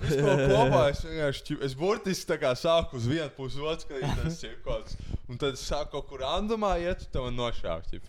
ko 0.00 0.34
kopā. 0.50 0.90
Es 0.90 1.04
vienkārši 1.04 1.58
es 1.62 1.74
burtiski 1.74 2.32
tā 2.32 2.38
kā 2.40 2.54
sāku 2.58 2.96
uz 2.98 3.06
vienu 3.06 3.30
pusi, 3.36 3.60
otru 3.60 3.86
skatīties. 3.86 4.56
kāds. 4.64 4.96
Un 5.28 5.38
tad 5.38 5.54
es 5.54 5.62
sāku 5.70 5.90
kaut 5.92 6.08
kur 6.08 6.18
randumā 6.18 6.78
iet, 6.80 7.06
un 7.06 7.12
tam 7.12 7.36
nošāvu. 7.36 8.00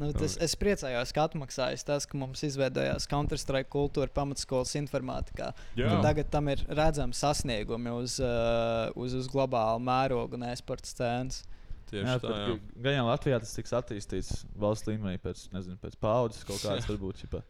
Nu, 0.00 0.12
tas, 0.14 0.36
es 0.40 0.54
priecājos, 0.56 1.10
ka 1.12 1.26
atmaksājas 1.28 1.84
tas, 1.84 2.06
ka 2.06 2.16
mums 2.16 2.40
izveidojās 2.46 3.08
Counter-Strike 3.10 3.68
kultūra 3.68 4.08
pamatskolas 4.08 4.72
informātikā. 4.78 5.50
Un 5.76 6.00
Tagad 6.00 6.30
tam 6.30 6.48
ir 6.48 6.62
redzami 6.68 7.12
sasniegumi 7.12 7.90
uz, 7.92 8.18
uh, 8.22 8.88
uz, 8.96 9.12
uz 9.18 9.28
globālu 9.28 9.82
mērogu 9.84 10.38
un 10.38 10.46
e-sporta 10.48 10.88
scēnas. 10.88 11.42
Tieši 11.90 12.06
Jā, 12.06 12.16
tā, 12.22 12.34
jā. 12.44 12.58
gan 12.86 12.94
jau 13.00 13.06
Latvijā 13.08 13.38
tas 13.42 13.54
tiks 13.56 13.72
attīstīts 13.76 14.44
valsts 14.62 14.86
līmenī 14.88 15.16
pēc, 15.22 15.48
nezinu, 15.54 15.78
pēc 15.82 15.96
paudzes 16.02 16.44
kaut 16.48 16.62
kādas 16.62 16.86
varbūt. 16.90 17.24
Čipa. 17.24 17.42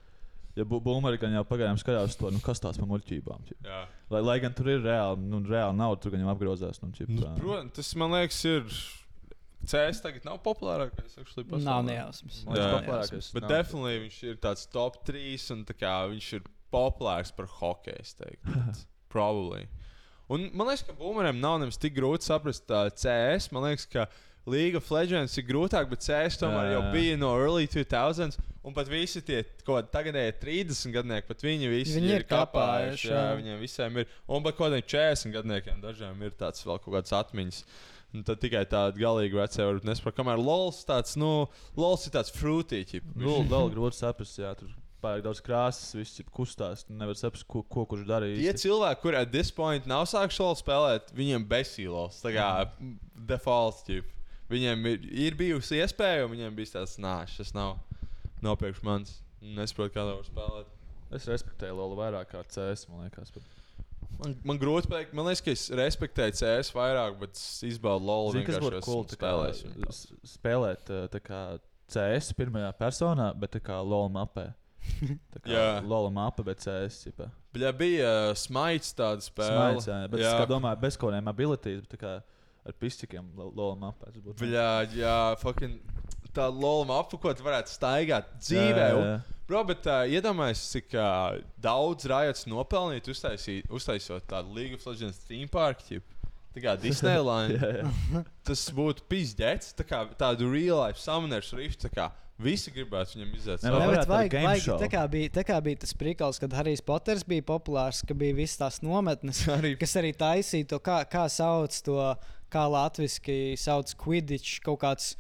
Ja 0.59 0.65
Boomerī 0.67 1.21
gan 1.23 1.33
jau 1.37 1.45
pagaidām 1.47 1.79
skatās 1.79 2.17
to, 2.19 2.31
nu, 2.35 2.41
kas 2.43 2.59
tās 2.61 2.79
par 2.81 2.89
muļķībām. 2.91 3.45
Lai, 4.11 4.23
lai 4.27 4.39
gan 4.43 4.55
tur 4.57 4.73
ir 4.73 4.81
reāli, 4.83 5.23
nu, 5.31 5.39
reāli 5.47 5.77
nauda, 5.79 6.01
tur 6.03 6.17
gan 6.17 6.25
jau 6.25 6.33
apgrozās. 6.33 6.81
Nu, 6.83 6.91
ķipa, 6.97 7.13
Nu. 7.21 7.35
Protams, 7.39 7.77
tas 7.79 7.93
man 8.01 8.17
liekas, 8.17 8.41
ir. 8.51 8.81
CS 9.71 10.01
tagad 10.01 10.25
nav 10.25 10.39
populārākais. 10.43 11.19
Nav 11.61 11.83
nejausmas. 11.87 12.41
Jā. 12.49 12.71
populārākais. 12.79 13.29
Bet 13.37 13.45
nav. 13.45 13.51
definitely 13.53 13.99
viņš 14.07 14.19
ir 14.33 14.39
tāds 14.41 14.65
top 14.73 14.97
3 15.07 15.51
un 15.55 15.67
tā 15.69 15.77
kā 15.77 15.93
viņš 16.11 16.31
ir 16.39 16.47
populārs 16.73 17.31
par 17.37 17.47
hokeju. 17.61 18.01
es 18.01 18.17
teiktu. 18.17 18.57
Probably. 19.13 19.67
Un 20.31 20.49
man 20.55 20.71
liekas, 20.71 20.85
ka 20.87 20.95
boomeriem 20.97 21.41
nav 21.43 21.59
nemaz 21.61 21.77
tik 21.83 21.93
grūti 21.97 22.25
saprast 22.27 22.71
uh, 22.73 22.89
CS. 22.95 23.51
Man 23.53 23.67
liekas, 23.69 23.85
ka 23.91 24.07
League 24.47 24.77
of 24.79 24.89
Legends 24.91 25.37
ir 25.39 25.45
grūtāk, 25.45 25.89
bet 25.91 26.01
CS 26.07 26.39
tomēr 26.41 26.71
Jā, 26.71 26.73
jau 26.79 26.83
jā. 26.87 26.93
bija 26.95 27.17
no 27.21 27.35
early 27.39 27.67
2000s. 27.69 28.39
Un 28.65 28.75
pat 28.77 28.89
visi 28.93 29.23
tie 29.25 29.39
tagadēji 29.65 30.35
30 30.43 30.93
gadnieki, 30.93 31.27
pat 31.31 31.41
viņi 31.45 31.69
visi 31.73 31.95
Viņi 31.97 32.11
ir 32.13 32.19
ir 32.21 32.25
kapājuši. 32.29 33.07
kapājuši, 33.07 33.09
Jā, 33.09 33.21
jā. 33.31 33.37
viņiem 33.39 33.61
visiem 33.63 33.97
ir. 34.03 34.11
Un 34.29 34.43
pat 34.45 34.57
kaut 34.59 34.67
kādiem 34.69 34.85
40 34.85 35.33
gadniekiem 35.39 35.81
dažiem 35.81 36.27
ir 36.27 36.35
tāds 36.37 36.61
vēl 36.67 36.81
kaut 36.85 36.93
kāds 36.99 37.15
atmiņas. 37.17 37.63
Un 38.13 38.25
tad 38.27 38.41
tikai 38.43 38.65
tāda 38.67 38.99
galīgi 38.99 39.39
vecā 39.39 39.65
var 39.71 39.81
nesaprot, 39.87 40.17
kamēr 40.19 40.41
LOLs 40.43 40.83
tāds, 40.85 41.15
nu, 41.21 41.47
LOLs 41.79 42.09
ir 42.09 42.15
tāds 42.19 42.33
fruitīķis. 42.35 43.05
Nu, 43.17 43.39
vēl 43.49 43.71
grūti 43.73 44.01
saprast, 44.03 44.37
jā, 44.43 44.51
tur 44.59 44.73
pārāk 45.01 45.23
daudz 45.25 45.41
krāsas, 45.41 45.95
viss 45.97 46.19
ir 46.21 46.27
kustās. 46.35 46.83
Nevar 46.91 47.17
saprast, 47.17 47.47
ko, 47.49 47.63
ko 47.65 47.87
kurš 47.89 48.03
darīja. 48.11 48.37
Tie 48.43 48.51
īsti. 48.51 48.67
cilvēki, 48.67 49.01
kuriem 49.07 49.23
at 49.25 49.33
this 49.33 49.49
point 49.55 49.87
nav 49.89 50.05
sākuši 50.11 50.51
spēlēt, 50.61 51.15
viņiem 51.17 51.47
besīlos. 51.49 52.19
Tā 52.21 52.35
kā 52.35 52.49
default 53.31 53.85
ķip. 53.87 54.05
Viņiem 54.51 54.87
ir, 54.91 55.07
ir 55.29 55.39
bijusi 55.39 55.79
iespēja, 55.79 56.27
un 56.27 56.35
viņiem 56.35 56.57
bija 56.57 56.75
tāds, 56.81 56.97
nā, 57.03 57.21
šis 57.31 57.55
nav, 57.55 57.79
nav 58.43 58.59
priekš 58.59 58.83
manis. 58.87 59.17
Nesaprotu, 59.41 59.95
kā 59.95 60.05
to 60.05 60.19
var 60.19 60.27
spēlēt. 60.27 60.77
Es 61.17 61.27
respektēju 61.31 61.79
Lolu 61.79 61.97
vairāk 61.99 62.31
kā 62.33 62.43
CS, 62.51 62.89
man 62.91 63.07
liekas. 63.07 63.33
Bet... 63.35 63.47
Man, 64.21 64.35
man 64.47 64.59
grūti 64.61 64.91
pateikt, 64.91 65.15
man 65.17 65.27
liekas, 65.31 65.43
ka 65.47 65.55
es 65.55 65.65
respektēju 65.81 66.37
CS 66.43 66.75
vairāk, 66.75 67.17
bet 67.23 67.39
es 67.39 67.63
izbaudu 67.71 68.07
LOL. 68.07 68.33
Zini, 68.35 68.47
kas 68.47 68.61
būtu 68.63 68.83
cool, 68.85 69.05
spēlēt 70.29 70.93
uh, 70.93 71.07
tā 71.11 71.23
kā 71.25 71.43
CS 71.91 72.35
pirmajā 72.39 72.73
personā, 72.79 73.31
bet 73.39 73.57
kā 73.65 73.79
LOL 73.83 74.11
mapē. 74.13 74.51
Tā 75.33 75.43
kā 75.45 75.53
Jā. 75.57 75.69
LOL 75.87 76.11
mapa, 76.15 76.45
bet 76.47 76.63
CS. 76.63 77.05
Ķipa. 77.07 77.31
Bļa, 77.55 77.73
bija 77.79 78.11
uh, 78.11 78.35
smaids 78.39 78.93
tāda 78.99 79.25
spēle. 79.25 79.79
Smaids, 79.79 79.89
jā, 79.91 80.03
bet 80.13 80.23
es 80.23 80.37
kā 80.43 80.47
domāju, 80.51 80.83
bez 80.85 80.99
kaut 81.01 81.15
kādiem 81.15 81.99
kā 82.01 82.19
ar 82.67 82.77
pistikiem 82.81 83.31
lo- 83.37 83.53
LOL 83.57 83.77
mapē. 83.81 84.13
tas 84.13 84.23
būtu- 84.23 84.39
Bļa, 84.43 84.69
jā, 84.97 85.17
fucking 85.41 85.79
tā 86.35 86.47
ko 87.19 87.33
tu 87.35 87.43
varētu 87.43 87.73
staigāt 87.73 88.29
dzīvē. 88.39 88.87
Jā, 88.87 88.95
jā, 88.95 89.05
jā. 89.09 89.21
Bro, 89.51 89.65
bet 89.67 89.87
uh, 89.91 90.05
iedomājieties, 90.07 90.61
cik 90.77 90.95
uh, 90.95 91.41
daudz 91.59 92.07
rajots 92.07 92.45
nopelnīt, 92.47 93.09
uztaisīt, 93.11 93.67
uztaisot 93.75 94.23
tādu 94.31 94.55
League 94.55 94.75
of 94.79 94.87
Legends 94.87 95.19
theme 95.27 95.49
park. 95.51 95.83
Ķip. 95.89 96.03
Tā 96.55 96.63
kā 96.63 96.73
Disneyland. 96.83 97.57
Jā, 97.63 97.83
jā. 97.83 98.23
tas 98.47 98.63
būtu 98.75 99.05
pizdzēts, 99.11 99.73
tā 99.79 99.85
kā 99.87 100.01
tādu 100.19 100.49
real 100.51 100.81
life 100.83 100.99
summoners 100.99 101.53
rift. 101.55 101.87
Visi 102.41 102.73
gribētu 102.73 103.19
viņam 103.19 103.35
iziet. 103.37 103.65
Jā, 103.67 103.71
bet 103.75 103.99
tādu 104.01 104.15
vajag, 104.15 104.31
game 104.33 104.49
vajag, 104.49 104.63
show? 104.65 104.79
tā, 104.81 104.89
kā 104.89 105.03
bija, 105.13 105.31
tā 105.37 105.43
kā 105.45 105.59
bija 105.63 105.81
tas 105.83 105.93
prikals, 105.93 106.39
kad 106.41 106.55
Harijs 106.57 106.81
Poters 106.81 107.23
bija 107.29 107.45
populārs, 107.51 108.01
ka 108.09 108.15
bija 108.17 108.35
visas 108.39 108.57
tās 108.63 108.79
nometnes, 108.83 109.43
Arī- 109.59 109.75
kas 109.79 109.93
arī 110.01 110.15
taisīja 110.17 110.71
to, 110.73 110.79
kā, 110.81 111.03
kā 111.11 111.27
sauc 111.31 111.75
to, 111.85 111.99
kā 112.53 112.67
latviešu 112.71 113.57
sauc 113.61 113.95
Quidditch, 114.01 114.61
kaut 114.65 114.81
kāds 114.85 115.15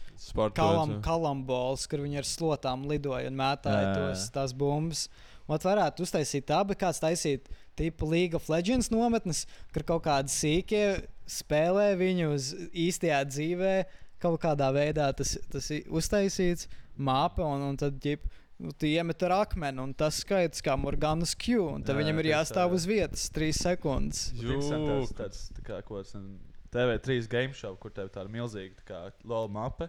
kalam, 0.56 0.98
kalambols, 1.04 1.86
kur 1.90 2.04
viņi 2.04 2.20
ar 2.22 2.28
slotām 2.28 2.86
lidoja 2.90 3.30
un 3.30 3.38
mētāja 3.40 3.94
tos, 3.96 4.28
tās 4.34 4.54
bumbas. 4.56 5.08
Ot 5.50 5.64
varētu 5.66 6.04
uztaisīt 6.06 6.46
tā, 6.46 6.60
bet 6.62 6.78
kāds 6.78 7.00
taisīt 7.02 7.48
tipu 7.78 8.06
League 8.06 8.38
of 8.38 8.46
Legends 8.52 8.90
nometnes, 8.92 9.46
kur 9.74 9.82
kaut 9.88 10.04
kādi 10.04 10.30
sīkie 10.30 10.84
spēlē 11.30 11.94
viņu 11.98 12.34
uz 12.36 12.52
īstajā 12.70 13.22
dzīvē, 13.26 13.74
kaut 14.22 14.38
kādā 14.42 14.68
veidā 14.74 15.08
tas, 15.16 15.34
tas 15.50 15.70
ir 15.74 15.88
uztaisīts, 15.90 16.68
māpa 17.00 17.46
un, 17.46 17.70
un 17.70 17.80
tad 17.80 17.98
ģip. 18.02 18.28
Nu, 18.60 18.74
tu 18.76 18.84
iemet 18.84 19.22
ar 19.24 19.38
akmeni, 19.38 19.80
un 19.80 19.94
tas 19.96 20.18
skaits 20.20 20.60
kā 20.60 20.74
Morganas 20.76 21.32
Q. 21.32 21.62
Un 21.78 21.84
tad 21.86 21.94
Jā, 21.94 22.02
viņam 22.02 22.18
ir 22.20 22.26
jāstāv 22.34 22.66
jā. 22.66 22.76
uz 22.76 22.84
vietas 22.90 23.22
trīs 23.32 23.56
sekundes. 23.64 24.26
Būtu 24.36 24.50
interesanti 24.50 24.90
Jū, 24.90 24.98
tāds, 24.98 25.14
tāds 25.16 25.46
tā 25.56 25.64
kā 25.64 25.78
kaut 25.78 26.02
kāds 26.02 26.12
nezinu, 26.12 26.49
TV3 26.74 27.28
game 27.32 27.52
show, 27.56 27.74
kur 27.80 27.90
tev 27.94 28.08
tāda 28.14 28.30
milzīga 28.32 28.76
tā 28.82 28.86
kā 28.92 29.00
LOL 29.28 29.48
mape. 29.52 29.88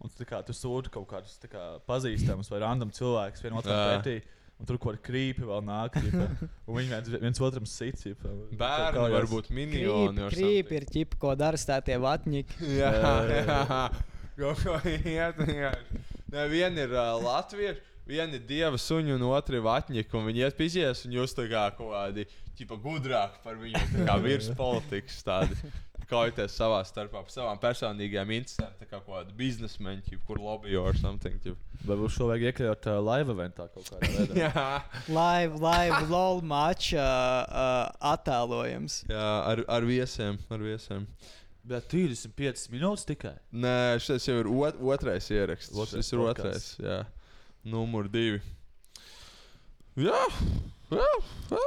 Un 0.00 0.08
tu, 0.16 0.24
kā, 0.24 0.38
tu 0.46 0.54
sūti 0.56 0.88
kaut 0.94 1.08
kādus 1.10 1.34
tā 1.42 1.48
kā, 1.52 1.64
pazīstamus 1.88 2.48
vai 2.48 2.60
random 2.62 2.88
cilvēkus 2.96 3.42
vienotram 3.44 3.74
Jā. 3.76 3.88
pretī. 3.98 4.20
Un 4.60 4.68
tur 4.68 4.76
kaut 4.80 4.94
kāda 4.96 5.04
krīpa 5.08 5.44
vēl 5.48 5.62
nāk. 5.64 5.94
Ģipa, 6.04 6.24
un 6.68 6.76
viņi 6.76 6.90
viens, 6.92 7.10
viens 7.22 7.40
otram 7.44 7.66
sit. 7.68 7.96
Ģipa, 8.00 8.32
Bērni 8.60 8.96
Kaut- 8.98 9.14
varbūt 9.16 9.50
minioni. 9.56 10.20
or 10.24 10.30
Krīp 10.32 10.68
something. 10.68 10.72
ir 10.80 10.86
ķip, 10.94 11.18
ko 11.20 11.34
dara 11.34 11.56
stātie 11.60 11.96
vatņiki. 12.00 12.58
Jā, 12.80 12.90
Jā, 12.96 13.12
jā. 13.40 13.80
Kaut 14.40 14.62
ko 14.64 14.76
iet, 14.88 15.40
jā. 15.52 15.70
Nē, 16.32 16.44
viena 16.48 16.84
ir 16.86 16.92
uh, 16.96 17.18
Latvija, 17.20 17.74
viena 18.08 18.38
ir 18.38 18.44
dieva 18.48 18.78
suņa, 18.80 19.16
un 19.18 19.24
otra 19.32 19.58
ir 19.58 19.64
vatņika. 19.66 20.16
Un 20.16 20.28
viņi 20.30 20.44
iet 20.46 20.56
pizies, 20.56 21.04
un 21.04 21.12
jūs 21.18 21.34
tā 21.36 21.44
kā 21.50 21.66
kaut 21.76 21.92
kādi 21.92 22.24
ķipa, 22.56 22.78
gudrāki 22.80 23.42
par 23.44 23.56
viņu, 23.60 23.82
tā 23.96 24.06
kā 24.08 24.16
virspolitikas 24.24 25.20
tādi. 25.28 25.56
Kaujoties 26.10 26.54
savā 26.58 26.80
starpā 26.88 27.20
par 27.22 27.32
savām 27.32 27.58
personīgajām 27.62 28.32
interesēm, 28.34 28.72
tā 28.80 28.88
kā 28.90 29.00
biznesmeņi, 29.38 30.02
ķip, 30.08 30.22
kur 30.26 30.40
lobby 30.42 30.74
or 30.76 30.96
something. 30.98 31.36
Ķip. 31.44 31.58
Varbūt 31.86 32.14
šo 32.16 32.28
vajag 32.30 32.48
iekļaut 32.50 32.88
uh, 32.90 32.98
live 33.06 33.34
eventā 33.36 33.68
kaut 33.70 33.86
kādā 33.92 34.10
veidā. 34.16 34.38
Jā, 34.42 34.64
Live, 35.08 35.60
live, 35.62 36.00
lol, 36.10 36.42
match 36.42 36.92
uh, 36.96 37.00
uh, 37.00 38.12
attēlojums. 38.12 39.04
jā 39.10 39.28
ar, 39.52 39.62
ar 39.70 39.86
viesiem. 39.86 40.40
Ar 40.50 40.64
viesiem. 40.64 41.06
Bet 41.70 41.86
35 41.92 42.68
minūtes 42.72 43.06
tikai. 43.06 43.36
Nē, 43.52 43.74
šis 44.02 44.26
jau 44.26 44.38
ir 44.42 44.48
ot 44.50 44.78
otrais 44.94 45.30
ieraksts. 45.30 45.74
Otrais 45.76 46.06
Šis 46.08 46.14
ir 46.16 46.22
otrais. 46.24 46.68
Jā, 46.82 47.02
numur 47.68 48.08
divi. 48.10 48.40
Jā, 50.00 50.22
jā, 50.90 51.10
jā. 51.52 51.66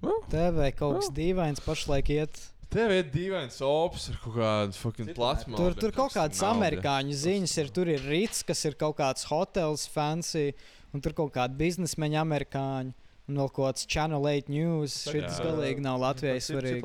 jā. 0.00 0.14
TV 0.32 0.70
kaut 0.78 0.96
kas 1.00 1.10
dīvains 1.14 1.60
pašlaik 1.64 2.08
iet. 2.14 2.40
Tev 2.70 2.92
ir 2.94 3.08
dīvains 3.10 3.56
ops 3.66 4.04
ar 4.12 4.18
kaut 4.22 4.36
kādu 4.36 4.76
fucking 4.78 5.10
plasmu. 5.16 5.56
Tur, 5.58 5.74
tur 5.74 5.90
kaut 5.94 6.14
kādas 6.14 6.38
amerikāņu 6.46 7.16
ziņas 7.18 7.54
ir. 7.64 7.70
Tur 7.74 7.90
ir 7.90 8.04
rīts, 8.06 8.44
kas 8.46 8.62
ir 8.68 8.76
kaut 8.78 8.94
kāds 9.00 9.26
hotels, 9.26 9.88
fancy, 9.90 10.52
un 10.94 11.02
tur 11.02 11.16
kaut 11.18 11.32
kādi 11.34 11.58
biznesmeņi 11.58 12.20
amerikāņi. 12.20 12.94
Un 13.30 13.38
vēl 13.38 13.50
kaut 13.54 13.62
kāds 13.62 13.86
Channel 13.90 14.24
8 14.26 14.50
news. 14.50 14.94
Šis 15.06 15.36
galīgi 15.42 15.82
nav 15.82 16.00
Latvijas 16.02 16.48
svarīgi. 16.50 16.82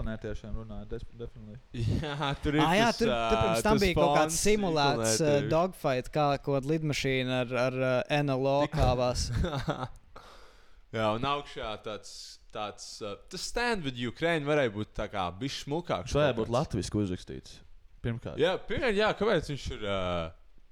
Jā, 1.73 2.31
tur 2.43 2.57
ir. 2.57 2.61
Ah, 2.61 2.73
jā, 2.77 2.89
tur, 2.97 3.09
tur 3.09 3.39
pirms 3.39 3.65
tam 3.65 3.79
tas 3.79 3.85
bija 3.85 3.97
kaut 3.97 4.13
kāds 4.19 4.39
simulēts 4.45 5.15
uh, 5.25 5.37
dogfight, 5.49 6.09
kā 6.13 6.27
kaut 6.37 6.59
kāda 6.59 6.73
lidmašīna 6.73 7.39
ar, 7.45 7.55
ar 7.65 7.79
uh, 7.81 8.23
NLO 8.25 8.57
kāvās. 8.73 9.29
Jā, 10.95 11.09
un 11.17 11.25
augšā 11.27 11.73
tāds. 11.83 12.11
Tāds 12.55 12.87
uh, 13.03 13.15
stand 13.35 13.83
with 13.87 13.99
Ukraine 13.99 14.47
varēja 14.47 14.71
būt 14.75 14.93
tā 14.97 15.09
kā 15.11 15.27
bijis 15.39 15.61
smukāks. 15.65 16.13
Šajā 16.15 16.33
būtu 16.39 16.55
latviešu 16.55 17.01
uzrakstīts. 17.03 17.59
Pirmkārt, 18.05 18.39
Jā, 18.39 18.55
pirmkārt, 18.69 18.95
jā, 18.99 19.09
kāpēc 19.17 19.51
viņš 19.51 19.65
ir. 19.75 19.85
Uh, 19.85 20.27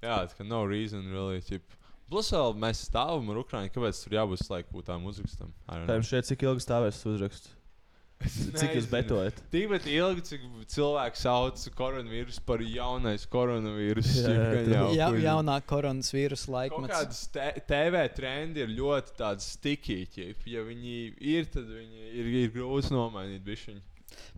jā, 0.06 0.20
tā 0.30 0.38
kā 0.40 0.46
no 0.48 0.64
reason, 0.70 1.06
really. 1.12 1.42
Tip. 1.46 1.76
Plus, 2.12 2.30
vēl 2.36 2.54
mēs 2.62 2.84
stāvam 2.90 3.30
ar 3.34 3.40
Ukraiņu, 3.42 3.72
kāpēc 3.74 4.00
tur 4.04 4.16
jābūt 4.20 4.44
laikūtām 4.52 5.06
uzrakstam. 5.10 5.54
I 5.66 5.80
don't 5.80 5.88
kā 5.88 5.94
know. 5.96 6.00
jums 6.02 6.12
šeit 6.14 6.28
cik 6.30 6.44
ilgi 6.46 6.66
stāvēs 6.66 7.00
uzraksts? 7.10 7.54
Cik 8.24 8.76
jūs 8.78 8.88
betojat? 8.92 9.40
Tikpat 9.52 9.86
ilgi, 9.92 10.24
cik 10.30 10.44
cilvēki 10.74 11.20
sauc 11.20 11.64
koronavīrusu 11.78 12.44
par 12.48 12.64
jaunais 12.64 13.26
koronavīrusu. 13.34 14.24
Jā, 14.24 14.84
jau, 14.98 15.10
kur- 15.12 15.22
jaunā 15.26 15.58
Kaut 16.48 16.54
laikmets. 16.56 16.94
kādas 16.94 17.22
te- 17.34 17.64
TV 17.68 18.04
trendi 18.16 18.64
ir 18.64 18.74
ļoti 18.78 19.16
tādi 19.20 19.48
stikiķi. 19.48 20.28
Ja 20.54 20.62
viņi 20.68 20.96
ir, 21.20 21.46
tad 21.54 21.68
viņi 21.68 22.08
ir, 22.14 22.32
ir 22.44 22.54
grūti 22.56 22.94
nomainīt. 22.96 23.44
Bišķiņ. 23.44 23.82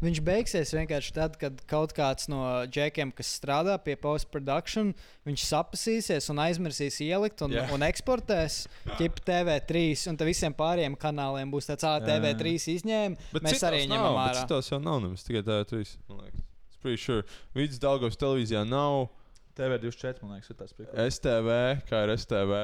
Viņš 0.03 0.21
beigsies 0.25 0.73
vienkārši 0.75 1.13
tad, 1.15 1.37
kad 1.41 1.59
kaut 1.69 1.93
kāds 1.95 2.29
no 2.31 2.41
džekiem, 2.69 3.13
kas 3.15 3.31
strādā 3.39 3.77
pie 3.81 3.95
post-production, 3.99 4.93
viņš 5.27 5.45
sapasīsies 5.49 6.29
un 6.33 6.41
aizmirsīs 6.45 7.01
ielikt 7.05 7.43
un, 7.45 7.55
yeah. 7.55 7.71
un 7.75 7.85
eksportēs 7.87 8.63
ķip 8.99 9.21
TV3. 9.27 9.85
Un 10.11 10.19
tad 10.19 10.29
visiem 10.29 10.55
pārējiem 10.57 10.97
kanāliem 10.99 11.53
būs 11.53 11.71
tāds, 11.71 11.87
ah, 11.87 11.99
TV3 12.03 12.55
izņēma. 12.75 13.29
Mēs 13.39 13.67
arī 13.67 13.85
ņemam 13.89 14.19
ārā. 14.25 14.47
Tas 14.49 14.71
jau 14.71 14.81
nav 14.83 15.01
nemaz 15.03 15.27
tikai 15.27 15.45
TV3. 15.45 15.95
man 16.09 16.25
liekas. 16.25 16.49
It's 16.69 16.81
pretty 16.81 17.01
sure. 17.01 17.23
Vidus 17.57 17.79
Daugavas 17.81 18.19
televīzijā 18.19 18.65
nav 18.67 19.07
TV24, 19.55 20.21
man 20.25 20.35
liekas, 20.35 20.51
ir 20.51 20.59
tas 20.59 20.75
priekšlikums. 20.75 21.15
STV, 21.15 21.55
kā 21.89 22.03
ir 22.05 22.13
STV. 22.19 22.59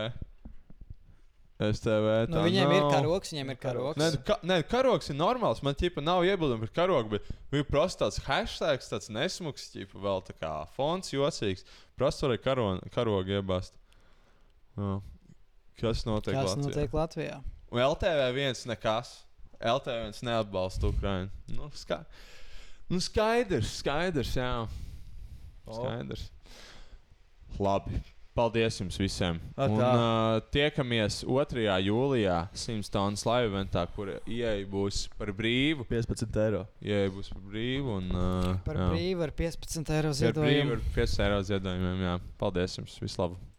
STV. 1.61 2.13
Nu, 2.31 2.41
viņiem 2.47 2.71
ir 2.73 2.81
nav. 2.81 2.91
karoks, 2.95 3.31
viņiem 3.33 3.51
ir 3.53 3.57
karoks. 3.61 3.99
Nē, 4.01 4.07
nu, 4.15 4.19
ka, 4.25 4.37
nē, 4.47 4.57
karoks 4.69 5.11
ir 5.13 5.17
normāls. 5.19 5.61
Man 5.65 5.77
ķipa 5.77 6.01
nav 6.03 6.25
iebildumi 6.25 6.65
par 6.65 6.73
karogu, 6.79 7.17
bet 7.17 7.27
bija 7.53 7.67
prasa 7.67 7.99
tāds 8.03 8.17
hashtags, 8.25 8.89
tāds 8.89 9.11
nesmugs, 9.13 9.67
ķipa 9.73 10.01
vēl 10.01 10.23
tā 10.25 10.35
kā 10.41 10.53
fons 10.77 11.13
jocīgs. 11.13 11.65
Prasa 11.99 12.25
varēja 12.25 12.43
karo, 12.47 12.67
karogu 12.95 13.37
iebāzt. 13.37 13.77
Jā. 14.79 14.95
Kas 15.81 16.05
notiek 16.07 16.35
Kas 16.37 16.51
Latvijā? 16.53 16.65
notiek 16.65 16.95
Latvijā? 16.97 17.37
Un 17.71 17.83
LTV 17.85 18.25
viens 18.35 18.65
nekas. 18.69 19.13
LTV 19.61 19.97
viens 20.07 20.23
neatbalsta 20.25 20.89
Ukraiņu. 20.89 21.29
Nu, 21.57 21.69
ska... 21.77 22.01
nu 22.89 23.01
skaidrs, 23.03 23.77
skaidrs, 23.83 24.33
jā. 24.37 24.53
Skaidrs. 25.69 26.25
Labi. 27.61 28.01
Paldies 28.31 28.77
jums 28.79 28.95
visiem. 28.95 29.41
A, 29.59 29.65
Un, 29.67 29.75
uh, 29.83 30.37
tiekamies 30.55 31.21
2. 31.27 31.65
jūlijā 31.83 32.37
Simstānas 32.55 33.25
live 33.27 33.49
eventā, 33.51 33.83
kur 33.91 34.13
ieeja 34.23 34.63
būs 34.71 35.03
par 35.19 35.33
brīvu. 35.35 35.83
15 35.89 36.39
eiro. 36.45 36.63
Ieeja 36.79 37.11
būs 37.11 37.33
par 37.33 37.43
brīvu. 37.51 37.97
Un, 37.99 38.09
uh, 38.15 38.49
Par 38.63 38.79
jā. 38.79 38.89
brīvu 38.93 39.27
ar 39.27 39.35
15 39.35 39.95
eiro 39.99 40.15
Par 40.15 40.41
brīvu 40.45 40.77
ar 40.79 40.83
5 40.95 41.21
eiro 41.27 41.41
ziedojumiem. 41.51 42.05
Jā. 42.07 42.17
Paldies 42.39 42.79
jums. 42.79 42.95
Vislabāk! 43.03 43.50